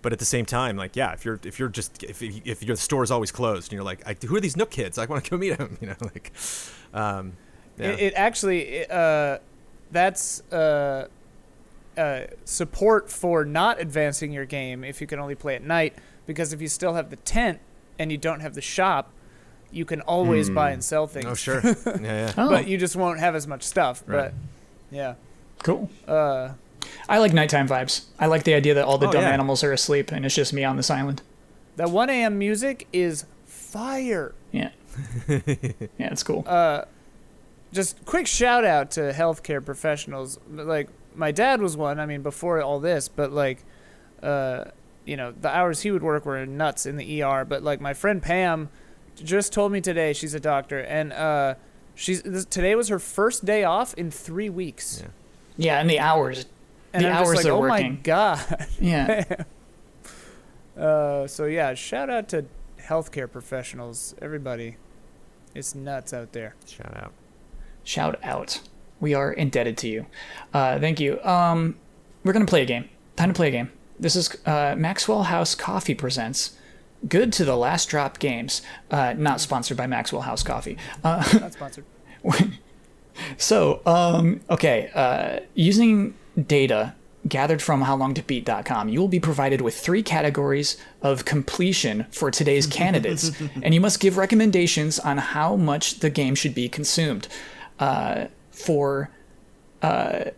but 0.03 0.11
at 0.11 0.19
the 0.19 0.25
same 0.25 0.45
time, 0.45 0.75
like, 0.75 0.95
yeah, 0.95 1.13
if 1.13 1.25
you're 1.25 1.39
if 1.43 1.57
you're 1.57 1.69
just 1.69 2.03
if 2.03 2.21
if 2.21 2.61
your 2.61 2.75
store 2.75 3.03
is 3.03 3.09
always 3.09 3.31
closed 3.31 3.71
and 3.71 3.77
you're 3.77 3.85
like, 3.85 4.05
I, 4.05 4.15
who 4.27 4.35
are 4.35 4.41
these 4.41 4.57
Nook 4.57 4.69
kids? 4.69 4.97
I 4.99 5.05
want 5.05 5.23
to 5.23 5.31
go 5.31 5.37
meet 5.37 5.57
them. 5.57 5.77
You 5.81 5.87
know, 5.87 5.95
like, 6.01 6.31
um, 6.93 7.33
yeah. 7.77 7.91
It, 7.91 7.99
it 7.99 8.13
actually, 8.15 8.85
uh, 8.87 9.39
that's 9.91 10.41
uh, 10.51 11.07
uh, 11.97 12.21
support 12.45 13.09
for 13.11 13.45
not 13.45 13.79
advancing 13.79 14.31
your 14.31 14.45
game 14.45 14.83
if 14.83 15.01
you 15.01 15.07
can 15.07 15.19
only 15.19 15.35
play 15.35 15.55
at 15.55 15.63
night. 15.63 15.95
Because 16.25 16.53
if 16.53 16.61
you 16.61 16.67
still 16.67 16.93
have 16.93 17.09
the 17.09 17.15
tent 17.17 17.59
and 17.99 18.11
you 18.11 18.17
don't 18.17 18.39
have 18.39 18.53
the 18.55 18.61
shop, 18.61 19.11
you 19.71 19.85
can 19.85 20.01
always 20.01 20.49
buy 20.49 20.71
and 20.71 20.83
sell 20.83 21.07
things. 21.07 21.25
oh 21.25 21.33
sure, 21.35 21.61
yeah, 21.85 21.97
yeah. 22.01 22.33
Oh, 22.37 22.49
But 22.49 22.67
you 22.67 22.77
just 22.77 22.95
won't 22.95 23.19
have 23.19 23.35
as 23.35 23.47
much 23.47 23.63
stuff. 23.63 24.03
Right. 24.05 24.31
But 24.31 24.33
yeah, 24.95 25.15
cool. 25.63 25.89
uh, 26.07 26.49
I 27.09 27.17
like 27.17 27.33
nighttime 27.33 27.67
vibes. 27.67 28.05
I 28.19 28.27
like 28.27 28.43
the 28.43 28.53
idea 28.53 28.73
that 28.75 28.85
all 28.85 28.97
the 28.97 29.07
Oh, 29.07 29.11
dumb 29.11 29.23
yeah. 29.23 29.31
animals 29.31 29.63
are 29.63 29.71
asleep 29.71 30.11
and 30.11 30.25
it's 30.25 30.35
just 30.35 30.53
me 30.53 30.63
on 30.63 30.77
this 30.77 30.89
island. 30.91 31.21
that 31.75 31.89
1 31.89 32.09
a.m. 32.09 32.37
music 32.37 32.87
is 32.93 33.25
fire. 33.45 34.33
Yeah. 34.51 34.69
yeah, 35.27 35.41
it's 35.97 36.21
cool. 36.23 36.43
uh, 36.47 36.85
just 37.73 38.05
quick 38.05 38.27
shout 38.27 38.63
out 38.63 38.91
to 38.91 39.11
healthcare 39.11 39.63
professionals. 39.65 40.37
Like 40.51 40.87
my 41.15 41.31
dad 41.31 41.61
was 41.61 41.75
one. 41.77 41.99
I 41.99 42.05
mean, 42.05 42.21
before 42.21 42.61
all 42.61 42.79
this, 42.79 43.07
but 43.07 43.31
like, 43.31 43.63
uh, 44.21 44.65
you 45.05 45.17
know, 45.17 45.31
the 45.31 45.49
hours 45.49 45.81
he 45.81 45.91
would 45.91 46.03
work 46.03 46.25
were 46.25 46.45
nuts 46.45 46.85
in 46.85 46.95
the 46.97 47.21
ER. 47.23 47.45
But 47.45 47.63
like 47.63 47.81
my 47.81 47.93
friend 47.93 48.21
Pam 48.21 48.69
just 49.15 49.53
told 49.53 49.71
me 49.71 49.81
today, 49.81 50.13
she's 50.13 50.33
a 50.33 50.39
doctor, 50.39 50.79
and 50.79 51.13
uh, 51.13 51.55
She's 51.95 52.23
this, 52.23 52.45
today 52.45 52.73
was 52.73 52.87
her 52.87 52.97
first 52.97 53.45
day 53.45 53.63
off 53.63 53.93
in 53.93 54.09
three 54.09 54.49
weeks, 54.49 55.01
Yeah. 55.03 55.07
Yeah, 55.55 55.79
and 55.79 55.87
the 55.89 55.99
hours. 55.99 56.47
and 56.91 57.03
the 57.05 57.09
I'm 57.09 57.17
hours 57.17 57.25
just 57.27 57.35
like, 57.35 57.43
they're 57.43 57.53
oh 57.53 57.59
working. 57.59 57.91
my 57.91 57.99
god. 58.01 58.67
Yeah. 58.79 59.23
Uh, 60.75 61.27
so 61.27 61.45
yeah, 61.45 61.73
shout 61.75 62.09
out 62.09 62.27
to 62.29 62.45
healthcare 62.81 63.31
professionals, 63.31 64.15
everybody. 64.21 64.77
It's 65.53 65.75
nuts 65.75 66.13
out 66.13 66.31
there. 66.33 66.55
Shout 66.65 66.97
out. 66.97 67.13
Shout 67.83 68.19
out. 68.23 68.59
We 69.03 69.15
are 69.15 69.33
indebted 69.33 69.77
to 69.79 69.89
you. 69.89 70.05
Uh, 70.53 70.79
thank 70.79 71.01
you. 71.01 71.21
Um, 71.25 71.75
we're 72.23 72.31
gonna 72.31 72.45
play 72.45 72.61
a 72.61 72.65
game. 72.65 72.87
Time 73.17 73.27
to 73.31 73.33
play 73.35 73.49
a 73.49 73.51
game. 73.51 73.69
This 73.99 74.15
is 74.15 74.33
uh, 74.45 74.75
Maxwell 74.77 75.23
House 75.23 75.55
Coffee 75.55 75.93
presents 75.93 76.53
Good 77.09 77.33
to 77.33 77.43
the 77.43 77.57
Last 77.57 77.89
Drop 77.89 78.17
Games. 78.17 78.61
Uh, 78.89 79.13
not 79.17 79.41
sponsored 79.41 79.75
by 79.75 79.87
Maxwell 79.87 80.21
House 80.21 80.41
Coffee. 80.41 80.77
Uh, 81.03 81.21
Not 81.41 81.51
sponsored. 81.51 81.83
so, 83.37 83.81
um, 83.85 84.39
okay, 84.49 84.89
uh, 84.95 85.41
using 85.53 86.13
data 86.47 86.95
gathered 87.27 87.61
from 87.61 87.83
howlongtobeat.com, 87.83 88.87
you 88.87 89.01
will 89.01 89.09
be 89.09 89.19
provided 89.19 89.59
with 89.59 89.77
three 89.77 90.01
categories 90.01 90.77
of 91.01 91.25
completion 91.25 92.05
for 92.09 92.31
today's 92.31 92.65
candidates, 92.81 93.31
and 93.61 93.73
you 93.73 93.81
must 93.81 93.99
give 93.99 94.15
recommendations 94.15 94.97
on 94.97 95.17
how 95.17 95.57
much 95.57 95.99
the 95.99 96.09
game 96.09 96.35
should 96.35 96.55
be 96.55 96.69
consumed. 96.69 97.27
Uh, 97.79 98.27
for 98.53 99.09
uh, 99.81 100.31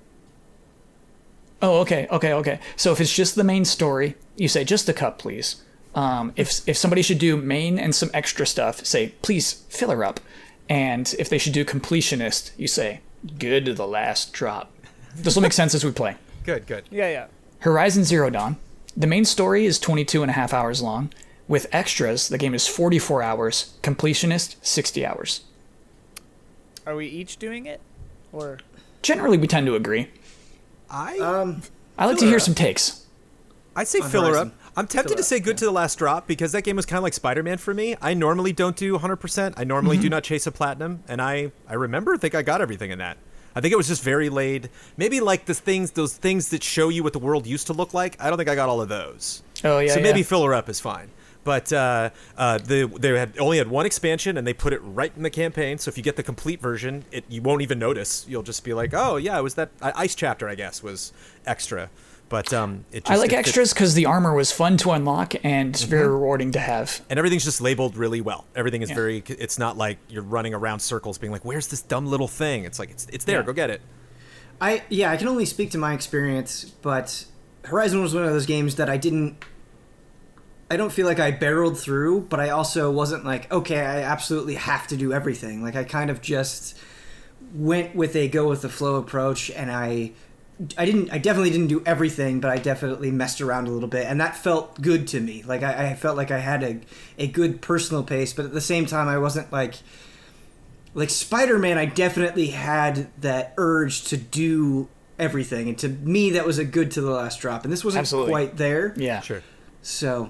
oh, 1.61 1.79
okay, 1.81 2.07
okay, 2.11 2.33
okay. 2.33 2.59
So 2.75 2.91
if 2.91 2.99
it's 2.99 3.13
just 3.13 3.35
the 3.35 3.43
main 3.43 3.63
story, 3.63 4.15
you 4.35 4.47
say 4.47 4.63
just 4.63 4.89
a 4.89 4.93
cup, 4.93 5.19
please. 5.19 5.61
Um, 5.93 6.33
if 6.35 6.67
if 6.67 6.75
somebody 6.75 7.01
should 7.01 7.19
do 7.19 7.37
main 7.37 7.79
and 7.79 7.93
some 7.95 8.09
extra 8.13 8.45
stuff, 8.45 8.85
say 8.85 9.09
please 9.21 9.63
fill 9.69 9.91
her 9.91 10.03
up. 10.03 10.19
And 10.67 11.13
if 11.19 11.29
they 11.29 11.37
should 11.37 11.53
do 11.53 11.63
completionist, 11.63 12.51
you 12.57 12.67
say 12.67 13.01
good 13.37 13.65
to 13.65 13.73
the 13.73 13.87
last 13.87 14.33
drop. 14.33 14.71
This 15.15 15.35
will 15.35 15.43
make 15.43 15.53
sense 15.53 15.73
as 15.75 15.85
we 15.85 15.91
play. 15.91 16.17
Good, 16.43 16.67
good. 16.67 16.83
Yeah, 16.91 17.09
yeah. 17.09 17.27
Horizon 17.61 18.03
Zero 18.03 18.29
Dawn. 18.29 18.57
The 18.95 19.07
main 19.07 19.25
story 19.25 19.65
is 19.65 19.79
22 19.79 20.21
and 20.21 20.29
a 20.29 20.33
half 20.35 20.53
hours 20.53 20.79
long. 20.79 21.11
With 21.47 21.65
extras, 21.71 22.27
the 22.29 22.37
game 22.37 22.53
is 22.53 22.67
44 22.67 23.23
hours. 23.23 23.73
Completionist, 23.81 24.55
60 24.63 25.03
hours. 25.03 25.41
Are 26.85 26.95
we 26.95 27.07
each 27.07 27.37
doing 27.37 27.65
it, 27.65 27.81
or 28.35 28.59
Generally, 29.01 29.37
we 29.37 29.47
tend 29.47 29.65
to 29.67 29.75
agree. 29.75 30.09
I 30.89 31.17
Um, 31.19 31.61
I 31.97 32.05
like 32.05 32.17
to 32.17 32.25
hear 32.25 32.37
up. 32.37 32.41
some 32.41 32.55
takes. 32.55 33.05
I'd 33.75 33.87
say 33.87 33.99
On 33.99 34.09
fill 34.09 34.25
her 34.25 34.35
up. 34.37 34.53
I'm 34.77 34.87
tempted 34.87 35.09
Fill 35.09 35.17
to 35.17 35.21
her 35.21 35.23
say 35.23 35.37
up, 35.37 35.43
good 35.43 35.51
yeah. 35.55 35.59
to 35.59 35.65
the 35.65 35.71
last 35.71 35.97
drop 35.97 36.27
because 36.27 36.51
that 36.51 36.63
game 36.63 36.75
was 36.75 36.85
kind 36.85 36.97
of 36.97 37.03
like 37.03 37.13
Spider-Man 37.13 37.57
for 37.59 37.73
me. 37.73 37.95
I 38.01 38.13
normally 38.13 38.51
don't 38.51 38.75
do 38.75 38.97
100%. 38.97 39.53
I 39.57 39.63
normally 39.63 39.95
Mm-hmm. 39.97 40.03
do 40.03 40.09
not 40.09 40.23
chase 40.23 40.45
a 40.47 40.51
platinum, 40.51 41.03
and 41.07 41.21
I 41.21 41.51
I 41.67 41.73
remember 41.75 42.17
think 42.17 42.35
I 42.35 42.41
got 42.41 42.61
everything 42.61 42.91
in 42.91 42.99
that. 42.99 43.17
I 43.55 43.61
think 43.61 43.71
it 43.73 43.77
was 43.77 43.87
just 43.87 44.03
very 44.03 44.27
laid. 44.29 44.69
Maybe 44.97 45.21
like 45.21 45.45
the 45.45 45.53
things 45.53 45.91
those 45.91 46.15
things 46.17 46.49
that 46.49 46.61
show 46.63 46.89
you 46.89 47.03
what 47.03 47.13
the 47.13 47.19
world 47.19 47.47
used 47.47 47.67
to 47.67 47.73
look 47.73 47.93
like. 47.93 48.17
I 48.19 48.27
don't 48.29 48.37
think 48.37 48.49
I 48.49 48.55
got 48.55 48.67
all 48.69 48.81
of 48.81 48.89
those. 48.89 49.43
Oh, 49.63 49.79
yeah. 49.79 49.93
so 49.93 50.01
maybe 50.01 50.19
yeah. 50.19 50.25
fill 50.25 50.43
her 50.43 50.53
up 50.53 50.67
is 50.67 50.79
fine. 50.81 51.09
But 51.45 51.71
uh, 51.71 52.09
uh, 52.37 52.57
the, 52.57 52.87
they 52.99 53.17
had 53.17 53.37
only 53.39 53.59
had 53.59 53.69
one 53.69 53.85
expansion, 53.85 54.35
and 54.37 54.45
they 54.45 54.53
put 54.53 54.73
it 54.73 54.79
right 54.79 55.13
in 55.15 55.23
the 55.23 55.29
campaign. 55.29 55.77
So 55.77 55.87
if 55.89 55.95
you 55.95 56.03
get 56.03 56.17
the 56.17 56.23
complete 56.23 56.59
version, 56.59 57.05
it 57.11 57.23
you 57.29 57.41
won't 57.41 57.61
even 57.61 57.79
notice. 57.79 58.25
You'll 58.27 58.43
just 58.43 58.63
be 58.65 58.73
like, 58.73 58.93
"Oh 58.93 59.15
yeah, 59.15 59.39
it 59.39 59.43
was 59.43 59.53
that 59.55 59.69
ice 59.81 60.15
chapter, 60.15 60.49
I 60.49 60.55
guess, 60.55 60.83
was 60.83 61.13
extra." 61.45 61.89
But 62.27 62.51
um, 62.51 62.85
it 62.91 63.05
just, 63.05 63.11
I 63.11 63.21
like 63.21 63.31
it 63.31 63.35
extras 63.35 63.71
because 63.71 63.93
the 63.93 64.07
armor 64.07 64.33
was 64.33 64.51
fun 64.51 64.77
to 64.77 64.89
unlock 64.89 65.35
and 65.45 65.69
it's 65.75 65.83
very 65.83 66.07
rewarding 66.07 66.51
to 66.53 66.59
have. 66.59 67.01
and 67.07 67.19
everything's 67.19 67.43
just 67.45 67.61
labeled 67.61 67.95
really 67.95 68.19
well. 68.19 68.45
Everything 68.55 68.81
is 68.81 68.89
Yeah. 68.89 68.95
very. 68.95 69.23
It's 69.27 69.59
not 69.59 69.77
like 69.77 69.99
you're 70.09 70.23
running 70.23 70.55
around 70.55 70.79
circles, 70.79 71.19
being 71.19 71.31
like, 71.31 71.45
"Where's 71.45 71.67
this 71.67 71.83
dumb 71.83 72.07
little 72.07 72.27
thing?" 72.27 72.65
It's 72.65 72.79
like 72.79 72.89
it's 72.89 73.05
it's 73.13 73.25
there. 73.25 73.41
Yeah. 73.41 73.45
Go 73.45 73.53
get 73.53 73.69
it. 73.69 73.81
I 74.59 74.81
yeah, 74.89 75.11
I 75.11 75.17
can 75.17 75.27
only 75.27 75.45
speak 75.45 75.69
to 75.71 75.77
my 75.77 75.93
experience, 75.93 76.65
but 76.81 77.25
Horizon 77.65 78.01
was 78.01 78.15
one 78.15 78.23
of 78.23 78.31
those 78.31 78.47
games 78.47 78.75
that 78.77 78.89
I 78.89 78.97
didn't. 78.97 79.45
I 80.69 80.77
don't 80.77 80.91
feel 80.91 81.05
like 81.05 81.19
I 81.19 81.31
barreled 81.31 81.77
through, 81.79 82.21
but 82.21 82.39
I 82.39 82.49
also 82.49 82.89
wasn't 82.91 83.23
like, 83.23 83.51
okay, 83.51 83.79
I 83.79 84.01
absolutely 84.01 84.55
have 84.55 84.87
to 84.87 84.97
do 84.97 85.13
everything. 85.13 85.61
Like 85.61 85.75
I 85.75 85.83
kind 85.83 86.09
of 86.09 86.21
just 86.21 86.77
went 87.53 87.95
with 87.95 88.15
a 88.15 88.27
go 88.27 88.49
with 88.49 88.63
the 88.63 88.69
flow 88.69 88.95
approach, 88.95 89.51
and 89.51 89.71
I, 89.71 90.11
I 90.77 90.85
didn't, 90.85 91.11
I 91.13 91.19
definitely 91.19 91.51
didn't 91.51 91.67
do 91.67 91.83
everything, 91.85 92.39
but 92.39 92.49
I 92.49 92.57
definitely 92.57 93.11
messed 93.11 93.41
around 93.41 93.67
a 93.67 93.71
little 93.71 93.87
bit, 93.87 94.07
and 94.07 94.19
that 94.19 94.35
felt 94.35 94.81
good 94.81 95.07
to 95.09 95.19
me. 95.19 95.43
Like 95.43 95.61
I, 95.61 95.91
I 95.91 95.93
felt 95.93 96.17
like 96.17 96.31
I 96.31 96.39
had 96.39 96.63
a, 96.63 96.79
a 97.19 97.27
good 97.27 97.61
personal 97.61 98.03
pace, 98.03 98.33
but 98.33 98.45
at 98.45 98.53
the 98.53 98.61
same 98.61 98.87
time, 98.87 99.07
I 99.07 99.17
wasn't 99.19 99.51
like 99.51 99.75
like 100.97 101.09
spider-man 101.09 101.77
i 101.77 101.85
definitely 101.85 102.47
had 102.47 103.09
that 103.21 103.53
urge 103.57 104.05
to 104.05 104.15
do 104.15 104.87
everything 105.19 105.67
and 105.67 105.77
to 105.77 105.89
me 105.89 106.29
that 106.29 106.45
was 106.45 106.57
a 106.57 106.63
good 106.63 106.89
to 106.89 107.01
the 107.01 107.11
last 107.11 107.41
drop 107.41 107.65
and 107.65 107.73
this 107.73 107.83
wasn't 107.83 107.99
Absolutely. 107.99 108.31
quite 108.31 108.55
there 108.55 108.93
Yeah. 108.95 109.19
Sure. 109.19 109.41
so 109.81 110.29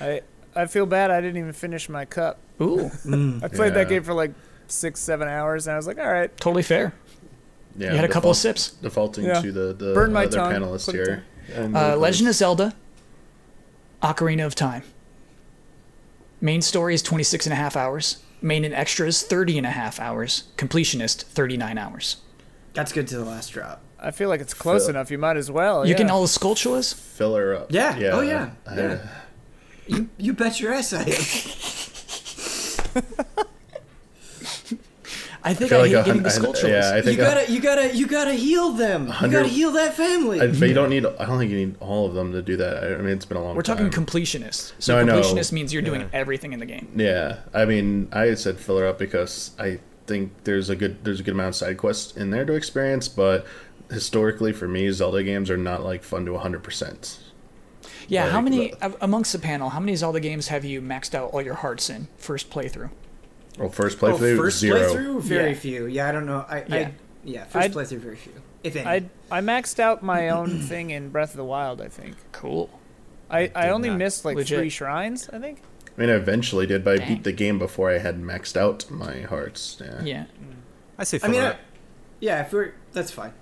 I 0.00 0.22
I 0.54 0.66
feel 0.66 0.86
bad 0.86 1.10
I 1.10 1.20
didn't 1.20 1.38
even 1.38 1.52
finish 1.52 1.88
my 1.88 2.04
cup. 2.04 2.38
Ooh, 2.60 2.86
I 3.42 3.48
played 3.48 3.74
that 3.74 3.88
game 3.88 4.02
for 4.02 4.14
like 4.14 4.32
six, 4.68 5.00
seven 5.00 5.28
hours, 5.28 5.66
and 5.66 5.74
I 5.74 5.76
was 5.76 5.86
like, 5.86 5.98
all 5.98 6.10
right, 6.12 6.34
totally 6.38 6.62
fair. 6.62 6.92
Yeah, 7.76 7.90
you 7.90 7.96
had 7.96 8.04
a 8.04 8.12
couple 8.12 8.30
of 8.30 8.36
sips. 8.36 8.70
Defaulting 8.70 9.24
Yeah. 9.24 9.40
to 9.40 9.52
the 9.52 9.72
the 9.72 9.94
Burn 9.94 10.12
my 10.12 10.24
other 10.26 10.36
tongue, 10.36 10.52
panelists 10.52 10.92
here. 10.92 11.24
And 11.54 11.76
Uh, 11.76 11.96
Legend 11.96 12.28
of 12.28 12.34
Zelda, 12.34 12.74
Ocarina 14.02 14.44
of 14.46 14.54
Time. 14.54 14.82
Main 16.40 16.60
story 16.62 16.94
is 16.94 17.02
26 17.02 17.46
and 17.46 17.52
a 17.52 17.56
half 17.56 17.76
hours. 17.76 18.18
Main 18.40 18.64
and 18.64 18.74
extras, 18.74 19.22
30 19.22 19.58
and 19.58 19.66
a 19.66 19.70
half 19.70 20.00
hours. 20.00 20.44
Completionist, 20.56 21.22
39 21.22 21.78
hours. 21.78 22.16
that's 22.74 22.90
good 22.92 23.06
to 23.06 23.16
the 23.18 23.24
last 23.24 23.50
drop 23.50 23.82
I 24.00 24.10
feel 24.10 24.28
like 24.30 24.40
it's 24.40 24.54
close 24.54 24.82
Phil. 24.86 24.90
enough. 24.90 25.10
You 25.10 25.18
might 25.18 25.36
as 25.36 25.50
well. 25.50 25.84
You 25.86 25.92
yeah. 25.92 25.96
can 25.98 26.10
all 26.10 26.22
the 26.22 26.26
Skulltulas? 26.26 26.92
fill 26.94 27.36
her 27.36 27.54
up. 27.54 27.66
Yeah. 27.70 27.96
Oh, 28.12 28.20
yeah. 28.20 28.50
I- 28.66 28.76
Yeah. 28.76 28.98
You, 29.86 30.08
you 30.18 30.32
bet 30.32 30.60
your 30.60 30.72
ass 30.72 30.92
i 30.92 31.02
am 31.02 31.04
I 35.44 35.54
think 35.54 35.70
feel 35.70 35.78
I, 35.78 35.82
like 35.82 35.90
hate 35.90 35.96
a 35.96 36.04
getting 36.04 36.14
hun- 36.14 36.22
the 36.22 36.28
I- 36.28 36.32
Skulltulas. 36.32 36.68
yeah, 36.68 36.90
I 36.92 36.96
you 36.98 37.02
think 37.02 37.18
a- 37.18 37.22
gotta 37.22 37.52
you 37.52 37.60
gotta 37.60 37.96
you 37.96 38.06
gotta 38.06 38.32
heal 38.34 38.70
them 38.72 39.12
you 39.22 39.28
gotta 39.28 39.48
heal 39.48 39.72
that 39.72 39.94
family 39.94 40.40
I, 40.40 40.46
but 40.46 40.68
you 40.68 40.74
don't 40.74 40.88
need. 40.90 41.04
I 41.04 41.24
don't 41.26 41.36
think 41.38 41.50
you 41.50 41.56
need 41.56 41.74
all 41.80 42.06
of 42.06 42.14
them 42.14 42.30
to 42.32 42.42
do 42.42 42.56
that. 42.58 42.84
I, 42.84 42.94
I 42.94 42.98
mean, 42.98 43.08
it's 43.08 43.24
been 43.24 43.36
a 43.38 43.42
long. 43.42 43.56
We're 43.56 43.62
talking 43.62 43.90
time. 43.90 44.06
completionist. 44.06 44.72
So 44.78 45.02
No, 45.04 45.20
completionist 45.20 45.50
means 45.50 45.72
you're 45.72 45.82
doing 45.82 46.02
Yeah. 46.02 46.06
everything 46.12 46.52
in 46.52 46.60
the 46.60 46.66
game. 46.66 46.92
Yeah, 46.94 47.38
I 47.52 47.64
mean, 47.64 48.08
I 48.12 48.34
said 48.34 48.58
fill 48.60 48.78
her 48.78 48.86
up 48.86 49.00
because 49.00 49.50
I 49.58 49.80
think 50.06 50.30
there's 50.44 50.70
a 50.70 50.76
good 50.76 51.02
there's 51.04 51.18
a 51.18 51.24
good 51.24 51.34
amount 51.34 51.48
of 51.48 51.54
side 51.56 51.76
quests 51.76 52.16
in 52.16 52.30
there 52.30 52.44
to 52.44 52.52
experience, 52.52 53.08
but 53.08 53.44
historically 53.90 54.52
for 54.52 54.68
me, 54.68 54.88
Zelda 54.92 55.24
games 55.24 55.50
are 55.50 55.56
not 55.56 55.82
like 55.82 56.04
fun 56.04 56.24
to 56.26 56.32
100. 56.34 56.62
percent 56.62 57.18
Yeah, 58.12 58.28
how 58.30 58.40
many, 58.40 58.70
the- 58.80 58.96
amongst 59.00 59.32
the 59.32 59.38
panel, 59.38 59.70
how 59.70 59.80
many 59.80 59.96
Zelda 59.96 60.20
games 60.20 60.48
have 60.48 60.64
you 60.64 60.80
maxed 60.82 61.14
out 61.14 61.30
all 61.32 61.42
your 61.42 61.54
hearts 61.54 61.88
in 61.90 62.08
first 62.18 62.50
playthrough? 62.50 62.90
Well, 63.58 63.68
first 63.68 64.02
oh, 64.02 64.06
playthrough 64.08 64.36
first 64.36 64.58
zero. 64.58 64.78
playthrough 64.78 65.20
very 65.22 65.50
Yeah. 65.50 65.54
few 65.58 65.86
yeah 65.86 66.08
i 66.08 66.12
don't 66.12 66.24
know 66.24 66.44
i 66.48 66.64
Yeah. 66.68 66.74
I, 66.76 66.94
yeah 67.24 67.44
1st 67.44 67.56
I'd- 67.56 67.74
playthrough 67.74 67.98
very 67.98 68.16
few 68.16 68.32
if 68.64 68.76
any 68.76 68.86
I 69.30 69.38
I 69.38 69.40
maxed 69.42 69.78
out 69.78 70.02
my 70.02 70.30
own 70.30 70.60
thing 70.70 70.88
in 70.90 71.10
Breath 71.10 71.30
of 71.32 71.36
the 71.36 71.44
Wild. 71.44 71.80
I 71.82 71.88
think 71.88 72.16
Cool. 72.32 72.70
I, 73.30 73.50
I 73.54 73.68
only 73.70 73.90
missed 73.90 74.24
like 74.24 74.36
Legit. 74.36 74.58
three 74.58 74.68
shrines. 74.68 75.28
I 75.32 75.38
think. 75.38 75.60
I 75.96 76.00
mean, 76.00 76.10
I 76.10 76.14
eventually 76.14 76.66
did, 76.66 76.84
but 76.84 77.00
I 77.00 77.08
beat 77.08 77.24
the 77.24 77.32
game 77.32 77.58
before 77.58 77.90
I 77.90 77.98
had 77.98 78.20
maxed 78.20 78.56
out 78.56 78.90
my 78.90 79.22
hearts. 79.22 79.78
Yeah. 79.80 80.02
Yeah. 80.02 80.24
Mm. 80.24 80.54
I 80.98 81.04
say 81.04 81.18
i 81.22 81.28
mean 81.28 81.40
I, 81.42 81.56
yeah 82.20 82.42
if 82.42 82.52
we're 82.52 82.72
that's 82.92 83.10
fine 83.10 83.32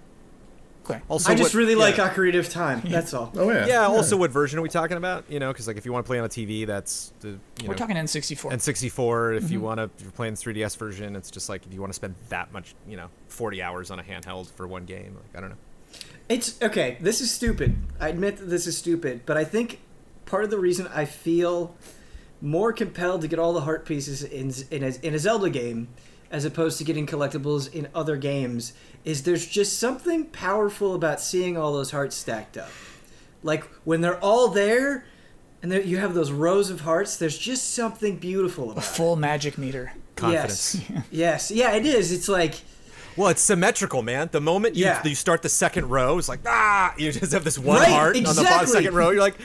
Okay. 0.91 1.01
Also, 1.09 1.33
i 1.33 1.35
just 1.35 1.55
what- 1.55 1.59
really 1.59 1.73
yeah. 1.73 1.79
like 1.79 1.95
ocarina 1.97 2.39
of 2.39 2.49
time 2.49 2.83
that's 2.85 3.15
all 3.15 3.33
Oh 3.37 3.51
yeah. 3.51 3.67
Yeah. 3.67 3.87
Also, 3.87 4.17
what 4.17 4.31
version 4.31 4.59
are 4.59 4.63
we 4.63 4.69
talking 4.69 4.97
about? 4.97 5.25
You 5.29 5.41
know, 5.41 5.53
because 5.53 5.67
like 5.67 5.77
if 5.77 5.87
you 5.87 5.93
want 5.93 6.05
to 6.05 6.09
play 6.09 6.19
on 6.19 6.25
a 6.25 6.29
TV, 6.29 6.67
that's 6.67 7.13
the 7.21 7.29
you 7.29 7.39
We're 7.63 7.69
know, 7.69 7.75
talking 7.75 7.97
N64. 7.97 8.53
N64. 8.53 9.37
If 9.37 9.51
you 9.51 9.59
mm-hmm. 9.59 9.65
want 9.65 9.79
to, 9.79 9.85
if 9.85 10.03
you're 10.03 10.11
playing 10.13 10.35
3DS 10.35 10.77
version, 10.77 11.17
it's 11.17 11.31
just 11.31 11.49
like 11.49 11.67
if 11.67 11.73
you 11.73 11.81
want 11.81 11.91
to 11.91 11.95
spend 11.95 12.15
that 12.29 12.53
much, 12.53 12.75
you 12.87 12.97
know, 12.97 13.09
40 13.29 13.63
hours 13.63 13.91
on 13.91 13.99
a 13.99 14.03
handheld 14.03 14.51
for 14.53 14.67
one 14.67 14.85
game. 14.85 15.15
Like 15.15 15.37
I 15.37 15.41
don't 15.41 15.51
know. 15.51 15.57
It's 16.29 16.61
okay. 16.63 16.99
This 17.01 17.21
is 17.21 17.31
stupid. 17.31 17.77
I 17.99 18.09
admit 18.09 18.37
that 18.37 18.47
this 18.47 18.67
is 18.67 18.77
stupid, 18.77 19.23
but 19.27 19.37
I 19.37 19.45
think 19.45 19.81
part 20.27 20.45
of 20.45 20.51
the 20.51 20.59
reason 20.59 20.87
I 20.95 21.05
feel 21.05 21.77
more 22.41 22.73
compelled 22.73 23.23
to 23.23 23.29
get 23.29 23.39
all 23.39 23.53
the 23.53 23.63
heart 23.63 23.85
pieces 23.85 24.23
in 24.23 24.53
in 24.71 24.83
a, 24.85 24.93
in 25.03 25.15
a 25.15 25.19
Zelda 25.19 25.51
game 25.51 25.89
as 26.31 26.45
opposed 26.45 26.79
to 26.79 26.85
getting 26.85 27.07
collectibles 27.07 27.73
in 27.73 27.89
other 27.95 28.17
games 28.17 28.73
is 29.05 29.23
there's 29.25 29.47
just 29.47 29.79
something 29.79 30.25
powerful 30.27 30.95
about 30.95 31.21
seeing 31.21 31.57
all 31.57 31.73
those 31.73 31.91
hearts 31.91 32.15
stacked 32.17 32.57
up. 32.57 32.71
Like 33.43 33.65
when 33.85 34.01
they're 34.01 34.19
all 34.21 34.49
there 34.49 35.05
and 35.63 35.73
there, 35.73 35.81
you 35.81 35.99
have 35.99 36.15
those 36.15 36.31
rows 36.31 36.71
of 36.71 36.83
hearts, 36.83 37.17
there's 37.17 37.37
just 37.39 37.75
something 37.75 38.17
beautiful 38.17 38.69
a 38.69 38.73
about 38.73 38.85
it. 38.85 38.87
full 38.87 39.17
magic 39.17 39.59
meter. 39.59 39.93
Confidence. 40.17 40.77
Yes. 40.91 41.05
yes. 41.11 41.51
Yeah, 41.51 41.73
it 41.73 41.87
is. 41.87 42.13
It's 42.13 42.29
like 42.29 42.55
Well, 43.17 43.29
it's 43.29 43.41
symmetrical, 43.41 44.03
man. 44.03 44.29
The 44.31 44.41
moment 44.41 44.77
you, 44.77 44.85
Yeah. 44.85 45.03
you 45.07 45.15
start 45.15 45.41
the 45.43 45.49
second 45.49 45.89
row, 45.89 46.19
it's 46.19 46.29
like 46.29 46.41
ah, 46.47 46.95
you 46.99 47.11
just 47.11 47.33
have 47.33 47.43
this 47.45 47.59
one 47.59 47.79
Right, 47.81 47.89
heart 47.91 48.17
on 48.17 48.23
the 48.37 48.43
bottom 48.43 48.67
second 48.69 48.95
row. 48.95 49.11
You're 49.11 49.21
like, 49.23 49.37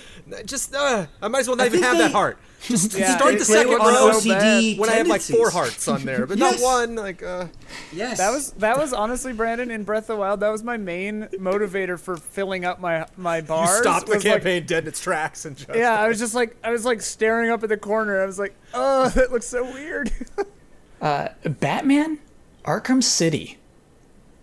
just 0.45 0.75
uh, 0.75 1.07
I 1.21 1.27
might 1.29 1.39
as 1.39 1.47
well 1.47 1.55
not 1.57 1.63
I 1.63 1.67
even 1.67 1.79
think 1.79 1.85
have 1.91 1.97
that 1.97 2.11
heart. 2.11 2.37
Just 2.67 2.97
Yeah, 2.97 3.15
start 3.17 3.33
the 3.37 3.45
play 3.45 3.55
second 3.63 3.73
on 3.75 3.93
row 3.93 4.11
so. 4.11 4.29
OCD 4.29 4.77
when 4.77 4.89
I 4.89 4.93
have 4.93 5.07
like 5.07 5.21
four 5.21 5.49
hearts 5.51 5.87
on 5.87 6.03
there, 6.03 6.25
but 6.25 6.37
Yes. 6.37 6.59
not 6.59 6.65
one. 6.65 6.95
Like, 6.95 7.21
uh, 7.21 7.47
Yes. 7.93 8.17
That 8.17 8.31
was 8.31 8.51
that 8.53 8.77
was 8.77 8.91
honestly 8.93 9.33
Brandon 9.33 9.69
in 9.71 9.83
Breath 9.83 10.03
of 10.03 10.07
the 10.07 10.15
Wild. 10.17 10.39
That 10.39 10.49
was 10.49 10.63
my 10.63 10.77
main 10.77 11.23
motivator 11.39 11.99
for 11.99 12.17
filling 12.17 12.65
up 12.65 12.79
my 12.79 13.05
my 13.17 13.37
you 13.37 13.43
bars. 13.43 13.77
stop 13.81 14.05
the 14.05 14.15
was, 14.15 14.25
like, 14.25 14.33
campaign 14.35 14.65
dead 14.65 14.83
in 14.83 14.87
its 14.89 14.99
tracks 14.99 15.45
and 15.45 15.55
just 15.57 15.69
yeah, 15.75 15.99
I 15.99 16.07
was 16.07 16.17
just 16.19 16.33
like 16.33 16.55
I 16.63 16.71
was 16.71 16.85
like 16.85 17.01
staring 17.01 17.49
up 17.51 17.61
at 17.63 17.69
the 17.69 17.77
corner. 17.77 18.21
I 18.21 18.25
was 18.25 18.39
like, 18.39 18.55
oh, 18.73 19.09
that 19.09 19.31
looks 19.31 19.45
so 19.47 19.63
weird. 19.63 20.11
Batman, 21.01 22.19
Arkham 22.63 23.03
City. 23.03 23.57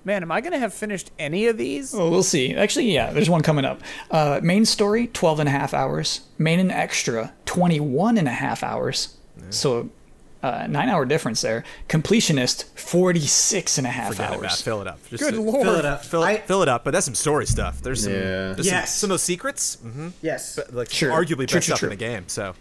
Man, 0.05 0.23
am 0.23 0.33
I 0.33 0.41
gonna 0.41 0.59
have 0.59 0.75
finished 0.75 1.11
any 1.19 1.47
of 1.47 1.57
these? 1.59 1.93
Well, 1.93 2.11
we'll 2.11 2.23
see. 2.25 2.55
Actually, 2.55 2.93
yeah, 2.93 3.13
there's 3.13 3.31
one 3.31 3.43
coming 3.43 3.65
up. 3.65 3.81
Uh, 4.11 4.41
main 4.43 4.65
story, 4.65 5.07
12 5.07 5.41
and 5.41 5.49
a 5.49 5.53
half 5.53 5.73
hours. 5.73 6.23
Main 6.39 6.59
and 6.59 6.73
extra, 6.73 7.33
21 7.47 8.19
and 8.19 8.27
a 8.27 8.33
half 8.33 8.63
hours. 8.65 9.17
So, 9.51 9.91
uh, 10.43 10.67
nine 10.69 10.89
hour 10.89 11.05
difference 11.05 11.41
there. 11.43 11.63
Completionist, 11.89 12.65
46 12.79 13.79
and 13.79 13.87
a 13.87 13.91
half 13.91 14.09
forget 14.13 14.33
it, 14.33 14.41
Matt. 14.41 14.51
hours. 14.51 14.63
Fill 14.63 14.81
it 14.81 14.87
up. 14.89 14.99
Just 15.09 15.23
Good 15.23 15.35
lord. 15.37 15.63
Fill 15.65 15.77
it 15.77 15.85
up. 15.85 16.05
Fill, 16.05 16.23
I, 16.23 16.39
fill 16.39 16.63
it 16.63 16.69
up, 16.69 16.83
but 16.85 16.91
that's 16.93 17.05
some 17.07 17.15
story 17.15 17.47
stuff. 17.47 17.81
There's 17.81 18.03
some, 18.05 18.13
Yeah. 18.13 18.53
there's 18.55 18.67
Yes. 18.67 18.91
some, 18.95 18.99
some 19.01 19.07
of 19.09 19.15
those 19.15 19.23
secrets, 19.23 19.77
mm-hmm. 19.77 20.09
yes. 20.21 20.59
like 20.73 20.91
Sure. 20.91 21.11
arguably 21.13 21.47
True, 21.49 21.59
best 21.59 21.67
true, 21.67 21.77
stuff 21.77 21.83
in 21.85 21.89
the 21.91 21.97
game. 21.97 22.25
So 22.27 22.55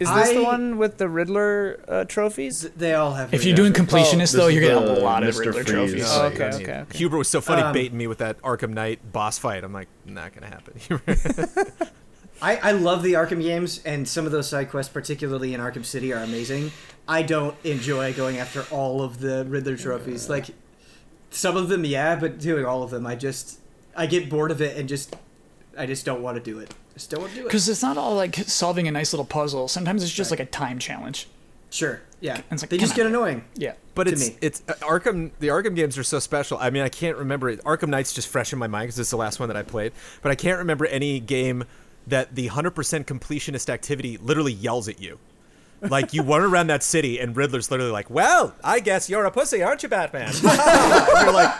Is 0.00 0.12
this 0.12 0.30
the 0.32 0.42
one 0.42 0.78
with 0.78 0.98
the 0.98 1.08
Riddler 1.08 1.80
uh, 1.88 2.04
trophies? 2.04 2.62
They 2.76 2.94
all 2.94 3.14
have. 3.14 3.32
If 3.34 3.44
you're 3.44 3.54
doing 3.56 3.72
Riddler. 3.72 3.86
completionist, 3.86 4.18
this 4.18 4.32
though, 4.32 4.46
you're 4.48 4.60
getting 4.62 4.82
a 4.82 4.94
the 4.94 5.00
lot 5.00 5.22
of 5.22 5.34
Mr. 5.34 5.38
Riddler 5.46 5.64
Freeze. 5.64 5.70
trophies. 5.72 6.04
Oh, 6.08 6.22
Oh, 6.22 6.26
okay, 6.26 6.44
okay, 6.54 6.80
okay. 6.80 6.96
Huber 6.98 7.16
was 7.18 7.28
so 7.28 7.40
funny 7.40 7.62
Um, 7.62 7.72
baiting 7.72 7.96
me 7.98 8.06
with 8.06 8.18
that 8.18 8.40
Arkham 8.42 8.70
Knight 8.70 9.12
boss 9.12 9.38
fight. 9.38 9.64
I'm 9.64 9.72
like, 9.72 9.88
not 10.06 10.32
gonna 10.34 10.46
happen. 10.46 10.74
I, 12.42 12.56
I 12.56 12.72
love 12.72 13.02
the 13.02 13.14
Arkham 13.14 13.40
games, 13.40 13.80
and 13.84 14.06
some 14.06 14.26
of 14.26 14.32
those 14.32 14.48
side 14.48 14.68
quests, 14.70 14.92
particularly 14.92 15.54
in 15.54 15.60
Arkham 15.60 15.84
City, 15.84 16.12
are 16.12 16.22
amazing. 16.22 16.72
I 17.08 17.22
don't 17.22 17.54
enjoy 17.64 18.12
going 18.12 18.38
after 18.38 18.64
all 18.70 19.02
of 19.02 19.20
the 19.20 19.44
Riddler 19.46 19.76
trophies. 19.76 20.28
Like 20.28 20.46
some 21.30 21.56
of 21.56 21.68
them, 21.68 21.84
yeah, 21.84 22.16
but 22.16 22.38
doing 22.38 22.64
all 22.66 22.82
of 22.82 22.90
them, 22.90 23.06
I 23.06 23.14
just 23.14 23.60
I 23.96 24.06
get 24.06 24.28
bored 24.28 24.50
of 24.50 24.60
it 24.60 24.76
and 24.76 24.88
just 24.88 25.14
I 25.78 25.86
just 25.86 26.04
don't 26.04 26.22
want 26.22 26.36
to 26.36 26.42
do 26.42 26.58
it. 26.58 26.74
Just 26.94 27.10
don't 27.10 27.20
want 27.20 27.32
to 27.32 27.38
do 27.38 27.42
it. 27.42 27.48
Because 27.48 27.68
it's 27.68 27.82
not 27.82 27.96
all 27.96 28.14
like 28.14 28.34
solving 28.36 28.88
a 28.88 28.90
nice 28.90 29.12
little 29.12 29.24
puzzle. 29.24 29.68
Sometimes 29.68 30.02
it's 30.02 30.12
just 30.12 30.30
like 30.30 30.40
a 30.40 30.46
time 30.46 30.78
challenge. 30.78 31.28
Sure, 31.70 32.00
yeah, 32.20 32.40
it's 32.52 32.62
like, 32.62 32.70
they 32.70 32.78
just 32.78 32.92
on. 32.92 32.96
get 32.96 33.06
annoying. 33.06 33.44
Yeah. 33.56 33.72
But 33.96 34.04
to 34.04 34.12
it's 34.12 34.30
me. 34.30 34.36
it's 34.40 34.62
uh, 34.68 34.74
Arkham. 34.74 35.32
The 35.40 35.48
Arkham 35.48 35.74
games 35.74 35.98
are 35.98 36.04
so 36.04 36.20
special. 36.20 36.56
I 36.58 36.70
mean, 36.70 36.82
I 36.82 36.88
can't 36.88 37.16
remember 37.16 37.48
it. 37.50 37.64
Arkham 37.64 37.88
Knight's 37.88 38.12
just 38.12 38.28
fresh 38.28 38.52
in 38.52 38.60
my 38.60 38.68
mind 38.68 38.84
because 38.84 38.98
it's 39.00 39.10
the 39.10 39.16
last 39.16 39.40
one 39.40 39.48
that 39.48 39.56
I 39.56 39.62
played. 39.62 39.92
But 40.22 40.30
I 40.30 40.36
can't 40.36 40.58
remember 40.58 40.86
any 40.86 41.18
game 41.18 41.64
that 42.06 42.36
the 42.36 42.46
hundred 42.46 42.72
percent 42.72 43.08
completionist 43.08 43.68
activity 43.68 44.18
literally 44.18 44.52
yells 44.52 44.88
at 44.88 45.00
you. 45.00 45.18
Like 45.82 46.14
you 46.14 46.22
run 46.22 46.42
around 46.42 46.68
that 46.68 46.82
city 46.82 47.18
and 47.18 47.36
Riddler's 47.36 47.70
literally 47.70 47.92
like, 47.92 48.08
"Well, 48.08 48.54
I 48.62 48.80
guess 48.80 49.10
you're 49.10 49.24
a 49.24 49.30
pussy, 49.30 49.62
aren't 49.62 49.82
you, 49.82 49.88
Batman?" 49.88 50.32
You're 50.42 51.32
like, 51.32 51.52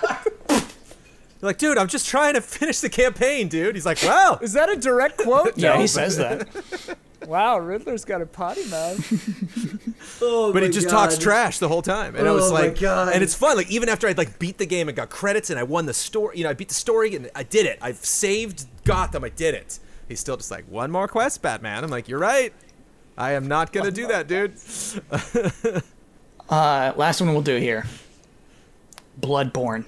"You're 1.45 1.51
like, 1.51 1.59
dude, 1.59 1.77
I'm 1.79 1.89
just 1.89 2.09
trying 2.09 2.35
to 2.35 2.41
finish 2.41 2.81
the 2.81 2.89
campaign, 2.89 3.49
dude." 3.49 3.75
He's 3.75 3.85
like, 3.87 4.03
wow. 4.03 4.39
Is 4.41 4.55
that 4.55 4.71
a 4.71 4.77
direct 4.77 5.19
quote? 5.19 5.53
Yeah, 5.59 5.69
No, 5.75 5.81
he 5.81 5.87
says 5.87 6.17
that. 6.17 6.49
Wow, 7.27 7.59
Riddler's 7.59 8.05
got 8.05 8.21
a 8.21 8.27
potty 8.27 8.67
mouth. 8.69 9.01
Oh, 10.21 10.53
but 10.53 10.61
my 10.61 10.67
he 10.67 10.73
just 10.73 10.89
God. 10.89 11.07
talks 11.07 11.17
trash 11.19 11.59
the 11.59 11.69
whole 11.69 11.81
time, 11.81 12.15
and 12.17 12.29
I 12.29 12.33
was 12.33 12.51
Oh 12.51 12.53
my 12.55 12.61
like, 12.67 12.79
God. 12.79 13.15
and 13.15 13.23
it's 13.23 13.35
fun. 13.35 13.57
Like 13.57 13.71
even 13.71 13.89
after 13.89 14.07
I'd 14.07 14.19
like 14.19 14.39
beat 14.39 14.59
the 14.59 14.67
game 14.67 14.89
and 14.89 14.97
got 14.97 15.09
credits 15.09 15.49
and 15.49 15.59
I 15.59 15.63
won 15.63 15.87
the 15.87 15.95
story, 15.95 16.37
you 16.37 16.45
know, 16.45 16.51
I 16.51 16.53
beat 16.53 16.69
the 16.69 16.75
story 16.75 17.17
and 17.17 17.31
I 17.35 17.43
did 17.43 17.65
it. 17.65 17.79
I've 17.81 17.97
saved 17.97 18.67
Gotham. 18.85 19.25
I 19.25 19.31
did 19.31 19.55
it. 19.55 19.79
He's 20.07 20.21
still 20.21 20.37
just 20.37 20.51
like 20.51 20.67
one 20.71 20.91
more 20.91 21.09
quest, 21.09 21.41
Batman. 21.41 21.83
I'm 21.83 21.91
like, 21.91 22.09
you're 22.09 22.19
right. 22.19 22.53
I 23.17 23.33
am 23.33 23.49
not 23.49 23.73
gonna 23.73 23.91
do 23.91 24.07
that, 24.09 24.29
dude. 24.29 24.55
Uh, 26.49 26.93
last 26.97 27.23
one 27.23 27.33
we'll 27.33 27.41
do 27.43 27.57
here 27.57 27.87
Bloodborne. 29.19 29.87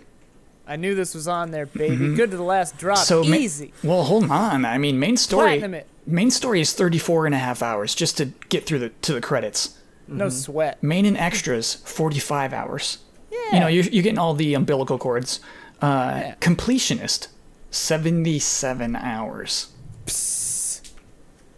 I 0.67 0.77
knew 0.77 0.95
this 0.95 1.15
was 1.15 1.29
on 1.29 1.51
there, 1.53 1.67
baby. 1.67 2.15
Good 2.15 2.31
to 2.33 2.37
the 2.37 2.43
last 2.43 2.77
drop. 2.77 2.99
So 2.99 3.23
ma- 3.23 3.37
Easy. 3.37 3.73
well, 3.85 4.03
hold 4.05 4.31
on. 4.31 4.65
I 4.65 4.79
mean, 4.79 4.99
main 4.99 5.17
story. 5.17 5.85
Main 6.07 6.31
story 6.31 6.61
is 6.61 6.73
34 6.73 7.27
and 7.27 7.35
a 7.35 7.39
half 7.39 7.63
hours 7.63 7.95
just 7.95 8.17
to 8.19 8.27
get 8.49 8.65
through 8.67 8.79
the 8.81 8.89
to 9.03 9.13
the 9.15 9.21
credits. 9.21 9.79
No 10.09 10.29
sweat. 10.29 10.83
Main 10.83 11.05
and 11.05 11.17
extras 11.17 11.75
45 11.75 12.53
hours. 12.53 12.99
Yeah. 13.31 13.39
You 13.55 13.61
know, 13.61 13.67
you're, 13.67 13.85
you're 13.85 14.03
getting 14.05 14.19
all 14.19 14.35
the 14.35 14.55
umbilical 14.55 14.99
cords. 14.99 15.41
Uh, 15.83 16.21
Yeah. 16.23 16.35
Completionist 16.41 17.29
77 17.71 18.97
hours. 18.97 19.69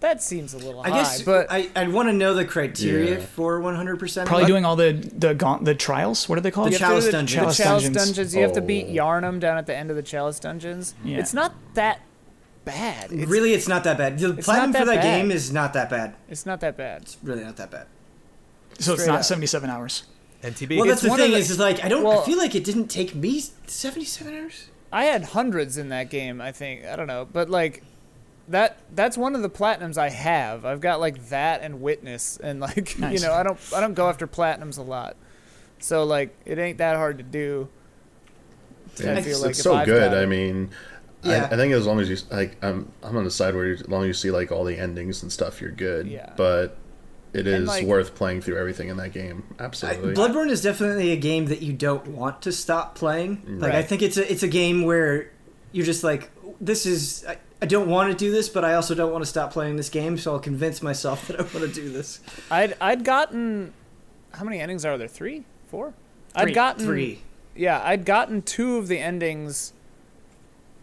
That 0.01 0.23
seems 0.23 0.55
a 0.55 0.59
little 0.59 0.81
I 0.81 0.91
high, 0.91 0.97
guess, 0.99 1.23
but 1.23 1.51
I 1.51 1.69
I'd 1.75 1.93
want 1.93 2.09
to 2.09 2.13
know 2.13 2.33
the 2.33 2.45
criteria 2.45 3.19
Yeah. 3.19 3.25
for 3.25 3.61
100. 3.61 3.99
percent 3.99 4.29
Probably 4.29 4.47
doing 4.47 4.65
all 4.65 4.77
the 4.77 4.93
the 4.93 5.35
gaunt, 5.35 5.65
the 5.65 5.75
trials. 5.75 6.29
What 6.29 6.39
are 6.39 6.41
they 6.41 6.53
called? 6.53 6.69
The 6.69 6.73
You 6.73 6.79
have 6.79 6.81
to 6.81 6.85
do 6.87 6.91
Chalice 7.01 7.05
the, 7.07 7.13
Dungeons. 7.13 7.33
The 7.33 7.41
Chalice 7.43 7.57
Chalice 7.57 7.83
Dungeons. 7.85 8.07
dungeons. 8.07 8.35
You 8.37 8.43
have 8.43 8.53
to 8.53 8.61
beat 8.61 8.87
Oh. 8.91 8.93
Yharnam 8.93 9.41
down 9.41 9.59
at 9.59 9.67
the 9.67 9.77
end 9.77 9.91
of 9.91 9.97
the 9.97 10.03
Chalice 10.03 10.39
dungeons. 10.39 10.95
Yeah. 11.05 11.19
It's 11.19 11.35
not 11.35 11.55
that 11.75 12.01
bad. 12.65 13.11
It's, 13.11 13.29
really, 13.29 13.55
it's 13.55 13.67
not 13.67 13.83
that 13.85 13.99
bad. 13.99 14.19
The 14.21 14.35
It's 14.35 14.45
platinum 14.45 14.71
not 14.71 14.79
for 14.81 14.85
that 14.87 14.95
that 14.97 15.03
bad. 15.03 15.21
game 15.23 15.31
is 15.33 15.53
not 15.53 15.73
that 15.73 15.91
bad. 15.91 16.15
It's 16.29 16.47
not 16.47 16.61
that 16.61 16.77
bad. 16.77 17.03
It's 17.03 17.17
really 17.23 17.43
not 17.43 17.57
that 17.57 17.71
bad. 17.73 17.87
so 18.79 18.93
it's 18.93 19.03
straight 19.03 19.13
not 19.13 19.21
up. 19.21 19.25
77 19.25 19.69
hours. 19.71 20.05
NTB. 20.45 20.77
Well, 20.77 20.87
that's 20.87 20.99
It's 20.99 21.03
the 21.03 21.09
one 21.09 21.19
of 21.19 21.25
thing 21.25 21.33
the- 21.33 21.39
is, 21.39 21.51
is 21.51 21.59
like 21.59 21.85
I 21.85 21.89
don't. 21.89 22.05
well- 22.05 22.21
I 22.23 22.25
feel 22.25 22.39
like 22.39 22.55
it 22.55 22.63
didn't 22.63 22.87
take 22.87 23.17
me 23.17 23.43
77 23.67 24.33
hours. 24.37 24.67
I 24.93 25.05
had 25.07 25.25
hundreds 25.25 25.77
in 25.77 25.89
that 25.89 26.09
game. 26.11 26.41
I 26.41 26.53
think 26.53 26.85
I 26.85 26.95
don't 26.95 27.09
know, 27.09 27.27
but 27.31 27.51
like 27.51 27.83
that 28.49 28.79
that's 28.95 29.17
one 29.17 29.35
of 29.35 29.43
the 29.43 29.51
platinums 29.51 29.99
I 29.99 30.09
have. 30.11 30.65
I've 30.65 30.81
got 30.81 31.01
like 31.01 31.29
that 31.29 31.63
and 31.63 31.81
Witness, 31.81 32.39
and 32.43 32.61
like 32.61 32.99
you 32.99 33.21
know 33.21 33.33
I 33.33 33.43
don't 33.43 33.59
I 33.75 33.81
don't 33.81 33.95
go 33.95 34.09
after 34.09 34.27
platinums 34.27 34.79
a 34.79 34.83
lot, 34.83 35.17
so 35.79 36.05
like 36.05 36.35
it 36.45 36.59
ain't 36.59 36.79
that 36.79 36.97
hard 36.97 37.19
to 37.19 37.25
do. 37.25 37.69
I 39.01 39.11
It's, 39.11 39.27
feel 39.27 39.41
like 39.41 39.51
it's 39.51 39.63
so 39.63 39.75
I've 39.75 39.87
good. 39.87 40.11
got 40.11 40.19
I 40.19 40.27
mean, 40.27 40.71
Yeah. 41.23 41.49
I, 41.51 41.55
I 41.55 41.57
think 41.57 41.73
as 41.73 41.87
long 41.87 42.01
as 42.01 42.09
you 42.11 42.17
like, 42.31 42.57
I'm 42.65 42.91
I'm 43.03 43.17
on 43.17 43.25
the 43.25 43.31
side 43.31 43.55
where 43.55 43.67
you, 43.67 43.75
as 43.75 43.89
long 43.89 44.03
as 44.03 44.07
you 44.09 44.15
see 44.15 44.31
like 44.31 44.51
all 44.51 44.65
the 44.65 44.77
endings 44.77 45.23
and 45.23 45.31
stuff, 45.33 45.61
you're 45.61 45.71
good. 45.71 46.07
Yeah. 46.09 46.33
But 46.37 46.77
it 47.33 47.47
And, 47.47 47.63
is 47.65 47.69
like- 47.69 47.85
worth 47.87 48.15
playing 48.15 48.41
through 48.41 48.57
everything 48.59 48.89
in 48.89 48.97
that 48.97 49.13
game. 49.13 49.45
I, 49.59 49.65
Absolutely. 49.65 50.15
Bloodborne 50.15 50.49
is 50.51 50.63
definitely 50.63 51.13
a 51.13 51.17
game 51.17 51.47
that 51.47 51.63
you 51.63 51.73
don't 51.75 52.09
want 52.09 52.43
to 52.43 52.53
stop 52.53 52.95
playing. 52.97 53.43
Like 53.61 53.75
I 53.75 53.83
think 53.83 54.03
it's 54.03 54.17
a 54.17 54.31
it's 54.33 54.43
a 54.43 54.49
game 54.49 54.83
where 54.85 55.31
you're 55.71 55.87
just 55.87 56.03
like 56.03 56.31
this 56.61 56.87
is 56.87 57.25
I, 57.29 57.39
I 57.61 57.67
don't 57.67 57.89
want 57.89 58.11
to 58.11 58.17
do 58.17 58.31
this, 58.31 58.49
but 58.49 58.65
I 58.65 58.75
also 58.75 58.95
don't 58.95 59.13
want 59.13 59.23
to 59.23 59.29
stop 59.29 59.53
playing 59.53 59.77
this 59.77 59.89
game, 59.89 60.19
so 60.19 60.33
I'll 60.33 60.39
convince 60.41 60.83
myself 60.83 61.27
that 61.29 61.39
I 61.39 61.43
want 61.43 61.61
to 61.61 61.69
do 61.69 61.91
this. 61.91 62.21
I'd 62.51 62.77
I'd 62.81 63.05
gotten 63.05 63.73
how 64.33 64.45
many 64.45 64.61
endings 64.61 64.85
are 64.85 64.99
there? 64.99 65.09
Three, 65.09 65.45
four? 65.69 65.95
Three. 66.35 66.43
I'd 66.43 66.55
gotten 66.55 66.85
Three. 66.85 67.23
Yeah, 67.55 67.81
I'd 67.83 68.05
gotten 68.05 68.43
two 68.43 68.77
of 68.77 68.87
the 68.87 68.99
endings 68.99 69.73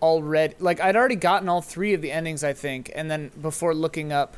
already. 0.01 0.55
Like 0.59 0.79
I'd 0.81 0.95
already 0.95 1.15
gotten 1.15 1.47
all 1.47 1.61
three 1.61 1.93
of 1.93 2.01
the 2.01 2.11
endings, 2.11 2.43
I 2.43 2.53
think, 2.53 2.91
and 2.93 3.09
then 3.09 3.31
before 3.41 3.73
looking 3.73 4.11
up 4.11 4.35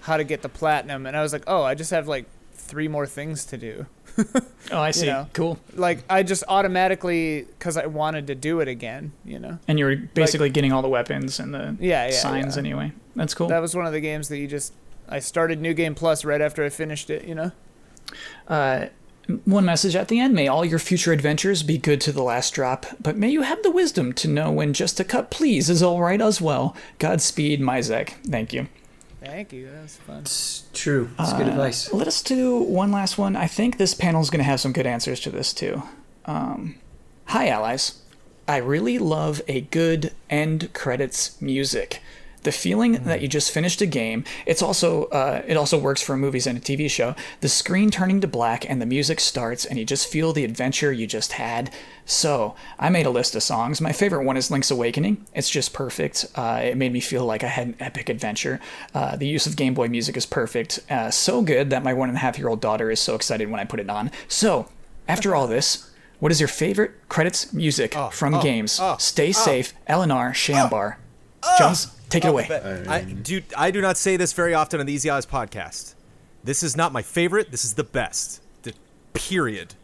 how 0.00 0.16
to 0.16 0.24
get 0.24 0.42
the 0.42 0.48
platinum, 0.48 1.06
and 1.06 1.16
I 1.16 1.22
was 1.22 1.32
like, 1.32 1.44
oh, 1.46 1.62
I 1.62 1.74
just 1.74 1.90
have 1.90 2.08
like 2.08 2.26
three 2.52 2.88
more 2.88 3.06
things 3.06 3.44
to 3.46 3.56
do. 3.56 3.86
Oh, 4.72 4.80
I 4.80 4.90
see. 4.90 5.06
know. 5.06 5.28
Cool. 5.32 5.58
Like 5.74 6.02
I 6.10 6.22
just 6.24 6.42
automatically 6.48 7.42
because 7.58 7.76
I 7.76 7.86
wanted 7.86 8.26
to 8.26 8.34
do 8.34 8.58
it 8.60 8.66
again. 8.68 9.12
You 9.24 9.38
know, 9.38 9.58
And 9.68 9.78
you're 9.78 9.96
basically 9.96 10.50
getting 10.50 10.72
all 10.72 10.82
the 10.82 10.88
weapons 10.88 11.38
and 11.38 11.54
the 11.54 11.76
Yeah, 11.78 12.06
yeah, 12.06 12.10
signs 12.12 12.56
yeah. 12.56 12.60
anyway. 12.60 12.92
That's 13.14 13.32
cool. 13.34 13.46
that 13.48 13.60
was 13.60 13.76
one 13.76 13.86
of 13.86 13.92
the 13.92 14.00
games 14.00 14.28
that 14.28 14.38
you 14.38 14.46
just. 14.48 14.72
I 15.08 15.20
started 15.20 15.60
New 15.60 15.72
Game 15.74 15.94
Plus 15.94 16.24
right 16.24 16.40
after 16.40 16.64
I 16.64 16.68
finished 16.68 17.10
it. 17.10 17.24
You 17.24 17.34
know. 17.36 17.52
Uh, 18.48 18.86
one 19.44 19.64
message 19.64 19.96
at 19.96 20.08
the 20.08 20.20
end 20.20 20.34
may 20.34 20.46
all 20.48 20.64
your 20.64 20.78
future 20.78 21.12
adventures 21.12 21.62
be 21.64 21.78
good 21.78 22.00
to 22.02 22.12
the 22.12 22.22
last 22.22 22.52
drop, 22.54 22.86
but 23.00 23.16
may 23.16 23.28
you 23.28 23.42
have 23.42 23.62
the 23.64 23.70
wisdom 23.70 24.12
to 24.14 24.28
know 24.28 24.50
when 24.52 24.72
just 24.72 25.00
a 25.00 25.04
cut 25.04 25.30
please 25.30 25.68
is 25.70 25.82
all 25.82 26.00
right 26.00 26.20
as 26.20 26.40
well. 26.40 26.76
Godspeed, 26.98 27.60
Myzek. 27.60 28.10
Thank 28.28 28.52
you. 28.52 28.68
Thank 29.26 29.52
you. 29.52 29.68
That 29.70 29.82
was 29.82 29.96
fun. 29.96 30.20
It's 30.20 30.64
true. 30.72 31.10
It's 31.18 31.32
good 31.32 31.46
Uh, 31.48 31.50
advice. 31.50 31.92
Let 31.92 32.06
us 32.06 32.22
do 32.22 32.58
one 32.58 32.92
last 32.92 33.18
one. 33.18 33.34
I 33.36 33.46
think 33.48 33.76
this 33.76 33.92
panel 33.92 34.20
is 34.22 34.30
going 34.30 34.38
to 34.38 34.44
have 34.44 34.60
some 34.60 34.72
good 34.72 34.86
answers 34.86 35.20
to 35.20 35.30
this 35.30 35.52
too. 35.52 35.82
Um, 36.26 36.76
hi, 37.26 37.48
allies. 37.48 38.00
I 38.48 38.58
really 38.58 38.98
love 38.98 39.42
a 39.48 39.62
good 39.62 40.12
end 40.30 40.72
credits 40.72 41.40
music. 41.42 42.00
The 42.46 42.52
feeling 42.52 42.92
that 43.02 43.20
you 43.22 43.26
just 43.26 43.50
finished 43.50 43.80
a 43.82 43.86
game. 43.86 44.22
It's 44.46 44.62
also 44.62 45.06
uh, 45.06 45.42
it 45.48 45.56
also 45.56 45.76
works 45.76 46.00
for 46.00 46.16
movies 46.16 46.46
and 46.46 46.56
a 46.56 46.60
TV 46.60 46.88
show. 46.88 47.16
The 47.40 47.48
screen 47.48 47.90
turning 47.90 48.20
to 48.20 48.28
black 48.28 48.70
and 48.70 48.80
the 48.80 48.86
music 48.86 49.18
starts, 49.18 49.64
and 49.64 49.80
you 49.80 49.84
just 49.84 50.08
feel 50.08 50.32
the 50.32 50.44
adventure 50.44 50.92
you 50.92 51.08
just 51.08 51.32
had. 51.32 51.72
So 52.04 52.54
I 52.78 52.88
made 52.88 53.04
a 53.04 53.10
list 53.10 53.34
of 53.34 53.42
songs. 53.42 53.80
My 53.80 53.90
favorite 53.90 54.24
one 54.24 54.36
is 54.36 54.48
Link's 54.48 54.70
Awakening. 54.70 55.26
It's 55.34 55.50
just 55.50 55.72
perfect. 55.72 56.24
Uh, 56.36 56.60
it 56.62 56.76
made 56.76 56.92
me 56.92 57.00
feel 57.00 57.24
like 57.24 57.42
I 57.42 57.48
had 57.48 57.66
an 57.66 57.76
epic 57.80 58.08
adventure. 58.08 58.60
Uh, 58.94 59.16
the 59.16 59.26
use 59.26 59.46
of 59.48 59.56
Game 59.56 59.74
Boy 59.74 59.88
music 59.88 60.16
is 60.16 60.24
perfect. 60.24 60.78
Uh, 60.88 61.10
so 61.10 61.42
good 61.42 61.70
that 61.70 61.82
my 61.82 61.92
one 61.94 62.08
and 62.10 62.16
a 62.16 62.20
half 62.20 62.38
year 62.38 62.48
old 62.48 62.60
daughter 62.60 62.92
is 62.92 63.00
so 63.00 63.16
excited 63.16 63.50
when 63.50 63.58
I 63.58 63.64
put 63.64 63.80
it 63.80 63.90
on. 63.90 64.12
So 64.28 64.68
after 65.08 65.34
all 65.34 65.48
this, 65.48 65.90
What 66.20 66.30
is 66.32 66.40
your 66.40 66.48
favorite 66.48 66.92
credits 67.08 67.52
music 67.52 67.92
from 68.12 68.34
oh, 68.34 68.40
games? 68.42 68.78
oh, 68.80 68.96
Stay 68.98 69.32
safe, 69.32 69.74
Eleanor 69.88 70.30
Shambar. 70.30 70.96
Jones, 71.58 71.88
take 72.08 72.24
it 72.24 72.28
oh, 72.28 72.32
away. 72.32 72.48
I 72.88 73.02
do. 73.02 73.42
I 73.56 73.70
do 73.70 73.80
not 73.80 73.96
say 73.96 74.16
this 74.16 74.32
very 74.32 74.54
often 74.54 74.80
on 74.80 74.86
the 74.86 74.92
Easy 74.92 75.08
Allies 75.08 75.26
podcast. 75.26 75.94
This 76.44 76.62
is 76.62 76.76
not 76.76 76.92
my 76.92 77.02
favorite. 77.02 77.50
This 77.50 77.64
is 77.64 77.74
the 77.74 77.84
best. 77.84 78.40
The 78.62 78.72
period. 79.12 79.74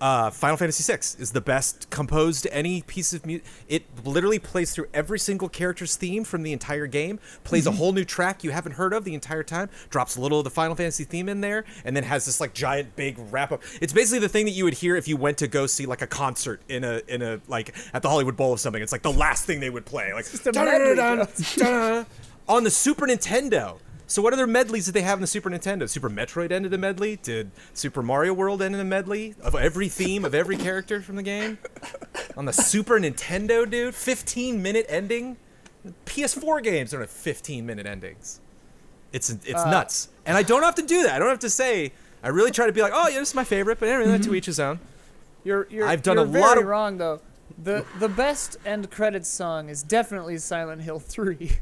Uh, 0.00 0.30
Final 0.30 0.56
Fantasy 0.56 0.90
VI 0.90 0.98
is 1.20 1.32
the 1.32 1.40
best 1.40 1.90
composed 1.90 2.46
any 2.52 2.82
piece 2.82 3.12
of 3.12 3.26
music. 3.26 3.44
It 3.68 3.84
literally 4.04 4.38
plays 4.38 4.72
through 4.72 4.86
every 4.94 5.18
single 5.18 5.48
character's 5.48 5.96
theme 5.96 6.24
from 6.24 6.42
the 6.42 6.52
entire 6.52 6.86
game. 6.86 7.18
Plays 7.44 7.66
a 7.66 7.72
whole 7.72 7.92
new 7.92 8.04
track 8.04 8.44
you 8.44 8.50
haven't 8.50 8.72
heard 8.72 8.92
of 8.92 9.04
the 9.04 9.14
entire 9.14 9.42
time. 9.42 9.68
Drops 9.90 10.16
a 10.16 10.20
little 10.20 10.38
of 10.38 10.44
the 10.44 10.50
Final 10.50 10.76
Fantasy 10.76 11.04
theme 11.04 11.28
in 11.28 11.40
there, 11.40 11.64
and 11.84 11.96
then 11.96 12.04
has 12.04 12.26
this 12.26 12.40
like 12.40 12.54
giant 12.54 12.94
big 12.96 13.16
wrap 13.30 13.50
up. 13.50 13.62
It's 13.80 13.92
basically 13.92 14.20
the 14.20 14.28
thing 14.28 14.44
that 14.44 14.52
you 14.52 14.64
would 14.64 14.74
hear 14.74 14.94
if 14.96 15.08
you 15.08 15.16
went 15.16 15.38
to 15.38 15.48
go 15.48 15.66
see 15.66 15.86
like 15.86 16.02
a 16.02 16.06
concert 16.06 16.60
in 16.68 16.84
a 16.84 17.02
in 17.08 17.22
a 17.22 17.40
like 17.48 17.74
at 17.92 18.02
the 18.02 18.08
Hollywood 18.08 18.36
Bowl 18.36 18.52
of 18.52 18.60
something. 18.60 18.82
It's 18.82 18.92
like 18.92 19.02
the 19.02 19.12
last 19.12 19.46
thing 19.46 19.60
they 19.60 19.70
would 19.70 19.84
play. 19.86 20.12
Like 20.12 20.26
on 22.48 22.64
the 22.64 22.70
Super 22.70 23.06
Nintendo. 23.06 23.78
So 24.08 24.22
what 24.22 24.32
other 24.32 24.46
medleys 24.46 24.86
did 24.86 24.94
they 24.94 25.02
have 25.02 25.18
in 25.18 25.20
the 25.20 25.26
Super 25.26 25.50
Nintendo? 25.50 25.86
Super 25.86 26.08
Metroid 26.08 26.50
ended 26.50 26.72
a 26.72 26.78
medley. 26.78 27.16
Did 27.22 27.50
Super 27.74 28.02
Mario 28.02 28.32
World 28.32 28.62
end 28.62 28.74
in 28.74 28.80
a 28.80 28.84
medley 28.84 29.34
of 29.42 29.54
every 29.54 29.90
theme 29.90 30.24
of 30.24 30.34
every 30.34 30.56
character 30.56 31.02
from 31.02 31.16
the 31.16 31.22
game? 31.22 31.58
On 32.34 32.46
the 32.46 32.52
Super 32.52 32.98
Nintendo, 32.98 33.68
dude, 33.68 33.94
15 33.94 34.62
minute 34.62 34.86
ending. 34.88 35.36
PS4 36.06 36.62
games 36.62 36.90
don't 36.92 37.02
have 37.02 37.10
15 37.10 37.66
minute 37.66 37.86
endings. 37.86 38.40
It's 39.12 39.28
it's 39.28 39.54
uh, 39.54 39.70
nuts, 39.70 40.08
and 40.24 40.36
I 40.36 40.42
don't 40.42 40.62
have 40.62 40.74
to 40.76 40.82
do 40.82 41.02
that. 41.02 41.16
I 41.16 41.18
don't 41.18 41.28
have 41.28 41.38
to 41.40 41.50
say. 41.50 41.92
I 42.22 42.28
really 42.28 42.50
try 42.50 42.66
to 42.66 42.72
be 42.72 42.82
like, 42.82 42.92
oh 42.94 43.08
yeah, 43.08 43.18
this 43.18 43.28
is 43.30 43.34
my 43.34 43.44
favorite, 43.44 43.78
but 43.78 43.88
anyway, 43.90 44.18
to 44.18 44.24
mm-hmm. 44.24 44.34
each 44.34 44.46
his 44.46 44.58
own. 44.58 44.80
You're, 45.44 45.66
you're, 45.70 45.86
I've 45.86 46.02
done 46.02 46.16
you're 46.16 46.24
a 46.24 46.28
very 46.28 46.44
lot 46.44 46.58
of- 46.58 46.64
wrong 46.64 46.96
though. 46.96 47.20
The 47.62 47.84
the 47.98 48.08
best 48.08 48.56
end 48.64 48.90
credits 48.90 49.28
song 49.28 49.68
is 49.68 49.82
definitely 49.82 50.38
Silent 50.38 50.82
Hill 50.82 50.98
3. 50.98 51.52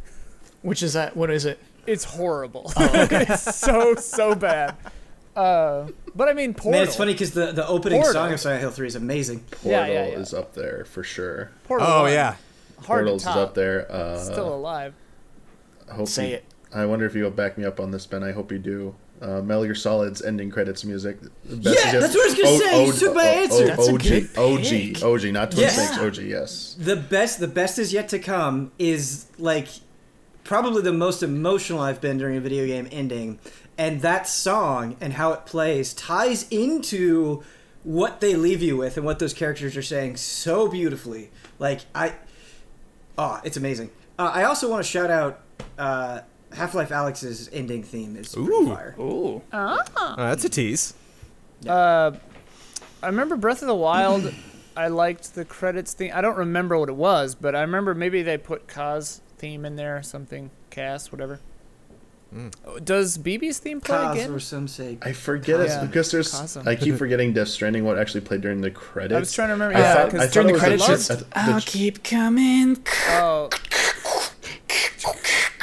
Which 0.62 0.82
is 0.82 0.92
that? 0.94 1.16
What 1.16 1.30
is 1.30 1.44
it? 1.44 1.58
It's 1.86 2.04
horrible. 2.04 2.72
it's 2.76 3.56
so 3.56 3.94
so 3.96 4.34
bad. 4.34 4.74
Uh, 5.34 5.88
but 6.14 6.28
I 6.28 6.32
mean, 6.32 6.54
Portal. 6.54 6.72
Man, 6.80 6.82
it's 6.88 6.96
funny 6.96 7.12
because 7.12 7.32
the, 7.32 7.52
the 7.52 7.66
opening 7.68 7.98
Portal. 8.00 8.12
song 8.22 8.32
of 8.32 8.40
Silent 8.40 8.62
Hill 8.62 8.70
3 8.70 8.86
is 8.86 8.94
amazing. 8.94 9.40
Portal 9.50 9.70
Yeah, 9.70 9.86
yeah, 9.86 10.06
yeah. 10.06 10.18
is 10.18 10.32
up 10.32 10.54
there 10.54 10.86
for 10.86 11.02
sure. 11.02 11.50
Portal 11.64 11.86
Oh 11.86 12.02
one, 12.04 12.12
yeah, 12.12 12.36
hard 12.82 13.04
Portals 13.04 13.24
to 13.24 13.30
is 13.30 13.36
up 13.36 13.54
there. 13.54 13.90
Uh, 13.92 14.18
Still 14.18 14.54
alive. 14.54 14.94
I 15.90 15.94
hope 15.94 16.08
Say 16.08 16.30
you- 16.30 16.34
it. 16.36 16.44
I 16.74 16.84
wonder 16.86 17.06
if 17.06 17.14
you'll 17.14 17.30
back 17.30 17.56
me 17.58 17.64
up 17.64 17.78
on 17.80 17.90
this, 17.90 18.06
Ben. 18.06 18.22
I 18.24 18.32
hope 18.32 18.50
you 18.50 18.58
do. 18.58 18.94
Uh, 19.22 19.40
Metal 19.40 19.64
Gear 19.64 19.74
Solid's 19.74 20.20
ending 20.20 20.50
credits 20.50 20.84
music. 20.84 21.18
Best 21.20 21.32
Yeah, 21.84 22.00
that's 22.00 22.14
what 22.14 22.22
I 22.26 22.30
was 22.30 22.34
gonna 22.34 22.58
say. 22.58 22.86
You 22.86 22.92
took 22.92 23.14
my 23.14 23.24
answer. 23.24 23.66
That's 23.66 23.88
a 23.88 23.92
OG, 23.92 24.02
good 24.02 24.28
OG, 24.36 24.62
pick. 24.62 25.02
OG, 25.02 25.24
not 25.32 25.50
Twin 25.52 25.62
Yeah. 25.62 25.68
Snakes. 25.70 25.98
OG, 26.18 26.24
yes. 26.24 26.76
The 26.78 26.96
best 26.96 27.40
the 27.40 27.48
best 27.48 27.78
is 27.78 27.92
yet 27.94 28.08
to 28.10 28.18
come 28.18 28.72
is 28.78 29.26
like 29.38 29.68
probably 30.46 30.80
the 30.82 30.92
most 30.92 31.22
emotional 31.22 31.80
I've 31.80 32.00
been 32.00 32.18
during 32.18 32.36
a 32.36 32.40
video 32.40 32.66
game 32.66 32.88
ending. 32.90 33.38
And 33.76 34.00
that 34.02 34.26
song 34.26 34.96
and 35.00 35.14
how 35.14 35.32
it 35.32 35.44
plays 35.44 35.92
ties 35.92 36.48
into 36.50 37.42
what 37.82 38.20
they 38.20 38.34
leave 38.34 38.62
you 38.62 38.76
with 38.76 38.96
and 38.96 39.04
what 39.04 39.18
those 39.18 39.34
characters 39.34 39.76
are 39.76 39.82
saying 39.82 40.16
so 40.16 40.68
beautifully. 40.68 41.30
Like 41.58 41.82
I 41.94 42.14
Oh, 43.18 43.40
it's 43.44 43.56
amazing. 43.56 43.90
Uh, 44.18 44.30
I 44.32 44.44
also 44.44 44.70
want 44.70 44.84
to 44.84 44.90
shout 44.90 45.10
out 45.10 45.40
uh, 45.78 46.20
Half-Life 46.52 46.90
Alyx's 46.90 47.48
ending 47.52 47.82
theme 47.82 48.16
is 48.16 48.36
Ooh. 48.36 48.68
fire. 48.68 48.94
Ooh. 48.98 49.42
Oh, 49.52 49.82
that's 50.16 50.44
a 50.44 50.48
tease. 50.48 50.94
Uh, 51.66 52.12
I 53.02 53.06
remember 53.06 53.36
Breath 53.36 53.62
of 53.62 53.68
the 53.68 53.74
Wild. 53.74 54.32
I 54.76 54.88
liked 54.88 55.34
the 55.34 55.44
credits 55.46 55.94
theme. 55.94 56.12
I 56.14 56.20
don't 56.20 56.36
remember 56.36 56.76
what 56.76 56.90
it 56.90 56.96
was, 56.96 57.34
but 57.34 57.56
I 57.56 57.62
remember 57.62 57.94
maybe 57.94 58.22
they 58.22 58.36
put 58.36 58.68
Kass 58.68 59.22
theme 59.38 59.64
in 59.64 59.76
there, 59.76 60.02
something. 60.02 60.50
Kass, 60.70 61.10
whatever. 61.12 61.40
Oh, 62.66 62.78
Does 62.80 63.16
BB's 63.18 63.58
theme 63.58 63.80
play 63.80 63.96
Cause 63.96 64.16
again? 64.16 64.30
or 64.32 64.40
some 64.40 64.68
say 64.68 64.98
I 65.00 65.12
forget 65.12 65.60
it 65.60 65.68
Yeah. 65.68 65.84
because 65.86 66.10
there's. 66.10 66.32
Cosm. 66.32 66.66
I 66.66 66.74
keep 66.74 66.96
forgetting 66.96 67.32
Death 67.32 67.48
Stranding 67.48 67.84
what 67.84 67.98
actually 67.98 68.22
played 68.22 68.40
during 68.42 68.60
the 68.60 68.70
credits. 68.70 69.14
I 69.16 69.20
was 69.20 69.32
trying 69.32 69.48
to 69.48 69.52
remember. 69.54 69.76
I 69.76 69.80
Yeah, 69.80 70.02
I 70.02 70.04
because 70.06 70.20
thought 70.24 70.32
during 70.32 70.48
it 70.48 70.52
the 70.52 70.52
was 70.54 70.60
credits, 70.84 71.08
the- 71.08 71.14
it's, 71.14 71.22
I 71.32 71.34
th- 71.34 71.46
the- 71.46 71.52
I'll 71.54 71.60
keep 71.60 72.02
coming. 72.04 72.84
Oh. 73.10 73.48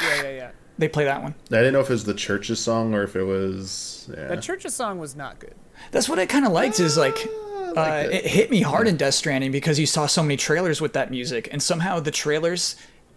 Yeah, 0.02 0.22
yeah, 0.22 0.28
yeah. 0.30 0.50
They 0.78 0.88
play 0.88 1.04
that 1.04 1.22
one. 1.22 1.34
I 1.52 1.56
didn't 1.56 1.72
know 1.74 1.80
if 1.80 1.88
it 1.88 1.92
was 1.92 2.04
the 2.04 2.14
CHVRCHES 2.14 2.56
song 2.56 2.94
or 2.94 3.04
if 3.04 3.14
it 3.14 3.22
was. 3.24 4.08
Yeah. 4.12 4.28
That 4.28 4.38
CHVRCHES 4.40 4.70
song 4.72 4.98
was 4.98 5.14
not 5.14 5.38
good. 5.38 5.54
That's 5.92 6.08
what 6.08 6.18
I 6.18 6.26
kind 6.26 6.44
of 6.44 6.52
liked. 6.52 6.80
Is 6.80 6.96
like, 6.96 7.16
uh, 7.26 7.72
like 7.76 8.06
it 8.10 8.26
hit 8.26 8.50
me 8.50 8.60
hard 8.62 8.88
in 8.88 8.96
Death 8.96 9.14
Stranding 9.14 9.52
because 9.52 9.78
you 9.78 9.86
saw 9.86 10.06
so 10.06 10.22
many 10.22 10.36
trailers 10.36 10.80
with 10.80 10.92
that 10.94 11.10
music, 11.10 11.48
and 11.52 11.62
somehow 11.62 12.00
the 12.00 12.10
trailers, 12.10 12.74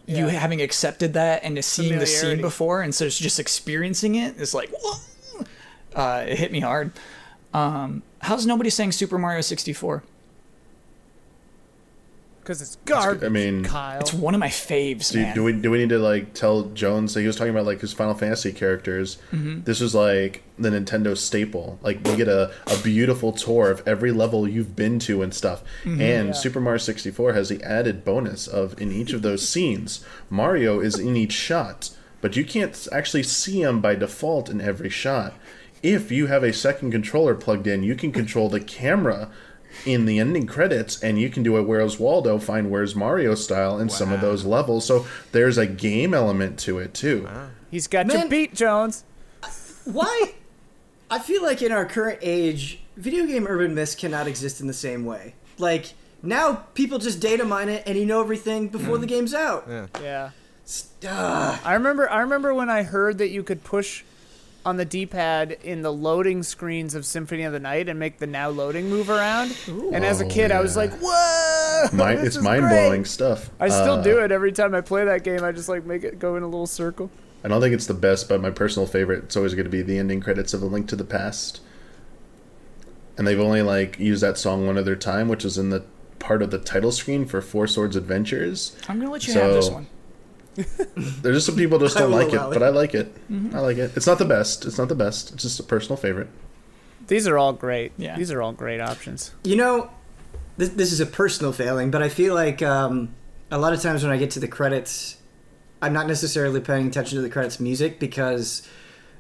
you 0.08 0.28
having 0.28 0.62
accepted 0.62 1.14
that 1.14 1.44
and 1.44 1.64
seeing 1.64 2.00
the 2.00 2.06
scene 2.06 2.42
before, 2.42 2.82
and 2.82 2.96
so 2.96 3.06
it's 3.06 3.20
just 3.20 3.40
experiencing 3.40 4.16
it. 4.16 4.36
It's 4.38 4.54
like, 4.54 4.70
whoa! 4.82 5.44
Uh, 5.94 6.26
it 6.28 6.38
hit 6.38 6.52
me 6.52 6.60
hard. 6.60 6.92
Um, 7.54 8.04
how's 8.20 8.46
nobody 8.46 8.70
saying 8.70 8.92
Super 8.94 9.18
Mario 9.18 9.42
64? 9.42 10.04
Because 12.48 12.62
it's 12.62 12.78
garbage. 12.86 13.26
I 13.26 13.28
mean, 13.28 13.66
Kyle. 13.66 14.00
It's 14.00 14.14
one 14.14 14.34
of 14.34 14.40
my 14.40 14.48
faves, 14.48 15.12
Do, 15.12 15.22
man. 15.22 15.36
do 15.36 15.44
we 15.44 15.52
do 15.52 15.70
we 15.70 15.80
need 15.80 15.90
to 15.90 16.00
like 16.00 16.34
tell 16.34 16.64
Jones 16.70 17.14
that 17.14 17.20
he 17.20 17.28
was 17.28 17.36
talking 17.36 17.52
about 17.52 17.66
like 17.66 17.82
his 17.82 17.92
Final 17.92 18.14
Fantasy 18.14 18.54
characters? 18.54 19.18
Mm-hmm. 19.34 19.64
This 19.64 19.82
was 19.82 19.94
like 19.94 20.44
the 20.58 20.70
Nintendo 20.70 21.18
staple. 21.18 21.78
Like 21.82 22.08
you 22.08 22.16
get 22.16 22.30
a, 22.30 22.54
a 22.68 22.78
beautiful 22.82 23.34
tour 23.34 23.70
of 23.70 23.86
every 23.86 24.14
level 24.14 24.48
you've 24.48 24.78
been 24.78 24.98
to 25.00 25.22
and 25.24 25.34
stuff. 25.34 25.62
Mm-hmm. 25.84 26.00
and 26.02 26.28
Yeah. 26.28 26.32
Super 26.32 26.62
Mario 26.62 26.78
64 26.78 27.34
has 27.34 27.50
the 27.50 27.62
added 27.64 28.06
bonus 28.06 28.48
of 28.48 28.80
in 28.82 28.94
each 28.94 29.12
of 29.12 29.24
those 29.24 29.46
scenes, 29.46 30.06
Mario 30.30 30.80
is 30.80 30.98
in 30.98 31.18
each 31.18 31.34
shot, 31.34 31.90
but 32.22 32.38
you 32.38 32.46
can't 32.46 32.88
actually 32.94 33.24
see 33.24 33.62
him 33.62 33.82
by 33.82 33.94
default 33.96 34.50
in 34.50 34.62
every 34.62 34.90
shot. 34.90 35.34
If 35.84 36.12
you 36.14 36.28
have 36.28 36.44
a 36.44 36.54
second 36.54 36.92
controller 36.92 37.36
plugged 37.36 37.68
in, 37.68 37.84
you 37.84 37.96
can 37.96 38.14
control 38.14 38.48
the 38.48 38.62
camera 38.62 39.30
in 39.86 40.06
the 40.06 40.20
ending 40.20 40.48
credits 40.48 41.02
and 41.04 41.20
you 41.20 41.30
can 41.30 41.44
do 41.44 41.56
a 41.58 41.64
where's 41.64 42.00
waldo 42.00 42.38
find 42.38 42.70
where's 42.70 42.96
mario 42.96 43.36
style 43.36 43.80
in 43.80 43.90
some 43.90 44.12
of 44.12 44.22
those 44.22 44.46
levels 44.46 44.86
so 44.86 45.06
there's 45.32 45.58
a 45.58 45.68
game 45.68 46.14
element 46.14 46.58
to 46.58 46.80
it 46.80 46.94
too 46.94 47.28
He's 47.70 47.88
got 47.88 48.08
your 48.12 48.28
beat, 48.28 48.54
Jones. 48.54 49.04
Why? 49.86 50.34
I 51.10 51.20
feel 51.20 51.44
like 51.44 51.62
in 51.62 51.72
our 51.72 51.86
current 51.86 52.20
age, 52.22 52.80
video 52.96 53.26
game 53.26 53.46
urban 53.48 53.76
myths 53.76 53.96
cannot 53.96 54.28
exist 54.28 54.62
in 54.62 54.68
the 54.68 54.74
same 54.74 55.06
way. 55.06 55.36
Like 55.58 55.94
now, 56.22 56.66
people 56.74 57.00
just 57.00 57.20
data 57.20 57.46
mine 57.46 57.70
it, 57.70 57.84
and 57.86 57.98
you 57.98 58.06
know 58.06 58.22
everything 58.22 58.68
before 58.70 58.96
hmm. 58.96 59.02
the 59.02 59.08
game's 59.08 59.34
out. 59.34 59.66
Yeah. 59.68 59.88
Yeah. 60.02 60.30
Ugh. 61.08 61.60
I 61.64 61.74
remember. 61.74 62.10
I 62.10 62.22
remember 62.22 62.54
when 62.54 62.70
I 62.70 62.84
heard 62.84 63.18
that 63.20 63.30
you 63.30 63.44
could 63.44 63.64
push 63.64 64.04
on 64.68 64.76
the 64.76 64.84
D-pad 64.84 65.58
in 65.64 65.82
the 65.82 65.94
loading 65.94 66.44
screens 66.44 66.94
of 66.94 67.06
Symphony 67.06 67.44
of 67.44 67.54
the 67.54 67.60
Night 67.60 67.88
and 67.88 67.98
make 67.98 68.18
the 68.20 68.28
now 68.28 68.50
loading 68.50 68.90
move 68.90 69.10
around. 69.10 69.56
And 69.66 70.04
as 70.04 70.20
a 70.20 70.26
Oh, 70.26 70.30
kid, 70.30 70.52
I 70.52 70.60
was 70.60 70.76
yeah. 70.76 70.82
like, 70.82 71.00
"Whoa!" 71.00 71.88
Mind, 71.94 72.20
this 72.20 72.36
it's 72.36 72.44
mind-blowing 72.44 73.06
stuff 73.06 73.50
I 73.62 73.70
still 73.70 73.94
Uh, 73.94 74.02
do 74.04 74.20
it 74.20 74.32
every 74.34 74.52
time 74.52 74.76
I 74.76 74.82
play 74.82 75.06
that 75.06 75.24
game. 75.24 75.42
I 75.42 75.54
just 75.54 75.70
like 75.70 75.86
make 75.86 76.04
it 76.04 76.20
go 76.20 76.36
in 76.36 76.44
a 76.44 76.48
little 76.48 76.68
circle. 76.68 77.10
i 77.46 77.48
don't 77.48 77.62
think 77.62 77.74
it's 77.74 77.86
the 77.86 77.94
best 77.94 78.28
but 78.28 78.42
my 78.42 78.50
personal 78.50 78.86
favorite 78.88 79.24
it's 79.26 79.38
always 79.38 79.54
going 79.54 79.64
to 79.64 79.70
be 79.72 79.82
the 79.84 79.98
ending 80.00 80.20
credits 80.20 80.54
of 80.54 80.62
a 80.62 80.66
link 80.66 80.88
to 80.90 80.96
the 80.98 81.06
past 81.06 81.62
and 83.18 83.26
they've 83.28 83.40
only 83.40 83.62
like 83.62 83.98
used 84.00 84.22
that 84.24 84.38
song 84.38 84.66
one 84.68 84.78
other 84.78 84.96
time 84.98 85.30
which 85.30 85.46
is 85.46 85.58
in 85.58 85.70
the 85.70 85.84
part 86.20 86.42
of 86.42 86.50
the 86.52 86.58
title 86.58 86.92
screen 86.92 87.26
for 87.26 87.40
four 87.40 87.68
swords 87.68 87.96
adventures 87.96 88.76
I'm 88.90 89.00
gonna 89.00 89.12
let 89.12 89.28
you 89.28 89.34
So- 89.34 89.40
have 89.42 89.54
this 89.54 89.70
one. 89.70 89.88
there's 90.96 91.38
just 91.38 91.46
some 91.46 91.56
people 91.56 91.78
just 91.78 91.96
don't 91.96 92.12
like 92.12 92.30
it 92.30 92.34
it. 92.34 92.50
but 92.52 92.64
i 92.64 92.70
like 92.70 92.96
it 92.96 93.16
i 93.54 93.60
like 93.60 93.78
it 93.78 93.96
it's 93.96 94.08
not 94.08 94.18
the 94.18 94.26
best 94.26 94.66
it's 94.66 94.78
not 94.78 94.90
the 94.90 94.96
best 94.96 95.32
it's 95.32 95.44
just 95.44 95.60
a 95.60 95.64
personal 95.64 95.96
favorite 95.98 96.28
These 97.08 97.28
are 97.28 97.38
all 97.38 97.54
great. 97.54 97.94
Yeah. 97.98 98.18
These 98.18 98.32
are 98.32 98.42
all 98.42 98.52
great 98.52 98.82
options. 98.82 99.32
You 99.46 99.56
know, 99.56 99.90
this, 100.58 100.70
this 100.70 100.92
is 100.92 101.00
a 101.00 101.06
personal 101.06 101.54
failing, 101.54 101.90
but 101.90 102.04
I 102.04 102.10
feel 102.10 102.34
like 102.34 102.62
um, 102.62 103.16
a 103.50 103.58
lot 103.58 103.72
of 103.72 103.82
times 103.82 104.04
when 104.04 104.12
I 104.12 104.18
get 104.18 104.32
to 104.32 104.42
the 104.42 104.48
credits, 104.50 105.18
I'm 105.82 105.94
not 105.94 106.08
necessarily 106.08 106.60
paying 106.60 106.88
attention 106.88 107.16
to 107.16 107.22
the 107.22 107.30
credits 107.30 107.62
music 107.62 107.98
because 107.98 108.68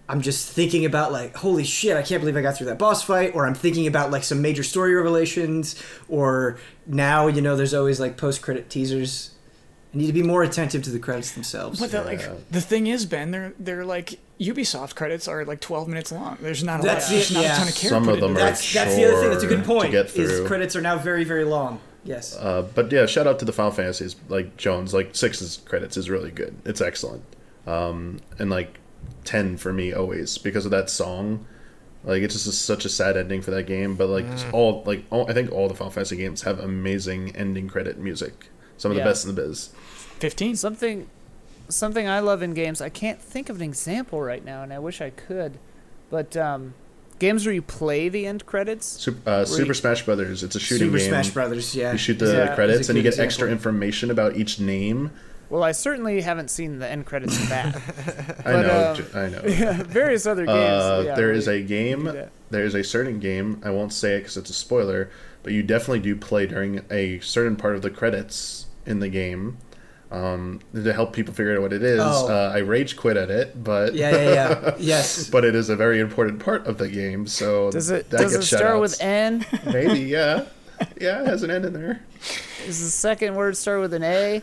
I'm 0.09 0.21
just 0.21 0.49
thinking 0.51 0.83
about 0.83 1.13
like, 1.13 1.35
holy 1.37 1.63
shit, 1.63 1.95
I 1.95 2.01
can't 2.01 2.19
believe 2.19 2.35
I 2.35 2.41
got 2.41 2.57
through 2.57 2.67
that 2.67 2.79
boss 2.79 3.03
fight, 3.03 3.35
or 3.35 3.45
I'm 3.47 3.55
thinking 3.55 3.87
about 3.87 4.11
like 4.11 4.23
some 4.23 4.41
major 4.41 4.63
story 4.63 4.93
revelations, 4.95 5.81
or 6.09 6.57
now 6.85 7.27
you 7.27 7.41
know 7.41 7.55
there's 7.55 7.73
always 7.73 7.99
like 7.99 8.17
post 8.17 8.41
credit 8.41 8.69
teasers. 8.69 9.31
I 9.93 9.97
need 9.97 10.07
to 10.07 10.13
be 10.13 10.23
more 10.23 10.43
attentive 10.43 10.83
to 10.83 10.89
the 10.89 10.99
credits 10.99 11.31
themselves. 11.31 11.79
But 11.79 11.91
the, 11.91 12.03
like 12.03 12.49
the 12.51 12.61
thing 12.61 12.87
is, 12.87 13.05
Ben, 13.05 13.31
they're 13.31 13.53
they're 13.57 13.85
like 13.85 14.19
Ubisoft 14.39 14.95
credits 14.95 15.27
are 15.27 15.43
like 15.45 15.59
12 15.61 15.87
minutes 15.87 16.11
long. 16.11 16.37
There's 16.41 16.63
not 16.63 16.81
a 16.81 16.83
That's 16.83 17.05
lot. 17.07 17.11
There's 17.13 17.31
not 17.33 17.43
yeah. 17.43 17.53
a 17.55 17.57
ton 17.59 17.67
of 17.69 17.75
care 17.75 17.89
Some 17.89 18.09
of 18.09 18.19
them 18.19 18.31
are 18.31 18.33
that. 18.35 18.45
that's 18.51 18.73
that's 18.73 18.95
the 18.95 19.05
other 19.05 19.21
thing. 19.21 19.29
That's 19.31 19.43
a 19.43 19.47
good 19.47 19.63
point. 19.65 19.85
to 19.85 19.91
get 19.91 20.05
Is 20.07 20.11
through. 20.13 20.47
credits 20.47 20.75
are 20.75 20.81
now 20.81 20.97
very 20.97 21.23
very 21.23 21.45
long. 21.45 21.79
Yes. 22.03 22.35
Uh, 22.37 22.61
but 22.75 22.91
yeah, 22.91 23.05
shout 23.05 23.27
out 23.27 23.39
to 23.39 23.45
the 23.45 23.51
Final 23.53 23.71
Fantasies 23.71 24.15
like 24.29 24.55
Jones. 24.57 24.93
Like 24.93 25.15
six's 25.15 25.57
credits 25.65 25.97
is 25.97 26.09
really 26.09 26.31
good. 26.31 26.55
It's 26.65 26.81
excellent. 26.81 27.23
Um, 27.65 28.19
and 28.39 28.49
like 28.49 28.79
ten 29.23 29.57
for 29.57 29.73
me 29.73 29.93
always 29.93 30.37
because 30.37 30.65
of 30.65 30.71
that 30.71 30.89
song. 30.89 31.45
Like 32.03 32.21
it's 32.21 32.33
just 32.35 32.47
a, 32.47 32.51
such 32.51 32.85
a 32.85 32.89
sad 32.89 33.17
ending 33.17 33.41
for 33.41 33.51
that 33.51 33.63
game. 33.67 33.95
But 33.95 34.09
like 34.09 34.25
Mm. 34.25 34.53
all 34.53 34.83
like 34.85 35.05
all, 35.09 35.29
I 35.29 35.33
think 35.33 35.51
all 35.51 35.67
the 35.67 35.73
Final 35.75 35.91
Fantasy 35.91 36.17
games 36.17 36.43
have 36.43 36.59
amazing 36.59 37.35
ending 37.35 37.67
credit 37.67 37.97
music. 37.97 38.49
Some 38.77 38.91
of 38.91 38.97
Yeah. 38.97 39.03
the 39.03 39.09
best 39.09 39.25
in 39.25 39.33
the 39.35 39.41
biz. 39.41 39.69
15. 40.19 40.55
Something, 40.55 41.07
something 41.69 42.07
I 42.07 42.19
love 42.19 42.41
in 42.41 42.53
games. 42.53 42.81
I 42.81 42.89
can't 42.89 43.19
think 43.21 43.49
of 43.49 43.57
an 43.57 43.61
example 43.63 44.21
right 44.21 44.43
now, 44.43 44.63
and 44.63 44.71
I 44.73 44.79
wish 44.79 45.01
I 45.01 45.09
could. 45.09 45.57
But 46.09 46.37
um, 46.37 46.73
games 47.19 47.45
where 47.45 47.53
you 47.53 47.61
play 47.61 48.09
the 48.09 48.25
end 48.25 48.45
credits. 48.45 48.85
Super, 48.85 49.29
uh, 49.29 49.45
Super 49.45 49.67
you- 49.67 49.73
Smash 49.73 50.03
Brothers. 50.05 50.43
It's 50.43 50.55
a 50.55 50.59
shooting 50.59 50.87
Super 50.87 50.97
game. 50.99 51.07
Smash 51.09 51.29
Brothers, 51.31 51.75
yeah. 51.75 51.91
You 51.91 51.97
shoot 51.97 52.19
the 52.19 52.31
Yeah, 52.31 52.55
credits 52.55 52.89
and 52.89 52.97
you 52.97 53.03
good 53.03 53.15
get 53.15 53.19
extra 53.19 53.49
information 53.49 54.09
about 54.11 54.35
each 54.37 54.59
name. 54.59 55.11
Well, 55.49 55.63
I 55.63 55.71
certainly 55.71 56.19
haven't 56.21 56.49
seen 56.49 56.79
the 56.79 56.87
end 56.89 57.05
credits 57.05 57.37
of 57.41 57.47
that. 57.49 58.41
I 58.45 58.51
know, 58.51 58.89
um, 58.89 58.95
j- 58.97 59.05
I 59.13 59.29
know. 59.29 59.41
yeah, 59.47 59.83
various 59.83 60.25
other 60.25 60.45
games. 60.45 60.57
Uh, 60.59 61.03
yeah, 61.05 61.15
there 61.15 61.27
where 61.27 61.33
is 61.35 61.47
you- 61.47 61.53
a 61.53 61.61
game. 61.61 62.11
There 62.49 62.65
is 62.65 62.75
a 62.75 62.83
certain 62.83 63.19
game. 63.19 63.61
I 63.63 63.69
won't 63.71 63.93
say 63.93 64.15
it 64.15 64.19
because 64.19 64.35
it's 64.37 64.49
a 64.49 64.53
spoiler, 64.53 65.09
but 65.43 65.53
you 65.53 65.63
definitely 65.63 65.99
do 66.01 66.15
play 66.17 66.47
during 66.47 66.81
a 66.91 67.19
certain 67.19 67.55
part 67.55 67.75
of 67.75 67.81
the 67.81 67.89
credits 67.89 68.65
in 68.87 68.99
the 68.99 69.09
game. 69.09 69.57
Um, 70.09 70.61
to 70.73 70.93
help 70.93 71.11
people 71.11 71.33
figure 71.33 71.53
out 71.57 71.61
what 71.61 71.73
it 71.73 71.83
is. 71.83 71.99
Oh. 72.01 72.29
Uh, 72.29 72.53
I 72.55 72.59
rage 72.59 72.95
quit 72.95 73.17
at 73.17 73.29
it, 73.29 73.61
but 73.61 73.93
yeah, 73.93 74.11
yeah, 74.11 74.29
yeah. 74.33 74.75
yes. 74.79 75.29
but 75.29 75.43
it 75.43 75.53
is 75.53 75.67
a 75.69 75.75
very 75.75 75.99
important 75.99 76.39
part 76.39 76.65
of 76.65 76.77
the 76.77 76.87
game. 76.87 77.27
So 77.27 77.69
Does 77.71 77.89
it 77.89 78.09
that 78.11 78.21
does 78.21 78.33
it 78.33 78.43
start 78.43 78.61
shout-outs. 78.61 78.79
with 78.79 79.01
N? 79.01 79.45
Maybe, 79.65 79.99
yeah, 80.03 80.45
yeah. 81.01 81.23
It 81.23 81.27
has 81.27 81.43
an 81.43 81.51
N 81.51 81.65
in 81.65 81.73
there. 81.73 81.99
Is 82.65 82.81
the 82.81 82.89
second 82.89 83.35
word 83.35 83.57
start 83.57 83.81
with 83.81 83.93
an 83.93 84.03
A? 84.03 84.41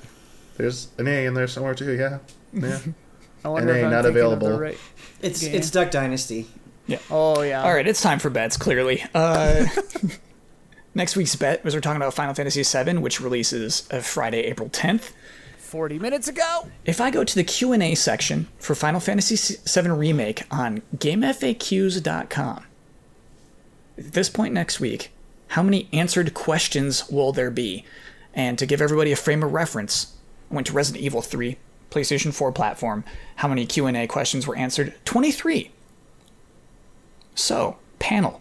There's 0.59 0.89
an 0.99 1.09
A 1.09 1.25
in 1.25 1.33
there 1.33 1.47
somewhere 1.49 1.75
too. 1.75 1.93
Yeah, 1.93 2.19
yeah. 2.53 2.79
I 3.45 3.49
wonder 3.49 3.73
NA 3.73 3.79
if 3.79 3.85
I'm 3.87 3.91
not 3.91 4.05
thinking 4.05 4.23
of 4.23 4.29
the 4.31 4.37
available. 4.37 4.59
right- 4.61 4.79
It's 5.23 5.41
game. 5.41 5.55
it's 5.55 5.71
Duck 5.71 5.91
Dynasty. 5.91 6.47
Yeah. 6.87 6.99
Oh 7.11 7.41
yeah. 7.41 7.63
All 7.63 7.73
right, 7.73 7.89
it's 7.89 8.03
time 8.03 8.19
for 8.19 8.29
bets, 8.29 8.59
clearly. 8.59 9.03
Uh, 9.15 9.65
next 10.95 11.17
week's 11.17 11.37
bet 11.37 11.65
was 11.65 11.75
we're 11.75 11.81
talking 11.81 12.01
about 12.01 12.15
Final 12.15 12.35
Fantasy 12.35 12.63
VII, 12.63 12.99
which 12.99 13.21
releases 13.21 13.89
uh, 13.91 14.01
Friday, 14.01 14.41
April 14.41 14.69
10th. 14.69 15.13
Forty 15.59 15.99
minutes 15.99 16.29
ago. 16.29 16.69
If 16.85 17.01
I 17.01 17.11
go 17.11 17.25
to 17.25 17.35
the 17.35 17.43
Q&A 17.43 17.97
section 17.97 18.47
for 18.59 18.77
Final 18.77 19.01
Fantasy 19.01 19.59
VII 19.67 19.91
Remake 19.91 20.45
on 20.51 20.83
GameFAQs.com, 20.97 22.65
at 23.99 24.13
this 24.13 24.29
point 24.29 24.55
next 24.55 24.79
week, 24.79 25.11
how 25.49 25.63
many 25.65 25.89
answered 25.93 26.33
questions 26.35 27.09
will 27.09 27.33
there 27.33 27.51
be? 27.51 27.85
And 28.35 28.59
to 28.59 28.67
give 28.67 28.81
everybody 28.81 29.11
a 29.11 29.17
frame 29.17 29.43
of 29.43 29.53
reference, 29.53 30.15
I 30.51 30.55
went 30.55 30.67
to 30.69 30.73
Resident 30.73 31.03
Evil 31.03 31.23
3, 31.23 31.57
PlayStation 31.91 32.33
4 32.33 32.53
platform. 32.53 33.05
How 33.37 33.49
many 33.49 33.67
Q&A 33.67 34.07
questions 34.07 34.47
were 34.47 34.57
answered? 34.57 34.95
23. 35.05 35.71
So, 37.35 37.79
panel. 37.99 38.41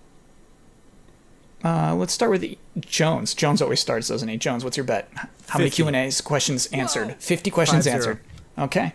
Uh, 1.64 1.96
let's 1.96 2.14
start 2.14 2.30
with 2.32 2.46
Jones. 2.82 3.34
Jones 3.34 3.62
always 3.62 3.80
starts, 3.80 4.10
doesn't 4.10 4.28
he? 4.28 4.38
Jones, 4.38 4.64
what's 4.64 4.76
your 4.76 4.84
bet? 4.86 5.10
How 5.48 5.60
many 5.60 5.70
Q 5.72 5.88
and 5.88 5.96
A's 5.96 6.20
questions 6.22 6.66
answered? 6.68 7.16
Fifty 7.20 7.50
questions 7.50 7.86
Five 7.86 8.02
zero. 8.02 8.14
answered. 8.16 8.20
Okay. 8.58 8.94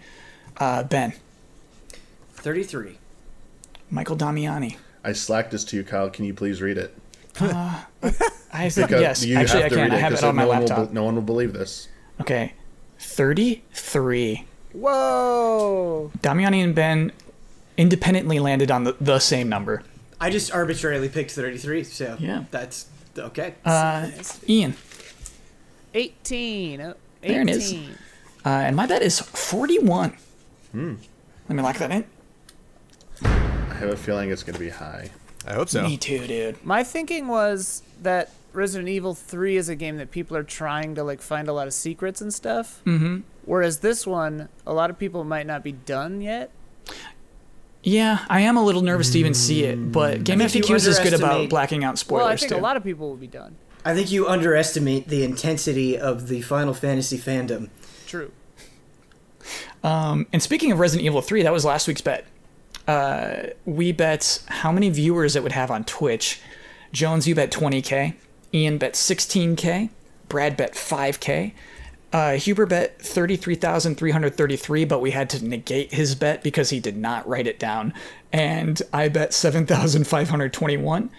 Uh, 0.58 0.82
ben, 0.82 1.14
Thirty-three. 2.34 2.98
Michael 3.90 4.16
Damiani. 4.16 4.76
I 5.02 5.12
slacked 5.12 5.50
this 5.52 5.64
to 5.64 5.76
you, 5.76 5.84
Kyle. 5.84 6.10
Can 6.10 6.24
you 6.26 6.34
please 6.34 6.60
read 6.60 6.76
it? 6.76 6.94
I 7.40 8.68
said 8.68 8.90
yes. 8.90 9.24
you 9.24 9.36
Actually, 9.36 9.60
I 9.60 9.62
have 9.62 9.70
to 9.70 9.76
can. 9.76 9.84
read 9.84 9.92
I 9.92 9.96
it 9.96 10.00
have 10.00 10.12
'cause 10.12 10.22
it 10.22 10.26
on 10.26 10.36
my 10.36 10.42
no 10.42 10.48
one 10.48 10.58
will 10.60 10.66
laptop. 10.66 10.88
be- 10.88 10.94
no 10.94 11.04
one 11.04 11.14
will 11.14 11.22
believe 11.22 11.52
this. 11.52 11.88
Okay. 12.20 12.52
Thirty-three. 12.98 14.44
Whoa. 14.72 16.10
Damiani 16.20 16.62
and 16.64 16.74
Ben 16.74 17.12
independently 17.76 18.38
landed 18.40 18.70
on 18.70 18.84
the, 18.84 18.96
the 19.00 19.18
same 19.20 19.48
number. 19.48 19.82
I 20.20 20.30
just 20.30 20.52
arbitrarily 20.52 21.08
picked 21.08 21.30
thirty-three, 21.32 21.84
so 21.84 22.16
Yeah. 22.18 22.44
that's 22.50 22.86
okay. 23.16 23.54
Uh, 23.64 24.10
Ian. 24.48 24.74
Eighteen. 25.94 26.80
Oh, 26.80 26.94
There 27.22 27.42
it 27.42 27.50
is. 27.50 27.72
18. 27.72 27.90
Uh, 28.44 28.48
and 28.48 28.76
my 28.76 28.86
bet 28.86 29.02
is 29.02 29.20
41. 29.20 30.16
Let 30.72 30.84
me 31.48 31.62
lock 31.62 31.76
that 31.78 31.90
in. 31.90 32.04
I 33.22 33.74
have 33.74 33.90
a 33.90 33.96
feeling 33.96 34.30
it's 34.30 34.42
going 34.42 34.54
to 34.54 34.60
be 34.60 34.68
high. 34.70 35.10
I 35.46 35.54
hope 35.54 35.68
so. 35.68 35.82
Me 35.82 35.96
too, 35.96 36.26
dude. 36.26 36.64
My 36.64 36.84
thinking 36.84 37.26
was 37.28 37.82
that 38.02 38.30
Resident 38.52 38.88
Evil 38.88 39.14
3 39.14 39.56
is 39.56 39.68
a 39.68 39.74
game 39.76 39.96
that 39.96 40.10
people 40.10 40.36
are 40.36 40.42
trying 40.42 40.94
to 40.94 41.02
like 41.04 41.20
find 41.20 41.48
a 41.48 41.52
lot 41.52 41.66
of 41.66 41.74
secrets 41.74 42.20
and 42.20 42.32
stuff. 42.32 42.80
Mm-hmm. 42.86 43.20
Whereas 43.44 43.78
this 43.78 44.06
one, 44.06 44.48
a 44.66 44.72
lot 44.72 44.90
of 44.90 44.98
people 44.98 45.24
might 45.24 45.46
not 45.46 45.64
be 45.64 45.72
done 45.72 46.20
yet. 46.20 46.50
Yeah, 47.82 48.24
I 48.28 48.40
am 48.40 48.56
a 48.56 48.64
little 48.64 48.82
nervous 48.82 49.10
to 49.12 49.18
even 49.18 49.34
see 49.34 49.64
it, 49.64 49.92
but 49.92 50.24
Game 50.24 50.40
think 50.40 50.64
FAQs 50.64 50.86
is 50.86 50.98
good 50.98 51.14
about 51.14 51.48
blacking 51.48 51.84
out 51.84 51.98
spoilers 51.98 52.24
well, 52.24 52.32
I 52.32 52.36
think 52.36 52.52
too. 52.52 52.58
a 52.58 52.60
lot 52.60 52.76
of 52.76 52.82
people 52.84 53.08
will 53.08 53.16
be 53.16 53.26
done. 53.26 53.56
I 53.84 53.94
think 53.94 54.10
you 54.10 54.28
underestimate 54.28 55.08
the 55.08 55.22
intensity 55.22 55.96
of 55.96 56.28
the 56.28 56.42
Final 56.42 56.74
Fantasy 56.74 57.16
fandom. 57.16 57.70
True. 58.06 58.32
And 60.32 60.42
speaking 60.42 60.72
of 60.72 60.78
Resident 60.78 61.06
Evil 61.06 61.22
3, 61.22 61.42
that 61.42 61.52
was 61.52 61.64
last 61.64 61.88
week's 61.88 62.00
bet. 62.00 62.26
Uh, 62.86 63.48
we 63.64 63.92
bet 63.92 64.42
how 64.46 64.72
many 64.72 64.90
viewers 64.90 65.36
it 65.36 65.42
would 65.42 65.52
have 65.52 65.70
on 65.70 65.84
Twitch. 65.84 66.40
Jones, 66.92 67.28
you 67.28 67.34
bet 67.34 67.50
20k. 67.50 68.14
Ian 68.54 68.78
bet 68.78 68.94
16k. 68.94 69.90
Brad 70.28 70.56
bet 70.56 70.74
5k. 70.74 71.52
Uh, 72.12 72.32
Huber 72.32 72.64
bet 72.64 73.00
33,333, 73.02 74.84
but 74.86 75.00
we 75.00 75.10
had 75.10 75.28
to 75.30 75.44
negate 75.44 75.92
his 75.92 76.14
bet 76.14 76.42
because 76.42 76.70
he 76.70 76.80
did 76.80 76.96
not 76.96 77.28
write 77.28 77.46
it 77.46 77.58
down. 77.58 77.92
And 78.32 78.80
I 78.92 79.08
bet 79.08 79.34
7,521. 79.34 81.10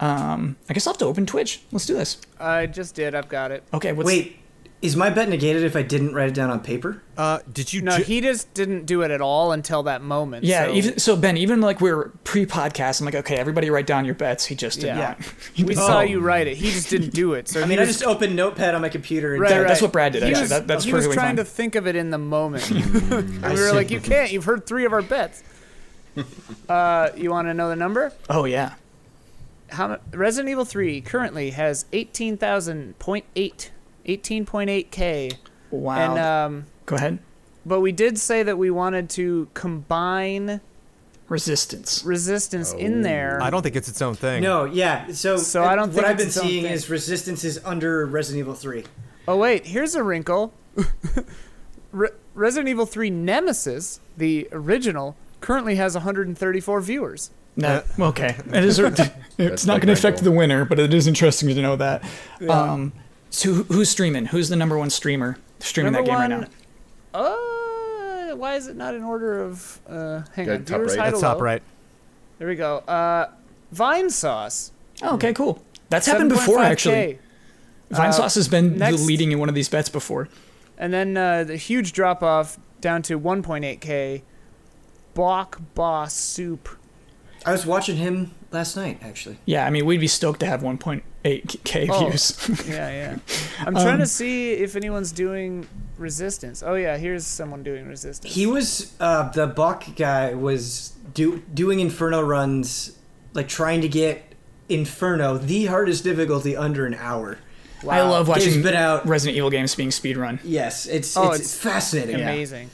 Um, 0.00 0.56
I 0.68 0.72
guess 0.72 0.86
I'll 0.86 0.94
have 0.94 0.98
to 0.98 1.04
open 1.04 1.26
Twitch. 1.26 1.60
Let's 1.72 1.84
do 1.84 1.94
this. 1.94 2.18
I 2.38 2.66
just 2.66 2.94
did. 2.94 3.14
I've 3.14 3.28
got 3.28 3.50
it. 3.50 3.62
Okay, 3.74 3.92
what's 3.92 4.06
Wait, 4.06 4.39
is 4.82 4.96
my 4.96 5.10
bet 5.10 5.28
negated 5.28 5.62
if 5.62 5.76
I 5.76 5.82
didn't 5.82 6.14
write 6.14 6.28
it 6.28 6.34
down 6.34 6.48
on 6.50 6.60
paper? 6.60 7.02
Uh, 7.16 7.40
did 7.52 7.70
you? 7.72 7.82
No, 7.82 7.98
ju- 7.98 8.02
he 8.02 8.20
just 8.22 8.54
didn't 8.54 8.86
do 8.86 9.02
it 9.02 9.10
at 9.10 9.20
all 9.20 9.52
until 9.52 9.82
that 9.82 10.00
moment. 10.02 10.44
Yeah, 10.44 10.66
so 10.66 10.72
even 10.74 10.98
so, 10.98 11.16
Ben. 11.16 11.36
Even 11.36 11.60
like 11.60 11.80
we 11.82 11.90
are 11.90 12.10
pre-podcast, 12.24 13.00
I'm 13.00 13.04
like, 13.04 13.14
okay, 13.14 13.36
everybody 13.36 13.68
write 13.68 13.86
down 13.86 14.06
your 14.06 14.14
bets. 14.14 14.46
He 14.46 14.54
just 14.54 14.80
did 14.80 14.86
Yeah. 14.86 15.16
not. 15.18 15.34
we 15.66 15.74
saw 15.74 16.00
you 16.00 16.20
write 16.20 16.46
it. 16.46 16.56
He 16.56 16.70
just 16.70 16.88
didn't 16.88 17.12
do 17.12 17.34
it. 17.34 17.46
So 17.48 17.60
I 17.60 17.64
he 17.64 17.68
mean, 17.68 17.78
I 17.78 17.84
just 17.84 18.02
opened 18.04 18.34
Notepad 18.36 18.74
on 18.74 18.80
my 18.80 18.88
computer 18.88 19.34
and 19.34 19.42
Right, 19.42 19.50
That- 19.50 19.58
right. 19.58 19.68
that's 19.68 19.82
what 19.82 19.92
Brad 19.92 20.12
did, 20.14 20.22
He 20.22 20.28
actually. 20.30 20.40
was, 20.42 20.50
That- 20.50 20.66
that's 20.66 20.84
he 20.84 20.92
was 20.94 21.04
trying 21.06 21.16
fine. 21.16 21.36
to 21.36 21.44
think 21.44 21.74
of 21.74 21.86
it 21.86 21.94
in 21.96 22.10
the 22.10 22.18
moment. 22.18 22.70
and 22.70 23.42
we 23.42 23.60
were 23.60 23.72
like, 23.74 23.90
you 23.90 24.00
can't. 24.00 24.32
You've 24.32 24.44
heard 24.44 24.66
three 24.66 24.86
of 24.86 24.92
our 24.94 25.02
bets. 25.02 25.42
Uh, 26.68 27.10
you 27.16 27.30
want 27.30 27.48
to 27.48 27.54
know 27.54 27.68
the 27.68 27.76
number? 27.76 28.12
Oh 28.28 28.44
yeah. 28.44 28.74
How 29.68 29.98
Resident 30.12 30.50
Evil 30.50 30.64
3 30.64 31.00
currently 31.02 31.50
has 31.50 31.84
18,000.8 31.92 33.68
18.8k. 34.06 35.34
Wow. 35.70 35.96
And 35.98 36.18
um 36.18 36.66
Go 36.86 36.96
ahead. 36.96 37.18
but 37.64 37.80
we 37.80 37.92
did 37.92 38.18
say 38.18 38.42
that 38.42 38.58
we 38.58 38.70
wanted 38.70 39.08
to 39.10 39.48
combine 39.54 40.60
Resistance. 41.28 42.02
resistance 42.04 42.72
in 42.72 43.02
there. 43.02 43.40
I 43.40 43.50
don't 43.50 43.62
think 43.62 43.76
it's 43.76 43.88
its 43.88 44.02
own 44.02 44.14
thing. 44.16 44.42
No, 44.42 44.64
yeah. 44.64 45.12
So, 45.12 45.36
So 45.36 45.62
I 45.62 45.76
don't 45.76 45.90
think 45.90 46.02
what 46.02 46.04
I've 46.10 46.16
been 46.16 46.26
it's 46.26 46.36
its 46.36 46.44
own 46.44 46.50
seeing 46.50 46.64
is 46.64 46.90
Resistance 46.90 47.44
is 47.44 47.60
under 47.64 48.04
Resident 48.06 48.40
Evil 48.40 48.54
3. 48.54 48.82
Oh 49.28 49.36
wait, 49.36 49.66
here's 49.66 49.94
a 49.94 50.02
wrinkle. 50.02 50.52
Re- 51.92 52.08
Resident 52.34 52.68
Evil 52.68 52.86
3 52.86 53.10
Nemesis, 53.10 54.00
the 54.16 54.48
original, 54.50 55.16
currently 55.40 55.76
has 55.76 55.94
134 55.94 56.80
viewers. 56.80 57.30
No. 57.56 57.82
Okay. 57.98 58.36
It 58.52 58.64
is. 58.64 58.78
It's 59.40 59.48
That's 59.48 59.66
not 59.66 59.80
going 59.80 59.86
to 59.86 59.92
affect 59.94 60.22
the 60.22 60.30
winner, 60.30 60.64
but 60.66 60.78
it 60.78 60.92
is 60.92 61.06
interesting 61.06 61.48
to 61.48 61.62
know 61.62 61.76
that. 61.76 62.02
Um. 62.48 62.92
So 63.30 63.52
who- 63.52 63.62
who's 63.64 63.88
streaming? 63.88 64.26
Who's 64.26 64.48
the 64.48 64.56
number 64.56 64.76
one 64.76 64.90
streamer 64.90 65.38
streaming 65.60 65.92
Number 65.92 66.06
that 66.06 66.10
game 66.10 66.30
one, 66.30 66.40
right 66.40 66.48
now? 67.14 67.20
Uh, 67.20 68.36
why 68.36 68.54
is 68.56 68.66
it 68.66 68.76
not 68.76 68.94
in 68.94 69.02
order 69.02 69.40
of? 69.42 69.78
Uh, 69.88 70.22
hang 70.34 70.46
Got 70.46 70.52
on, 70.56 70.64
top 70.64 70.76
viewers 70.78 70.90
right. 70.92 70.98
high 70.98 71.06
That's 71.10 71.20
to 71.20 71.26
top 71.26 71.38
low. 71.38 71.44
right. 71.44 71.62
There 72.38 72.48
we 72.48 72.54
go. 72.56 72.78
Uh, 72.78 73.28
Vinesauce. 73.74 74.70
Oh, 75.02 75.14
okay, 75.14 75.32
cool. 75.32 75.62
That's 75.90 76.06
happened 76.06 76.30
before, 76.30 76.58
7.5K. 76.58 76.70
actually. 76.70 77.18
Vine 77.90 78.08
Uh, 78.08 78.12
Sauce 78.12 78.34
has 78.36 78.48
been 78.48 78.78
next- 78.78 78.98
the 78.98 79.02
leading 79.04 79.32
in 79.32 79.38
one 79.38 79.48
of 79.48 79.54
these 79.54 79.68
bets 79.68 79.88
before. 79.88 80.28
And 80.78 80.92
then 80.94 81.16
uh, 81.16 81.44
the 81.44 81.56
huge 81.56 81.92
drop 81.92 82.22
off 82.22 82.58
down 82.80 83.02
to 83.02 83.18
1.8k. 83.18 84.22
Bok 85.14 85.60
Boss 85.74 86.14
Soup. 86.14 86.68
I 87.44 87.52
was 87.52 87.66
watching 87.66 87.96
him 87.96 88.32
last 88.52 88.76
night, 88.76 88.98
actually. 89.02 89.38
Yeah, 89.44 89.66
I 89.66 89.70
mean, 89.70 89.84
we'd 89.86 90.00
be 90.00 90.06
stoked 90.06 90.40
to 90.40 90.46
have 90.46 90.62
1.8k 91.24 91.88
Oh. 91.90 92.08
views. 92.08 92.66
Yeah, 92.68 92.90
yeah. 92.90 93.16
I'm 93.66 93.74
trying 93.74 93.94
Um, 93.94 93.98
to 94.00 94.06
see 94.06 94.52
if 94.52 94.76
anyone's 94.76 95.12
doing 95.12 95.66
resistance. 95.98 96.62
Oh 96.62 96.74
yeah, 96.74 96.96
here's 96.96 97.26
someone 97.26 97.62
doing 97.62 97.86
resistance. 97.86 98.34
He 98.34 98.46
was 98.46 98.92
uh, 99.00 99.28
the 99.30 99.46
Buck 99.46 99.84
guy 99.96 100.34
was 100.34 100.92
do, 101.14 101.42
doing 101.52 101.80
Inferno 101.80 102.22
runs, 102.22 102.96
like 103.34 103.48
trying 103.48 103.80
to 103.82 103.88
get 103.88 104.22
Inferno 104.68 105.36
the 105.36 105.66
hardest 105.66 106.04
difficulty 106.04 106.56
under 106.56 106.86
an 106.86 106.94
hour. 106.94 107.38
Wow. 107.82 107.92
I 107.94 108.02
love 108.02 108.28
watching 108.28 108.62
been 108.62 108.74
out. 108.74 109.06
Resident 109.06 109.36
Evil 109.38 109.50
games 109.50 109.74
being 109.74 109.88
speedrun. 109.88 110.38
Yes, 110.44 110.86
it's 110.86 111.16
Oh, 111.16 111.30
it's, 111.30 111.40
it's 111.40 111.56
fascinating. 111.56 112.18
Yeah. 112.18 112.30
amazing. 112.30 112.70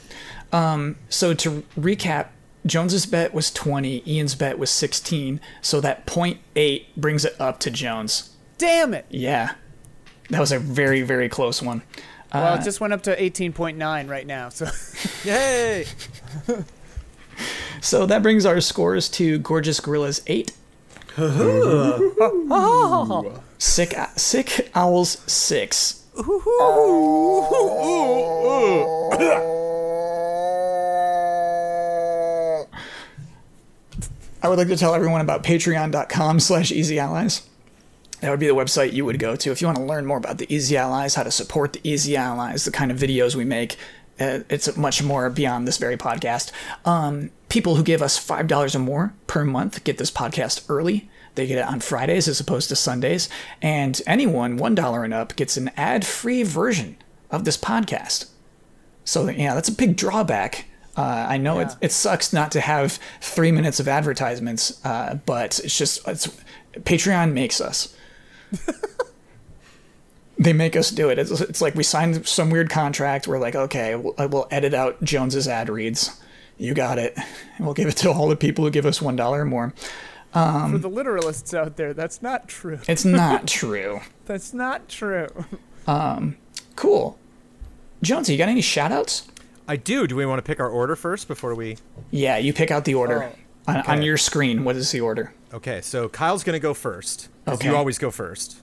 So 1.09 1.33
to 1.33 1.63
recap, 1.79 2.27
Jones's 2.65 3.05
bet 3.05 3.33
was 3.33 3.49
20, 3.51 4.03
Ian's 4.05 4.35
bet 4.35 4.59
was 4.59 4.69
16, 4.69 5.39
so 5.61 5.79
that 5.79 6.05
0.8 6.05 6.85
brings 6.97 7.23
it 7.23 7.35
up 7.39 7.59
to 7.61 7.71
Jones. 7.71 8.31
Damn 8.57 8.93
it! 8.93 9.05
Yeah. 9.09 9.53
That 10.29 10.39
was 10.39 10.51
a 10.51 10.59
very, 10.59 11.01
very 11.03 11.29
close 11.29 11.61
one. 11.61 11.83
Well, 12.33 12.53
Uh, 12.53 12.57
it 12.57 12.63
just 12.63 12.81
went 12.81 12.93
up 12.93 13.03
to 13.03 13.15
18.9 13.15 14.09
right 14.09 14.27
now. 14.27 14.49
So 14.49 14.67
Yay! 15.23 15.85
So 17.81 18.05
that 18.07 18.21
brings 18.23 18.45
our 18.45 18.59
scores 18.59 19.07
to 19.09 19.37
Gorgeous 19.39 19.79
Gorillas 19.79 20.21
8, 20.27 20.51
Sick, 23.59 23.93
Sick 24.15 24.69
Owls 24.75 25.19
6. 25.31 26.03
I 34.41 34.49
would 34.49 34.57
like 34.57 34.67
to 34.67 34.77
tell 34.77 34.93
everyone 34.93 35.21
about 35.21 35.43
patreon.com 35.43 36.39
slash 36.39 36.71
easy 36.71 36.99
allies. 36.99 37.41
That 38.21 38.31
would 38.31 38.39
be 38.39 38.47
the 38.47 38.55
website 38.55 38.93
you 38.93 39.05
would 39.05 39.19
go 39.19 39.35
to 39.35 39.51
if 39.51 39.61
you 39.61 39.67
want 39.67 39.77
to 39.77 39.83
learn 39.83 40.05
more 40.05 40.17
about 40.17 40.39
the 40.39 40.51
Easy 40.53 40.75
Allies, 40.75 41.15
how 41.15 41.23
to 41.23 41.31
support 41.31 41.73
the 41.73 41.81
Easy 41.83 42.15
Allies, 42.15 42.65
the 42.65 42.71
kind 42.71 42.91
of 42.91 42.97
videos 42.97 43.35
we 43.35 43.45
make. 43.45 43.77
Uh, 44.19 44.39
it's 44.49 44.75
much 44.75 45.03
more 45.03 45.29
beyond 45.29 45.67
this 45.67 45.77
very 45.77 45.95
podcast. 45.95 46.51
Um, 46.85 47.29
people 47.49 47.75
who 47.75 47.83
give 47.83 48.01
us 48.01 48.17
$5 48.17 48.75
or 48.75 48.79
more 48.79 49.13
per 49.27 49.45
month 49.45 49.83
get 49.83 49.99
this 49.99 50.09
podcast 50.09 50.65
early. 50.67 51.09
They 51.35 51.45
get 51.45 51.59
it 51.59 51.67
on 51.67 51.79
Fridays 51.79 52.27
as 52.27 52.39
opposed 52.39 52.69
to 52.69 52.75
Sundays. 52.75 53.29
And 53.61 54.01
anyone 54.07 54.57
$1 54.57 55.03
and 55.03 55.13
up 55.13 55.35
gets 55.35 55.55
an 55.55 55.69
ad 55.77 56.03
free 56.03 56.41
version 56.41 56.97
of 57.29 57.45
this 57.45 57.57
podcast. 57.57 58.31
So, 59.05 59.29
yeah, 59.29 59.53
that's 59.53 59.69
a 59.69 59.73
big 59.73 59.95
drawback. 59.95 60.65
Uh, 60.97 61.27
I 61.29 61.37
know 61.37 61.59
it, 61.59 61.75
it 61.79 61.91
sucks 61.91 62.33
not 62.33 62.51
to 62.53 62.59
have 62.59 62.99
three 63.21 63.51
minutes 63.51 63.79
of 63.79 63.87
advertisements, 63.87 64.83
uh, 64.83 65.19
but 65.27 65.59
it's 65.59 65.77
just 65.77 66.05
it's 66.07 66.35
Patreon 66.73 67.33
makes 67.33 67.61
us. 67.61 67.95
they 70.39 70.53
make 70.53 70.75
us 70.75 70.91
do 70.91 71.09
it. 71.09 71.19
It's, 71.19 71.31
it's 71.41 71.61
like 71.61 71.75
we 71.75 71.83
signed 71.83 72.27
some 72.27 72.49
weird 72.49 72.69
contract. 72.69 73.27
We're 73.27 73.39
like, 73.39 73.55
okay, 73.55 73.95
we'll, 73.95 74.13
we'll 74.29 74.47
edit 74.51 74.73
out 74.73 75.03
Jones's 75.03 75.47
ad 75.47 75.69
reads. 75.69 76.19
You 76.57 76.73
got 76.73 76.97
it. 76.99 77.15
And 77.57 77.65
we'll 77.65 77.73
give 77.73 77.87
it 77.87 77.97
to 77.97 78.11
all 78.11 78.27
the 78.27 78.35
people 78.35 78.63
who 78.65 78.71
give 78.71 78.85
us 78.85 79.01
one 79.01 79.15
dollar 79.15 79.41
or 79.41 79.45
more. 79.45 79.73
Um, 80.33 80.71
for 80.73 80.77
the 80.77 80.89
literalists 80.89 81.57
out 81.57 81.77
there, 81.77 81.93
that's 81.93 82.21
not 82.21 82.47
true. 82.47 82.79
It's 82.87 83.05
not 83.05 83.47
true. 83.47 84.01
That's 84.25 84.53
not 84.53 84.87
true. 84.89 85.27
Um, 85.87 86.37
cool. 86.75 87.17
Jonesy, 88.03 88.33
you 88.33 88.37
got 88.37 88.49
any 88.49 88.61
shout 88.61 88.91
outs? 88.91 89.27
I 89.67 89.75
do. 89.75 90.07
Do 90.07 90.15
we 90.15 90.25
want 90.25 90.39
to 90.39 90.43
pick 90.43 90.59
our 90.59 90.69
order 90.69 90.95
first 90.95 91.27
before 91.27 91.55
we? 91.55 91.77
Yeah, 92.11 92.37
you 92.37 92.53
pick 92.53 92.71
out 92.71 92.85
the 92.85 92.93
order. 92.95 93.31
Oh, 93.67 93.71
on, 93.71 93.81
on 93.81 94.01
your 94.01 94.17
screen, 94.17 94.63
what 94.63 94.75
is 94.75 94.91
the 94.91 95.01
order? 95.01 95.33
Okay, 95.53 95.81
so 95.81 96.07
Kyle's 96.07 96.43
gonna 96.43 96.59
go 96.59 96.73
first. 96.73 97.29
'Cause 97.47 97.55
Okay. 97.59 97.69
You 97.69 97.75
always 97.75 97.97
go 97.97 98.11
first. 98.11 98.57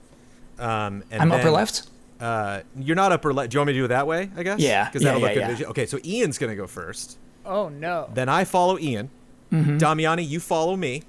Um, 0.59 1.03
and 1.11 1.21
I'm 1.21 1.31
upper 1.31 1.51
left? 1.51 1.83
Uh, 2.19 2.61
you're 2.77 2.95
not 2.95 3.11
upper 3.11 3.33
left. 3.33 3.51
Do 3.51 3.55
you 3.55 3.59
want 3.59 3.67
me 3.67 3.73
to 3.73 3.79
do 3.79 3.85
it 3.85 3.87
that 3.89 4.07
way? 4.07 4.29
I 4.37 4.43
guess. 4.43 4.59
Yeah, 4.59 4.85
Because 4.85 5.01
yeah, 5.03 5.13
that'll 5.13 5.21
yeah, 5.21 5.41
look 5.47 5.47
good. 5.57 5.59
yeah. 5.59 5.67
Okay, 5.67 5.85
so 5.85 5.99
Ian's 6.05 6.37
gonna 6.37 6.55
go 6.55 6.65
first. 6.67 7.17
Oh 7.45 7.67
no. 7.69 8.09
Then 8.13 8.29
I 8.29 8.45
follow 8.45 8.79
Ian. 8.79 9.09
Mm-hmm. 9.51 9.77
Damiani, 9.77 10.27
you 10.27 10.39
follow 10.39 10.75
me. 10.77 11.03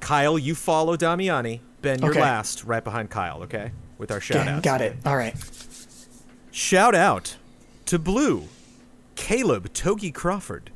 Kyle, 0.00 0.38
you 0.38 0.54
follow 0.54 0.96
Damiani. 0.96 1.60
Ben, 1.82 2.00
you're 2.00 2.10
Okay. 2.10 2.20
last, 2.20 2.64
right 2.64 2.82
behind 2.82 3.10
Kyle. 3.10 3.42
Okay, 3.42 3.72
with 3.98 4.10
our 4.12 4.20
shout 4.20 4.38
Okay, 4.42 4.50
outs. 4.50 4.64
got 4.64 4.80
it. 4.80 4.96
All 5.04 5.16
right. 5.16 5.34
Shout 6.50 6.94
out 6.94 7.36
to 7.86 7.98
Blue, 7.98 8.44
Caleb 9.16 9.72
Togi 9.72 10.10
Crawford, 10.10 10.70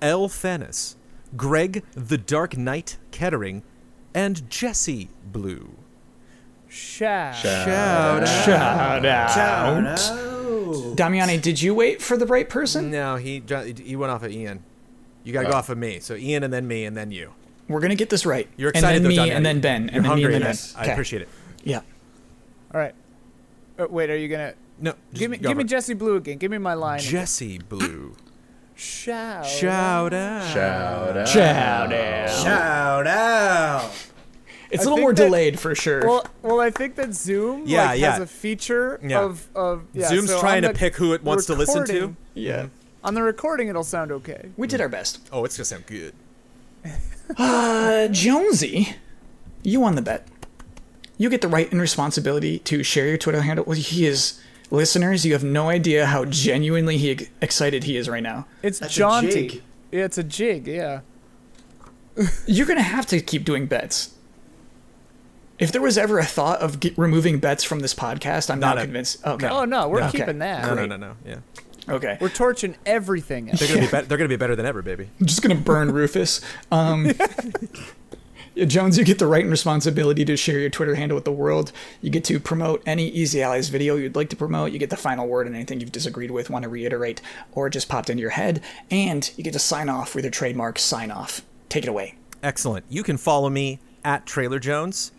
L. 0.00 0.28
Thanis, 0.28 0.94
Greg 1.36 1.82
the 1.94 2.18
Dark 2.18 2.56
Knight 2.56 2.96
Kettering, 3.10 3.62
and 4.14 4.48
Jesse 4.50 5.08
Blue. 5.32 5.70
Shout. 6.68 7.34
Shout 7.36 7.68
out. 7.68 8.26
Shout 8.44 9.06
out. 9.06 9.98
Oh. 10.12 10.94
Damiani, 10.96 11.40
did 11.40 11.60
you 11.62 11.74
wait 11.74 12.02
for 12.02 12.16
the 12.16 12.26
right 12.26 12.48
person? 12.48 12.90
No, 12.90 13.16
he 13.16 13.42
he 13.82 13.96
went 13.96 14.10
off 14.12 14.22
of 14.22 14.30
Ian. 14.30 14.62
You 15.24 15.32
gotta 15.32 15.46
go 15.46 15.52
Oh. 15.54 15.56
off 15.58 15.68
of 15.70 15.78
me. 15.78 15.98
So 16.00 16.14
Ian 16.14 16.44
and 16.44 16.52
then 16.52 16.66
me 16.68 16.84
and 16.84 16.96
then 16.96 17.10
you. 17.10 17.32
We're 17.68 17.80
gonna 17.80 17.94
get 17.94 18.10
this 18.10 18.24
right. 18.26 18.48
You're 18.56 18.70
excited 18.70 18.96
and 18.96 19.04
though, 19.04 19.08
then 19.10 19.16
me, 19.28 19.30
Damiani. 19.30 19.36
and 19.36 19.46
then 19.46 19.60
Ben, 19.60 19.82
You're 19.82 19.96
and 19.96 19.96
then 19.96 20.04
hungry. 20.04 20.28
me, 20.28 20.34
and 20.34 20.44
then 20.44 20.50
yes. 20.50 20.72
Ben. 20.74 20.88
I 20.88 20.92
appreciate 20.92 21.22
it. 21.22 21.28
Yeah. 21.64 21.80
All 22.74 22.80
right. 22.80 22.94
Uh, 23.78 23.86
wait, 23.90 24.10
are 24.10 24.16
you 24.16 24.28
gonna 24.28 24.54
No, 24.78 24.94
give 25.14 25.30
me 25.30 25.38
go 25.38 25.48
give 25.50 25.56
me. 25.58 25.64
Jesse 25.64 25.94
Blue 25.94 26.16
again? 26.16 26.36
Give 26.38 26.50
me 26.50 26.58
my 26.58 26.74
line. 26.74 26.98
again. 27.00 27.10
Jesse 27.10 27.58
Blue. 27.58 28.14
Shout. 28.78 29.44
Shout 29.44 30.14
out. 30.14 30.52
Shout 30.52 31.16
out. 31.16 31.28
Shout 31.28 31.92
out. 31.92 32.30
Shout 32.30 33.06
out. 33.06 33.90
It's 34.70 34.82
I 34.82 34.86
a 34.86 34.88
little 34.90 34.98
more 35.00 35.12
that- 35.12 35.24
delayed 35.24 35.58
for 35.58 35.74
sure. 35.74 36.06
Well, 36.06 36.26
well, 36.42 36.60
I 36.60 36.70
think 36.70 36.94
that 36.96 37.12
Zoom 37.14 37.64
Yeah, 37.66 37.86
like, 37.86 38.00
yeah. 38.00 38.12
has 38.12 38.20
a 38.20 38.26
feature 38.26 39.00
Yeah. 39.02 39.20
of 39.22 39.48
of 39.54 39.82
yeah, 39.94 40.08
Zoom's 40.08 40.28
so 40.30 40.38
trying 40.40 40.62
to 40.62 40.72
pick 40.72 40.94
who 40.96 41.12
it 41.12 41.24
wants 41.24 41.46
to 41.46 41.54
listen 41.54 41.84
to. 41.86 41.92
recording- 41.92 42.16
yeah. 42.34 42.66
On 43.02 43.14
the 43.14 43.22
recording, 43.22 43.68
it'll 43.68 43.82
sound 43.84 44.12
okay. 44.12 44.50
We 44.56 44.66
did 44.68 44.80
our 44.80 44.88
best. 44.88 45.20
Oh, 45.32 45.44
it's 45.44 45.56
gonna 45.56 45.64
sound 45.64 45.86
good. 45.86 46.14
Uh, 47.36 48.08
Jonesy, 48.08 48.94
you 49.62 49.80
won 49.80 49.94
the 49.96 50.00
bet. 50.02 50.26
You 51.18 51.28
get 51.28 51.42
the 51.42 51.48
right 51.48 51.70
and 51.70 51.78
responsibility 51.80 52.58
to 52.60 52.82
share 52.82 53.06
your 53.06 53.18
Twitter 53.18 53.42
handle. 53.42 53.66
Well, 53.66 53.76
he 53.76 54.06
is. 54.06 54.40
Listeners, 54.70 55.24
you 55.24 55.32
have 55.32 55.44
no 55.44 55.68
idea 55.70 56.06
how 56.06 56.24
genuinely 56.26 56.98
he 56.98 57.28
excited 57.40 57.84
he 57.84 57.96
is 57.96 58.08
right 58.08 58.22
now. 58.22 58.46
It's 58.62 58.78
That's 58.78 58.94
a 58.94 58.98
jaunty. 58.98 59.48
jig. 59.48 59.62
Yeah, 59.90 60.04
it's 60.04 60.18
a 60.18 60.22
jig. 60.24 60.66
Yeah. 60.66 61.00
You're 62.46 62.66
gonna 62.66 62.82
have 62.82 63.06
to 63.06 63.20
keep 63.20 63.44
doing 63.44 63.66
bets. 63.66 64.14
If 65.58 65.72
there 65.72 65.80
was 65.82 65.96
ever 65.98 66.18
a 66.18 66.24
thought 66.24 66.60
of 66.60 66.78
get, 66.80 66.96
removing 66.98 67.38
bets 67.38 67.64
from 67.64 67.80
this 67.80 67.94
podcast, 67.94 68.50
I'm 68.50 68.60
Not 68.60 68.76
not 68.76 68.78
a- 68.78 68.82
convinced. 68.82 69.26
Okay. 69.26 69.48
Oh 69.48 69.64
no, 69.64 69.88
we're 69.88 70.00
No. 70.00 70.06
Okay. 70.08 70.18
keeping 70.18 70.38
that. 70.40 70.62
No, 70.62 70.68
no, 70.70 70.74
Great. 70.74 70.88
no, 70.90 70.96
no. 70.96 71.16
Yeah, 71.26 71.36
Okay. 71.88 72.18
We're 72.20 72.28
torching 72.28 72.76
everything. 72.84 73.48
else. 73.50 73.60
they're 73.60 73.68
gonna 73.68 73.80
be 73.86 73.90
better. 73.90 74.06
They're 74.06 74.18
gonna 74.18 74.28
be 74.28 74.36
better 74.36 74.54
than 74.54 74.66
ever, 74.66 74.82
baby. 74.82 75.08
I'm 75.18 75.26
just 75.26 75.40
gonna 75.42 75.54
burn 75.54 75.90
Rufus. 75.92 76.40
Um, 76.70 77.06
yeah, 77.06 77.26
Jones, 78.66 78.98
you 78.98 79.04
get 79.04 79.18
the 79.18 79.26
right 79.26 79.42
and 79.42 79.50
responsibility 79.50 80.24
to 80.24 80.36
share 80.36 80.58
your 80.58 80.70
Twitter 80.70 80.94
handle 80.94 81.14
with 81.14 81.24
the 81.24 81.32
world. 81.32 81.70
You 82.00 82.10
get 82.10 82.24
to 82.24 82.40
promote 82.40 82.82
any 82.86 83.08
Easy 83.08 83.42
Allies 83.42 83.68
video 83.68 83.96
you'd 83.96 84.16
like 84.16 84.30
to 84.30 84.36
promote. 84.36 84.72
You 84.72 84.78
get 84.78 84.90
the 84.90 84.96
final 84.96 85.28
word 85.28 85.46
on 85.46 85.54
anything 85.54 85.80
you've 85.80 85.92
disagreed 85.92 86.30
with, 86.30 86.50
want 86.50 86.64
to 86.64 86.68
reiterate, 86.68 87.20
or 87.52 87.70
just 87.70 87.88
popped 87.88 88.10
into 88.10 88.20
your 88.20 88.30
head. 88.30 88.60
And 88.90 89.30
you 89.36 89.44
get 89.44 89.52
to 89.52 89.58
sign 89.58 89.88
off 89.88 90.14
with 90.14 90.24
your 90.24 90.30
trademark 90.30 90.78
sign 90.78 91.10
off. 91.10 91.42
Take 91.68 91.84
it 91.84 91.88
away. 91.88 92.16
Excellent. 92.42 92.84
You 92.88 93.02
can 93.02 93.16
follow 93.16 93.50
me 93.50 93.80
at 94.04 94.26
Trailer 94.26 94.58
Jones. 94.58 95.12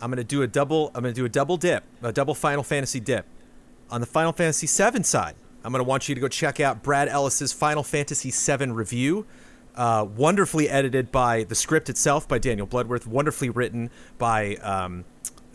I'm 0.00 0.10
gonna 0.10 0.24
do 0.24 0.42
a 0.42 0.46
double. 0.46 0.90
I'm 0.94 1.02
gonna 1.02 1.12
do 1.12 1.24
a 1.24 1.28
double 1.28 1.56
dip, 1.56 1.84
a 2.02 2.12
double 2.12 2.34
Final 2.34 2.62
Fantasy 2.62 3.00
dip. 3.00 3.26
On 3.90 4.00
the 4.00 4.06
Final 4.06 4.32
Fantasy 4.32 4.66
VII 4.66 5.02
side, 5.02 5.34
I'm 5.64 5.72
gonna 5.72 5.84
want 5.84 6.08
you 6.08 6.14
to 6.14 6.20
go 6.20 6.28
check 6.28 6.60
out 6.60 6.82
Brad 6.82 7.08
Ellis's 7.08 7.52
Final 7.52 7.82
Fantasy 7.82 8.30
VII 8.30 8.70
review. 8.70 9.26
Uh, 9.78 10.04
wonderfully 10.16 10.68
edited 10.68 11.12
by 11.12 11.44
the 11.44 11.54
script 11.54 11.88
itself 11.88 12.26
by 12.26 12.36
Daniel 12.36 12.66
Bloodworth. 12.66 13.06
Wonderfully 13.06 13.48
written 13.48 13.90
by 14.18 14.56
um, 14.56 15.04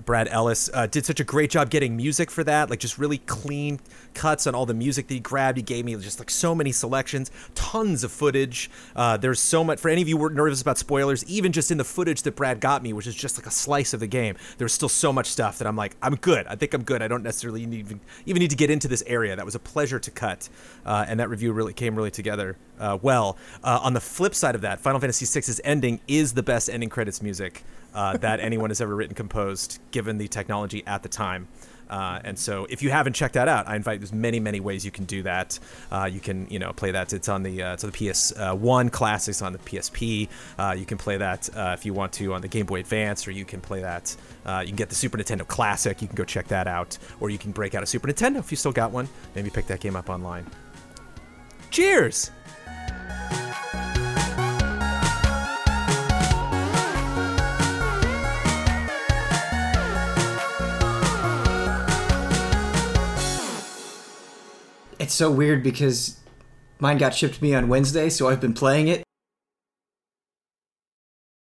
Brad 0.06 0.28
Ellis. 0.28 0.70
Uh, 0.74 0.88
did 0.88 1.06
such 1.06 1.20
a 1.20 1.24
great 1.24 1.50
job 1.50 1.70
getting 1.70 1.96
music 1.96 2.32
for 2.32 2.44
that. 2.44 2.70
Like 2.70 2.80
just 2.80 2.98
really 2.98 3.20
clean 3.20 3.80
cuts 4.14 4.48
on 4.48 4.56
all 4.56 4.66
the 4.66 4.74
music 4.74 5.08
that 5.08 5.14
he 5.14 5.20
grabbed. 5.20 5.58
He 5.58 5.64
gave 5.64 5.86
me 5.86 5.96
just 5.96 6.20
like 6.20 6.30
so 6.30 6.54
many 6.54 6.72
selections, 6.72 7.32
tons 7.56 8.04
of 8.04 8.12
footage. 8.12 8.70
Uh, 8.96 9.18
there's 9.18 9.40
so 9.40 9.64
much 9.64 9.80
for 9.80 9.90
any 9.90 10.02
of 10.02 10.08
you 10.08 10.18
who 10.18 10.24
were 10.24 10.30
nervous 10.30 10.62
about 10.62 10.78
spoilers. 10.78 11.26
Even 11.26 11.52
just 11.52 11.72
in 11.72 11.78
the 11.78 11.84
footage 11.84 12.24
that 12.24 12.36
Brad 12.36 12.60
got 12.60 12.84
me, 12.84 12.94
which 12.94 13.08
is 13.08 13.16
just 13.16 13.38
like 13.38 13.48
a 13.48 13.52
slice 13.52 13.94
of 13.94 14.00
the 14.00 14.08
game, 14.08 14.36
there's 14.58 14.74
still 14.74 14.90
so 14.90 15.14
much 15.14 15.28
stuff 15.28 15.58
that 15.60 15.68
I'm 15.68 15.76
like, 15.76 15.96
I'm 16.02 16.16
good. 16.16 16.46
I 16.48 16.56
think 16.56 16.74
I'm 16.74 16.84
good. 16.84 17.02
I 17.02 17.08
don't 17.08 17.24
necessarily 17.24 17.66
need, 17.66 17.80
even 17.80 18.00
even 18.26 18.40
need 18.40 18.52
to 18.52 18.56
get 18.56 18.70
into 18.70 18.88
this 18.88 19.04
area. 19.08 19.36
That 19.36 19.46
was 19.46 19.56
a 19.56 19.60
pleasure 19.60 20.00
to 20.00 20.12
cut, 20.12 20.50
uh, 20.86 21.06
and 21.08 21.20
that 21.20 21.30
review 21.30 21.54
really 21.54 21.74
came 21.74 21.96
really 21.96 22.12
together 22.12 22.58
uh, 22.80 22.98
well. 23.02 23.38
Uh, 23.64 23.80
on 23.82 23.94
the 23.94 24.02
flip 24.02 24.36
side 24.36 24.56
of 24.56 24.62
that, 24.62 24.80
Final 24.80 25.00
Fantasy 25.00 25.26
VI's 25.26 25.62
ending 25.64 26.02
is 26.08 26.34
the 26.34 26.44
best 26.44 26.70
ending 26.70 26.90
credits 26.90 27.22
music 27.22 27.64
uh, 27.94 28.18
that 28.18 28.40
anyone 28.40 28.70
has 28.70 28.82
ever 28.82 28.96
written 28.96 29.16
composed, 29.16 29.80
given 29.92 30.18
the 30.18 30.28
technology 30.28 30.84
at 30.86 31.04
the 31.04 31.10
time. 31.10 31.48
Uh, 31.90 32.20
and 32.24 32.40
so, 32.40 32.66
if 32.72 32.82
you 32.82 32.90
haven't 32.90 33.14
checked 33.14 33.36
that 33.36 33.48
out, 33.48 33.68
I 33.68 33.76
invite. 33.76 34.00
There's 34.00 34.14
many, 34.14 34.40
many 34.40 34.60
ways 34.60 34.84
you 34.84 34.90
can 34.90 35.06
do 35.06 35.22
that. 35.24 35.60
Uh, 35.92 36.10
you 36.12 36.20
can, 36.20 36.48
you 36.50 36.58
know, 36.58 36.74
play 36.74 36.90
that. 36.92 37.14
It's 37.14 37.30
on 37.30 37.44
the 37.44 37.62
uh, 37.62 37.72
on 37.84 37.92
the 37.92 38.12
PS 38.12 38.34
uh, 38.36 38.56
One 38.56 38.90
classics 38.90 39.44
on 39.44 39.54
the 39.54 39.60
PSP. 39.60 40.28
Uh, 40.58 40.76
you 40.78 40.86
can 40.86 40.98
play 40.98 41.18
that 41.18 41.56
uh, 41.56 41.76
if 41.78 41.86
you 41.86 41.94
want 41.94 42.12
to 42.14 42.34
on 42.34 42.42
the 42.42 42.48
Game 42.48 42.66
Boy 42.66 42.80
Advance, 42.80 43.28
or 43.28 43.32
you 43.32 43.46
can 43.46 43.62
play 43.62 43.82
that. 43.82 44.16
You 44.46 44.68
can 44.68 44.76
get 44.76 44.90
the 44.90 44.96
Super 44.96 45.18
Nintendo 45.18 45.48
Classic. 45.48 46.02
You 46.02 46.08
can 46.08 46.16
go 46.16 46.24
check 46.24 46.48
that 46.48 46.68
out, 46.68 46.98
or 47.20 47.30
you 47.30 47.38
can 47.38 47.52
break 47.52 47.76
out 47.76 47.84
a 47.84 47.86
Super 47.86 48.08
Nintendo 48.08 48.40
if 48.40 48.50
you 48.50 48.58
still 48.58 48.72
got 48.72 48.92
one. 48.92 49.08
Maybe 49.36 49.50
pick 49.50 49.68
that 49.68 49.80
game 49.80 49.96
up 49.96 50.10
online. 50.10 50.48
Cheers. 51.70 52.32
It's 65.04 65.14
so 65.14 65.30
weird 65.30 65.64
because 65.64 66.18
mine 66.80 66.98
got 66.98 67.14
shipped 67.14 67.36
to 67.36 67.44
me 67.44 67.54
on 67.54 67.68
Wednesday, 67.68 68.08
so 68.08 68.30
I've 68.30 68.40
been 68.40 68.54
playing 68.54 68.88
it 68.88 69.04